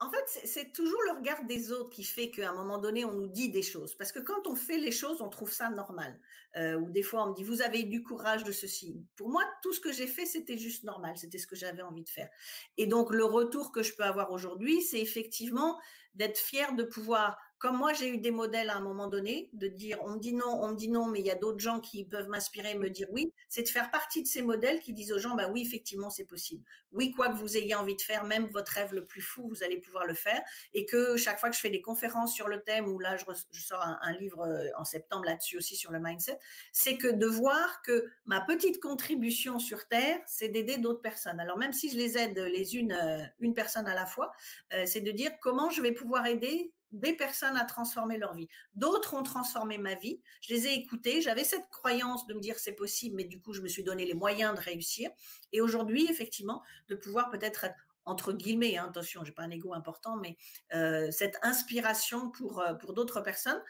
En 0.00 0.10
fait, 0.10 0.24
c'est 0.44 0.72
toujours 0.72 1.00
le 1.06 1.18
regard 1.18 1.44
des 1.44 1.72
autres 1.72 1.88
qui 1.88 2.04
fait 2.04 2.30
qu'à 2.30 2.50
un 2.50 2.54
moment 2.54 2.78
donné, 2.78 3.04
on 3.04 3.12
nous 3.12 3.28
dit 3.28 3.50
des 3.50 3.62
choses. 3.62 3.94
Parce 3.94 4.12
que 4.12 4.18
quand 4.18 4.46
on 4.46 4.54
fait 4.54 4.76
les 4.76 4.90
choses, 4.90 5.22
on 5.22 5.30
trouve 5.30 5.50
ça 5.50 5.70
normal. 5.70 6.20
Ou 6.56 6.90
des 6.90 7.02
fois, 7.02 7.24
on 7.24 7.30
me 7.30 7.34
dit, 7.34 7.44
vous 7.44 7.62
avez 7.62 7.80
eu 7.80 7.84
du 7.84 8.02
courage 8.02 8.44
de 8.44 8.52
ceci. 8.52 9.02
Pour 9.16 9.30
moi, 9.30 9.42
tout 9.62 9.72
ce 9.72 9.80
que 9.80 9.92
j'ai 9.92 10.08
fait, 10.08 10.26
c'était 10.26 10.58
juste 10.58 10.84
normal. 10.84 11.16
C'était 11.16 11.38
ce 11.38 11.46
que 11.46 11.56
j'avais 11.56 11.80
envie 11.80 12.02
de 12.02 12.08
faire. 12.10 12.28
Et 12.76 12.86
donc, 12.86 13.12
le 13.12 13.24
retour 13.24 13.72
que 13.72 13.82
je 13.82 13.94
peux 13.94 14.02
avoir 14.02 14.30
aujourd'hui, 14.32 14.82
c'est 14.82 15.00
effectivement 15.00 15.78
d'être 16.14 16.38
fier 16.38 16.74
de 16.74 16.82
pouvoir 16.82 17.38
comme 17.64 17.78
moi, 17.78 17.94
j'ai 17.94 18.10
eu 18.10 18.18
des 18.18 18.30
modèles 18.30 18.68
à 18.68 18.76
un 18.76 18.82
moment 18.82 19.08
donné, 19.08 19.48
de 19.54 19.68
dire, 19.68 19.96
on 20.02 20.10
me 20.10 20.18
dit 20.18 20.34
non, 20.34 20.62
on 20.62 20.72
me 20.72 20.76
dit 20.76 20.90
non, 20.90 21.06
mais 21.06 21.20
il 21.20 21.26
y 21.26 21.30
a 21.30 21.34
d'autres 21.34 21.60
gens 21.60 21.80
qui 21.80 22.04
peuvent 22.04 22.28
m'inspirer, 22.28 22.74
me 22.74 22.90
dire 22.90 23.08
oui, 23.10 23.32
c'est 23.48 23.62
de 23.62 23.70
faire 23.70 23.90
partie 23.90 24.22
de 24.22 24.28
ces 24.28 24.42
modèles 24.42 24.80
qui 24.80 24.92
disent 24.92 25.12
aux 25.12 25.18
gens, 25.18 25.34
bah 25.34 25.48
oui, 25.50 25.62
effectivement, 25.62 26.10
c'est 26.10 26.26
possible. 26.26 26.62
Oui, 26.92 27.12
quoi 27.12 27.30
que 27.30 27.36
vous 27.36 27.56
ayez 27.56 27.74
envie 27.74 27.96
de 27.96 28.02
faire, 28.02 28.24
même 28.24 28.48
votre 28.48 28.72
rêve 28.72 28.92
le 28.92 29.06
plus 29.06 29.22
fou, 29.22 29.48
vous 29.48 29.64
allez 29.64 29.78
pouvoir 29.78 30.04
le 30.04 30.12
faire. 30.12 30.42
Et 30.74 30.84
que 30.84 31.16
chaque 31.16 31.40
fois 31.40 31.48
que 31.48 31.56
je 31.56 31.60
fais 31.62 31.70
des 31.70 31.80
conférences 31.80 32.34
sur 32.34 32.48
le 32.48 32.60
thème, 32.60 32.86
ou 32.86 32.98
là, 32.98 33.16
je, 33.16 33.24
sors 33.58 33.80
un, 33.80 34.12
livre 34.12 34.42
euh, 34.42 34.68
en 34.76 34.84
septembre 34.84 35.24
là-dessus 35.24 35.56
aussi 35.56 35.74
sur 35.74 35.90
le 35.90 36.00
mindset, 36.00 36.38
c'est 36.70 36.98
que 36.98 37.08
de 37.08 37.26
voir 37.26 37.80
que 37.80 38.10
ma 38.26 38.42
petite 38.42 38.78
contribution 38.78 39.58
sur 39.58 39.88
Terre, 39.88 40.20
c'est 40.26 40.48
d'aider 40.48 40.76
d'autres 40.76 41.00
personnes. 41.00 41.40
Alors 41.40 41.56
même 41.56 41.72
si 41.72 41.88
je 41.88 41.96
les 41.96 42.18
aide 42.18 42.36
les 42.36 42.76
unes, 42.76 42.92
euh, 42.92 43.24
une 43.40 43.54
personne 43.54 43.86
à 43.86 43.94
la 43.94 44.04
fois, 44.04 44.32
euh, 44.74 44.84
c'est 44.84 45.00
de 45.00 45.12
dire 45.12 45.30
comment 45.40 45.70
je 45.70 45.80
vais 45.80 45.92
pouvoir 45.92 46.26
aider 46.26 46.74
des 46.94 47.14
personnes 47.14 47.56
à 47.56 47.64
transformer 47.64 48.18
leur 48.18 48.34
vie. 48.34 48.48
D'autres 48.74 49.14
ont 49.14 49.22
transformé 49.22 49.78
ma 49.78 49.94
vie. 49.94 50.20
Je 50.40 50.54
les 50.54 50.66
ai 50.68 50.74
écoutées. 50.74 51.20
J'avais 51.20 51.44
cette 51.44 51.68
croyance 51.68 52.26
de 52.26 52.34
me 52.34 52.40
dire 52.40 52.58
c'est 52.58 52.72
possible, 52.72 53.16
mais 53.16 53.24
du 53.24 53.40
coup, 53.40 53.52
je 53.52 53.60
me 53.60 53.68
suis 53.68 53.82
donné 53.82 54.06
les 54.06 54.14
moyens 54.14 54.54
de 54.54 54.60
réussir. 54.60 55.10
Et 55.52 55.60
aujourd'hui, 55.60 56.06
effectivement, 56.08 56.62
de 56.88 56.94
pouvoir 56.94 57.30
peut-être 57.30 57.64
être 57.64 57.76
entre 58.06 58.34
guillemets, 58.34 58.76
hein, 58.76 58.88
attention, 58.90 59.24
j'ai 59.24 59.32
pas 59.32 59.44
un 59.44 59.50
ego 59.50 59.72
important, 59.72 60.16
mais 60.16 60.36
euh, 60.74 61.10
cette 61.10 61.38
inspiration 61.40 62.30
pour, 62.30 62.60
euh, 62.60 62.74
pour 62.74 62.92
d'autres 62.92 63.22
personnes. 63.22 63.62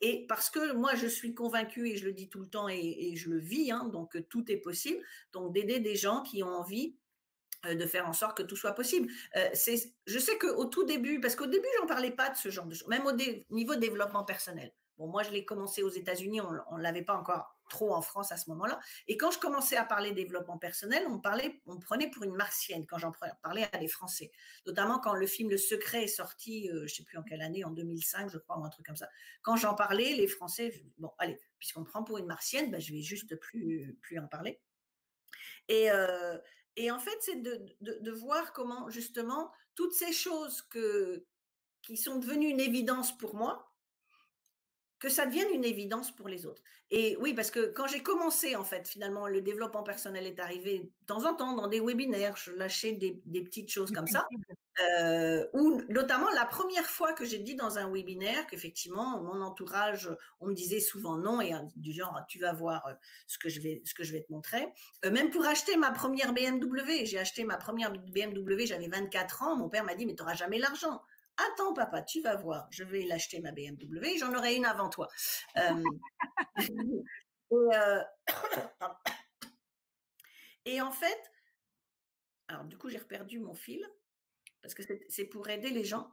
Et 0.00 0.26
parce 0.26 0.50
que 0.50 0.72
moi, 0.72 0.94
je 0.94 1.06
suis 1.06 1.34
convaincue, 1.34 1.88
et 1.88 1.96
je 1.96 2.06
le 2.06 2.12
dis 2.12 2.28
tout 2.28 2.40
le 2.40 2.48
temps, 2.48 2.68
et, 2.68 3.14
je 3.16 3.30
le 3.30 3.38
vis, 3.38 3.70
hein, 3.70 3.84
donc 3.92 4.16
tout 4.28 4.50
est 4.50 4.56
possible, 4.56 5.00
donc 5.32 5.52
d'aider 5.52 5.78
des 5.78 5.94
gens 5.94 6.22
qui 6.22 6.42
ont 6.42 6.48
envie 6.48 6.96
de 7.64 7.86
faire 7.86 8.08
en 8.08 8.12
sorte 8.12 8.36
que 8.36 8.42
tout 8.42 8.56
soit 8.56 8.72
possible. 8.72 9.10
Euh, 9.36 9.48
je 10.06 10.18
sais 10.18 10.38
qu'au 10.38 10.64
tout 10.66 10.84
début, 10.84 11.20
parce 11.20 11.36
qu'au 11.36 11.46
début, 11.46 11.68
j'en 11.80 11.86
parlais 11.86 12.10
pas 12.10 12.30
de 12.30 12.36
ce 12.36 12.50
genre 12.50 12.66
de 12.66 12.74
choses, 12.74 12.88
même 12.88 13.06
au 13.06 13.12
niveau 13.50 13.76
développement 13.76 14.24
personnel. 14.24 14.72
Bon, 14.98 15.06
moi, 15.06 15.22
je 15.22 15.30
l'ai 15.30 15.44
commencé 15.44 15.82
aux 15.82 15.90
États-Unis, 15.90 16.40
on 16.40 16.76
ne 16.76 16.82
l'avait 16.82 17.02
pas 17.02 17.14
encore 17.14 17.56
trop 17.70 17.94
en 17.94 18.02
France 18.02 18.30
à 18.32 18.36
ce 18.36 18.50
moment-là. 18.50 18.78
Et 19.08 19.16
quand 19.16 19.30
je 19.30 19.38
commençais 19.38 19.76
à 19.76 19.84
parler 19.84 20.12
développement 20.12 20.58
personnel, 20.58 21.04
on 21.08 21.18
parlait, 21.18 21.60
on 21.66 21.78
prenait 21.78 22.10
pour 22.10 22.22
une 22.24 22.34
martienne 22.34 22.86
quand 22.86 22.98
j'en 22.98 23.12
parlais 23.42 23.66
à 23.72 23.78
des 23.78 23.88
Français. 23.88 24.30
Notamment 24.66 24.98
quand 24.98 25.14
le 25.14 25.26
film 25.26 25.48
Le 25.48 25.56
Secret 25.56 26.04
est 26.04 26.08
sorti, 26.08 26.70
euh, 26.70 26.86
je 26.86 26.94
sais 26.94 27.02
plus 27.02 27.16
en 27.16 27.22
quelle 27.22 27.40
année, 27.40 27.64
en 27.64 27.70
2005, 27.70 28.30
je 28.30 28.38
crois, 28.38 28.58
ou 28.58 28.64
un 28.64 28.68
truc 28.68 28.84
comme 28.84 28.96
ça. 28.96 29.08
Quand 29.40 29.56
j'en 29.56 29.74
parlais, 29.74 30.14
les 30.14 30.26
Français, 30.26 30.84
bon, 30.98 31.10
allez, 31.18 31.38
puisqu'on 31.58 31.84
prend 31.84 32.04
pour 32.04 32.18
une 32.18 32.26
martienne, 32.26 32.70
ben, 32.70 32.80
je 32.80 32.92
vais 32.92 33.00
juste 33.00 33.34
plus, 33.36 33.96
plus 34.02 34.18
en 34.18 34.26
parler. 34.26 34.60
Et, 35.68 35.88
et 36.76 36.90
en 36.90 36.98
fait, 36.98 37.16
c'est 37.20 37.42
de, 37.42 38.10
voir 38.10 38.52
comment 38.52 38.88
justement 38.88 39.50
toutes 39.74 39.92
ces 39.92 40.12
choses 40.12 40.62
que, 40.62 41.26
qui 41.82 41.96
sont 41.96 42.16
devenues 42.16 42.48
une 42.48 42.60
évidence 42.60 43.16
pour 43.16 43.34
moi, 43.34 43.71
que 45.02 45.08
ça 45.08 45.26
devienne 45.26 45.48
une 45.52 45.64
évidence 45.64 46.12
pour 46.12 46.28
les 46.28 46.46
autres. 46.46 46.62
Et 46.92 47.16
oui, 47.18 47.34
parce 47.34 47.50
que 47.50 47.72
quand 47.72 47.88
j'ai 47.88 48.04
commencé, 48.04 48.54
en 48.54 48.62
fait, 48.62 48.86
finalement, 48.86 49.26
le 49.26 49.40
développement 49.40 49.82
personnel 49.82 50.28
est 50.28 50.38
arrivé 50.38 50.78
de 50.78 51.06
temps 51.06 51.24
en 51.24 51.34
temps 51.34 51.56
dans 51.56 51.66
des 51.66 51.80
webinaires, 51.80 52.36
je 52.36 52.52
lâchais 52.52 52.92
des, 52.92 53.42
petites 53.42 53.68
choses 53.68 53.90
comme 53.90 54.06
ça. 54.06 54.28
Euh, 54.94 55.44
ou 55.54 55.82
notamment 55.88 56.30
la 56.30 56.46
première 56.46 56.86
fois 56.86 57.14
que 57.14 57.24
j'ai 57.24 57.40
dit 57.40 57.56
dans 57.56 57.78
un 57.78 57.90
webinaire 57.92 58.46
qu'effectivement, 58.46 59.20
mon 59.20 59.42
entourage, 59.42 60.08
on 60.40 60.46
me 60.46 60.54
disait 60.54 60.78
souvent 60.78 61.16
non, 61.16 61.40
et 61.40 61.52
du 61.74 61.92
genre, 61.92 62.20
tu 62.28 62.38
vas 62.38 62.52
voir 62.52 62.86
euh, 62.86 62.94
ce 63.26 63.38
que 63.38 63.48
je 63.48 63.60
vais, 63.60 63.82
ce 63.84 63.94
que 63.94 64.04
je 64.04 64.12
vais 64.12 64.22
te 64.22 64.32
montrer. 64.32 64.68
Euh, 65.04 65.10
même 65.10 65.30
pour 65.30 65.44
acheter 65.46 65.76
ma 65.76 65.90
première 65.90 66.32
BMW, 66.32 67.06
j'ai 67.06 67.18
acheté 67.18 67.42
ma 67.42 67.56
première 67.56 67.90
BMW, 67.90 68.66
j'avais 68.66 68.86
24 68.86 69.42
ans, 69.42 69.56
mon 69.56 69.68
père 69.68 69.82
m'a 69.82 69.96
dit, 69.96 70.06
mais 70.06 70.14
tu 70.14 70.22
n'auras 70.22 70.36
jamais 70.36 70.58
l'argent. 70.58 71.02
Attends, 71.36 71.72
papa, 71.72 72.02
tu 72.02 72.20
vas 72.20 72.36
voir, 72.36 72.68
je 72.70 72.84
vais 72.84 73.02
l'acheter 73.02 73.40
ma 73.40 73.52
BMW, 73.52 74.18
j'en 74.18 74.34
aurai 74.34 74.54
une 74.54 74.66
avant 74.66 74.90
toi. 74.90 75.08
Euh, 75.56 75.82
euh, 77.52 78.02
et, 80.64 80.80
en 80.80 80.90
fait, 80.90 81.20
alors 82.48 82.64
du 82.64 82.76
coup, 82.76 82.90
j'ai 82.90 82.98
reperdu 82.98 83.40
mon 83.40 83.54
fil 83.54 83.82
parce 84.60 84.74
que 84.74 84.82
c'est 85.08 85.24
pour 85.24 85.48
aider 85.48 85.70
les 85.70 85.84
gens. 85.84 86.12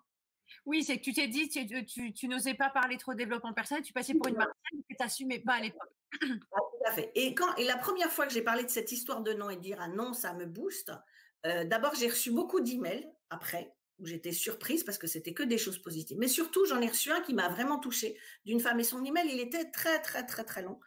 Oui, 0.65 0.83
c'est 0.83 0.97
que 0.97 1.03
tu 1.03 1.13
t'es 1.13 1.27
dit, 1.27 1.49
tu, 1.49 2.13
tu, 2.13 2.27
n'osais 2.27 2.55
pas 2.55 2.69
parler 2.69 2.97
trop 2.97 3.13
de 3.13 3.17
développement 3.17 3.53
personnel, 3.53 3.83
tu 3.83 3.93
passais 3.93 4.15
pour 4.15 4.27
une 4.27 4.37
martienne 4.37 4.81
que 4.89 4.95
tu 4.95 4.97
n'assumais 4.99 5.39
pas 5.39 5.53
à 5.53 5.61
l'époque. 5.61 5.93
Ah, 6.21 6.57
tout 6.57 6.85
à 6.87 6.91
fait. 6.91 7.11
Et, 7.13 7.35
quand, 7.35 7.53
et 7.55 7.65
la 7.65 7.77
première 7.77 8.11
fois 8.11 8.25
que 8.25 8.33
j'ai 8.33 8.41
parlé 8.41 8.63
de 8.63 8.69
cette 8.69 8.91
histoire 8.91 9.21
de 9.21 9.33
non 9.33 9.51
et 9.51 9.57
de 9.57 9.61
dire 9.61 9.77
ah 9.79 9.87
non, 9.87 10.13
ça 10.13 10.33
me 10.33 10.45
booste, 10.45 10.91
euh, 11.45 11.65
d'abord 11.65 11.93
j'ai 11.93 12.09
reçu 12.09 12.31
beaucoup 12.31 12.61
d'emails 12.61 13.07
après 13.29 13.75
où 13.99 14.05
j'étais 14.05 14.31
surprise 14.31 14.83
parce 14.83 14.97
que 14.97 15.07
c'était 15.07 15.33
que 15.33 15.43
des 15.43 15.57
choses 15.57 15.79
positives. 15.79 16.17
Mais 16.19 16.27
surtout, 16.27 16.65
j'en 16.65 16.81
ai 16.81 16.87
reçu 16.87 17.11
un 17.11 17.21
qui 17.21 17.33
m'a 17.33 17.49
vraiment 17.49 17.79
touchée 17.79 18.17
d'une 18.45 18.59
femme 18.59 18.79
et 18.79 18.83
son 18.83 19.03
email, 19.03 19.29
il 19.31 19.39
était 19.39 19.69
très 19.71 20.01
très 20.01 20.25
très 20.25 20.43
très 20.43 20.61
long 20.61 20.79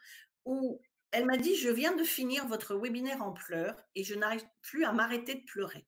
où 0.44 0.80
elle 1.10 1.26
m'a 1.26 1.36
dit 1.36 1.56
je 1.56 1.68
viens 1.68 1.94
de 1.94 2.04
finir 2.04 2.46
votre 2.46 2.74
webinaire 2.74 3.22
en 3.22 3.32
pleurs 3.32 3.76
et 3.94 4.04
je 4.04 4.14
n'arrive 4.14 4.44
plus 4.62 4.84
à 4.84 4.92
m'arrêter 4.92 5.34
de 5.34 5.44
pleurer. 5.44 5.86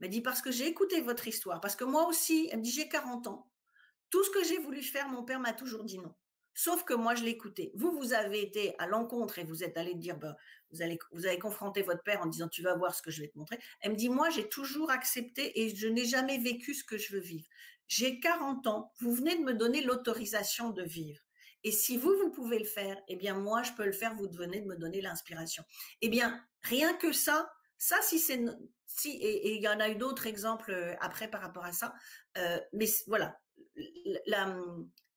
Elle 0.00 0.06
m'a 0.06 0.08
dit 0.08 0.22
parce 0.22 0.42
que 0.42 0.50
j'ai 0.50 0.66
écouté 0.66 1.00
votre 1.00 1.28
histoire 1.28 1.60
parce 1.60 1.76
que 1.76 1.84
moi 1.84 2.06
aussi, 2.06 2.48
elle 2.50 2.58
me 2.58 2.64
dit 2.64 2.72
j'ai 2.72 2.88
40 2.88 3.26
ans. 3.26 3.50
Tout 4.10 4.24
ce 4.24 4.30
que 4.30 4.44
j'ai 4.44 4.58
voulu 4.58 4.82
faire, 4.82 5.08
mon 5.08 5.24
père 5.24 5.40
m'a 5.40 5.52
toujours 5.52 5.84
dit 5.84 5.98
non. 5.98 6.14
Sauf 6.54 6.84
que 6.84 6.94
moi, 6.94 7.14
je 7.14 7.24
l'écoutais. 7.24 7.72
Vous, 7.74 7.90
vous 7.92 8.12
avez 8.12 8.40
été 8.40 8.74
à 8.78 8.86
l'encontre 8.86 9.38
et 9.38 9.44
vous 9.44 9.64
êtes 9.64 9.76
allé 9.76 9.94
dire, 9.94 10.16
bah, 10.16 10.36
vous, 10.70 10.82
allez, 10.82 10.98
vous 11.12 11.26
avez 11.26 11.38
confronté 11.38 11.82
votre 11.82 12.02
père 12.02 12.22
en 12.22 12.26
disant, 12.26 12.48
tu 12.48 12.62
vas 12.62 12.76
voir 12.76 12.94
ce 12.94 13.02
que 13.02 13.10
je 13.10 13.20
vais 13.20 13.28
te 13.28 13.36
montrer. 13.36 13.58
Elle 13.80 13.92
me 13.92 13.96
dit, 13.96 14.08
moi, 14.08 14.30
j'ai 14.30 14.48
toujours 14.48 14.90
accepté 14.90 15.60
et 15.60 15.74
je 15.74 15.88
n'ai 15.88 16.04
jamais 16.04 16.38
vécu 16.38 16.74
ce 16.74 16.84
que 16.84 16.96
je 16.96 17.12
veux 17.12 17.20
vivre. 17.20 17.46
J'ai 17.88 18.20
40 18.20 18.66
ans, 18.68 18.92
vous 19.00 19.12
venez 19.12 19.36
de 19.36 19.42
me 19.42 19.52
donner 19.52 19.82
l'autorisation 19.82 20.70
de 20.70 20.82
vivre. 20.82 21.20
Et 21.64 21.72
si 21.72 21.96
vous, 21.96 22.14
vous 22.22 22.30
pouvez 22.30 22.58
le 22.58 22.64
faire, 22.66 22.96
eh 23.08 23.16
bien, 23.16 23.34
moi, 23.34 23.62
je 23.62 23.72
peux 23.72 23.84
le 23.84 23.92
faire, 23.92 24.14
vous 24.14 24.28
venez 24.30 24.60
de 24.60 24.66
me 24.66 24.76
donner 24.76 25.00
l'inspiration. 25.00 25.64
Eh 26.02 26.08
bien, 26.08 26.40
rien 26.62 26.94
que 26.94 27.10
ça, 27.10 27.50
ça, 27.78 28.00
si 28.02 28.18
c'est, 28.18 28.42
si, 28.86 29.10
et, 29.16 29.56
il 29.56 29.62
y 29.62 29.68
en 29.68 29.80
a 29.80 29.88
eu 29.88 29.96
d'autres 29.96 30.26
exemples 30.26 30.70
euh, 30.70 30.94
après 31.00 31.28
par 31.28 31.40
rapport 31.40 31.64
à 31.64 31.72
ça, 31.72 31.94
euh, 32.38 32.60
mais 32.72 32.86
voilà, 33.06 33.40
la, 34.26 34.56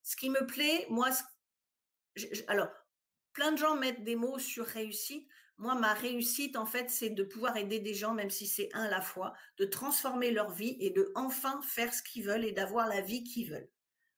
ce 0.07 0.15
qui 0.15 0.29
me 0.29 0.45
plaît, 0.45 0.85
moi, 0.89 1.09
alors, 2.47 2.69
plein 3.33 3.51
de 3.51 3.57
gens 3.57 3.75
mettent 3.75 4.05
des 4.05 4.15
mots 4.15 4.39
sur 4.39 4.65
réussite. 4.65 5.27
Moi, 5.57 5.75
ma 5.75 5.93
réussite, 5.93 6.55
en 6.55 6.65
fait, 6.65 6.89
c'est 6.89 7.09
de 7.09 7.25
pouvoir 7.25 7.57
aider 7.57 7.79
des 7.81 7.93
gens, 7.93 8.13
même 8.13 8.29
si 8.29 8.47
c'est 8.47 8.69
un 8.73 8.83
à 8.83 8.89
la 8.89 9.01
fois, 9.01 9.33
de 9.57 9.65
transformer 9.65 10.31
leur 10.31 10.51
vie 10.51 10.77
et 10.79 10.91
de 10.91 11.11
enfin 11.15 11.61
faire 11.61 11.93
ce 11.93 12.01
qu'ils 12.01 12.23
veulent 12.23 12.45
et 12.45 12.53
d'avoir 12.53 12.87
la 12.87 13.01
vie 13.01 13.25
qu'ils 13.25 13.51
veulent. 13.51 13.69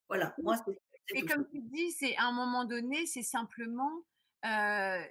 Voilà, 0.10 0.36
moi, 0.44 0.58
c'est. 0.64 0.78
Et 1.16 1.26
comme 1.26 1.48
tu 1.50 1.60
dis, 1.60 1.92
c'est 1.94 2.16
à 2.18 2.26
un 2.26 2.34
moment 2.34 2.66
donné, 2.66 3.08
c'est 3.08 3.24
simplement 3.24 4.06
euh, 4.46 5.02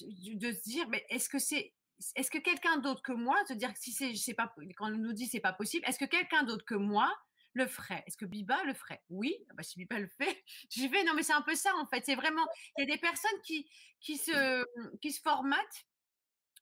de 0.00 0.50
se 0.50 0.62
dire, 0.62 0.88
mais 0.88 1.04
est-ce 1.10 1.28
que 1.28 1.38
c'est 1.38 1.74
est-ce 2.16 2.30
que 2.30 2.38
quelqu'un 2.38 2.78
d'autre 2.78 3.02
que 3.02 3.12
moi, 3.12 3.36
se 3.46 3.52
dire 3.52 3.74
que 3.74 3.78
si 3.78 3.92
c'est, 3.92 4.34
pas, 4.34 4.52
quand 4.78 4.90
on 4.90 4.96
nous 4.96 5.12
dit 5.12 5.26
c'est 5.26 5.40
pas 5.40 5.52
possible, 5.52 5.84
est-ce 5.86 5.98
que 5.98 6.06
quelqu'un 6.06 6.42
d'autre 6.42 6.64
que 6.64 6.74
moi 6.74 7.12
le 7.54 7.66
ferait. 7.66 8.02
Est-ce 8.06 8.16
que 8.16 8.24
Biba 8.24 8.62
le 8.64 8.74
ferait? 8.74 9.02
Oui, 9.10 9.34
ah 9.50 9.54
bah, 9.54 9.62
si 9.62 9.78
Biba 9.78 9.98
le 9.98 10.08
fait, 10.08 10.42
j'y 10.70 10.88
vais. 10.88 11.04
Non, 11.04 11.14
mais 11.14 11.22
c'est 11.22 11.32
un 11.32 11.42
peu 11.42 11.54
ça 11.54 11.74
en 11.76 11.86
fait. 11.86 12.04
C'est 12.04 12.14
vraiment, 12.14 12.46
il 12.78 12.86
y 12.86 12.90
a 12.90 12.94
des 12.94 13.00
personnes 13.00 13.40
qui, 13.44 13.68
qui, 14.00 14.16
se, 14.16 14.64
qui 14.98 15.12
se 15.12 15.20
formatent 15.20 15.86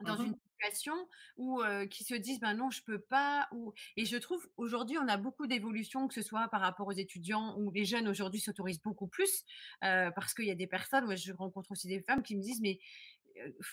dans 0.01 0.19
mmh 0.19 0.27
une 0.27 0.35
situation 0.35 0.95
où 1.37 1.63
qui 1.91 2.05
se 2.05 2.15
disent 2.15 2.41
ben 2.41 2.55
non 2.55 2.71
je 2.71 2.83
peux 2.83 3.01
pas 3.01 3.49
ou 3.53 3.73
et 3.97 4.05
je 4.05 4.17
trouve 4.17 4.47
aujourd'hui 4.57 4.99
on 4.99 5.09
a 5.09 5.17
beaucoup 5.17 5.47
d'évolutions 5.47 6.09
que 6.09 6.15
ce 6.15 6.23
soit 6.23 6.49
par 6.49 6.61
rapport 6.61 6.87
aux 6.87 6.93
étudiants 6.93 7.57
ou 7.59 7.71
les 7.71 7.85
jeunes 7.85 8.09
aujourd'hui 8.09 8.41
s'autorisent 8.41 8.83
beaucoup 8.83 9.09
plus 9.09 9.45
parce 9.81 10.35
qu'il 10.35 10.47
y 10.47 10.51
a 10.51 10.55
des 10.55 10.67
personnes 10.67 11.05
où 11.05 11.17
je 11.17 11.33
rencontre 11.33 11.71
aussi 11.73 11.89
des 11.89 12.01
femmes 12.01 12.23
qui 12.23 12.37
me 12.37 12.43
disent 12.43 12.61
mais 12.61 12.79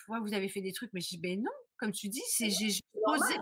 vous 0.09 0.33
avez 0.33 0.49
fait 0.49 0.61
des 0.61 0.73
trucs 0.73 0.91
mais 0.93 1.01
je 1.01 1.09
dis 1.09 1.17
ben 1.17 1.41
non 1.41 1.51
comme 1.77 1.91
tu 1.91 2.09
dis 2.09 2.23
c'est 2.27 2.49
j'ai 2.49 2.81
posé 3.05 3.35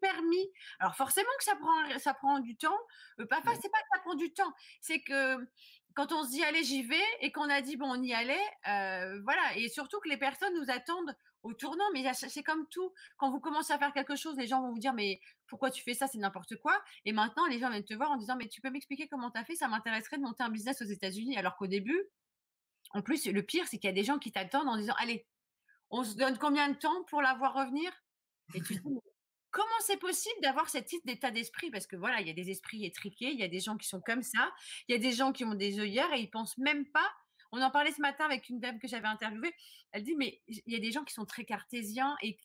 permis. 0.00 0.50
Alors 0.78 0.94
forcément 0.96 1.28
que 1.38 1.44
ça 1.44 1.56
prend, 1.56 1.98
ça 1.98 2.14
prend 2.14 2.40
du 2.40 2.56
temps. 2.56 2.78
Euh, 3.20 3.26
pas, 3.26 3.40
c'est 3.42 3.70
pas 3.70 3.78
que 3.78 3.88
ça 3.92 4.00
prend 4.00 4.14
du 4.14 4.32
temps, 4.32 4.52
c'est 4.80 5.00
que 5.00 5.36
quand 5.94 6.12
on 6.12 6.24
se 6.24 6.30
dit 6.30 6.44
allez 6.44 6.62
j'y 6.62 6.82
vais 6.82 6.96
et 7.20 7.32
qu'on 7.32 7.48
a 7.48 7.60
dit 7.60 7.76
bon 7.76 7.90
on 7.90 8.02
y 8.02 8.14
allait, 8.14 8.36
euh, 8.68 9.20
voilà. 9.24 9.56
Et 9.56 9.68
surtout 9.68 10.00
que 10.00 10.08
les 10.08 10.16
personnes 10.16 10.54
nous 10.54 10.70
attendent 10.70 11.14
au 11.42 11.54
tournant. 11.54 11.84
Mais 11.92 12.04
c'est 12.14 12.42
comme 12.42 12.66
tout. 12.68 12.92
Quand 13.16 13.30
vous 13.30 13.40
commencez 13.40 13.72
à 13.72 13.78
faire 13.78 13.92
quelque 13.92 14.16
chose, 14.16 14.36
les 14.36 14.46
gens 14.46 14.62
vont 14.62 14.72
vous 14.72 14.78
dire 14.78 14.92
mais 14.92 15.20
pourquoi 15.46 15.70
tu 15.70 15.82
fais 15.82 15.94
ça, 15.94 16.06
c'est 16.06 16.18
n'importe 16.18 16.56
quoi. 16.56 16.80
Et 17.04 17.12
maintenant 17.12 17.46
les 17.46 17.58
gens 17.58 17.70
viennent 17.70 17.84
te 17.84 17.94
voir 17.94 18.10
en 18.10 18.16
disant 18.16 18.36
mais 18.36 18.48
tu 18.48 18.60
peux 18.60 18.70
m'expliquer 18.70 19.08
comment 19.08 19.30
tu 19.30 19.38
as 19.38 19.44
fait, 19.44 19.56
ça 19.56 19.68
m'intéresserait 19.68 20.18
de 20.18 20.22
monter 20.22 20.42
un 20.42 20.50
business 20.50 20.82
aux 20.82 20.86
États-Unis. 20.86 21.36
Alors 21.36 21.56
qu'au 21.56 21.66
début, 21.66 22.00
en 22.92 23.02
plus 23.02 23.26
le 23.26 23.42
pire 23.42 23.66
c'est 23.66 23.78
qu'il 23.78 23.88
y 23.88 23.92
a 23.92 23.94
des 23.94 24.04
gens 24.04 24.18
qui 24.18 24.32
t'attendent 24.32 24.68
en 24.68 24.76
disant 24.76 24.94
allez 24.98 25.26
on 25.90 26.04
se 26.04 26.14
donne 26.16 26.38
combien 26.38 26.68
de 26.68 26.74
temps 26.74 27.02
pour 27.04 27.22
la 27.22 27.34
voir 27.34 27.54
revenir? 27.54 27.90
et 28.54 28.62
tu 28.62 28.74
dis 28.74 29.00
Comment 29.50 29.68
c'est 29.80 29.96
possible 29.96 30.40
d'avoir 30.42 30.68
cette 30.68 30.86
type 30.86 31.04
d'état 31.06 31.30
d'esprit? 31.30 31.70
Parce 31.70 31.86
que 31.86 31.96
voilà, 31.96 32.20
il 32.20 32.26
y 32.26 32.30
a 32.30 32.34
des 32.34 32.50
esprits 32.50 32.84
étriqués, 32.84 33.30
il 33.30 33.38
y 33.38 33.44
a 33.44 33.48
des 33.48 33.60
gens 33.60 33.76
qui 33.76 33.88
sont 33.88 34.00
comme 34.00 34.22
ça, 34.22 34.52
il 34.88 34.92
y 34.92 34.94
a 34.94 34.98
des 34.98 35.12
gens 35.12 35.32
qui 35.32 35.44
ont 35.44 35.54
des 35.54 35.80
œillères 35.80 36.12
et 36.12 36.20
ils 36.20 36.30
pensent 36.30 36.58
même 36.58 36.86
pas. 36.86 37.10
On 37.50 37.62
en 37.62 37.70
parlait 37.70 37.92
ce 37.92 38.02
matin 38.02 38.26
avec 38.26 38.50
une 38.50 38.60
dame 38.60 38.78
que 38.78 38.88
j'avais 38.88 39.08
interviewée. 39.08 39.54
Elle 39.92 40.02
dit 40.02 40.16
mais 40.16 40.42
il 40.48 40.62
y 40.66 40.76
a 40.76 40.80
des 40.80 40.92
gens 40.92 41.04
qui 41.04 41.14
sont 41.14 41.24
très 41.24 41.44
cartésiens 41.44 42.16
et 42.22 42.38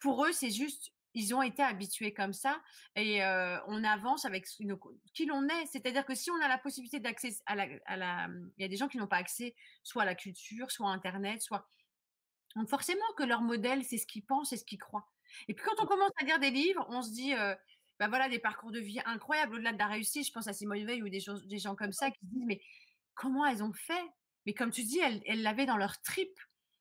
pour 0.00 0.24
eux 0.24 0.32
c'est 0.32 0.50
juste 0.50 0.92
ils 1.14 1.34
ont 1.34 1.42
été 1.42 1.62
habitués 1.62 2.12
comme 2.12 2.32
ça 2.32 2.60
et 2.94 3.24
euh, 3.24 3.58
on 3.66 3.82
avance 3.84 4.24
avec 4.24 4.46
qui 4.46 5.26
l'on 5.26 5.48
est. 5.48 5.66
C'est-à-dire 5.66 6.04
que 6.06 6.14
si 6.14 6.30
on 6.30 6.40
a 6.40 6.48
la 6.48 6.58
possibilité 6.58 7.00
d'accès 7.00 7.36
à 7.46 7.56
la, 7.56 8.28
il 8.56 8.62
y 8.62 8.64
a 8.64 8.68
des 8.68 8.76
gens 8.76 8.88
qui 8.88 8.98
n'ont 8.98 9.06
pas 9.06 9.16
accès 9.16 9.54
soit 9.82 10.02
à 10.02 10.06
la 10.06 10.14
culture, 10.14 10.70
soit 10.70 10.88
à 10.88 10.92
Internet, 10.92 11.42
soit 11.42 11.68
donc 12.56 12.68
forcément 12.68 13.04
que 13.16 13.24
leur 13.24 13.42
modèle 13.42 13.84
c'est 13.84 13.98
ce 13.98 14.06
qu'ils 14.06 14.24
pensent 14.24 14.52
et 14.52 14.56
ce 14.56 14.64
qu'ils 14.64 14.78
croient. 14.78 15.08
Et 15.48 15.54
puis 15.54 15.64
quand 15.64 15.82
on 15.82 15.86
commence 15.86 16.12
à 16.20 16.24
lire 16.24 16.38
des 16.38 16.50
livres, 16.50 16.86
on 16.88 17.02
se 17.02 17.10
dit, 17.10 17.32
ben 17.98 18.08
voilà, 18.08 18.28
des 18.28 18.38
parcours 18.38 18.70
de 18.70 18.80
vie 18.80 19.00
incroyables, 19.04 19.54
au-delà 19.54 19.72
de 19.72 19.78
la 19.78 19.86
réussite. 19.86 20.26
Je 20.26 20.32
pense 20.32 20.46
à 20.48 20.52
Simone 20.52 20.84
Veil 20.84 21.02
ou 21.02 21.08
des, 21.08 21.24
des 21.46 21.58
gens 21.58 21.74
comme 21.74 21.92
ça 21.92 22.10
qui 22.10 22.20
se 22.20 22.26
disent, 22.26 22.46
mais 22.46 22.60
comment 23.14 23.44
elles 23.46 23.62
ont 23.62 23.72
fait? 23.72 24.04
Mais 24.46 24.54
comme 24.54 24.70
tu 24.70 24.82
dis, 24.82 25.00
elles 25.00 25.42
l'avaient 25.42 25.66
dans 25.66 25.76
leur 25.76 26.00
trip. 26.02 26.30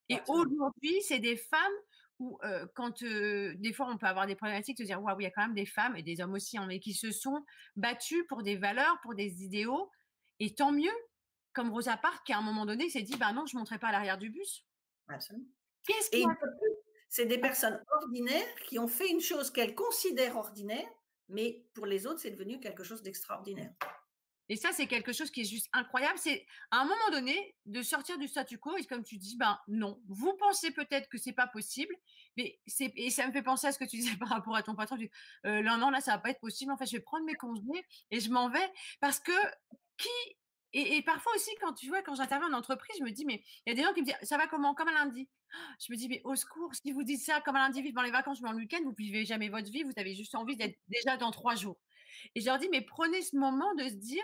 Et 0.09 0.19
aujourd'hui, 0.27 1.01
c'est 1.01 1.19
des 1.19 1.35
femmes 1.35 1.73
où, 2.19 2.39
quand 2.75 3.03
des 3.03 3.73
fois 3.73 3.87
on 3.89 3.97
peut 3.97 4.05
avoir 4.05 4.25
des 4.25 4.35
problématiques, 4.35 4.77
de 4.77 4.83
dire, 4.83 5.01
waouh, 5.01 5.19
il 5.19 5.23
y 5.23 5.27
a 5.27 5.31
quand 5.31 5.41
même 5.41 5.53
des 5.53 5.65
femmes 5.65 5.95
et 5.97 6.03
des 6.03 6.21
hommes 6.21 6.33
aussi, 6.33 6.57
hein, 6.57 6.65
mais 6.67 6.79
qui 6.79 6.93
se 6.93 7.11
sont 7.11 7.43
battus 7.75 8.23
pour 8.29 8.43
des 8.43 8.55
valeurs, 8.55 8.99
pour 9.01 9.15
des 9.15 9.43
idéaux. 9.43 9.91
Et 10.39 10.55
tant 10.55 10.71
mieux, 10.71 10.95
comme 11.53 11.71
Rosa 11.71 11.97
Parks, 11.97 12.25
qui 12.25 12.33
à 12.33 12.37
un 12.37 12.41
moment 12.41 12.65
donné 12.65 12.89
s'est 12.89 13.01
dit, 13.01 13.17
bah 13.17 13.33
non, 13.33 13.45
je 13.47 13.55
ne 13.55 13.59
monterai 13.59 13.79
pas 13.79 13.87
à 13.87 13.91
l'arrière 13.91 14.17
du 14.17 14.29
bus. 14.29 14.63
Absolument. 15.09 15.47
Qu'est-ce 15.83 16.11
c'est 17.17 17.25
des 17.25 17.39
personnes 17.39 17.83
ordinaires 17.99 18.55
qui 18.67 18.77
ont 18.77 18.87
fait 18.87 19.09
une 19.09 19.21
chose 19.21 19.49
qu'elles 19.49 19.73
considèrent 19.73 20.37
ordinaire, 20.37 20.87
mais 21.29 21.65
pour 21.73 21.87
les 21.87 22.05
autres, 22.05 22.19
c'est 22.19 22.29
devenu 22.29 22.59
quelque 22.59 22.83
chose 22.83 23.01
d'extraordinaire. 23.01 23.71
Et 24.49 24.55
ça, 24.55 24.69
c'est 24.71 24.85
quelque 24.85 25.11
chose 25.11 25.31
qui 25.31 25.41
est 25.41 25.49
juste 25.49 25.67
incroyable. 25.73 26.19
C'est 26.19 26.45
à 26.69 26.81
un 26.81 26.83
moment 26.83 27.09
donné 27.11 27.55
de 27.65 27.81
sortir 27.81 28.19
du 28.19 28.27
statu 28.27 28.59
quo 28.59 28.77
et 28.77 28.85
comme 28.85 29.03
tu 29.03 29.17
dis, 29.17 29.35
ben 29.35 29.57
non, 29.67 29.99
vous 30.07 30.31
pensez 30.37 30.69
peut-être 30.69 31.09
que 31.09 31.17
c'est 31.17 31.33
pas 31.33 31.47
possible, 31.47 31.93
mais 32.37 32.59
c'est 32.67 32.93
et 32.95 33.09
ça 33.09 33.25
me 33.25 33.33
fait 33.33 33.41
penser 33.41 33.65
à 33.65 33.71
ce 33.71 33.79
que 33.79 33.85
tu 33.85 33.97
disais 33.97 34.15
par 34.17 34.29
rapport 34.29 34.55
à 34.55 34.61
ton 34.61 34.75
patron. 34.75 34.95
euh, 35.47 35.63
non, 35.63 35.77
non, 35.77 35.89
là, 35.89 36.01
ça 36.01 36.11
va 36.11 36.17
pas 36.19 36.29
être 36.29 36.39
possible. 36.39 36.71
En 36.71 36.77
fait, 36.77 36.85
je 36.85 36.97
vais 36.97 37.03
prendre 37.03 37.25
mes 37.25 37.33
congés 37.33 37.83
et 38.11 38.19
je 38.19 38.29
m'en 38.29 38.47
vais 38.47 38.71
parce 38.99 39.19
que 39.19 39.31
qui 39.97 40.37
et, 40.73 41.01
parfois 41.01 41.33
aussi, 41.35 41.49
quand 41.61 41.73
tu 41.73 41.87
vois, 41.87 42.01
quand 42.01 42.15
j'interviens 42.15 42.49
en 42.49 42.57
entreprise, 42.57 42.95
je 42.99 43.03
me 43.03 43.11
dis, 43.11 43.25
mais 43.25 43.41
il 43.65 43.69
y 43.69 43.71
a 43.71 43.75
des 43.75 43.83
gens 43.83 43.93
qui 43.93 44.01
me 44.01 44.05
disent, 44.05 44.17
ça 44.23 44.37
va 44.37 44.47
comment? 44.47 44.73
Comme 44.73 44.89
un 44.89 44.93
lundi. 44.93 45.29
Je 45.79 45.91
me 45.91 45.97
dis, 45.97 46.09
mais 46.09 46.21
au 46.23 46.35
secours, 46.35 46.73
si 46.75 46.91
vous 46.91 47.03
dites 47.03 47.21
ça 47.21 47.41
comme 47.41 47.55
un 47.55 47.59
lundi, 47.59 47.81
vivre 47.81 47.95
dans 47.95 48.01
les 48.01 48.11
vacances, 48.11 48.41
mais 48.41 48.49
en 48.49 48.55
week-end, 48.55 48.79
vous 48.83 48.91
ne 48.91 48.95
vivez 48.95 49.25
jamais 49.25 49.49
votre 49.49 49.71
vie, 49.71 49.83
vous 49.83 49.93
avez 49.95 50.13
juste 50.13 50.35
envie 50.35 50.57
d'être 50.57 50.77
déjà 50.87 51.17
dans 51.17 51.31
trois 51.31 51.55
jours. 51.55 51.77
Et 52.35 52.41
je 52.41 52.45
leur 52.45 52.57
dis, 52.57 52.69
mais 52.69 52.81
prenez 52.81 53.21
ce 53.21 53.35
moment 53.37 53.73
de 53.75 53.87
se 53.87 53.95
dire, 53.95 54.23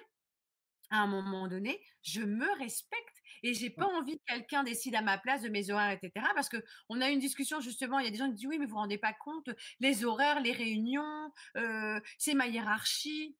à 0.89 0.97
un 0.97 1.07
moment 1.07 1.47
donné, 1.47 1.81
je 2.03 2.21
me 2.21 2.47
respecte 2.59 3.15
et 3.41 3.53
j'ai 3.53 3.69
pas 3.69 3.87
envie 3.87 4.19
que 4.19 4.33
quelqu'un 4.33 4.63
décide 4.63 4.95
à 4.95 5.01
ma 5.01 5.17
place 5.17 5.41
de 5.41 5.49
mes 5.49 5.71
horaires, 5.71 5.91
etc. 5.91 6.25
Parce 6.35 6.49
que 6.49 6.57
on 6.89 7.01
a 7.01 7.09
eu 7.09 7.13
une 7.13 7.19
discussion 7.19 7.59
justement, 7.61 7.99
il 7.99 8.05
y 8.05 8.07
a 8.07 8.11
des 8.11 8.17
gens 8.17 8.27
qui 8.27 8.35
disent 8.35 8.47
oui, 8.47 8.59
mais 8.59 8.65
vous 8.65 8.71
vous 8.71 8.77
rendez 8.77 8.97
pas 8.97 9.13
compte, 9.13 9.49
les 9.79 10.05
horaires, 10.05 10.39
les 10.39 10.51
réunions, 10.51 11.31
euh, 11.57 11.99
c'est 12.17 12.35
ma 12.35 12.47
hiérarchie. 12.47 13.35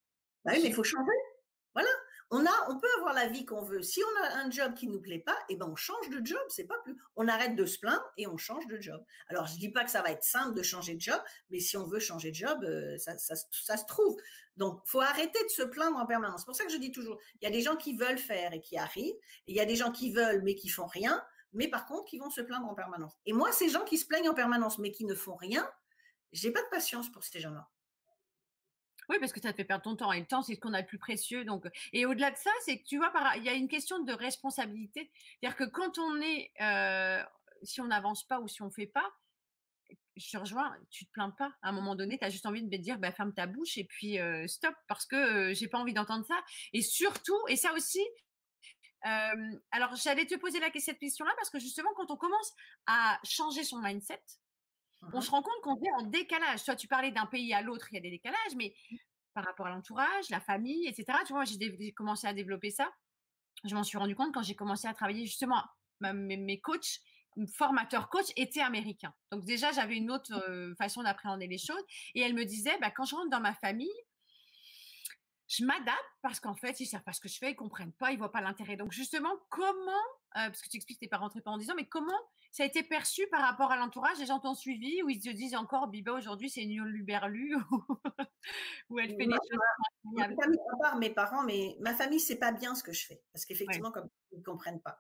Bah 0.46 0.54
oui, 0.56 0.62
mais 0.64 0.70
il 0.70 0.74
faut 0.74 0.84
changer. 0.84 1.12
Voilà. 1.74 1.90
On, 2.32 2.40
peut 2.80 2.88
avoir 2.98 3.14
la 3.14 3.28
vie 3.28 3.46
qu'on 3.46 3.62
veut. 3.62 3.82
Si 3.82 4.02
on 4.04 4.24
a 4.24 4.38
un 4.40 4.50
job 4.50 4.74
qui 4.74 4.88
nous 4.88 5.00
plaît 5.00 5.20
pas, 5.20 5.38
eh 5.50 5.56
ben 5.56 5.68
on 5.70 5.76
change 5.76 6.10
de 6.10 6.26
job. 6.26 6.42
C'est 6.50 6.66
pas 6.66 6.80
plus. 6.84 6.98
On 7.16 7.28
arrête 7.28 7.56
de 7.56 7.66
se 7.66 7.80
plaindre 7.80 8.04
et 8.18 8.28
on 8.28 8.38
change 8.38 8.66
de 8.68 8.80
job. 8.82 9.04
Alors, 9.28 9.46
je 9.46 9.58
dis 9.58 9.70
pas 9.70 9.84
que 9.84 9.92
ça 9.92 10.02
va 10.02 10.12
être 10.12 10.24
simple 10.24 10.56
de 10.56 10.64
changer 10.64 10.96
de 10.96 11.02
job, 11.02 11.22
mais 11.50 11.60
si 11.60 11.78
on 11.78 11.86
veut 11.86 12.00
changer 12.00 12.32
de 12.32 12.36
job, 12.36 12.64
euh, 12.64 12.98
ça, 12.98 13.36
se 13.36 13.86
trouve. 13.86 14.18
Donc, 14.58 14.82
faut 14.86 15.02
arrêter 15.02 15.44
de 15.44 15.50
se 15.50 15.64
plaindre 15.64 15.98
en 15.98 16.06
permanence. 16.06 16.42
C'est 16.42 16.46
pour 16.46 16.56
ça 16.56 16.66
que 16.66 16.72
je 16.72 16.78
dis 16.78 16.92
toujours, 16.92 17.20
il 17.42 17.46
y 17.46 17.48
a 17.48 17.52
des 17.52 17.62
gens 17.62 17.76
qui 17.76 17.96
veulent 17.96 18.18
faire 18.18 18.54
et 18.54 18.62
qui 18.62 18.78
arrivent. 18.78 19.16
Et 19.48 19.52
il 19.52 19.56
y 19.56 19.62
a 19.62 19.66
des 19.66 19.76
gens 19.76 19.92
qui 19.92 20.12
veulent 20.12 20.42
mais 20.44 20.56
qui 20.56 20.70
font 20.70 20.88
rien. 20.88 21.24
Mais 21.54 21.68
par 21.68 21.86
contre, 21.86 22.06
qui 22.06 22.18
vont 22.18 22.32
se 22.32 22.42
plaindre 22.42 22.68
en 22.68 22.74
permanence. 22.74 23.14
Et 23.26 23.34
moi, 23.34 23.52
ces 23.52 23.70
gens 23.70 23.84
qui 23.84 23.98
se 23.98 24.08
plaignent 24.08 24.30
en 24.30 24.34
permanence 24.34 24.80
mais 24.80 24.92
qui 24.92 25.06
ne 25.06 25.14
font 25.14 25.36
rien, 25.36 25.70
j'ai 26.32 26.52
pas 26.52 26.62
de 26.62 26.70
patience 26.70 27.12
pour 27.12 27.24
ces 27.24 27.40
gens-là. 27.40 27.70
Oui, 29.10 29.18
parce 29.20 29.32
que 29.34 29.42
ça 29.42 29.52
te 29.52 29.58
fait 29.58 29.64
perdre 29.64 29.84
ton 29.84 29.96
temps. 29.96 30.12
Et 30.12 30.20
le 30.20 30.26
temps, 30.26 30.42
c'est 30.42 30.56
ce 30.56 30.60
qu'on 30.60 30.74
a 30.74 30.82
le 30.82 30.88
plus 30.88 30.98
précieux. 30.98 31.46
Donc, 31.46 31.66
et 31.92 32.06
au-delà 32.06 32.32
de 32.32 32.38
ça, 32.38 32.52
c'est 32.66 32.80
que 32.80 32.84
tu 32.86 32.98
vois, 32.98 33.12
il 33.38 33.44
y 33.44 33.50
a 33.50 33.54
une 33.54 33.68
question 33.68 34.00
de 34.00 34.14
responsabilité. 34.14 35.12
C'est-à-dire 35.40 35.58
que 35.58 35.66
quand 35.66 35.98
on 35.98 36.22
est, 36.22 36.52
euh, 36.62 37.24
si 37.64 37.82
on 37.82 37.86
n'avance 37.86 38.26
pas 38.28 38.40
ou 38.40 38.48
si 38.48 38.62
on 38.62 38.68
ne 38.68 38.72
fait 38.72 38.88
pas, 38.88 39.10
je 40.16 40.32
te 40.32 40.38
rejoins, 40.38 40.76
tu 40.92 41.06
te 41.06 41.12
plains 41.12 41.32
pas. 41.32 41.54
À 41.62 41.70
un 41.70 41.72
moment 41.72 41.96
donné, 41.96 42.18
tu 42.18 42.26
as 42.26 42.30
juste 42.30 42.46
envie 42.46 42.62
de 42.64 42.70
me 42.70 42.78
dire, 42.78 43.00
bah, 43.00 43.12
ferme 43.12 43.34
ta 43.34 43.48
bouche 43.48 43.78
et 43.78 43.84
puis 43.84 44.20
euh, 44.20 44.48
stop, 44.48 44.76
parce 44.88 45.06
que 45.06 45.50
je 45.50 45.54
j'ai 45.54 45.68
pas 45.68 45.80
envie 45.80 45.94
d'entendre 45.94 46.26
ça. 46.26 46.40
Et 46.74 46.82
surtout, 46.82 47.40
et 47.48 47.56
ça 47.56 47.74
aussi, 47.74 48.02
euh, 49.06 49.60
alors 49.72 49.96
j'allais 49.96 50.26
te 50.26 50.36
poser 50.36 50.60
la, 50.60 50.70
cette 50.78 51.00
question-là 51.00 51.32
parce 51.38 51.50
que 51.50 51.60
justement, 51.60 51.90
quand 51.96 52.12
on 52.12 52.18
commence 52.18 52.54
à 52.86 53.20
changer 53.24 53.64
son 53.64 53.80
mindset, 53.80 54.22
on 55.12 55.22
se 55.22 55.32
rend 55.32 55.42
compte 55.42 55.62
qu'on 55.62 55.76
est 55.82 55.92
en 55.92 56.04
décalage. 56.04 56.64
Toi, 56.64 56.76
tu 56.76 56.88
parlais 56.88 57.12
d'un 57.12 57.26
pays 57.26 57.54
à 57.54 57.62
l'autre, 57.62 57.88
il 57.92 57.96
y 57.96 57.98
a 57.98 58.02
des 58.02 58.12
décalages, 58.12 58.56
mais 58.56 58.74
par 59.34 59.44
rapport 59.44 59.68
à 59.68 59.70
l'entourage, 59.72 60.30
la 60.30 60.40
famille, 60.40 60.88
etc. 60.88 61.18
Tu 61.26 61.34
vois, 61.34 61.44
j'ai 61.46 61.94
commencé 61.94 62.28
à 62.28 62.34
développer 62.34 62.70
ça. 62.70 62.90
Je 63.66 63.76
m'en 63.76 63.84
suis 63.84 63.98
rendu 63.98 64.16
compte 64.16 64.34
quand 64.34 64.44
j'ai 64.44 64.56
commencé 64.56 64.88
à 64.88 64.94
travailler 64.94 65.26
justement. 65.26 65.64
mes, 66.02 66.38
mes 66.38 66.62
coachs, 66.62 67.02
formateurs 67.48 68.10
coach 68.10 68.28
étaient 68.36 68.62
américains. 68.62 69.14
Donc 69.32 69.44
déjà, 69.46 69.72
j'avais 69.72 69.96
une 69.98 70.12
autre 70.12 70.34
euh, 70.50 70.76
façon 70.76 71.04
d'appréhender 71.04 71.48
les 71.48 71.58
choses. 71.58 71.84
Et 72.16 72.22
elle 72.22 72.34
me 72.34 72.46
disait, 72.46 72.78
bah, 72.80 72.92
quand 72.92 73.06
je 73.06 73.16
rentre 73.16 73.30
dans 73.30 73.40
ma 73.40 73.54
famille, 73.54 73.90
je 75.56 75.66
m'adapte 75.66 76.00
parce 76.22 76.40
qu'en 76.40 76.56
fait, 76.56 76.80
ils 76.80 76.86
savent 76.86 77.04
pas 77.04 77.14
ce 77.14 77.20
que 77.20 77.28
je 77.28 77.38
fais, 77.38 77.52
ils 77.52 77.56
comprennent 77.56 77.94
pas, 77.94 78.12
ils 78.12 78.18
voient 78.18 78.32
pas 78.32 78.42
l'intérêt. 78.42 78.76
Donc 78.76 78.92
justement, 78.92 79.30
comment, 79.50 79.92
euh, 80.38 80.48
parce 80.48 80.62
que 80.62 80.70
tu 80.70 80.78
expliques 80.78 81.00
que 81.00 81.06
t'es 81.06 81.10
pas 81.10 81.18
rentré 81.18 81.42
pas 81.42 81.52
en 81.52 81.58
disant, 81.58 81.74
mais 81.76 81.88
comment 81.88 82.18
ça 82.52 82.64
a 82.64 82.66
été 82.66 82.82
perçu 82.82 83.28
par 83.28 83.42
rapport 83.42 83.72
à 83.72 83.78
l'entourage? 83.78 84.18
Les 84.20 84.26
gens 84.26 84.40
t'ont 84.40 84.56
suivi 84.56 85.04
ou 85.04 85.10
ils 85.10 85.22
se 85.22 85.30
disent 85.30 85.56
encore, 85.56 85.88
Biba 85.88 86.14
aujourd'hui 86.14 86.50
c'est 86.50 86.64
une 86.64 86.84
luberlu 86.86 87.56
ou 88.90 89.00
elle 89.00 89.10
fait 89.10 89.28
des 89.28 89.32
choses 89.32 89.60
ma 90.14 90.24
famille, 90.24 90.60
à 90.74 90.78
part 90.82 90.98
mes 90.98 91.10
parents, 91.12 91.44
mais 91.44 91.76
ma 91.82 91.94
famille 91.94 92.20
c'est 92.20 92.40
pas 92.40 92.52
bien 92.52 92.74
ce 92.74 92.84
que 92.84 92.94
je 92.94 93.06
fais 93.06 93.22
parce 93.32 93.46
qu'effectivement, 93.46 93.92
comme 93.92 94.10
ils 94.32 94.40
ne 94.40 94.44
comprennent 94.44 94.82
pas. 94.82 95.00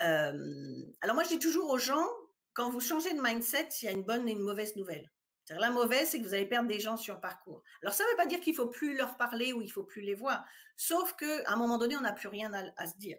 alors 0.00 1.14
moi, 1.14 1.22
je 1.22 1.28
dis 1.28 1.38
toujours 1.38 1.70
aux 1.70 1.78
gens, 1.78 2.06
quand 2.54 2.70
vous 2.70 2.80
changez 2.80 3.14
de 3.14 3.20
mindset, 3.20 3.68
il 3.82 3.84
y 3.84 3.88
a 3.88 3.92
une 3.92 4.04
bonne 4.04 4.28
et 4.28 4.32
une 4.32 4.42
mauvaise 4.42 4.74
nouvelle. 4.76 5.10
La 5.50 5.70
mauvaise, 5.70 6.08
c'est 6.08 6.20
que 6.20 6.24
vous 6.24 6.34
allez 6.34 6.46
perdre 6.46 6.68
des 6.68 6.80
gens 6.80 6.96
sur 6.96 7.14
le 7.14 7.20
parcours. 7.20 7.62
Alors, 7.82 7.92
ça 7.92 8.04
ne 8.04 8.10
veut 8.10 8.16
pas 8.16 8.26
dire 8.26 8.40
qu'il 8.40 8.54
faut 8.54 8.68
plus 8.68 8.96
leur 8.96 9.16
parler 9.16 9.52
ou 9.52 9.60
il 9.60 9.70
faut 9.70 9.82
plus 9.82 10.02
les 10.02 10.14
voir. 10.14 10.44
Sauf 10.76 11.14
qu'à 11.16 11.50
un 11.50 11.56
moment 11.56 11.78
donné, 11.78 11.96
on 11.96 12.00
n'a 12.00 12.12
plus 12.12 12.28
rien 12.28 12.52
à, 12.52 12.86
se 12.86 12.96
dire. 12.96 13.18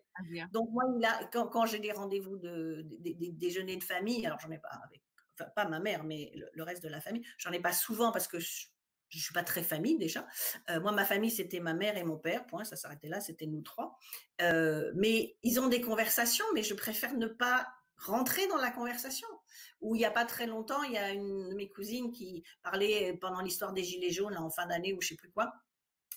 Donc, 0.52 0.70
moi, 0.72 0.84
quand, 1.32 1.66
j'ai 1.66 1.80
des 1.80 1.92
rendez-vous 1.92 2.38
de, 2.38 2.86
des 3.00 3.32
déjeuners 3.34 3.78
de 3.78 3.84
famille, 3.84 4.26
alors 4.26 4.40
j'en 4.40 4.52
ai 4.52 4.58
pas 4.58 4.70
avec, 4.86 5.02
enfin, 5.40 5.50
pas 5.56 5.66
ma 5.66 5.80
mère, 5.80 6.04
mais 6.04 6.32
le, 6.54 6.64
reste 6.64 6.84
de 6.84 6.90
la 6.90 7.02
famille, 7.02 7.26
j'en 7.38 7.52
ai 7.52 7.60
pas 7.60 7.74
souvent 7.74 8.12
parce 8.12 8.28
que 8.28 8.40
je, 8.40 8.68
ne 9.14 9.20
suis 9.20 9.34
pas 9.34 9.44
très 9.44 9.64
famille 9.64 9.98
déjà. 9.98 10.26
Euh, 10.70 10.80
moi, 10.80 10.92
ma 10.92 11.06
famille, 11.06 11.32
c'était 11.32 11.60
ma 11.60 11.74
mère 11.74 11.98
et 11.98 12.04
mon 12.04 12.18
père. 12.18 12.46
Point, 12.48 12.64
ça 12.64 12.76
s'arrêtait 12.76 13.10
là. 13.10 13.22
C'était 13.22 13.46
nous 13.46 13.62
trois. 13.62 13.98
Euh, 14.42 14.92
mais 14.96 15.38
ils 15.44 15.60
ont 15.60 15.68
des 15.68 15.82
conversations, 15.82 16.46
mais 16.54 16.64
je 16.64 16.74
préfère 16.74 17.14
ne 17.16 17.28
pas 17.28 17.68
rentrer 17.98 18.48
dans 18.48 18.58
la 18.58 18.72
conversation. 18.72 19.28
Où 19.82 19.96
il 19.96 20.00
n'y 20.00 20.06
a 20.06 20.12
pas 20.12 20.26
très 20.26 20.48
longtemps, 20.48 20.84
il 20.84 20.94
y 20.94 20.98
a 20.98 21.12
une 21.12 21.50
de 21.50 21.56
mes 21.56 21.70
cousines 21.70 22.12
qui 22.12 22.44
parlait 22.64 23.14
pendant 23.22 23.42
l'histoire 23.42 23.74
des 23.74 23.84
Gilets 23.84 24.12
jaunes 24.12 24.38
en 24.38 24.50
fin 24.50 24.66
d'année 24.68 24.94
ou 24.94 25.02
je 25.02 25.10
sais 25.10 25.16
plus 25.16 25.32
quoi. 25.32 25.54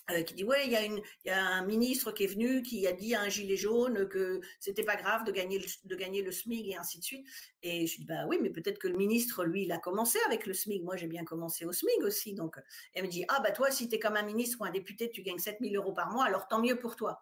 Euh, 0.09 0.23
qui 0.23 0.35
dit 0.35 0.45
ouais 0.45 0.65
il 0.65 1.01
y 1.25 1.29
a 1.29 1.45
un 1.45 1.65
ministre 1.65 2.13
qui 2.13 2.23
est 2.23 2.27
venu 2.27 2.61
qui 2.61 2.87
a 2.87 2.93
dit 2.93 3.13
à 3.13 3.19
un 3.19 3.27
gilet 3.27 3.57
jaune 3.57 4.07
que 4.07 4.39
c'était 4.57 4.83
pas 4.83 4.95
grave 4.95 5.25
de 5.25 5.33
gagner 5.33 5.59
le, 5.59 5.65
de 5.83 5.97
et 5.99 6.77
ainsi 6.77 6.99
de 6.99 7.03
suite. 7.03 7.27
Et 7.61 7.87
je 7.87 7.97
dis 7.97 8.05
bah 8.05 8.25
oui 8.25 8.37
mais 8.41 8.49
peut-être 8.49 8.79
que 8.79 8.87
le 8.87 8.95
ministre 8.95 9.43
lui 9.43 9.63
il 9.63 9.71
a 9.73 9.79
commencé 9.79 10.17
avec 10.25 10.45
le 10.45 10.53
SMIC 10.53 10.81
moi 10.83 10.95
j'ai 10.95 11.07
bien 11.07 11.25
commencé 11.25 11.65
au 11.65 11.73
SMIC 11.73 12.03
aussi 12.03 12.33
donc 12.33 12.55
elle 12.93 13.03
me 13.03 13.09
dit 13.09 13.25
ah 13.27 13.41
bah 13.41 13.51
toi 13.51 13.69
si 13.69 13.89
tu 13.89 13.95
es 13.95 13.99
comme 13.99 14.15
un 14.15 14.23
ministre 14.23 14.59
ou 14.61 14.63
un 14.63 14.71
député 14.71 15.09
tu 15.09 15.23
gagnes 15.23 15.39
7000 15.39 15.75
euros 15.75 15.91
par 15.91 16.09
mois 16.09 16.23
alors 16.23 16.47
tant 16.47 16.61
mieux 16.61 16.79
pour 16.79 16.95
toi. 16.95 17.21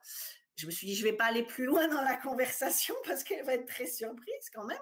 Je 0.57 0.67
me 0.67 0.71
suis 0.71 0.87
dit, 0.87 0.95
je 0.95 1.03
vais 1.03 1.13
pas 1.13 1.25
aller 1.25 1.43
plus 1.43 1.65
loin 1.65 1.87
dans 1.89 2.01
la 2.01 2.15
conversation 2.15 2.95
parce 3.05 3.23
qu'elle 3.23 3.45
va 3.45 3.55
être 3.55 3.65
très 3.65 3.87
surprise 3.87 4.49
quand 4.53 4.63
même, 4.63 4.77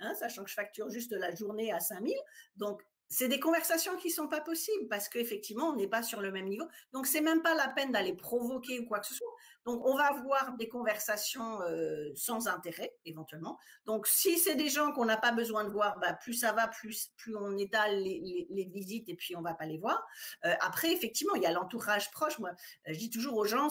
hein, 0.00 0.14
sachant 0.14 0.44
que 0.44 0.50
je 0.50 0.54
facture 0.54 0.90
juste 0.90 1.12
la 1.12 1.34
journée 1.34 1.72
à 1.72 1.80
5000. 1.80 2.14
Donc, 2.56 2.82
c'est 3.12 3.26
des 3.26 3.40
conversations 3.40 3.96
qui 3.96 4.08
sont 4.08 4.28
pas 4.28 4.40
possibles 4.40 4.86
parce 4.88 5.08
qu'effectivement, 5.08 5.70
on 5.70 5.74
n'est 5.74 5.88
pas 5.88 6.04
sur 6.04 6.20
le 6.20 6.30
même 6.30 6.46
niveau. 6.46 6.64
Donc, 6.92 7.08
c'est 7.08 7.20
même 7.20 7.42
pas 7.42 7.56
la 7.56 7.66
peine 7.66 7.90
d'aller 7.90 8.14
provoquer 8.14 8.78
ou 8.78 8.86
quoi 8.86 9.00
que 9.00 9.06
ce 9.06 9.14
soit. 9.14 9.34
Donc, 9.64 9.84
on 9.84 9.96
va 9.96 10.04
avoir 10.04 10.56
des 10.56 10.68
conversations 10.68 11.60
euh, 11.62 12.12
sans 12.14 12.46
intérêt, 12.46 12.94
éventuellement. 13.04 13.58
Donc, 13.84 14.06
si 14.06 14.38
c'est 14.38 14.54
des 14.54 14.68
gens 14.68 14.92
qu'on 14.92 15.06
n'a 15.06 15.16
pas 15.16 15.32
besoin 15.32 15.64
de 15.64 15.70
voir, 15.70 15.98
bah, 15.98 16.14
plus 16.14 16.34
ça 16.34 16.52
va, 16.52 16.68
plus, 16.68 17.10
plus 17.16 17.36
on 17.36 17.58
étale 17.58 17.98
les, 17.98 18.68
visites 18.72 19.08
et 19.08 19.16
puis 19.16 19.34
on 19.34 19.42
va 19.42 19.54
pas 19.54 19.66
les 19.66 19.78
voir. 19.78 20.00
Euh, 20.44 20.54
après, 20.60 20.92
effectivement, 20.92 21.34
il 21.34 21.42
y 21.42 21.46
a 21.46 21.52
l'entourage 21.52 22.12
proche. 22.12 22.38
Moi, 22.38 22.52
je 22.86 22.96
dis 22.96 23.10
toujours 23.10 23.36
aux 23.36 23.44
gens, 23.44 23.70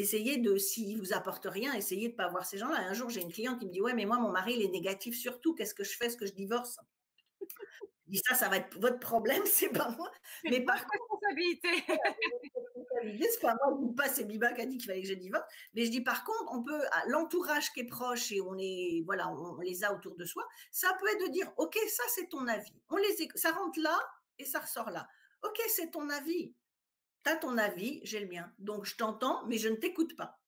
essayez 0.00 0.38
de, 0.38 0.56
s'ils 0.56 0.98
vous 0.98 1.12
apportent 1.12 1.46
rien, 1.46 1.72
essayez 1.74 2.08
de 2.08 2.14
pas 2.14 2.28
voir 2.28 2.44
ces 2.44 2.58
gens-là. 2.58 2.78
Un 2.78 2.92
jour, 2.92 3.10
j'ai 3.10 3.20
une 3.20 3.32
cliente 3.32 3.58
qui 3.58 3.66
me 3.66 3.70
dit, 3.70 3.80
ouais, 3.80 3.94
mais 3.94 4.04
moi, 4.04 4.18
mon 4.18 4.30
mari, 4.30 4.54
il 4.56 4.62
est 4.62 4.70
négatif 4.70 5.16
sur 5.16 5.40
tout. 5.40 5.54
Qu'est-ce 5.54 5.74
que 5.74 5.84
je 5.84 5.96
fais? 5.96 6.06
Est-ce 6.06 6.16
que 6.16 6.26
je 6.26 6.32
divorce? 6.32 6.78
Je 7.40 8.12
dis 8.16 8.22
ça, 8.26 8.34
ça 8.34 8.48
va 8.48 8.56
être 8.56 8.78
votre 8.78 8.98
problème, 8.98 9.42
c'est 9.46 9.68
pas 9.68 9.90
moi. 9.90 10.10
Mais 10.44 10.60
par 10.64 10.84
contre, 10.84 11.04
responsabilité. 11.20 11.68
c'est 13.30 13.40
pas 13.40 13.54
moi 13.54 13.72
ou 13.78 13.92
pas, 13.92 14.08
c'est 14.08 14.24
Biba 14.24 14.52
qui 14.52 14.60
a 14.62 14.66
dit 14.66 14.78
qu'il 14.78 14.86
fallait 14.86 15.02
que 15.02 15.08
je 15.08 15.14
divorce. 15.14 15.44
Mais 15.74 15.84
je 15.84 15.90
dis 15.90 16.00
par 16.00 16.24
contre, 16.24 16.52
on 16.52 16.62
peut, 16.62 16.82
l'entourage 17.06 17.72
qui 17.72 17.80
est 17.80 17.86
proche 17.86 18.32
et 18.32 18.40
on 18.40 18.56
est, 18.58 19.02
voilà, 19.04 19.28
on, 19.28 19.60
les 19.60 19.84
a 19.84 19.94
autour 19.94 20.16
de 20.16 20.24
soi, 20.24 20.44
ça 20.70 20.92
peut 21.00 21.06
être 21.08 21.28
de 21.28 21.32
dire, 21.32 21.52
ok, 21.56 21.78
ça 21.88 22.02
c'est 22.08 22.28
ton 22.28 22.46
avis. 22.48 22.74
On 22.88 22.96
les, 22.96 23.28
ça 23.34 23.52
rentre 23.52 23.80
là 23.80 23.98
et 24.38 24.44
ça 24.44 24.60
ressort 24.60 24.90
là. 24.90 25.06
Ok, 25.42 25.58
c'est 25.68 25.90
ton 25.90 26.10
avis 26.10 26.54
tu 27.24 27.30
as 27.30 27.36
ton 27.36 27.58
avis, 27.58 28.00
j'ai 28.02 28.20
le 28.20 28.28
mien. 28.28 28.52
Donc, 28.58 28.84
je 28.84 28.96
t'entends, 28.96 29.44
mais 29.46 29.58
je 29.58 29.68
ne 29.68 29.76
t'écoute 29.76 30.16
pas. 30.16 30.40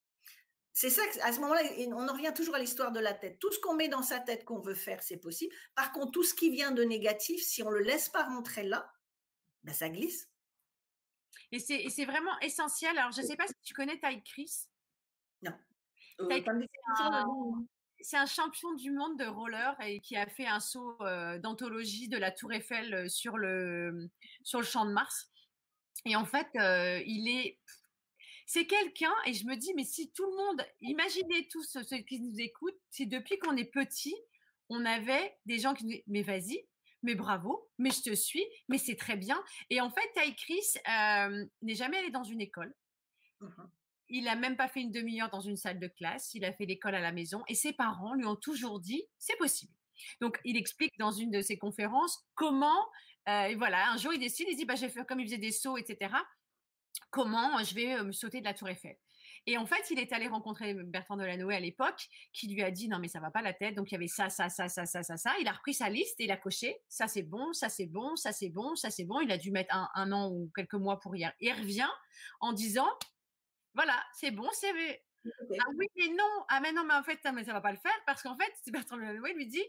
C'est 0.75 0.89
ça, 0.89 1.03
à 1.23 1.33
ce 1.33 1.41
moment-là, 1.41 1.62
on 1.89 2.09
en 2.09 2.12
revient 2.12 2.33
toujours 2.35 2.55
à 2.55 2.59
l'histoire 2.59 2.93
de 2.93 3.01
la 3.01 3.12
tête. 3.12 3.39
Tout 3.39 3.53
ce 3.53 3.59
qu'on 3.61 3.75
met 3.75 3.89
dans 3.89 4.03
sa 4.03 4.20
tête 4.20 4.45
qu'on 4.45 4.61
veut 4.61 4.75
faire, 4.75 5.03
c'est 5.03 5.18
possible. 5.18 5.55
Par 5.75 5.93
contre, 5.93 6.12
tout 6.12 6.25
ce 6.25 6.35
qui 6.35 6.51
vient 6.51 6.73
de 6.73 6.83
négatif, 6.83 7.43
si 7.43 7.62
on 7.62 7.70
ne 7.70 7.77
le 7.77 7.85
laisse 7.85 8.09
pas 8.09 8.25
rentrer 8.25 8.62
là, 8.62 8.91
ben 9.64 9.75
ça 9.75 9.91
glisse. 9.91 10.31
Et 11.51 11.59
c'est 11.59 12.05
vraiment 12.07 12.39
essentiel. 12.41 12.97
Alors, 12.97 13.12
je 13.12 13.20
ne 13.20 13.27
sais 13.27 13.37
pas 13.37 13.47
si 13.47 13.55
tu 13.62 13.75
connais 13.75 14.01
Ty 14.01 14.23
Chris. 14.25 14.68
Non. 15.43 15.53
Euh, 16.20 16.41
c'est 18.01 18.16
un, 18.16 18.27
champion 18.27 18.73
du 18.75 18.91
monde 18.91 19.18
de 19.18 19.27
roller 19.27 19.77
et 19.83 20.01
qui 20.01 20.16
a 20.16 20.27
fait 20.27 20.47
un 20.47 20.61
saut 20.61 20.97
euh, 21.03 21.39
d'anthologie 21.39 22.09
de 22.09 22.16
la 22.16 22.31
Tour 22.31 22.53
Eiffel 22.53 22.95
euh, 22.95 23.09
sur 23.09 23.37
le, 23.37 24.09
sur 24.43 24.61
le 24.61 24.64
champ 24.66 24.87
de 24.87 24.93
Mars. 24.93 25.31
Et 26.05 26.16
en 26.16 26.24
fait, 26.24 26.49
il 27.07 27.28
est. 27.28 27.59
C'est 28.47 28.66
quelqu'un, 28.66 29.14
et 29.24 29.32
je 29.32 29.47
me 29.47 29.57
dis, 29.57 29.72
mais 29.74 29.84
si 29.84 30.11
tout 30.12 30.26
le 30.26 30.36
monde, 30.36 30.66
imaginez 30.82 31.49
tous 31.49 31.62
ceux 31.62 31.82
qui 31.99 32.20
nous 32.20 32.38
écoutent, 32.38 32.78
si 32.90 33.07
depuis 33.07 33.38
qu'on 33.38 33.57
est 33.57 33.70
petit, 33.70 34.14
on 34.68 34.84
avait 34.84 35.38
des 35.47 35.59
gens 35.59 35.72
qui 35.74 35.84
nous 35.84 35.90
disaient, 35.90 36.05
mais 36.07 36.22
vas-y, 36.22 36.66
mais 37.03 37.14
bravo, 37.14 37.70
mais 37.78 37.90
je 37.90 38.03
te 38.03 38.14
suis, 38.14 38.45
mais 38.68 38.78
c'est 38.78 38.97
très 38.97 39.16
bien. 39.16 39.43
Et 39.70 39.80
en 39.80 39.90
fait, 39.90 40.12
Ty 40.14 40.34
Chris 40.34 40.74
n'est 41.62 41.74
jamais 41.74 41.99
allé 41.99 42.11
dans 42.11 42.24
une 42.24 42.40
école. 42.40 42.74
Mmh 43.40 43.62
il 44.14 44.24
n'a 44.24 44.36
même 44.36 44.59
pas 44.59 44.68
fait 44.68 44.82
une 44.82 44.93
demi-heure 44.93 45.30
dans 45.30 45.40
une 45.40 45.57
salle 45.57 45.80
de 45.80 45.88
classe. 45.88 46.34
Il 46.34 46.45
a 46.45 46.53
fait 46.53 46.66
l'école 46.66 46.95
à 46.95 47.01
la 47.01 47.12
maison. 47.12 47.43
Et 47.49 47.55
ses 47.55 47.72
parents 47.72 48.12
lui 48.12 48.26
ont 48.26 48.36
toujours 48.36 48.78
dit, 48.78 49.03
c'est 49.16 49.38
possible. 49.38 49.72
Donc, 50.20 50.40
il 50.45 50.57
explique 50.57 50.93
dans 50.99 51.12
une 51.12 51.30
de 51.30 51.40
ses 51.40 51.59
conférences 51.59 52.24
comment 52.34 52.88
euh, 53.28 53.55
voilà, 53.57 53.90
un 53.90 53.97
jour, 53.97 54.12
il 54.12 54.18
décide, 54.18 54.49
il 54.51 54.57
dit, 54.57 54.64
bah, 54.64 54.74
je 54.74 54.82
vais 54.82 54.88
faire 54.88 55.07
comme 55.07 55.20
il 55.20 55.26
faisait 55.26 55.38
des 55.38 55.53
sauts, 55.53 55.76
etc. 55.76 56.12
Comment 57.11 57.62
je 57.62 57.74
vais 57.74 58.03
me 58.03 58.12
sauter 58.12 58.40
de 58.40 58.45
la 58.45 58.55
tour 58.55 58.68
Eiffel 58.68 58.97
et 59.47 59.59
en 59.59 59.66
fait, 59.66 59.90
il 59.90 59.99
est 59.99 60.12
allé 60.12 60.28
rencontrer 60.28 60.74
Bertrand 60.74 61.16
Delanoë 61.16 61.55
à 61.57 61.61
l'époque, 61.61 62.09
qui 62.32 62.47
lui 62.47 62.62
a 62.62 62.70
dit 62.70 62.88
non 62.88 62.99
mais 63.01 63.09
ça 63.09 63.18
va 63.18 63.30
pas 63.30 63.43
la 63.43 63.53
tête. 63.53 63.74
Donc 63.74 63.90
il 63.90 63.95
y 63.95 63.97
avait 63.97 64.07
ça, 64.07 64.28
ça, 64.28 64.49
ça, 64.49 64.68
ça, 64.68 64.86
ça, 64.86 65.03
ça, 65.03 65.16
ça. 65.16 65.32
Il 65.40 65.49
a 65.49 65.53
repris 65.53 65.74
sa 65.74 65.88
liste 65.88 66.20
et 66.20 66.24
il 66.24 66.30
a 66.30 66.36
coché. 66.36 66.76
Ça 66.88 67.09
c'est 67.09 67.22
bon, 67.22 67.53
ça 67.53 67.68
c'est 67.68 67.86
bon, 67.86 68.14
ça 68.14 68.30
c'est 68.30 68.51
bon, 68.51 68.76
ça 68.76 68.90
c'est 68.90 69.05
bon. 69.05 69.20
Il 69.20 69.32
a 69.32 69.38
dû 69.38 69.51
mettre 69.51 69.74
un, 69.74 70.12
an 70.12 70.30
ou 70.30 70.51
quelques 70.55 70.74
mois 70.74 71.01
pour 71.01 71.16
y 71.16 71.24
arriver. 71.24 71.36
Il 71.40 71.53
revient 71.53 71.88
en 72.40 72.53
disant 72.53 72.88
voilà, 73.74 74.01
c'est 74.14 74.30
bon, 74.30 74.49
c'est 74.53 74.72
ah 75.25 75.68
oui 75.77 75.87
mais 75.97 76.09
non. 76.09 76.45
Ah 76.49 76.61
mais 76.61 76.73
non 76.73 76.85
mais 76.85 76.95
en 76.95 77.03
fait 77.03 77.18
ça, 77.23 77.33
ça 77.45 77.53
va 77.53 77.61
pas 77.61 77.73
le 77.73 77.79
faire 77.79 77.99
parce 78.07 78.23
qu'en 78.23 78.37
fait 78.37 78.53
Bertrand 78.73 78.97
Delanoë 78.97 79.35
lui 79.35 79.47
dit 79.47 79.64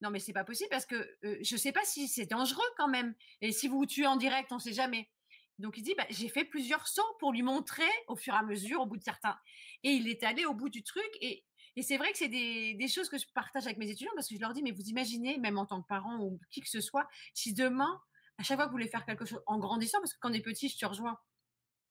non, 0.00 0.10
mais 0.10 0.20
c'est 0.20 0.32
pas 0.32 0.44
possible 0.44 0.70
parce 0.70 0.86
que 0.86 1.18
je 1.22 1.42
je 1.42 1.56
sais 1.56 1.72
pas 1.72 1.84
si 1.84 2.06
c'est 2.08 2.26
dangereux 2.26 2.62
quand 2.76 2.88
même. 2.88 3.14
Et 3.40 3.50
si 3.52 3.66
vous 3.68 3.78
vous 3.78 3.86
tuez 3.86 4.06
en 4.06 4.16
direct, 4.16 4.52
on 4.52 4.58
sait 4.58 4.72
jamais. 4.72 5.10
Donc 5.58 5.76
il 5.76 5.82
dit, 5.82 5.94
bah, 5.96 6.06
j'ai 6.10 6.28
fait 6.28 6.44
plusieurs 6.44 6.86
sauts 6.86 7.16
pour 7.18 7.32
lui 7.32 7.42
montrer 7.42 7.88
au 8.06 8.14
fur 8.14 8.32
et 8.34 8.36
à 8.36 8.42
mesure, 8.42 8.80
au 8.80 8.86
bout 8.86 8.96
de 8.96 9.02
certains. 9.02 9.36
Et 9.82 9.90
il 9.90 10.08
est 10.08 10.22
allé 10.22 10.44
au 10.44 10.54
bout 10.54 10.68
du 10.68 10.82
truc. 10.82 11.10
Et, 11.20 11.44
c'est 11.82 11.96
vrai 11.96 12.10
que 12.10 12.18
c'est 12.18 12.28
des, 12.28 12.88
choses 12.88 13.08
que 13.08 13.18
je 13.18 13.26
partage 13.34 13.66
avec 13.66 13.78
mes 13.78 13.88
étudiants 13.88 14.10
parce 14.16 14.28
que 14.28 14.34
je 14.34 14.40
leur 14.40 14.52
dis, 14.52 14.62
mais 14.62 14.72
vous 14.72 14.88
imaginez, 14.88 15.38
même 15.38 15.58
en 15.58 15.66
tant 15.66 15.80
que 15.80 15.86
parent 15.86 16.18
ou 16.18 16.40
qui 16.50 16.60
que 16.60 16.68
ce 16.68 16.80
soit, 16.80 17.08
si 17.34 17.54
demain, 17.54 18.00
à 18.38 18.42
chaque 18.42 18.56
fois 18.56 18.66
que 18.66 18.70
vous 18.70 18.76
voulez 18.76 18.88
faire 18.88 19.04
quelque 19.04 19.24
chose 19.24 19.40
en 19.46 19.58
grandissant, 19.58 19.98
parce 20.00 20.12
que 20.12 20.18
quand 20.20 20.32
est 20.32 20.40
petit, 20.40 20.68
je 20.68 20.76
te 20.76 20.86
rejoins. 20.86 21.18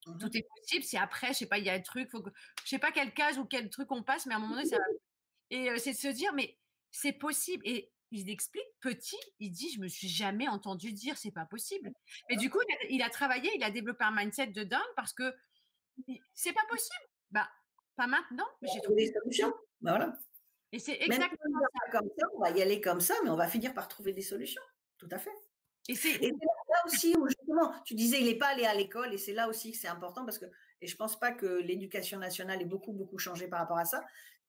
Mmh 0.08 0.18
Tout 0.20 0.38
est 0.38 0.48
possible. 0.56 0.84
Si 0.84 0.98
après, 0.98 1.28
je 1.30 1.40
sais 1.40 1.46
pas, 1.48 1.58
il 1.58 1.66
y 1.66 1.70
a 1.70 1.74
un 1.74 1.82
truc, 1.82 2.10
faut 2.10 2.22
que, 2.22 2.30
je 2.64 2.70
sais 2.70 2.80
pas 2.80 2.92
quel 2.92 3.14
case 3.14 3.38
ou 3.38 3.46
quel 3.46 3.70
truc 3.70 3.92
on 3.92 4.04
passe, 4.04 4.26
mais 4.26 4.34
à 4.34 4.38
un 4.38 4.40
moment 4.40 4.56
donné, 4.56 4.68
ça 4.68 4.78
va. 4.78 4.84
Et 5.50 5.78
c'est 5.80 5.92
de 5.92 5.98
se 5.98 6.08
dire, 6.08 6.34
mais 6.34 6.58
c'est 6.92 7.14
possible. 7.14 7.64
Et 7.66 7.92
il 8.12 8.30
explique, 8.30 8.68
petit, 8.82 9.20
il 9.40 9.52
dit, 9.52 9.72
je 9.72 9.82
me 9.82 9.88
suis 9.88 10.08
jamais 10.08 10.48
entendu 10.48 10.92
dire, 10.94 11.18
c'est 11.18 11.32
pas 11.32 11.46
possible. 11.46 11.92
Mais 12.30 12.38
du 12.38 12.50
coup, 12.50 12.60
il 12.90 13.02
a, 13.02 13.10
travaillé, 13.10 13.50
il 13.56 13.64
a 13.64 13.72
développé 13.72 14.04
un 14.06 14.16
mindset 14.16 14.48
de 14.48 14.64
dingue 14.64 14.82
parce 14.96 15.14
que 15.14 15.34
c'est 16.34 16.54
pas 16.54 16.66
possible. 16.70 17.06
Bah, 17.32 17.50
pas 17.96 18.08
maintenant. 18.08 18.48
Mais 18.62 18.70
j'ai 18.74 18.82
trouvé 18.82 19.06
des 19.06 19.14
solutions. 19.14 19.54
Bah, 19.82 19.98
voilà. 19.98 20.18
Et 20.72 20.80
c'est 20.80 21.02
exactement 21.02 21.60
ça. 21.60 21.92
Comme 21.92 22.10
ça. 22.18 22.28
On 22.36 22.40
va 22.40 22.52
y 22.52 22.62
aller 22.62 22.82
comme 22.82 23.02
ça, 23.02 23.16
mais 23.24 23.30
on 23.30 23.36
va 23.36 23.48
finir 23.48 23.74
par 23.74 23.88
trouver 23.88 24.14
des 24.14 24.22
solutions. 24.22 24.62
Tout 24.98 25.10
à 25.12 25.18
fait. 25.18 25.32
Et 25.88 25.96
c'est 25.96 26.20
là 26.20 26.84
aussi 26.86 27.16
où 27.18 27.28
justement, 27.28 27.74
tu 27.86 27.96
disais, 27.96 28.20
il 28.20 28.26
n'est 28.26 28.38
pas 28.38 28.48
allé 28.48 28.66
à 28.66 28.74
l'école, 28.74 29.14
et 29.14 29.18
c'est 29.18 29.34
là 29.34 29.48
aussi 29.48 29.72
que 29.72 29.78
c'est 29.78 29.88
important 29.88 30.26
parce 30.26 30.38
que, 30.38 30.46
et 30.82 30.88
je 30.88 30.96
pense 30.96 31.20
pas 31.20 31.32
que 31.32 31.46
l'éducation 31.46 32.20
nationale 32.20 32.62
ait 32.62 32.66
beaucoup, 32.66 32.92
beaucoup 32.92 33.18
changé 33.18 33.48
par 33.48 33.60
rapport 33.60 33.78
à 33.78 33.86
ça, 33.86 34.04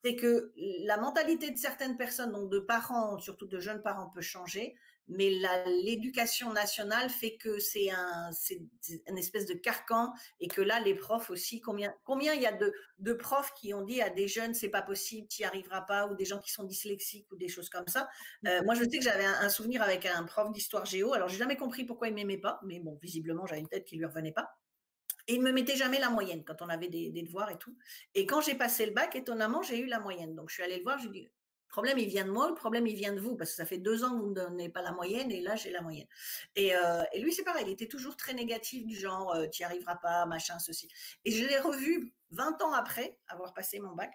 c'est 0.05 0.17
que 0.17 0.53
la 0.57 0.97
mentalité 0.97 1.51
de 1.51 1.59
certaines 1.59 1.97
personnes, 1.97 2.33
donc 2.33 2.51
de 2.51 2.59
parents, 2.59 3.19
surtout 3.19 3.47
de 3.47 3.61
jeunes 3.61 3.83
parents, 3.83 4.11
peut 4.11 4.21
changer, 4.21 4.77
mais 5.09 5.31
l'éducation 5.85 6.53
nationale 6.53 7.09
fait 7.09 7.37
que 7.37 7.59
c'est 7.59 7.91
un, 7.91 8.31
c'est 8.33 8.61
une 9.09 9.19
espèce 9.19 9.47
de 9.47 9.55
carcan 9.55 10.13
et 10.39 10.49
que 10.49 10.61
là, 10.61 10.81
les 10.81 10.95
profs 10.95 11.31
aussi, 11.31 11.61
combien, 11.61 11.95
combien 12.05 12.35
il 12.35 12.43
y 12.43 12.47
a 12.47 12.53
de, 12.53 12.73
de 12.99 13.13
profs 13.15 13.53
qui 13.55 13.73
ont 13.73 13.83
dit 13.83 14.03
à 14.03 14.11
des 14.11 14.29
jeunes, 14.29 14.55
c'est 14.55 14.69
pas 14.69 14.83
possible, 14.83 15.27
tu 15.29 15.43
n'y 15.43 15.47
arriveras 15.47 15.83
pas, 15.83 16.07
ou 16.07 16.15
des 16.15 16.25
gens 16.25 16.39
qui 16.39 16.51
sont 16.51 16.65
dyslexiques 16.65 17.31
ou 17.33 17.37
des 17.37 17.49
choses 17.49 17.71
comme 17.71 17.89
ça. 17.89 18.09
Euh, 18.47 18.63
moi, 18.65 18.75
je 18.75 18.85
sais 18.85 18.99
que 18.99 19.05
j'avais 19.05 19.25
un, 19.25 19.49
souvenir 19.49 19.83
avec 19.83 20.05
un 20.05 20.25
prof 20.25 20.53
d'histoire 20.53 20.85
géo. 20.85 21.15
Alors, 21.15 21.29
j'ai 21.29 21.39
jamais 21.39 21.57
compris 21.57 21.85
pourquoi 21.85 22.09
il 22.09 22.15
m'aimait 22.15 22.39
pas, 22.39 22.61
mais 22.65 22.81
bon, 22.81 22.99
visiblement, 23.03 23.47
j'avais 23.47 23.61
une 23.61 23.69
tête 23.69 23.85
qui 23.85 23.97
lui 23.97 24.05
revenait 24.05 24.33
pas. 24.33 24.51
Et 25.27 25.35
il 25.35 25.43
me 25.43 25.53
mettait 25.53 25.77
jamais 25.77 25.99
la 25.99 26.11
moyenne 26.11 26.43
quand 26.45 26.63
on 26.63 26.69
avait 26.69 26.89
des, 26.89 27.11
des 27.11 27.23
devoirs 27.23 27.51
et 27.51 27.59
tout. 27.59 27.77
Et 28.15 28.25
quand 28.25 28.41
j'ai 28.41 28.55
passé 28.55 28.87
le 28.87 28.93
bac, 28.93 29.15
étonnamment, 29.15 29.63
j'ai 29.63 29.79
eu 29.79 29.87
la 29.87 30.01
moyenne. 30.01 30.35
Donc, 30.35 30.49
je 30.49 30.55
suis 30.55 30.63
allée 30.63 30.79
le 30.79 30.83
voir, 30.83 30.99
je 30.99 31.09
lui 31.09 31.19
ai 31.19 31.23
dit, 31.23 31.29
le 31.69 31.71
problème, 31.71 31.99
il 31.99 32.09
vient 32.09 32.25
de 32.25 32.31
moi, 32.31 32.49
le 32.49 32.55
problème, 32.55 32.87
il 32.87 32.97
vient 32.97 33.13
de 33.13 33.21
vous, 33.21 33.37
parce 33.37 33.51
que 33.51 33.57
ça 33.57 33.67
fait 33.67 33.77
deux 33.77 34.03
ans 34.03 34.17
que 34.17 34.23
vous 34.23 34.31
ne 34.31 34.35
donnez 34.35 34.71
pas 34.71 34.81
la 34.81 34.91
moyenne, 34.93 35.31
et 35.31 35.43
là, 35.43 35.55
j'ai 35.55 35.71
la 35.71 35.83
moyenne. 35.83 36.07
Et, 36.57 36.75
euh, 36.75 37.03
et 37.13 37.21
lui, 37.21 37.31
c'est 37.33 37.45
pareil, 37.45 37.65
il 37.67 37.73
était 37.73 37.87
toujours 37.89 38.17
très 38.17 38.33
négatif, 38.33 38.87
du 38.87 38.97
genre, 38.97 39.35
euh, 39.35 39.47
tu 39.49 39.61
n'y 39.63 39.67
arriveras 39.67 39.97
pas, 39.97 40.25
machin, 40.25 40.59
ceci. 40.59 40.89
Et 41.27 41.31
je 41.31 41.47
l'ai 41.47 41.59
revu 41.59 42.15
20 42.31 42.63
ans 42.63 42.73
après 42.73 43.19
avoir 43.29 43.53
passé 43.53 43.81
mon 43.81 43.95
bac, 43.95 44.11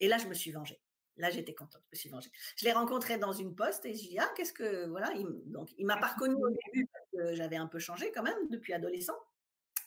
et 0.00 0.08
là, 0.08 0.18
je 0.18 0.26
me 0.26 0.34
suis 0.34 0.52
vengée. 0.52 0.78
Là, 1.16 1.30
j'étais 1.30 1.54
contente, 1.54 1.82
je 1.90 1.96
me 1.96 1.98
suis 1.98 2.10
vengée. 2.10 2.30
Je 2.56 2.66
l'ai 2.66 2.72
rencontré 2.72 3.16
dans 3.16 3.32
une 3.32 3.54
poste, 3.54 3.86
et 3.86 3.94
je 3.94 4.00
lui 4.00 4.06
ai 4.06 4.10
dit, 4.10 4.18
ah, 4.18 4.30
qu'est-ce 4.36 4.52
que, 4.52 4.86
voilà, 4.88 5.10
il, 5.14 5.26
donc, 5.46 5.70
il 5.78 5.86
m'a 5.86 5.96
pas 5.96 6.08
reconnu 6.08 6.34
au 6.34 6.50
début, 6.50 6.86
parce 6.92 7.06
que 7.12 7.34
j'avais 7.34 7.56
un 7.56 7.66
peu 7.66 7.78
changé 7.78 8.12
quand 8.12 8.22
même, 8.22 8.48
depuis 8.50 8.74
adolescent. 8.74 9.16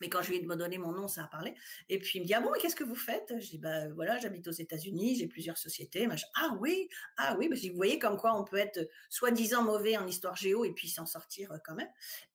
Mais 0.03 0.09
quand 0.09 0.21
je 0.21 0.31
lui 0.31 0.35
ai 0.35 0.41
donné 0.41 0.77
mon 0.77 0.91
nom, 0.91 1.07
ça 1.07 1.23
a 1.23 1.27
parlé. 1.27 1.55
Et 1.87 1.97
puis 1.97 2.19
il 2.19 2.23
me 2.23 2.27
dit 2.27 2.33
ah 2.33 2.41
bon, 2.41 2.49
mais 2.51 2.59
qu'est-ce 2.59 2.75
que 2.75 2.83
vous 2.83 2.93
faites 2.93 3.33
Je 3.39 3.51
dis 3.51 3.57
bah 3.57 3.87
voilà, 3.95 4.17
j'habite 4.17 4.45
aux 4.49 4.51
États-Unis, 4.51 5.15
j'ai 5.15 5.27
plusieurs 5.27 5.57
sociétés. 5.57 6.05
Ah 6.35 6.57
oui, 6.59 6.89
ah 7.15 7.37
oui. 7.39 7.47
Bah, 7.47 7.55
vous 7.55 7.77
voyez 7.77 7.99
comme 7.99 8.17
quoi 8.17 8.37
on 8.37 8.43
peut 8.43 8.57
être 8.57 8.85
soi-disant 9.09 9.63
mauvais 9.63 9.95
en 9.95 10.05
histoire 10.05 10.35
géo 10.35 10.65
et 10.65 10.73
puis 10.73 10.89
s'en 10.89 11.05
sortir 11.05 11.53
euh, 11.53 11.57
quand 11.63 11.73
même. 11.73 11.87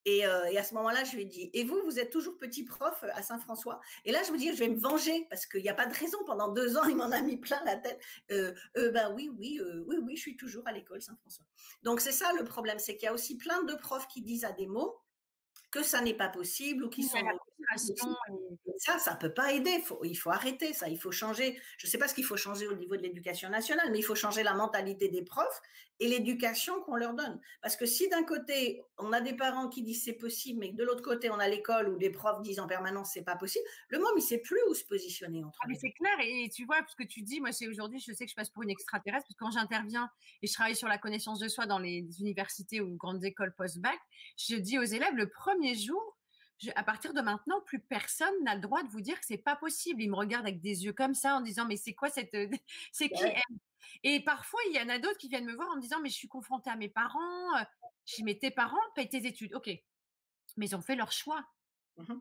Et, 0.06 0.26
euh, 0.26 0.46
et 0.46 0.56
à 0.56 0.64
ce 0.64 0.72
moment-là, 0.76 1.04
je 1.04 1.14
lui 1.14 1.22
ai 1.22 1.24
dit 1.26 1.50
et 1.52 1.64
vous, 1.64 1.78
vous 1.84 1.98
êtes 1.98 2.08
toujours 2.08 2.38
petit 2.38 2.64
prof 2.64 3.04
à 3.12 3.22
Saint-François? 3.22 3.80
Et 4.06 4.12
là, 4.12 4.22
je 4.26 4.32
me 4.32 4.38
dis 4.38 4.50
je 4.50 4.58
vais 4.58 4.70
me 4.70 4.80
venger 4.80 5.26
parce 5.28 5.44
qu'il 5.44 5.60
n'y 5.62 5.68
a 5.68 5.74
pas 5.74 5.84
de 5.84 5.94
raison. 5.94 6.16
Pendant 6.24 6.48
deux 6.48 6.78
ans, 6.78 6.84
il 6.88 6.96
m'en 6.96 7.10
a 7.10 7.20
mis 7.20 7.36
plein 7.36 7.62
la 7.66 7.76
tête. 7.76 8.00
Euh, 8.30 8.54
euh 8.78 8.90
ben 8.92 9.12
oui, 9.14 9.30
oui, 9.36 9.60
oui, 9.86 9.96
oui, 10.02 10.16
je 10.16 10.22
suis 10.22 10.38
toujours 10.38 10.66
à 10.66 10.72
l'école 10.72 11.02
Saint-François. 11.02 11.44
Donc 11.82 12.00
c'est 12.00 12.12
ça 12.12 12.32
le 12.32 12.44
problème, 12.44 12.78
c'est 12.78 12.96
qu'il 12.96 13.04
y 13.04 13.08
a 13.08 13.12
aussi 13.12 13.36
plein 13.36 13.62
de 13.64 13.74
profs 13.74 14.08
qui 14.08 14.22
disent 14.22 14.46
à 14.46 14.52
des 14.52 14.66
mots 14.66 14.96
que 15.70 15.82
ça 15.82 16.00
n'est 16.00 16.14
pas 16.14 16.28
possible 16.28 16.84
ou 16.84 16.88
qui 16.88 17.02
sont 17.02 17.18
ça, 18.78 18.98
ça 18.98 19.14
peut 19.16 19.32
pas 19.32 19.52
aider. 19.52 19.80
Faut, 19.84 20.02
il 20.04 20.14
faut 20.14 20.30
arrêter 20.30 20.72
ça. 20.72 20.88
Il 20.88 20.98
faut 20.98 21.10
changer. 21.10 21.60
Je 21.76 21.86
ne 21.86 21.90
sais 21.90 21.98
pas 21.98 22.08
ce 22.08 22.14
qu'il 22.14 22.24
faut 22.24 22.36
changer 22.36 22.66
au 22.68 22.74
niveau 22.74 22.96
de 22.96 23.02
l'éducation 23.02 23.50
nationale, 23.50 23.88
mais 23.90 23.98
il 23.98 24.04
faut 24.04 24.14
changer 24.14 24.42
la 24.42 24.54
mentalité 24.54 25.08
des 25.08 25.22
profs 25.22 25.60
et 26.00 26.06
l'éducation 26.06 26.80
qu'on 26.82 26.94
leur 26.94 27.14
donne. 27.14 27.40
Parce 27.60 27.76
que 27.76 27.84
si 27.84 28.08
d'un 28.08 28.22
côté 28.22 28.82
on 28.98 29.12
a 29.12 29.20
des 29.20 29.34
parents 29.34 29.68
qui 29.68 29.82
disent 29.82 30.04
c'est 30.04 30.12
possible, 30.12 30.60
mais 30.60 30.70
que 30.70 30.76
de 30.76 30.84
l'autre 30.84 31.02
côté 31.02 31.28
on 31.30 31.38
a 31.38 31.48
l'école 31.48 31.88
où 31.88 31.96
des 31.96 32.10
profs 32.10 32.40
disent 32.42 32.60
en 32.60 32.68
permanence 32.68 33.10
c'est 33.12 33.24
pas 33.24 33.34
possible, 33.34 33.64
le 33.88 33.98
monde 33.98 34.12
il 34.16 34.22
sait 34.22 34.38
plus 34.38 34.60
où 34.70 34.74
se 34.74 34.84
positionner 34.84 35.44
entre. 35.44 35.58
Ah, 35.62 35.66
mais 35.68 35.74
c'est 35.74 35.90
clair. 35.90 36.14
Et, 36.22 36.48
tu 36.54 36.64
vois, 36.66 36.78
ce 36.86 36.94
que 36.94 37.02
tu 37.02 37.22
dis, 37.22 37.40
moi 37.40 37.50
c'est 37.50 37.66
aujourd'hui, 37.66 37.98
je 37.98 38.12
sais 38.12 38.24
que 38.24 38.30
je 38.30 38.36
passe 38.36 38.50
pour 38.50 38.62
une 38.62 38.70
extraterrestre 38.70 39.26
parce 39.26 39.34
que 39.34 39.44
quand 39.44 39.50
j'interviens 39.50 40.08
et 40.42 40.46
je 40.46 40.52
travaille 40.52 40.76
sur 40.76 40.88
la 40.88 40.98
connaissance 40.98 41.40
de 41.40 41.48
soi 41.48 41.66
dans 41.66 41.80
les 41.80 42.06
universités 42.20 42.80
ou 42.80 42.96
grandes 42.96 43.24
écoles 43.24 43.52
post-bac, 43.56 43.98
je 44.36 44.54
dis 44.54 44.78
aux 44.78 44.84
élèves 44.84 45.14
le 45.14 45.28
premier 45.28 45.57
jour 45.74 46.18
à 46.74 46.82
partir 46.82 47.14
de 47.14 47.20
maintenant, 47.20 47.60
plus 47.60 47.78
personne 47.78 48.34
n'a 48.42 48.54
le 48.54 48.60
droit 48.60 48.82
de 48.82 48.88
vous 48.88 49.00
dire 49.00 49.18
que 49.20 49.26
c'est 49.26 49.38
pas 49.38 49.56
possible. 49.56 50.02
Ils 50.02 50.10
me 50.10 50.16
regardent 50.16 50.46
avec 50.46 50.60
des 50.60 50.84
yeux 50.84 50.92
comme 50.92 51.14
ça 51.14 51.36
en 51.36 51.40
disant 51.40 51.66
mais 51.66 51.76
c'est 51.76 51.94
quoi 51.94 52.10
cette, 52.10 52.32
c'est 52.92 53.08
qui 53.08 53.22
elle? 53.22 53.58
Et 54.02 54.20
parfois 54.20 54.60
il 54.68 54.76
y 54.76 54.80
en 54.80 54.88
a 54.88 54.98
d'autres 54.98 55.18
qui 55.18 55.28
viennent 55.28 55.44
me 55.44 55.54
voir 55.54 55.68
en 55.68 55.76
me 55.76 55.80
disant 55.80 56.00
mais 56.02 56.08
je 56.08 56.16
suis 56.16 56.28
confrontée 56.28 56.70
à 56.70 56.76
mes 56.76 56.88
parents. 56.88 57.56
Je 58.06 58.16
dis 58.16 58.24
mais 58.24 58.36
tes 58.36 58.50
parents 58.50 58.76
payent 58.94 59.08
tes 59.08 59.26
études, 59.26 59.54
ok, 59.54 59.70
mais 60.56 60.66
ils 60.66 60.76
ont 60.76 60.82
fait 60.82 60.96
leur 60.96 61.12
choix. 61.12 61.44
Mmh 61.96 62.14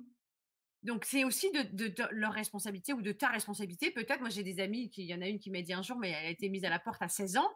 Donc 0.84 1.06
c'est 1.06 1.24
aussi 1.24 1.52
de, 1.52 1.94
leur 2.12 2.34
responsabilité 2.34 2.94
ou 2.94 3.02
de 3.02 3.12
ta 3.12 3.30
responsabilité. 3.30 3.92
Peut-être, 3.92 4.20
moi 4.20 4.30
j'ai 4.30 4.44
des 4.44 4.60
amis, 4.60 4.90
qui, 4.90 5.04
il 5.04 5.08
y 5.08 5.16
en 5.16 5.22
a 5.22 5.28
une 5.28 5.40
qui 5.40 5.50
m'a 5.50 5.62
dit 5.62 5.74
un 5.74 5.82
jour, 5.82 5.98
mais 5.98 6.12
elle 6.12 6.26
a 6.26 6.30
été 6.30 6.50
mise 6.50 6.64
à 6.64 6.70
la 6.70 6.80
porte 6.80 7.02
à 7.02 7.10
16 7.10 7.38
ans. 7.38 7.52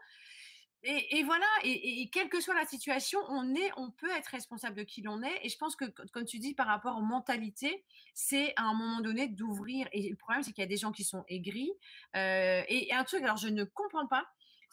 Et, 0.83 1.21
voilà, 1.23 1.45
et, 1.63 2.09
quelle 2.11 2.27
que 2.27 2.41
soit 2.41 2.55
la 2.55 2.65
situation, 2.65 3.19
on 3.29 3.53
est, 3.53 3.71
on 3.77 3.91
peut 3.91 4.09
être 4.09 4.27
responsable 4.27 4.77
de 4.77 4.83
qui 4.83 5.03
l'on 5.03 5.21
est. 5.21 5.39
Et 5.43 5.49
je 5.49 5.57
pense 5.57 5.75
que, 5.75 5.85
comme 5.85 6.25
tu 6.25 6.39
dis, 6.39 6.55
par 6.55 6.65
rapport 6.65 6.97
aux 6.97 7.03
mentalités, 7.03 7.85
c'est 8.15 8.53
à 8.55 8.63
un 8.63 8.73
moment 8.73 8.99
donné 8.99 9.27
d'ouvrir. 9.27 9.87
Et 9.91 10.09
le 10.09 10.15
problème, 10.15 10.41
c'est 10.41 10.53
qu'il 10.53 10.63
y 10.63 10.65
a 10.65 10.69
des 10.69 10.77
gens 10.77 10.91
qui 10.91 11.03
sont 11.03 11.23
aigris. 11.27 11.71
Euh, 12.15 12.63
et, 12.67 12.91
un 12.93 13.03
truc, 13.03 13.23
alors 13.23 13.37
je 13.37 13.47
ne 13.47 13.63
comprends 13.63 14.07
pas. 14.07 14.25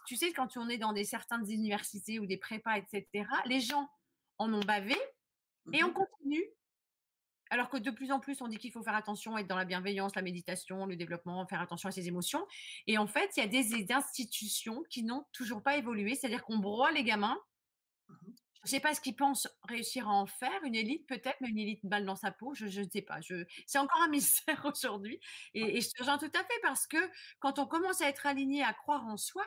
Tu 0.06 0.16
sais, 0.16 0.32
quand 0.32 0.56
on 0.56 0.70
est 0.70 0.78
dans 0.78 0.94
des 0.94 1.04
certaines 1.04 1.46
universités 1.50 2.18
ou 2.18 2.24
des 2.24 2.38
prépas, 2.38 2.78
etc., 2.78 3.26
les 3.44 3.60
gens 3.60 3.90
en 4.38 4.50
ont 4.54 4.60
bavé 4.60 4.96
et 5.74 5.84
on 5.84 5.90
mmh 5.90 5.92
continue 5.92 6.44
alors 7.50 7.68
que 7.68 7.76
de 7.76 7.90
plus 7.90 8.12
en 8.12 8.20
plus, 8.20 8.40
on 8.40 8.48
dit 8.48 8.58
qu'il 8.58 8.72
faut 8.72 8.82
faire 8.82 8.94
attention, 8.94 9.38
être 9.38 9.46
dans 9.46 9.56
la 9.56 9.64
bienveillance, 9.64 10.14
la 10.14 10.22
méditation, 10.22 10.86
le 10.86 10.96
développement, 10.96 11.46
faire 11.46 11.60
attention 11.60 11.88
à 11.88 11.92
ses 11.92 12.08
émotions. 12.08 12.46
Et 12.86 12.98
en 12.98 13.06
fait, 13.06 13.30
il 13.36 13.40
y 13.40 13.42
a 13.42 13.46
des 13.46 13.92
institutions 13.92 14.82
qui 14.90 15.02
n'ont 15.02 15.24
toujours 15.32 15.62
pas 15.62 15.76
évolué, 15.76 16.14
c'est-à-dire 16.14 16.42
qu'on 16.42 16.58
broie 16.58 16.92
les 16.92 17.04
gamins. 17.04 17.38
Mmh 18.08 18.14
je 18.64 18.74
ne 18.74 18.76
sais 18.76 18.80
pas 18.80 18.94
ce 18.94 19.00
qu'ils 19.00 19.16
pensent 19.16 19.48
réussir 19.62 20.08
à 20.08 20.12
en 20.12 20.26
faire, 20.26 20.62
une 20.64 20.74
élite 20.74 21.06
peut-être, 21.06 21.36
mais 21.40 21.48
une 21.48 21.58
élite 21.58 21.84
balle 21.84 22.04
dans 22.04 22.16
sa 22.16 22.32
peau, 22.32 22.54
je 22.54 22.66
ne 22.66 22.88
sais 22.90 23.02
pas. 23.02 23.20
C'est 23.66 23.78
encore 23.78 24.02
un 24.02 24.08
mystère 24.10 24.62
aujourd'hui. 24.64 25.20
Et, 25.54 25.80
je 25.80 25.88
te 25.90 26.00
rejoins 26.00 26.18
tout 26.18 26.30
à 26.34 26.44
fait 26.44 26.60
parce 26.62 26.86
que 26.86 26.98
quand 27.38 27.58
on 27.58 27.66
commence 27.66 28.00
à 28.00 28.08
être 28.08 28.26
aligné, 28.26 28.62
à 28.62 28.72
croire 28.72 29.06
en 29.06 29.16
soi, 29.16 29.44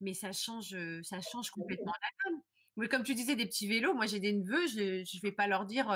mais 0.00 0.14
ça 0.14 0.32
change, 0.32 0.76
ça 1.02 1.20
change 1.20 1.50
complètement 1.50 1.92
la 1.92 2.30
donne. 2.30 2.40
Mais 2.76 2.88
comme 2.88 3.02
tu 3.02 3.14
disais, 3.14 3.36
des 3.36 3.46
petits 3.46 3.66
vélos, 3.66 3.94
moi 3.94 4.06
j'ai 4.06 4.20
des 4.20 4.32
neveux, 4.32 4.66
je 4.66 5.00
ne 5.00 5.22
vais 5.22 5.32
pas 5.32 5.46
leur 5.46 5.64
dire 5.64 5.90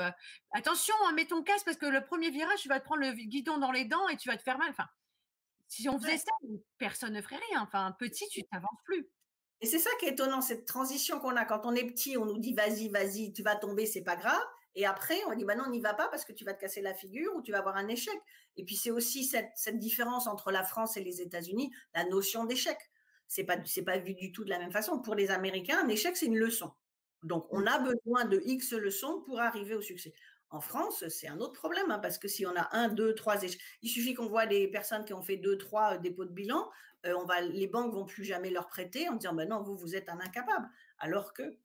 attention, 0.53 0.95
hein, 1.05 1.12
mets 1.12 1.26
ton 1.26 1.43
casque 1.43 1.66
parce 1.66 1.76
que 1.76 1.87
le 1.87 2.03
premier 2.03 2.31
virage, 2.31 2.61
tu 2.61 2.68
vas 2.68 2.81
te 2.81 2.85
prendre 2.85 3.03
le 3.03 3.12
guidon 3.12 3.59
dans 3.59 3.70
les 3.70 3.85
dents 3.85 4.09
et 4.09 4.16
tu 4.16 4.28
vas 4.28 4.37
te 4.37 4.43
faire 4.43 4.59
mal. 4.59 4.70
Enfin, 4.70 4.87
si 5.68 5.89
on 5.89 5.99
faisait 6.01 6.18
ça, 6.18 6.33
personne 6.78 7.12
ne 7.12 7.22
ferait 7.22 7.41
rien. 7.51 7.62
Enfin, 7.62 7.95
petit, 7.99 8.26
tu 8.31 8.43
t'avances 8.45 8.81
plus. 8.85 9.09
Et 9.61 9.66
c'est 9.66 9.78
ça 9.78 9.91
qui 10.01 10.07
est 10.07 10.12
étonnant, 10.12 10.41
cette 10.41 10.66
transition 10.66 11.20
qu'on 11.20 11.37
a. 11.37 11.45
Quand 11.45 11.66
on 11.66 11.74
est 11.74 11.85
petit, 11.85 12.16
on 12.16 12.24
nous 12.24 12.39
dit 12.39 12.55
vas-y, 12.55 12.89
vas-y, 12.89 13.33
tu 13.33 13.43
vas 13.43 13.57
tomber, 13.57 13.85
c'est 13.87 14.03
pas 14.03 14.16
grave. 14.16 14.43
Et 14.74 14.87
après, 14.87 15.20
on 15.28 15.35
dit 15.35 15.45
bah 15.45 15.55
non, 15.55 15.68
n'y 15.68 15.81
va 15.81 15.95
pas 15.95 16.09
parce 16.09 16.24
que 16.24 16.33
tu 16.33 16.45
vas 16.45 16.55
te 16.55 16.61
casser 16.61 16.81
la 16.81 16.95
figure 16.95 17.35
ou 17.37 17.43
tu 17.43 17.53
vas 17.53 17.59
avoir 17.59 17.76
un 17.76 17.89
échec. 17.89 18.18
Et 18.57 18.64
puis 18.64 18.76
c'est 18.76 18.91
aussi 18.91 19.24
cette, 19.24 19.51
cette 19.55 19.78
différence 19.78 20.26
entre 20.26 20.51
la 20.51 20.62
France 20.62 20.97
et 20.97 21.05
les 21.05 21.20
États-Unis, 21.20 21.72
la 21.95 22.05
notion 22.05 22.45
d'échec 22.45 22.78
c'est 23.31 23.45
pas 23.45 23.57
c'est 23.64 23.85
pas 23.85 23.97
vu 23.97 24.14
du 24.14 24.33
tout 24.33 24.45
de 24.45 24.51
la 24.51 24.59
même 24.59 24.72
façon. 24.72 25.01
Pour 25.01 25.14
les 25.14 25.31
Américains, 25.31 25.78
un 25.85 25.89
échec 25.89 26.16
c'est 26.16 26.26
une 26.26 26.37
leçon. 26.37 26.72
Donc 27.22 27.47
on 27.51 27.64
a 27.64 27.78
besoin 27.78 28.24
de 28.24 28.43
X 28.45 28.72
leçons 28.72 29.22
pour 29.24 29.39
arriver 29.41 29.76
au 29.76 29.81
succès. 29.81 30.12
En 30.51 30.61
France, 30.61 31.07
c'est 31.09 31.28
un 31.28 31.39
autre 31.39 31.53
problème, 31.53 31.93
hein, 31.93 32.01
parce 32.01 32.18
que 32.18 32.26
si 32.26 32.45
on 32.45 32.57
a 32.57 32.68
un, 32.76 32.89
deux, 32.89 33.14
trois 33.14 33.41
échecs, 33.41 33.61
il 33.83 33.89
suffit 33.89 34.14
qu'on 34.14 34.26
voit 34.26 34.47
des 34.47 34.66
personnes 34.66 35.05
qui 35.05 35.14
ont 35.14 35.22
fait 35.22 35.37
deux, 35.37 35.57
trois 35.57 35.95
euh, 35.95 35.99
dépôts 35.99 36.24
de 36.24 36.33
bilan, 36.33 36.68
euh, 37.07 37.14
on 37.20 37.24
va, 37.24 37.41
les 37.41 37.68
banques 37.68 37.95
vont 37.95 38.05
plus 38.05 38.24
jamais 38.24 38.51
leur 38.51 38.66
prêter 38.66 39.09
en 39.09 39.14
disant, 39.14 39.33
ben 39.33 39.49
non, 39.49 39.62
vous, 39.62 39.76
vous 39.76 39.95
êtes 39.95 40.09
un 40.09 40.18
incapable. 40.18 40.68
Alors 40.99 41.33
que... 41.35 41.57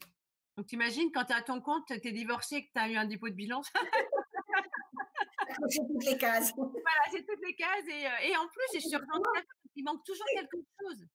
Donc 0.56 0.68
t'imagines, 0.68 1.12
quand 1.12 1.26
tu 1.26 1.34
es 1.34 1.36
à 1.36 1.42
ton 1.42 1.62
compte, 1.62 1.88
tu 1.88 1.96
es 1.96 2.12
divorcé, 2.12 2.64
que 2.64 2.70
tu 2.76 2.80
as 2.80 2.90
eu 2.90 2.96
un 2.96 3.06
dépôt 3.06 3.28
de 3.28 3.34
bilan 3.34 3.64
C'est 5.70 5.80
toutes 5.80 6.06
les 6.06 6.18
cases. 6.20 6.54
Voilà, 6.56 7.02
c'est 7.12 7.26
toutes 7.26 7.42
les 7.44 7.56
cases. 7.56 7.88
Et, 7.88 8.06
euh, 8.06 8.30
et 8.30 8.38
en 8.38 8.48
plus, 8.50 8.66
je 8.76 8.82
suis 8.82 8.96
il 9.76 9.84
manque 9.84 10.06
toujours 10.06 10.28
quelque 10.28 10.58
chose. 10.80 11.06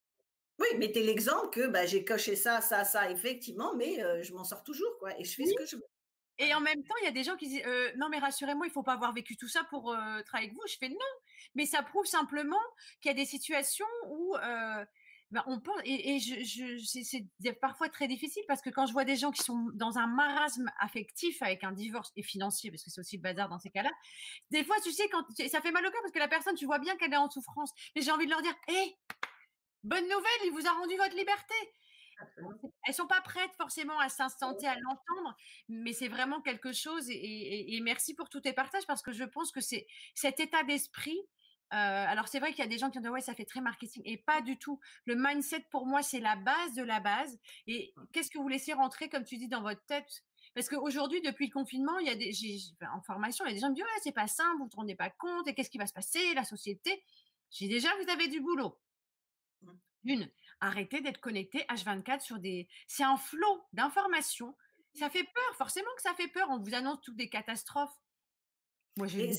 Oui, 0.61 0.67
mettez 0.79 1.03
l'exemple 1.03 1.51
que 1.51 1.67
bah, 1.67 1.87
j'ai 1.87 2.05
coché 2.05 2.37
ça, 2.37 2.61
ça, 2.61 2.85
ça, 2.85 3.11
effectivement, 3.11 3.75
mais 3.77 4.23
je 4.23 4.33
m'en 4.35 4.45
sors 4.45 4.63
toujours, 4.63 4.99
quoi, 4.99 5.19
et 5.19 5.25
je 5.25 5.35
fais 5.35 5.47
ce 5.47 5.55
que 5.55 5.67
je 5.67 5.77
veux. 5.77 5.87
Et 6.41 6.55
en 6.55 6.61
même 6.61 6.83
temps, 6.83 6.95
il 7.03 7.05
y 7.05 7.09
a 7.09 7.13
des 7.13 7.23
gens 7.23 7.37
qui 7.37 7.49
disent 7.49 7.63
«Euh, 7.67 7.93
non 7.99 8.09
mais 8.09 8.19
rassurez-moi, 8.19 8.67
il 8.67 8.73
faut 8.73 8.83
pas 8.83 8.95
avoir 8.95 9.13
vécu 9.13 9.37
tout 9.37 9.47
ça 9.47 9.63
pour 9.65 9.93
euh, 9.93 10.23
travailler 10.23 10.49
avec 10.49 10.55
vous. 10.55 10.63
Je 10.67 10.77
fais 10.79 10.89
non, 10.89 10.97
mais 11.55 11.67
ça 11.67 11.83
prouve 11.83 12.07
simplement 12.07 12.57
qu'il 13.03 13.11
y 13.11 13.13
a 13.13 13.15
des 13.15 13.27
situations 13.27 13.85
où 14.09 14.35
euh, 14.37 14.85
ben, 15.31 15.45
on 15.47 15.61
pense 15.61 15.77
et, 15.85 16.19
je, 16.19 16.79
c'est 16.83 17.53
parfois 17.61 17.91
très 17.91 18.09
difficile 18.09 18.43
parce 18.49 18.63
que 18.63 18.71
quand 18.71 18.87
je 18.87 18.95
vois 18.95 19.05
des 19.05 19.17
gens 19.17 19.33
qui 19.33 19.43
sont 19.43 19.69
dans 19.75 19.99
un 19.99 20.07
marasme 20.07 20.71
affectif 20.81 21.43
avec 21.43 21.63
un 21.63 21.73
divorce 21.73 22.11
et 22.17 22.23
financier 22.23 22.71
parce 22.71 22.83
que 22.85 22.91
c'est 22.91 23.01
aussi 23.03 23.17
le 23.19 23.23
bazar 23.23 23.51
dans 23.51 23.59
ces 23.59 23.71
cas-là, 23.71 23.91
des 24.51 24.65
fois 24.65 24.77
tu 24.83 24.93
sais 24.93 25.09
quand 25.11 25.23
ça 25.47 25.61
fait 25.61 25.71
mal 25.71 25.87
au 25.87 25.91
cœur 25.91 26.01
parce 26.01 26.13
que 26.13 26.19
la 26.19 26.27
personne 26.27 26.55
tu 26.55 26.65
vois 26.65 26.79
bien 26.79 26.97
qu'elle 26.97 27.13
est 27.13 27.19
en 27.19 27.29
souffrance, 27.29 27.71
mais 27.95 28.01
j'ai 28.01 28.11
envie 28.11 28.25
de 28.25 28.31
leur 28.31 28.41
dire 28.41 28.55
hé, 28.69 28.97
bonne 29.85 30.05
nouvelle, 30.05 30.41
il 30.47 30.53
vous 30.53 30.67
a 30.67 30.73
rendu 30.73 30.97
votre 30.97 31.17
liberté. 31.17 31.55
Elles 32.87 32.95
sont 32.95 33.07
pas 33.07 33.21
prêtes 33.23 33.55
forcément 33.57 33.99
à 33.99 34.09
s'instanter, 34.09 34.67
à 34.67 34.75
l'entendre, 34.75 35.37
mais 35.69 35.93
c'est 35.93 36.09
vraiment 36.09 36.41
quelque 36.43 36.73
chose. 36.73 37.09
Et, 37.09 37.81
merci 37.83 38.15
pour 38.15 38.29
tous 38.29 38.41
tes 38.41 38.53
partages 38.53 38.87
parce 38.87 39.03
que 39.03 39.13
je 39.13 39.25
pense 39.25 39.53
que 39.53 39.61
c'est 39.61 39.87
cet 40.15 40.41
état 40.41 40.63
d'esprit. 40.65 41.19
Euh, 41.73 41.77
alors 41.77 42.27
c'est 42.27 42.41
vrai 42.41 42.51
qu'il 42.51 42.65
y 42.65 42.67
a 42.67 42.71
des 42.71 42.79
gens 42.79 42.91
qui 42.91 42.99
ont 42.99 43.01
dit 43.01 43.09
ouais 43.09 43.21
ça 43.21 43.33
fait 43.33 43.45
très 43.45 43.61
marketing 43.61 44.03
et 44.05 44.17
pas 44.17 44.41
du 44.41 44.59
tout. 44.59 44.81
Le 45.05 45.15
mindset 45.15 45.67
pour 45.71 45.87
moi 45.87 46.03
c'est 46.03 46.19
la 46.19 46.35
base 46.35 46.75
de 46.75 46.83
la 46.83 46.99
base. 46.99 47.39
Et 47.67 47.95
qu'est-ce 48.13 48.31
que 48.31 48.39
vous 48.39 48.49
laissez 48.49 48.73
rentrer 48.73 49.09
comme 49.09 49.25
tu 49.25 49.37
dis 49.37 49.49
dans 49.49 49.63
votre 49.63 49.85
tête? 49.87 50.25
Parce 50.55 50.69
qu'aujourd'hui, 50.69 51.21
depuis 51.23 51.47
le 51.47 51.53
confinement, 51.53 51.97
il 51.99 52.09
y 52.09 52.11
a 52.11 52.17
des, 52.17 52.33
en 52.93 53.01
formation, 53.03 53.45
il 53.45 53.51
y 53.51 53.53
a 53.53 53.55
des 53.55 53.61
gens 53.61 53.69
qui 53.69 53.73
me 53.73 53.77
disent 53.77 53.85
ouais, 53.85 54.01
c'est 54.03 54.13
pas 54.13 54.27
simple, 54.27 54.57
vous 54.59 54.65
ne 54.65 54.71
vous 54.71 54.77
rendez 54.77 54.97
pas 54.97 55.11
compte, 55.11 55.47
et 55.47 55.55
qu'est-ce 55.55 55.71
qui 55.71 55.79
va 55.79 55.87
se 55.87 55.93
passer, 55.93 56.35
la 56.35 56.45
société? 56.45 57.05
J'ai 57.51 57.69
déjà, 57.69 57.89
vous 58.03 58.11
avez 58.11 58.27
du 58.27 58.41
boulot. 58.41 58.77
Mmh. 59.63 59.71
Une, 60.05 60.31
arrêtez 60.61 61.01
d'être 61.01 61.21
connecté 61.21 61.65
H24 61.69 62.21
sur 62.21 62.39
des. 62.39 62.69
C'est 62.87 63.05
un 63.05 63.17
flot 63.17 63.63
d'informations. 63.73 64.57
Ça 64.95 65.09
fait 65.11 65.25
peur, 65.25 65.57
forcément 65.57 65.91
que 65.97 66.03
ça 66.03 66.15
fait 66.15 66.29
peur. 66.29 66.49
On 66.51 66.59
vous 66.59 66.75
annonce 66.75 67.01
toutes 67.03 67.17
des 67.17 67.29
catastrophes. 67.29 67.95
Moi, 68.97 69.07
j'ai 69.07 69.33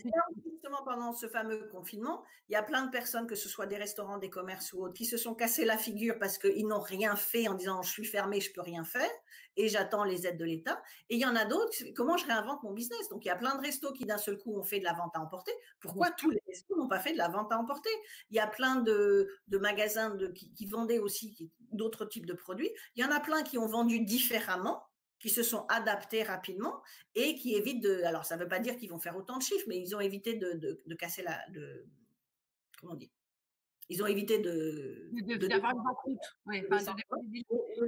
justement 0.71 0.85
pendant 0.85 1.13
ce 1.13 1.27
fameux 1.27 1.67
confinement, 1.69 2.23
il 2.49 2.53
y 2.53 2.55
a 2.55 2.63
plein 2.63 2.85
de 2.85 2.91
personnes, 2.91 3.27
que 3.27 3.35
ce 3.35 3.49
soit 3.49 3.65
des 3.65 3.77
restaurants, 3.77 4.17
des 4.17 4.29
commerces 4.29 4.73
ou 4.73 4.83
autres, 4.83 4.93
qui 4.93 5.05
se 5.05 5.17
sont 5.17 5.35
cassés 5.35 5.65
la 5.65 5.77
figure 5.77 6.17
parce 6.19 6.37
qu'ils 6.37 6.67
n'ont 6.67 6.81
rien 6.81 7.15
fait 7.15 7.47
en 7.47 7.55
disant 7.55 7.81
je 7.81 7.89
suis 7.89 8.05
fermé, 8.05 8.39
je 8.39 8.51
peux 8.53 8.61
rien 8.61 8.83
faire 8.83 9.09
et 9.57 9.67
j'attends 9.67 10.03
les 10.03 10.25
aides 10.27 10.37
de 10.37 10.45
l'État. 10.45 10.81
Et 11.09 11.15
il 11.15 11.21
y 11.21 11.25
en 11.25 11.35
a 11.35 11.45
d'autres, 11.45 11.75
comment 11.95 12.15
je 12.17 12.25
réinvente 12.25 12.63
mon 12.63 12.71
business? 12.71 13.09
Donc 13.09 13.25
il 13.25 13.27
y 13.27 13.31
a 13.31 13.35
plein 13.35 13.55
de 13.55 13.61
restos 13.61 13.91
qui 13.91 14.05
d'un 14.05 14.17
seul 14.17 14.37
coup 14.37 14.57
ont 14.57 14.63
fait 14.63 14.79
de 14.79 14.85
la 14.85 14.93
vente 14.93 15.11
à 15.15 15.19
emporter. 15.19 15.51
Pourquoi 15.79 16.09
tous 16.11 16.29
les 16.29 16.41
restos 16.47 16.77
n'ont 16.77 16.87
pas 16.87 16.99
fait 16.99 17.11
de 17.11 17.17
la 17.17 17.27
vente 17.27 17.51
à 17.51 17.57
emporter? 17.57 17.89
Il 18.29 18.37
y 18.37 18.39
a 18.39 18.47
plein 18.47 18.77
de, 18.77 19.27
magasins 19.49 20.11
de, 20.11 20.27
qui, 20.27 20.53
qui 20.53 20.65
vendaient 20.67 20.99
aussi 20.99 21.51
d'autres 21.71 22.05
types 22.05 22.25
de 22.25 22.33
produits. 22.33 22.71
Il 22.95 23.03
y 23.03 23.05
en 23.05 23.11
a 23.11 23.19
plein 23.19 23.43
qui 23.43 23.57
ont 23.57 23.67
vendu 23.67 23.99
différemment 23.99 24.83
qui 25.21 25.29
se 25.29 25.43
sont 25.43 25.65
adaptés 25.67 26.23
rapidement 26.23 26.81
et 27.15 27.35
qui 27.35 27.55
évitent 27.55 27.83
de. 27.83 28.01
Alors, 28.03 28.25
ça 28.25 28.35
ne 28.35 28.41
veut 28.41 28.49
pas 28.49 28.59
dire 28.59 28.75
qu'ils 28.75 28.89
vont 28.89 28.99
faire 28.99 29.15
autant 29.15 29.37
de 29.37 29.43
chiffres, 29.43 29.65
mais 29.67 29.77
ils 29.77 29.95
ont 29.95 29.99
évité 29.99 30.35
de, 30.35 30.53
de, 30.85 30.95
casser 30.95 31.21
la. 31.21 31.39
De, 31.49 31.85
comment 32.79 32.93
on 32.93 32.97
dit? 32.97 33.11
Ils 33.89 34.01
ont 34.01 34.07
évité 34.07 34.39
de 34.39 35.09
d'avoir 35.47 35.73
une 36.07 36.17
Oui, 36.45 36.63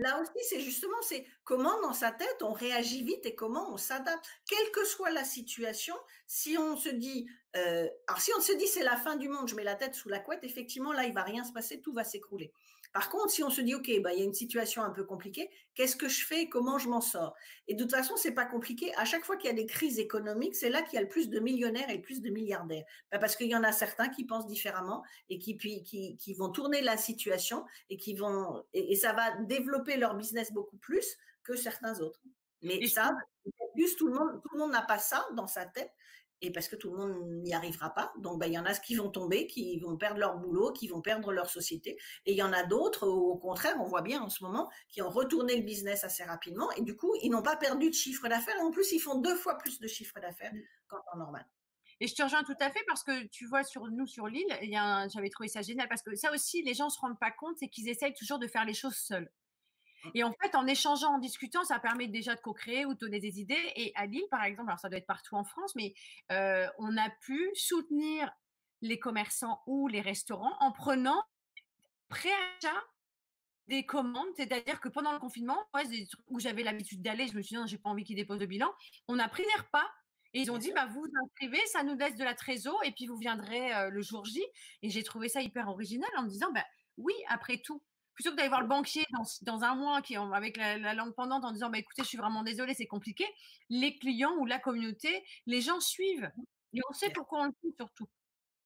là 0.01 0.21
aussi, 0.21 0.45
c'est 0.49 0.59
justement 0.59 1.01
c'est 1.01 1.25
comment 1.45 1.81
dans 1.81 1.93
sa 1.93 2.11
tête 2.11 2.41
on 2.41 2.51
réagit 2.51 3.03
vite 3.03 3.25
et 3.25 3.35
comment 3.35 3.71
on 3.71 3.77
s'adapte, 3.77 4.25
quelle 4.49 4.69
que 4.71 4.83
soit 4.85 5.11
la 5.11 5.23
situation. 5.23 5.95
Si 6.27 6.57
on 6.57 6.75
se 6.75 6.89
dit, 6.89 7.29
euh, 7.55 7.87
alors 8.07 8.19
si 8.19 8.31
on 8.37 8.41
se 8.41 8.51
dit 8.51 8.67
c'est 8.67 8.83
la 8.83 8.97
fin 8.97 9.15
du 9.15 9.29
monde, 9.29 9.47
je 9.47 9.55
mets 9.55 9.63
la 9.63 9.75
tête 9.75 9.95
sous 9.95 10.09
la 10.09 10.19
couette, 10.19 10.43
effectivement 10.43 10.91
là 10.91 11.05
il 11.05 11.13
va 11.13 11.23
rien 11.23 11.45
se 11.45 11.53
passer, 11.53 11.79
tout 11.79 11.93
va 11.93 12.03
s'écrouler. 12.03 12.51
Par 12.93 13.09
contre, 13.09 13.31
si 13.31 13.43
on 13.43 13.49
se 13.49 13.59
dit, 13.59 13.73
OK, 13.73 13.91
bah, 14.01 14.13
il 14.13 14.19
y 14.19 14.21
a 14.21 14.25
une 14.25 14.35
situation 14.35 14.83
un 14.83 14.91
peu 14.91 15.03
compliquée, 15.03 15.49
qu'est-ce 15.73 15.95
que 15.95 16.07
je 16.07 16.23
fais 16.23 16.47
Comment 16.47 16.77
je 16.77 16.87
m'en 16.87 17.01
sors? 17.01 17.35
Et 17.67 17.73
de 17.73 17.81
toute 17.81 17.91
façon, 17.91 18.15
c'est 18.15 18.33
pas 18.33 18.45
compliqué. 18.45 18.93
À 18.97 19.05
chaque 19.05 19.25
fois 19.25 19.35
qu'il 19.35 19.49
y 19.49 19.53
a 19.53 19.55
des 19.55 19.65
crises 19.65 19.97
économiques, 19.97 20.55
c'est 20.55 20.69
là 20.69 20.83
qu'il 20.83 20.93
y 20.93 20.97
a 20.97 21.01
le 21.01 21.07
plus 21.07 21.29
de 21.29 21.39
millionnaires 21.39 21.89
et 21.89 21.95
le 21.95 22.01
plus 22.03 22.21
de 22.21 22.29
milliardaires. 22.29 22.85
Bah, 23.11 23.17
parce 23.17 23.35
qu'il 23.35 23.47
y 23.47 23.55
en 23.55 23.63
a 23.63 23.71
certains 23.71 24.09
qui 24.09 24.25
pensent 24.25 24.45
différemment 24.45 25.03
et 25.29 25.39
qui, 25.39 25.55
puis, 25.55 25.83
qui, 25.83 26.33
vont 26.35 26.49
tourner 26.49 26.81
la 26.81 26.95
situation 26.95 27.65
et 27.89 27.97
qui 27.97 28.13
vont, 28.13 28.63
et, 28.73 28.95
ça 28.95 29.13
va 29.13 29.37
développer 29.41 29.97
leur 29.97 30.15
business 30.15 30.51
beaucoup 30.51 30.77
plus 30.77 31.17
que 31.43 31.55
certains 31.55 31.99
autres. 31.99 32.21
Mais 32.61 32.85
ça, 32.85 33.11
tout 33.97 34.07
le 34.07 34.13
monde, 34.13 34.39
tout 34.41 34.49
le 34.53 34.59
monde 34.59 34.71
n'a 34.71 34.83
pas 34.83 34.99
ça 34.99 35.25
dans 35.35 35.47
sa 35.47 35.65
tête 35.65 35.91
et 36.43 36.51
parce 36.51 36.67
que 36.67 36.75
tout 36.75 36.91
le 36.91 36.97
monde 36.97 37.41
n'y 37.41 37.53
arrivera 37.53 37.93
pas. 37.93 38.11
Donc, 38.19 38.39
ben, 38.39 38.47
il 38.47 38.53
y 38.53 38.59
en 38.59 38.65
a 38.65 38.73
qui 38.73 38.95
vont 38.95 39.09
tomber, 39.09 39.47
qui 39.47 39.79
vont 39.79 39.97
perdre 39.97 40.19
leur 40.19 40.37
boulot, 40.37 40.73
qui 40.73 40.87
vont 40.87 41.01
perdre 41.01 41.31
leur 41.31 41.49
société. 41.49 41.97
Et 42.25 42.33
il 42.33 42.37
y 42.37 42.43
en 42.43 42.51
a 42.51 42.63
d'autres, 42.63 43.07
au 43.07 43.37
contraire, 43.37 43.75
on 43.79 43.85
voit 43.85 44.01
bien 44.01 44.21
en 44.21 44.29
ce 44.29 44.43
moment, 44.43 44.69
qui 44.89 45.01
ont 45.01 45.09
retourné 45.09 45.55
le 45.55 45.63
business 45.63 46.03
assez 46.03 46.23
rapidement. 46.23 46.69
Et 46.73 46.81
du 46.81 46.95
coup, 46.97 47.15
ils 47.23 47.29
n'ont 47.29 47.41
pas 47.41 47.55
perdu 47.55 47.89
de 47.89 47.95
chiffre 47.95 48.27
d'affaires. 48.27 48.59
En 48.59 48.71
plus, 48.71 48.91
ils 48.91 48.99
font 48.99 49.19
deux 49.19 49.35
fois 49.35 49.57
plus 49.57 49.79
de 49.79 49.87
chiffre 49.87 50.19
d'affaires 50.19 50.51
qu'en 50.87 50.97
temps 50.97 51.17
normal. 51.17 51.45
Et 52.01 52.07
je 52.07 52.15
te 52.15 52.23
rejoins 52.23 52.43
tout 52.43 52.57
à 52.59 52.69
fait 52.69 52.83
parce 52.87 53.03
que 53.03 53.27
tu 53.27 53.45
vois, 53.45 53.63
sur 53.63 53.87
nous, 53.87 54.05
sur 54.05 54.27
l'île, 54.27 54.45
j'avais 55.13 55.29
trouvé 55.29 55.47
ça 55.47 55.61
génial 55.61 55.87
parce 55.87 56.01
que 56.01 56.13
ça 56.15 56.33
aussi, 56.33 56.61
les 56.61 56.73
gens 56.73 56.85
ne 56.85 56.89
se 56.89 56.99
rendent 56.99 57.19
pas 57.19 57.31
compte, 57.31 57.55
c'est 57.57 57.69
qu'ils 57.69 57.87
essayent 57.87 58.13
toujours 58.13 58.39
de 58.39 58.47
faire 58.47 58.65
les 58.65 58.73
choses 58.73 58.97
seuls. 58.97 59.31
Et 60.13 60.23
en 60.23 60.33
fait, 60.41 60.55
en 60.55 60.67
échangeant, 60.67 61.15
en 61.15 61.19
discutant, 61.19 61.63
ça 61.63 61.79
permet 61.79 62.07
déjà 62.07 62.35
de 62.35 62.41
co-créer 62.41 62.85
ou 62.85 62.93
de 62.93 62.99
donner 62.99 63.19
des 63.19 63.39
idées. 63.39 63.71
Et 63.75 63.91
à 63.95 64.05
Lille, 64.05 64.27
par 64.29 64.43
exemple, 64.43 64.69
alors 64.69 64.79
ça 64.79 64.89
doit 64.89 64.97
être 64.97 65.07
partout 65.07 65.35
en 65.35 65.43
France, 65.43 65.75
mais 65.75 65.93
euh, 66.31 66.67
on 66.77 66.97
a 66.97 67.09
pu 67.21 67.49
soutenir 67.55 68.31
les 68.81 68.99
commerçants 68.99 69.61
ou 69.65 69.87
les 69.87 70.01
restaurants 70.01 70.55
en 70.59 70.71
prenant 70.71 71.23
préachat 72.09 72.83
des 73.67 73.85
commandes, 73.85 74.27
c'est-à-dire 74.35 74.81
que 74.81 74.89
pendant 74.89 75.13
le 75.13 75.19
confinement, 75.19 75.57
où 76.27 76.39
j'avais 76.39 76.63
l'habitude 76.63 77.01
d'aller, 77.01 77.27
je 77.27 77.35
me 77.35 77.41
suis 77.41 77.55
dit 77.55 77.61
non, 77.61 77.65
j'ai 77.65 77.77
pas 77.77 77.89
envie 77.89 78.03
qu'ils 78.03 78.17
déposent 78.17 78.39
le 78.39 78.45
bilan, 78.45 78.71
on 79.07 79.19
a 79.19 79.27
pris 79.29 79.43
des 79.43 79.61
repas 79.61 79.89
et 80.33 80.41
ils 80.41 80.51
ont 80.51 80.57
dit 80.57 80.71
bah 80.73 80.85
vous 80.87 80.99
vous 81.01 81.11
inscrivez, 81.23 81.65
ça 81.67 81.83
nous 81.83 81.95
laisse 81.95 82.15
de 82.15 82.23
la 82.23 82.35
trésor 82.35 82.79
et 82.83 82.91
puis 82.91 83.05
vous 83.05 83.17
viendrez 83.17 83.73
euh, 83.73 83.89
le 83.89 84.01
jour 84.01 84.25
J. 84.25 84.43
Et 84.81 84.89
j'ai 84.89 85.03
trouvé 85.03 85.29
ça 85.29 85.41
hyper 85.41 85.69
original 85.69 86.09
en 86.17 86.23
me 86.23 86.29
disant 86.29 86.51
bah 86.53 86.65
oui, 86.97 87.13
après 87.29 87.57
tout, 87.57 87.81
plutôt 88.13 88.31
que 88.31 88.35
d'aller 88.35 88.49
voir 88.49 88.61
le 88.61 88.67
banquier 88.67 89.05
dans, 89.41 89.63
un 89.63 89.75
mois 89.75 90.01
qui, 90.01 90.15
avec 90.15 90.57
la, 90.57 90.93
langue 90.93 91.13
pendante 91.13 91.43
en 91.43 91.51
disant 91.51 91.69
bah, 91.69 91.79
écoutez, 91.79 92.03
je 92.03 92.07
suis 92.07 92.17
vraiment 92.17 92.43
désolé, 92.43 92.73
c'est 92.73 92.87
compliqué, 92.87 93.25
les 93.69 93.97
clients 93.97 94.35
ou 94.39 94.45
la 94.45 94.59
communauté, 94.59 95.23
les 95.45 95.61
gens 95.61 95.79
suivent. 95.79 96.29
Et 96.73 96.79
on 96.89 96.93
sait 96.93 97.09
pourquoi 97.11 97.41
on 97.41 97.45
le 97.45 97.51
fait 97.61 97.75
surtout. 97.77 98.07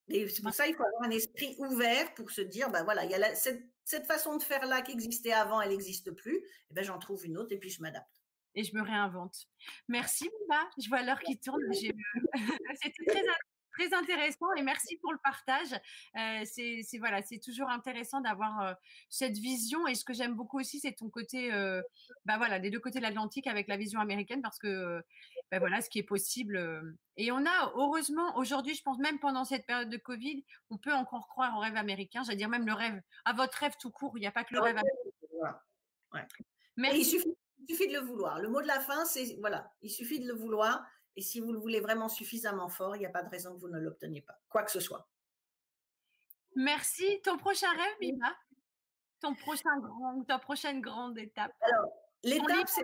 Et 0.10 0.28
c'est 0.30 0.42
pour 0.42 0.54
ça 0.54 0.66
qu'il 0.66 0.76
faut 0.76 0.86
avoir 0.86 1.04
un 1.04 1.12
esprit 1.12 1.56
ouvert 1.60 2.14
pour 2.14 2.32
se 2.32 2.42
dire 2.42 2.70
bah 2.72 2.84
voilà, 2.84 3.04
il 3.04 3.12
y 3.12 3.16
a 3.16 3.36
cette, 3.36 4.06
façon 4.06 4.38
de 4.38 4.44
faire 4.44 4.66
là 4.66 4.82
qui 4.82 4.92
existait 4.92 5.34
avant, 5.34 5.62
elle 5.62 5.70
n'existe 5.70 6.12
plus. 6.12 6.38
Et 6.70 6.74
ben 6.74 6.84
j'en 6.84 6.98
trouve 6.98 7.26
une 7.26 7.38
autre 7.38 7.54
et 7.54 7.58
puis 7.58 7.70
je 7.70 7.82
m'adapte. 7.82 8.08
Et 8.56 8.64
je 8.64 8.74
me 8.76 8.82
réinvente. 8.82 9.46
Merci, 9.88 10.30
Mima. 10.42 10.68
Je 10.82 10.90
vois 10.90 11.04
l'heure 11.04 11.20
qui 11.20 11.38
tourne. 11.38 11.62
C'était 12.82 13.06
très 13.06 13.22
très 13.78 13.94
intéressant 13.94 14.52
et 14.56 14.64
merci 14.64 14.98
pour 14.98 15.12
le 15.12 15.20
partage. 15.24 15.74
Euh, 16.18 16.44
c'est 16.46 16.98
voilà, 17.00 17.22
c'est 17.22 17.40
toujours 17.40 17.70
intéressant 17.70 18.22
d'avoir 18.22 18.62
euh, 18.62 18.74
cette 19.10 19.38
vision 19.38 19.88
et 19.88 19.96
ce 19.96 20.04
que 20.04 20.14
j'aime 20.14 20.36
beaucoup 20.36 20.60
aussi, 20.60 20.80
c'est 20.80 20.94
ton 20.94 21.10
côté, 21.10 21.54
euh, 21.54 21.82
bah 22.26 22.38
voilà, 22.38 22.60
des 22.60 22.70
deux 22.70 22.80
côtés 22.80 23.00
de 23.00 23.04
l'Atlantique 23.04 23.48
avec 23.48 23.68
la 23.68 23.78
vision 23.78 24.00
américaine 24.00 24.42
parce 24.42 24.58
que 24.58 25.02
bah 25.52 25.60
voilà, 25.60 25.82
ce 25.82 25.90
qui 25.90 26.00
est 26.00 26.04
possible. 26.04 26.96
et 27.18 27.32
on 27.32 27.46
a 27.46 27.72
heureusement 27.76 28.38
aujourd'hui, 28.38 28.76
je 28.76 28.84
pense 28.84 28.98
même 29.00 29.20
pendant 29.20 29.46
cette 29.46 29.66
période 29.66 29.90
de 29.90 29.98
Covid, 29.98 30.44
on 30.70 30.78
peut 30.78 30.94
encore 30.94 31.28
croire 31.28 31.56
au 31.58 31.60
rêve 31.60 31.78
américain. 31.78 32.24
J'allais 32.24 32.38
dire 32.38 32.50
même 32.50 32.66
le 32.66 32.74
rêve, 32.74 33.00
à 33.26 33.34
votre 33.34 33.58
rêve 33.58 33.76
tout 33.80 33.92
court. 33.92 34.14
Il 34.18 34.22
n'y 34.22 34.28
a 34.28 34.32
pas 34.32 34.44
que 34.44 34.54
le 34.54 34.62
rêve. 34.62 34.78
Américain. 34.78 35.60
Il 37.00 37.06
suffit, 37.06 37.36
il 37.60 37.76
suffit 37.76 37.88
de 37.88 37.94
le 37.94 38.06
vouloir. 38.06 38.40
Le 38.40 38.50
mot 38.50 38.62
de 38.62 38.68
la 38.68 38.80
fin, 38.80 39.06
c'est 39.06 39.38
voilà, 39.40 39.72
il 39.82 39.90
suffit 39.90 40.20
de 40.20 40.28
le 40.28 40.34
vouloir 40.34 40.86
et 41.18 41.22
si 41.22 41.40
vous 41.40 41.52
le 41.52 41.60
voulez 41.60 41.80
vraiment 41.80 42.08
suffisamment 42.08 42.70
fort, 42.70 42.96
il 42.96 43.00
n'y 43.00 43.06
a 43.06 43.10
pas 43.10 43.24
de 43.24 43.30
raison 43.30 43.56
que 43.56 43.60
vous 43.60 43.68
ne 43.68 43.80
l'obteniez 43.80 44.22
pas, 44.22 44.40
quoi 44.50 44.64
que 44.64 44.72
ce 44.72 44.80
soit. 44.80 45.10
Merci. 46.56 47.22
Ton 47.24 47.38
prochain 47.38 47.72
rêve, 47.72 47.96
Mima? 48.00 48.36
Ton 49.20 49.34
prochain 49.34 49.80
grand, 49.80 50.24
ta 50.24 50.38
prochaine 50.38 50.80
grande 50.80 51.18
étape? 51.18 51.52
L'étape, 52.24 52.68
c'est 52.68 52.84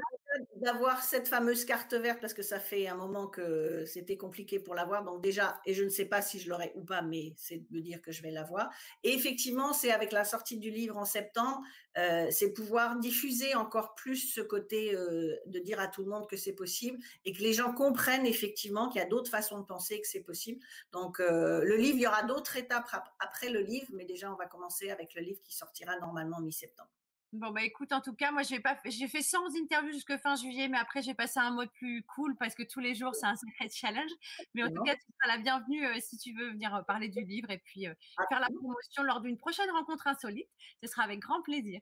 d'avoir 0.57 1.03
cette 1.03 1.27
fameuse 1.27 1.65
carte 1.65 1.93
verte 1.93 2.21
parce 2.21 2.33
que 2.33 2.43
ça 2.43 2.59
fait 2.59 2.87
un 2.87 2.95
moment 2.95 3.27
que 3.27 3.83
c'était 3.85 4.17
compliqué 4.17 4.59
pour 4.59 4.75
l'avoir. 4.75 5.03
Donc 5.03 5.21
déjà, 5.21 5.59
et 5.65 5.73
je 5.73 5.83
ne 5.83 5.89
sais 5.89 6.05
pas 6.05 6.21
si 6.21 6.39
je 6.39 6.49
l'aurai 6.49 6.71
ou 6.75 6.83
pas, 6.83 7.01
mais 7.01 7.33
c'est 7.37 7.57
de 7.57 7.65
me 7.71 7.81
dire 7.81 8.01
que 8.01 8.11
je 8.11 8.21
vais 8.21 8.31
l'avoir. 8.31 8.69
Et 9.03 9.13
effectivement, 9.13 9.73
c'est 9.73 9.91
avec 9.91 10.11
la 10.11 10.23
sortie 10.23 10.57
du 10.57 10.71
livre 10.71 10.97
en 10.97 11.05
septembre, 11.05 11.61
euh, 11.97 12.27
c'est 12.31 12.53
pouvoir 12.53 12.97
diffuser 12.97 13.55
encore 13.55 13.95
plus 13.95 14.33
ce 14.33 14.41
côté 14.41 14.95
euh, 14.95 15.35
de 15.45 15.59
dire 15.59 15.79
à 15.79 15.87
tout 15.87 16.03
le 16.03 16.09
monde 16.09 16.27
que 16.27 16.37
c'est 16.37 16.53
possible 16.53 16.99
et 17.25 17.33
que 17.33 17.41
les 17.41 17.53
gens 17.53 17.73
comprennent 17.73 18.25
effectivement 18.25 18.89
qu'il 18.89 19.01
y 19.01 19.03
a 19.03 19.07
d'autres 19.07 19.31
façons 19.31 19.59
de 19.59 19.65
penser 19.65 19.99
que 19.99 20.07
c'est 20.07 20.23
possible. 20.23 20.63
Donc 20.91 21.19
euh, 21.19 21.63
le 21.63 21.75
livre, 21.75 21.97
il 21.97 22.01
y 22.01 22.07
aura 22.07 22.23
d'autres 22.23 22.55
étapes 22.55 22.89
après 23.19 23.49
le 23.49 23.61
livre, 23.61 23.87
mais 23.93 24.05
déjà 24.05 24.31
on 24.31 24.35
va 24.35 24.45
commencer 24.45 24.89
avec 24.89 25.13
le 25.15 25.21
livre 25.21 25.41
qui 25.43 25.55
sortira 25.55 25.97
normalement 25.99 26.39
mi-septembre. 26.39 26.89
Bon, 27.33 27.49
bah 27.49 27.63
écoute, 27.63 27.91
en 27.91 27.99
tout 27.99 28.13
cas, 28.13 28.31
moi, 28.31 28.43
j'ai 28.43 28.59
pas, 28.59 28.77
j'ai 28.85 29.07
fait 29.07 29.23
100 29.23 29.55
interviews 29.55 29.91
jusqu'à 29.91 30.19
fin 30.19 30.35
juillet, 30.35 30.67
mais 30.67 30.77
après, 30.77 31.01
j'ai 31.01 31.15
passé 31.15 31.39
un 31.39 31.49
mode 31.49 31.71
plus 31.71 32.03
cool 32.03 32.35
parce 32.37 32.53
que 32.53 32.61
tous 32.61 32.79
les 32.79 32.93
jours, 32.93 33.15
c'est 33.15 33.25
un 33.25 33.35
sacré 33.35 33.69
challenge. 33.69 34.11
Mais 34.53 34.61
en 34.61 34.69
tout 34.69 34.83
cas, 34.83 34.93
tu 34.93 35.01
seras 35.01 35.35
la 35.35 35.41
bienvenue 35.41 35.83
euh, 35.83 35.99
si 35.99 36.19
tu 36.19 36.31
veux 36.35 36.51
venir 36.51 36.75
euh, 36.75 36.83
parler 36.83 37.09
du 37.09 37.23
livre 37.23 37.49
et 37.49 37.57
puis 37.57 37.87
euh, 37.87 37.93
faire 38.29 38.39
la 38.39 38.45
promotion 38.45 39.01
lors 39.01 39.19
d'une 39.19 39.37
prochaine 39.39 39.69
rencontre 39.71 40.05
insolite. 40.05 40.47
Ce 40.83 40.87
sera 40.87 41.01
avec 41.01 41.21
grand 41.21 41.41
plaisir. 41.41 41.81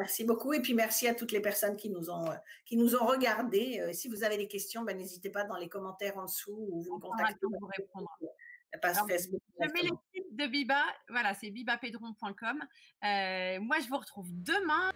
merci 0.00 0.24
beaucoup 0.24 0.52
et 0.52 0.60
puis 0.60 0.74
merci 0.74 1.06
à 1.06 1.14
toutes 1.14 1.30
les 1.30 1.40
personnes 1.40 1.76
qui 1.76 1.90
nous 1.90 2.10
ont, 2.10 2.30
qui 2.66 2.76
nous 2.76 2.96
ont 2.96 3.06
regardés. 3.06 3.80
si 3.92 4.08
vous 4.08 4.24
avez 4.24 4.36
des 4.36 4.48
questions, 4.48 4.82
ben, 4.82 4.98
n'hésitez 4.98 5.30
pas 5.30 5.44
dans 5.44 5.56
les 5.56 5.68
commentaires 5.68 6.18
en 6.18 6.24
dessous 6.24 6.66
ou 6.72 6.82
vous 6.82 6.96
me 6.96 7.00
contactez. 7.00 7.38
Vous 7.42 7.66
répondre. 7.66 8.10
Facebook. 9.08 9.40
Je 9.60 9.66
mets 9.72 9.82
les 9.82 9.96
sites 10.14 10.36
de 10.36 10.46
Biba, 10.46 10.82
voilà, 11.08 11.34
c'est 11.34 11.50
bibapedron.com. 11.50 12.58
moi, 13.02 13.76
je 13.80 13.88
vous 13.88 13.98
retrouve 13.98 14.28
demain. 14.30 14.90